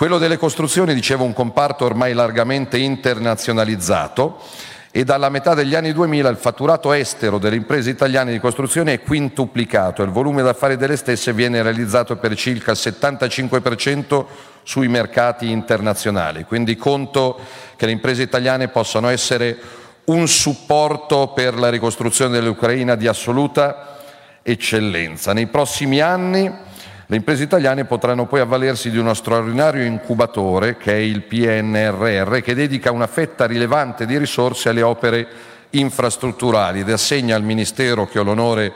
Quello 0.00 0.16
delle 0.16 0.38
costruzioni, 0.38 0.94
dicevo, 0.94 1.24
un 1.24 1.34
comparto 1.34 1.84
ormai 1.84 2.14
largamente 2.14 2.78
internazionalizzato 2.78 4.38
e 4.90 5.04
dalla 5.04 5.28
metà 5.28 5.52
degli 5.52 5.74
anni 5.74 5.92
2000 5.92 6.30
il 6.30 6.38
fatturato 6.38 6.94
estero 6.94 7.36
delle 7.36 7.56
imprese 7.56 7.90
italiane 7.90 8.32
di 8.32 8.40
costruzione 8.40 8.94
è 8.94 9.02
quintuplicato 9.02 10.00
e 10.00 10.06
il 10.06 10.10
volume 10.10 10.40
d'affari 10.40 10.78
delle 10.78 10.96
stesse 10.96 11.34
viene 11.34 11.60
realizzato 11.60 12.16
per 12.16 12.34
circa 12.34 12.70
il 12.70 12.78
75% 12.80 14.24
sui 14.62 14.88
mercati 14.88 15.50
internazionali. 15.50 16.44
Quindi 16.44 16.76
conto 16.76 17.38
che 17.76 17.84
le 17.84 17.92
imprese 17.92 18.22
italiane 18.22 18.68
possano 18.68 19.10
essere 19.10 19.58
un 20.04 20.26
supporto 20.26 21.28
per 21.34 21.58
la 21.58 21.68
ricostruzione 21.68 22.32
dell'Ucraina 22.32 22.94
di 22.94 23.06
assoluta 23.06 23.98
eccellenza. 24.42 25.34
Nei 25.34 25.48
prossimi 25.48 26.00
anni 26.00 26.68
le 27.10 27.16
imprese 27.16 27.42
italiane 27.42 27.86
potranno 27.86 28.26
poi 28.26 28.38
avvalersi 28.38 28.88
di 28.88 28.96
uno 28.96 29.14
straordinario 29.14 29.82
incubatore 29.82 30.76
che 30.76 30.92
è 30.92 30.98
il 30.98 31.22
PNRR 31.22 32.38
che 32.38 32.54
dedica 32.54 32.92
una 32.92 33.08
fetta 33.08 33.46
rilevante 33.46 34.06
di 34.06 34.16
risorse 34.16 34.68
alle 34.68 34.82
opere 34.82 35.26
infrastrutturali 35.70 36.80
ed 36.80 36.90
assegna 36.90 37.34
al 37.34 37.42
Ministero 37.42 38.06
che 38.06 38.20
ho 38.20 38.22
l'onore 38.22 38.72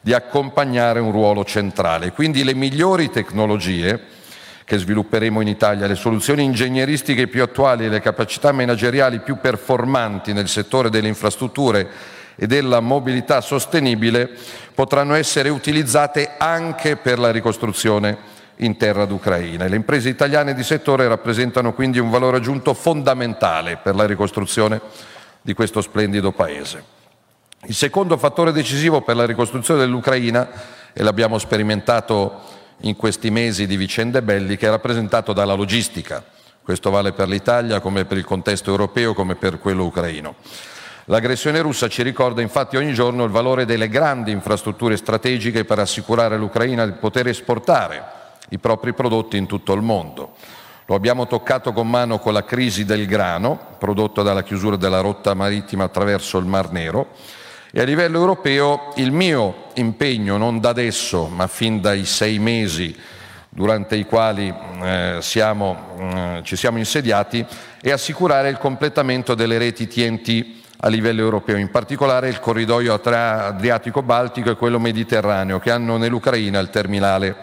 di 0.00 0.14
accompagnare 0.14 1.00
un 1.00 1.12
ruolo 1.12 1.44
centrale. 1.44 2.12
Quindi 2.12 2.44
le 2.44 2.54
migliori 2.54 3.10
tecnologie 3.10 4.00
che 4.64 4.78
svilupperemo 4.78 5.42
in 5.42 5.48
Italia, 5.48 5.86
le 5.86 5.96
soluzioni 5.96 6.44
ingegneristiche 6.44 7.26
più 7.26 7.42
attuali 7.42 7.84
e 7.84 7.88
le 7.90 8.00
capacità 8.00 8.52
manageriali 8.52 9.20
più 9.20 9.36
performanti 9.36 10.32
nel 10.32 10.48
settore 10.48 10.88
delle 10.88 11.08
infrastrutture 11.08 11.86
e 12.36 12.46
della 12.46 12.80
mobilità 12.80 13.40
sostenibile 13.40 14.30
potranno 14.74 15.14
essere 15.14 15.48
utilizzate 15.48 16.34
anche 16.38 16.96
per 16.96 17.18
la 17.18 17.30
ricostruzione 17.30 18.34
in 18.56 18.76
terra 18.76 19.04
d'Ucraina. 19.04 19.66
Le 19.66 19.76
imprese 19.76 20.08
italiane 20.08 20.54
di 20.54 20.62
settore 20.62 21.08
rappresentano 21.08 21.72
quindi 21.72 21.98
un 21.98 22.10
valore 22.10 22.36
aggiunto 22.36 22.74
fondamentale 22.74 23.78
per 23.78 23.94
la 23.94 24.06
ricostruzione 24.06 24.80
di 25.42 25.54
questo 25.54 25.80
splendido 25.80 26.32
Paese. 26.32 26.94
Il 27.64 27.74
secondo 27.74 28.16
fattore 28.16 28.52
decisivo 28.52 29.00
per 29.00 29.16
la 29.16 29.26
ricostruzione 29.26 29.80
dell'Ucraina, 29.80 30.48
e 30.92 31.02
l'abbiamo 31.02 31.38
sperimentato 31.38 32.40
in 32.80 32.96
questi 32.96 33.30
mesi 33.30 33.66
di 33.66 33.76
vicende 33.76 34.22
belliche, 34.22 34.66
è 34.66 34.70
rappresentato 34.70 35.32
dalla 35.32 35.54
logistica. 35.54 36.24
Questo 36.62 36.90
vale 36.90 37.12
per 37.12 37.28
l'Italia 37.28 37.80
come 37.80 38.04
per 38.06 38.16
il 38.16 38.24
contesto 38.24 38.70
europeo 38.70 39.12
come 39.12 39.34
per 39.34 39.58
quello 39.58 39.84
ucraino. 39.84 40.36
L'aggressione 41.08 41.60
russa 41.60 41.86
ci 41.86 42.02
ricorda 42.02 42.42
infatti 42.42 42.76
ogni 42.76 42.92
giorno 42.92 43.22
il 43.22 43.30
valore 43.30 43.64
delle 43.64 43.88
grandi 43.88 44.32
infrastrutture 44.32 44.96
strategiche 44.96 45.64
per 45.64 45.78
assicurare 45.78 46.34
all'Ucraina 46.34 46.84
di 46.84 46.94
poter 46.98 47.28
esportare 47.28 48.02
i 48.48 48.58
propri 48.58 48.92
prodotti 48.92 49.36
in 49.36 49.46
tutto 49.46 49.72
il 49.72 49.82
mondo. 49.82 50.34
Lo 50.86 50.96
abbiamo 50.96 51.28
toccato 51.28 51.72
con 51.72 51.88
mano 51.88 52.18
con 52.18 52.32
la 52.32 52.44
crisi 52.44 52.84
del 52.84 53.06
grano, 53.06 53.76
prodotto 53.78 54.24
dalla 54.24 54.42
chiusura 54.42 54.74
della 54.74 54.98
rotta 54.98 55.32
marittima 55.34 55.84
attraverso 55.84 56.38
il 56.38 56.46
Mar 56.46 56.72
Nero, 56.72 57.10
e 57.70 57.80
a 57.80 57.84
livello 57.84 58.18
europeo 58.18 58.92
il 58.96 59.12
mio 59.12 59.66
impegno, 59.74 60.36
non 60.36 60.58
da 60.58 60.70
adesso, 60.70 61.28
ma 61.28 61.46
fin 61.46 61.80
dai 61.80 62.04
sei 62.04 62.40
mesi 62.40 62.96
durante 63.48 63.94
i 63.94 64.06
quali 64.06 64.52
eh, 64.82 65.18
siamo, 65.20 65.94
eh, 66.00 66.40
ci 66.42 66.56
siamo 66.56 66.78
insediati, 66.78 67.46
è 67.80 67.92
assicurare 67.92 68.48
il 68.48 68.58
completamento 68.58 69.34
delle 69.34 69.56
reti 69.56 69.86
TNT 69.86 70.64
a 70.78 70.88
livello 70.88 71.20
europeo, 71.20 71.56
in 71.56 71.70
particolare 71.70 72.28
il 72.28 72.38
corridoio 72.40 72.94
Adriatico-Baltico 72.94 74.50
e 74.50 74.56
quello 74.56 74.78
Mediterraneo, 74.78 75.58
che 75.58 75.70
hanno 75.70 75.96
nell'Ucraina 75.96 76.58
il 76.58 76.70
terminale 76.70 77.36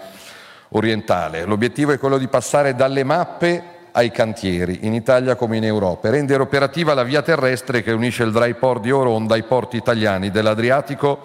orientale. 0.69 1.45
L'obiettivo 1.45 1.91
è 1.91 1.97
quello 1.97 2.17
di 2.17 2.27
passare 2.27 2.75
dalle 2.75 3.03
mappe 3.03 3.63
ai 3.91 4.11
cantieri, 4.11 4.79
in 4.81 4.93
Italia 4.93 5.35
come 5.35 5.57
in 5.57 5.63
Europa, 5.63 6.07
e 6.07 6.11
rendere 6.11 6.41
operativa 6.41 6.93
la 6.93 7.03
via 7.03 7.21
terrestre 7.21 7.83
che 7.83 7.91
unisce 7.91 8.23
il 8.23 8.31
dry 8.31 8.53
port 8.55 8.81
di 8.81 8.91
Oronda 8.91 9.35
ai 9.35 9.43
porti 9.43 9.77
italiani 9.77 10.31
dell'Adriatico 10.31 11.21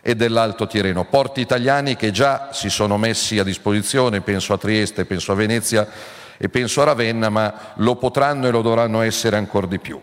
e 0.00 0.14
dell'Alto 0.14 0.66
Tireno. 0.66 1.04
Porti 1.04 1.40
italiani 1.40 1.96
che 1.96 2.10
già 2.10 2.50
si 2.52 2.68
sono 2.68 2.98
messi 2.98 3.38
a 3.38 3.44
disposizione, 3.44 4.20
penso 4.20 4.52
a 4.52 4.58
Trieste, 4.58 5.06
penso 5.06 5.32
a 5.32 5.34
Venezia 5.34 5.88
e 6.36 6.48
penso 6.48 6.82
a 6.82 6.84
Ravenna, 6.84 7.30
ma 7.30 7.54
lo 7.76 7.96
potranno 7.96 8.46
e 8.46 8.50
lo 8.50 8.60
dovranno 8.60 9.00
essere 9.00 9.36
ancora 9.36 9.66
di 9.66 9.78
più. 9.78 10.00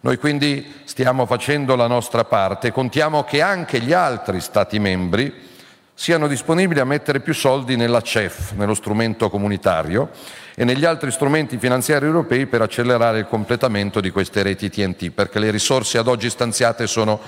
Noi 0.00 0.16
quindi 0.16 0.74
stiamo 0.84 1.26
facendo 1.26 1.74
la 1.74 1.88
nostra 1.88 2.24
parte 2.24 2.68
e 2.68 2.72
contiamo 2.72 3.24
che 3.24 3.42
anche 3.42 3.80
gli 3.80 3.92
altri 3.92 4.40
Stati 4.40 4.78
membri 4.78 5.46
siano 5.92 6.28
disponibili 6.28 6.78
a 6.78 6.84
mettere 6.84 7.18
più 7.18 7.34
soldi 7.34 7.74
nella 7.74 8.00
CEF, 8.00 8.52
nello 8.52 8.74
strumento 8.74 9.28
comunitario, 9.28 10.10
e 10.54 10.64
negli 10.64 10.84
altri 10.84 11.10
strumenti 11.10 11.58
finanziari 11.58 12.06
europei 12.06 12.46
per 12.46 12.62
accelerare 12.62 13.18
il 13.18 13.26
completamento 13.26 14.00
di 14.00 14.10
queste 14.10 14.44
reti 14.44 14.70
TNT, 14.70 15.10
perché 15.10 15.40
le 15.40 15.50
risorse 15.50 15.98
ad 15.98 16.06
oggi 16.06 16.30
stanziate 16.30 16.86
sono 16.86 17.20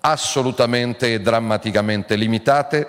assolutamente 0.00 1.14
e 1.14 1.20
drammaticamente 1.20 2.16
limitate 2.16 2.88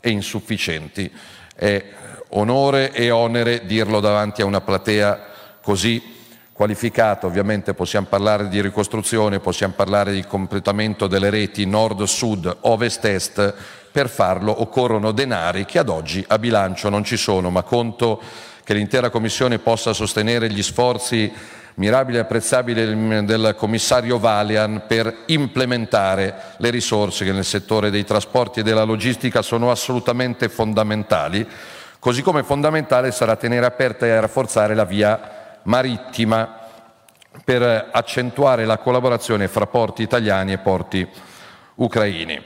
e 0.00 0.10
insufficienti. 0.10 1.10
È 1.54 1.84
onore 2.30 2.92
e 2.92 3.10
onere 3.10 3.64
dirlo 3.64 4.00
davanti 4.00 4.42
a 4.42 4.46
una 4.46 4.60
platea 4.60 5.24
così 5.62 6.15
qualificata. 6.56 7.26
Ovviamente 7.26 7.74
possiamo 7.74 8.06
parlare 8.08 8.48
di 8.48 8.60
ricostruzione, 8.60 9.38
possiamo 9.38 9.74
parlare 9.76 10.12
di 10.12 10.24
completamento 10.24 11.06
delle 11.06 11.30
reti 11.30 11.66
nord-sud, 11.66 12.56
ovest-est. 12.62 13.54
Per 13.92 14.08
farlo 14.08 14.60
occorrono 14.60 15.12
denari 15.12 15.64
che 15.64 15.78
ad 15.78 15.88
oggi 15.88 16.24
a 16.26 16.38
bilancio 16.38 16.88
non 16.88 17.04
ci 17.04 17.16
sono, 17.16 17.50
ma 17.50 17.62
conto 17.62 18.20
che 18.64 18.74
l'intera 18.74 19.10
Commissione 19.10 19.58
possa 19.58 19.92
sostenere 19.92 20.50
gli 20.50 20.62
sforzi 20.62 21.32
mirabili 21.76 22.16
e 22.16 22.20
apprezzabili 22.20 23.24
del 23.24 23.54
commissario 23.56 24.18
Valian 24.18 24.84
per 24.86 25.24
implementare 25.26 26.54
le 26.56 26.70
risorse 26.70 27.24
che 27.24 27.32
nel 27.32 27.44
settore 27.44 27.90
dei 27.90 28.04
trasporti 28.04 28.60
e 28.60 28.62
della 28.62 28.82
logistica 28.82 29.42
sono 29.42 29.70
assolutamente 29.70 30.48
fondamentali, 30.48 31.46
così 31.98 32.22
come 32.22 32.42
fondamentale 32.42 33.12
sarà 33.12 33.36
tenere 33.36 33.66
aperta 33.66 34.06
e 34.06 34.18
rafforzare 34.18 34.74
la 34.74 34.84
via 34.84 35.35
marittima 35.66 36.58
per 37.44 37.90
accentuare 37.92 38.64
la 38.64 38.78
collaborazione 38.78 39.46
fra 39.46 39.66
porti 39.66 40.02
italiani 40.02 40.52
e 40.52 40.58
porti 40.58 41.06
ucraini. 41.76 42.42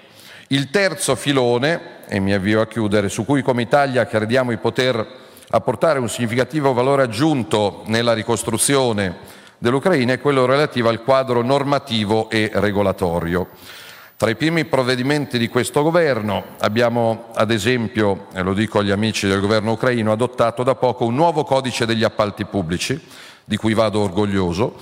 Il 0.48 0.70
terzo 0.70 1.14
filone, 1.14 1.98
e 2.06 2.18
mi 2.18 2.32
avvio 2.32 2.60
a 2.60 2.66
chiudere, 2.66 3.09
su 3.09 3.24
cui 3.24 3.42
come 3.42 3.62
Italia 3.62 4.06
crediamo 4.06 4.51
di 4.51 4.56
poter 4.56 5.06
apportare 5.51 5.98
un 5.98 6.09
significativo 6.09 6.72
valore 6.72 7.02
aggiunto 7.02 7.82
nella 7.86 8.12
ricostruzione 8.12 9.38
dell'Ucraina 9.59 10.14
è 10.14 10.20
quello 10.20 10.47
relativo 10.47 10.88
al 10.88 11.02
quadro 11.02 11.42
normativo 11.42 12.30
e 12.30 12.51
regolatorio. 12.55 13.48
Tra 14.20 14.28
i 14.28 14.36
primi 14.36 14.66
provvedimenti 14.66 15.38
di 15.38 15.48
questo 15.48 15.82
governo 15.82 16.44
abbiamo, 16.59 17.28
ad 17.32 17.51
esempio, 17.51 18.26
e 18.34 18.42
lo 18.42 18.52
dico 18.52 18.78
agli 18.80 18.90
amici 18.90 19.26
del 19.26 19.40
governo 19.40 19.72
ucraino, 19.72 20.12
adottato 20.12 20.62
da 20.62 20.74
poco 20.74 21.06
un 21.06 21.14
nuovo 21.14 21.42
codice 21.42 21.86
degli 21.86 22.05
appalti 22.05 22.44
pubblici, 22.44 23.02
di 23.42 23.56
cui 23.56 23.72
vado 23.72 24.01
orgoglioso, 24.01 24.78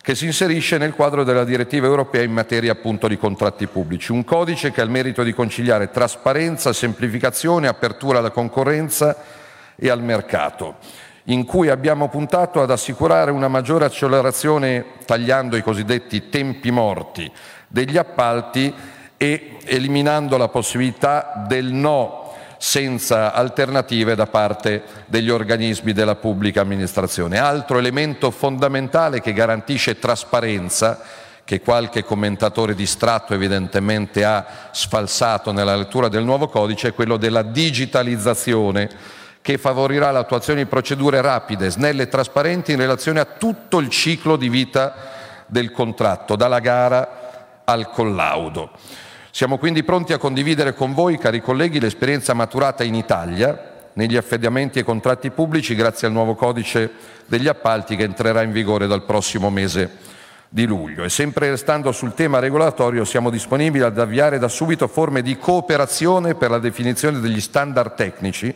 che 0.00 0.14
si 0.14 0.24
inserisce 0.24 0.78
nel 0.78 0.94
quadro 0.94 1.22
della 1.22 1.44
direttiva 1.44 1.86
europea 1.86 2.22
in 2.22 2.32
materia 2.32 2.72
appunto 2.72 3.08
di 3.08 3.18
contratti 3.18 3.66
pubblici. 3.66 4.10
Un 4.10 4.24
codice 4.24 4.70
che 4.70 4.80
ha 4.80 4.84
il 4.84 4.90
merito 4.90 5.22
di 5.22 5.34
conciliare 5.34 5.90
trasparenza, 5.90 6.72
semplificazione, 6.72 7.68
apertura 7.68 8.20
alla 8.20 8.30
concorrenza 8.30 9.22
e 9.76 9.90
al 9.90 10.02
mercato, 10.02 10.76
in 11.24 11.44
cui 11.44 11.68
abbiamo 11.68 12.08
puntato 12.08 12.62
ad 12.62 12.70
assicurare 12.70 13.32
una 13.32 13.48
maggiore 13.48 13.84
accelerazione 13.84 14.82
tagliando 15.04 15.58
i 15.58 15.62
cosiddetti 15.62 16.30
tempi 16.30 16.70
morti 16.70 17.30
degli 17.68 17.96
appalti 17.96 18.74
e 19.16 19.58
eliminando 19.64 20.36
la 20.36 20.48
possibilità 20.48 21.44
del 21.46 21.72
no 21.72 22.26
senza 22.58 23.32
alternative 23.32 24.16
da 24.16 24.26
parte 24.26 24.82
degli 25.06 25.30
organismi 25.30 25.92
della 25.92 26.16
pubblica 26.16 26.60
amministrazione. 26.60 27.38
Altro 27.38 27.78
elemento 27.78 28.30
fondamentale 28.30 29.20
che 29.20 29.32
garantisce 29.32 29.98
trasparenza 29.98 31.00
che 31.44 31.60
qualche 31.60 32.04
commentatore 32.04 32.74
distratto 32.74 33.32
evidentemente 33.32 34.24
ha 34.24 34.44
sfalsato 34.70 35.50
nella 35.50 35.76
lettura 35.76 36.08
del 36.08 36.24
nuovo 36.24 36.48
codice 36.48 36.88
è 36.88 36.94
quello 36.94 37.16
della 37.16 37.42
digitalizzazione 37.42 38.90
che 39.40 39.56
favorirà 39.56 40.10
l'attuazione 40.10 40.62
di 40.62 40.68
procedure 40.68 41.22
rapide, 41.22 41.70
snelle 41.70 42.02
e 42.02 42.08
trasparenti 42.08 42.72
in 42.72 42.78
relazione 42.78 43.20
a 43.20 43.24
tutto 43.24 43.78
il 43.78 43.88
ciclo 43.88 44.36
di 44.36 44.50
vita 44.50 44.94
del 45.46 45.70
contratto, 45.70 46.36
dalla 46.36 46.58
gara 46.58 47.27
al 47.68 47.90
collaudo. 47.90 48.70
Siamo 49.30 49.58
quindi 49.58 49.84
pronti 49.84 50.14
a 50.14 50.18
condividere 50.18 50.74
con 50.74 50.94
voi, 50.94 51.18
cari 51.18 51.42
colleghi, 51.42 51.78
l'esperienza 51.78 52.32
maturata 52.32 52.82
in 52.82 52.94
Italia 52.94 53.90
negli 53.92 54.16
affidamenti 54.16 54.78
e 54.78 54.84
contratti 54.84 55.30
pubblici 55.30 55.74
grazie 55.74 56.06
al 56.06 56.14
nuovo 56.14 56.34
codice 56.34 56.90
degli 57.26 57.46
appalti 57.46 57.94
che 57.94 58.04
entrerà 58.04 58.42
in 58.42 58.52
vigore 58.52 58.86
dal 58.86 59.04
prossimo 59.04 59.50
mese 59.50 60.06
di 60.48 60.64
luglio. 60.64 61.04
E 61.04 61.10
sempre 61.10 61.50
restando 61.50 61.92
sul 61.92 62.14
tema 62.14 62.38
regolatorio, 62.38 63.04
siamo 63.04 63.28
disponibili 63.28 63.84
ad 63.84 63.98
avviare 63.98 64.38
da 64.38 64.48
subito 64.48 64.88
forme 64.88 65.20
di 65.20 65.36
cooperazione 65.36 66.34
per 66.34 66.50
la 66.50 66.58
definizione 66.58 67.20
degli 67.20 67.40
standard 67.40 67.94
tecnici 67.94 68.54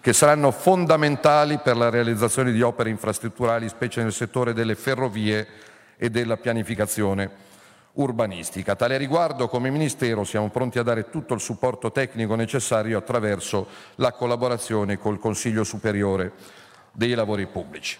che 0.00 0.12
saranno 0.12 0.52
fondamentali 0.52 1.58
per 1.58 1.76
la 1.76 1.90
realizzazione 1.90 2.52
di 2.52 2.62
opere 2.62 2.90
infrastrutturali, 2.90 3.68
specie 3.68 4.02
nel 4.02 4.12
settore 4.12 4.52
delle 4.52 4.76
ferrovie 4.76 5.46
e 5.96 6.10
della 6.10 6.36
pianificazione 6.36 7.50
urbanistica. 7.94 8.72
A 8.72 8.76
tale 8.76 8.96
riguardo, 8.96 9.48
come 9.48 9.70
Ministero, 9.70 10.24
siamo 10.24 10.48
pronti 10.48 10.78
a 10.78 10.82
dare 10.82 11.10
tutto 11.10 11.34
il 11.34 11.40
supporto 11.40 11.92
tecnico 11.92 12.34
necessario 12.34 12.98
attraverso 12.98 13.66
la 13.96 14.12
collaborazione 14.12 14.98
col 14.98 15.18
Consiglio 15.18 15.64
Superiore 15.64 16.32
dei 16.92 17.14
Lavori 17.14 17.46
Pubblici. 17.46 17.98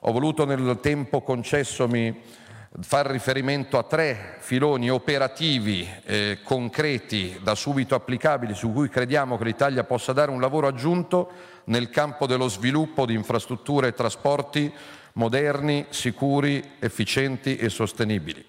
Ho 0.00 0.12
voluto 0.12 0.44
nel 0.44 0.78
tempo 0.80 1.22
concessomi 1.22 2.40
far 2.80 3.06
riferimento 3.06 3.76
a 3.76 3.82
tre 3.82 4.36
filoni 4.38 4.90
operativi 4.90 5.86
eh, 6.04 6.38
concreti 6.42 7.38
da 7.42 7.54
subito 7.54 7.94
applicabili 7.94 8.54
su 8.54 8.72
cui 8.72 8.88
crediamo 8.88 9.36
che 9.36 9.44
l'Italia 9.44 9.84
possa 9.84 10.12
dare 10.12 10.30
un 10.30 10.40
lavoro 10.40 10.66
aggiunto 10.66 11.30
nel 11.64 11.90
campo 11.90 12.26
dello 12.26 12.48
sviluppo 12.48 13.04
di 13.04 13.14
infrastrutture 13.14 13.88
e 13.88 13.94
trasporti 13.94 14.72
moderni, 15.14 15.86
sicuri, 15.90 16.76
efficienti 16.78 17.56
e 17.56 17.68
sostenibili. 17.68 18.44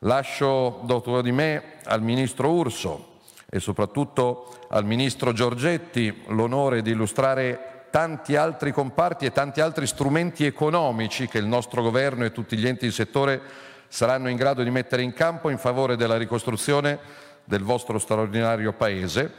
Lascio 0.00 0.80
dopo 0.84 1.22
di 1.22 1.32
me 1.32 1.76
al 1.84 2.02
Ministro 2.02 2.50
Urso 2.50 3.12
e 3.48 3.60
soprattutto 3.60 4.66
al 4.68 4.84
Ministro 4.84 5.32
Giorgetti 5.32 6.22
l'onore 6.28 6.82
di 6.82 6.90
illustrare 6.90 7.86
tanti 7.90 8.34
altri 8.34 8.72
comparti 8.72 9.24
e 9.24 9.32
tanti 9.32 9.60
altri 9.60 9.86
strumenti 9.86 10.44
economici 10.44 11.28
che 11.28 11.38
il 11.38 11.46
nostro 11.46 11.80
governo 11.80 12.24
e 12.24 12.32
tutti 12.32 12.56
gli 12.56 12.66
enti 12.66 12.86
di 12.86 12.92
settore 12.92 13.40
saranno 13.86 14.28
in 14.28 14.36
grado 14.36 14.64
di 14.64 14.70
mettere 14.70 15.02
in 15.02 15.12
campo 15.12 15.48
in 15.48 15.58
favore 15.58 15.96
della 15.96 16.16
ricostruzione 16.16 16.98
del 17.44 17.62
vostro 17.62 18.00
straordinario 18.00 18.72
Paese. 18.72 19.32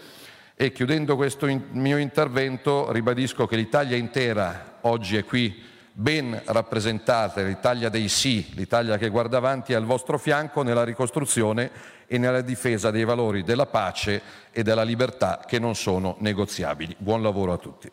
E 0.55 0.71
chiudendo 0.71 1.17
questo 1.17 1.47
mio 1.71 1.97
intervento 1.97 2.89
ribadisco 2.93 3.45
che 3.45 3.57
l'Italia 3.57 3.97
intera 3.97 4.77
oggi 4.81 5.17
è 5.17 5.25
qui 5.25 5.61
ben 5.97 6.41
rappresentata, 6.45 7.41
l'Italia 7.41 7.87
dei 7.87 8.09
sì, 8.09 8.51
l'Italia 8.55 8.97
che 8.97 9.07
guarda 9.07 9.37
avanti 9.37 9.73
al 9.73 9.85
vostro 9.85 10.17
fianco 10.17 10.61
nella 10.61 10.83
ricostruzione 10.83 11.71
e 12.05 12.17
nella 12.17 12.41
difesa 12.41 12.91
dei 12.91 13.05
valori 13.05 13.43
della 13.43 13.65
pace 13.65 14.21
e 14.51 14.61
della 14.61 14.83
libertà 14.83 15.39
che 15.47 15.57
non 15.57 15.73
sono 15.73 16.17
negoziabili. 16.19 16.95
Buon 16.99 17.21
lavoro 17.21 17.53
a 17.53 17.57
tutti. 17.57 17.89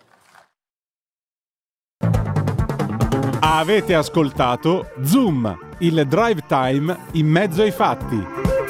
Avete 3.40 3.94
ascoltato 3.94 4.90
Zoom, 5.04 5.76
il 5.78 6.04
drive 6.08 6.42
time 6.48 7.06
in 7.12 7.26
mezzo 7.26 7.62
ai 7.62 7.70
fatti. 7.70 8.61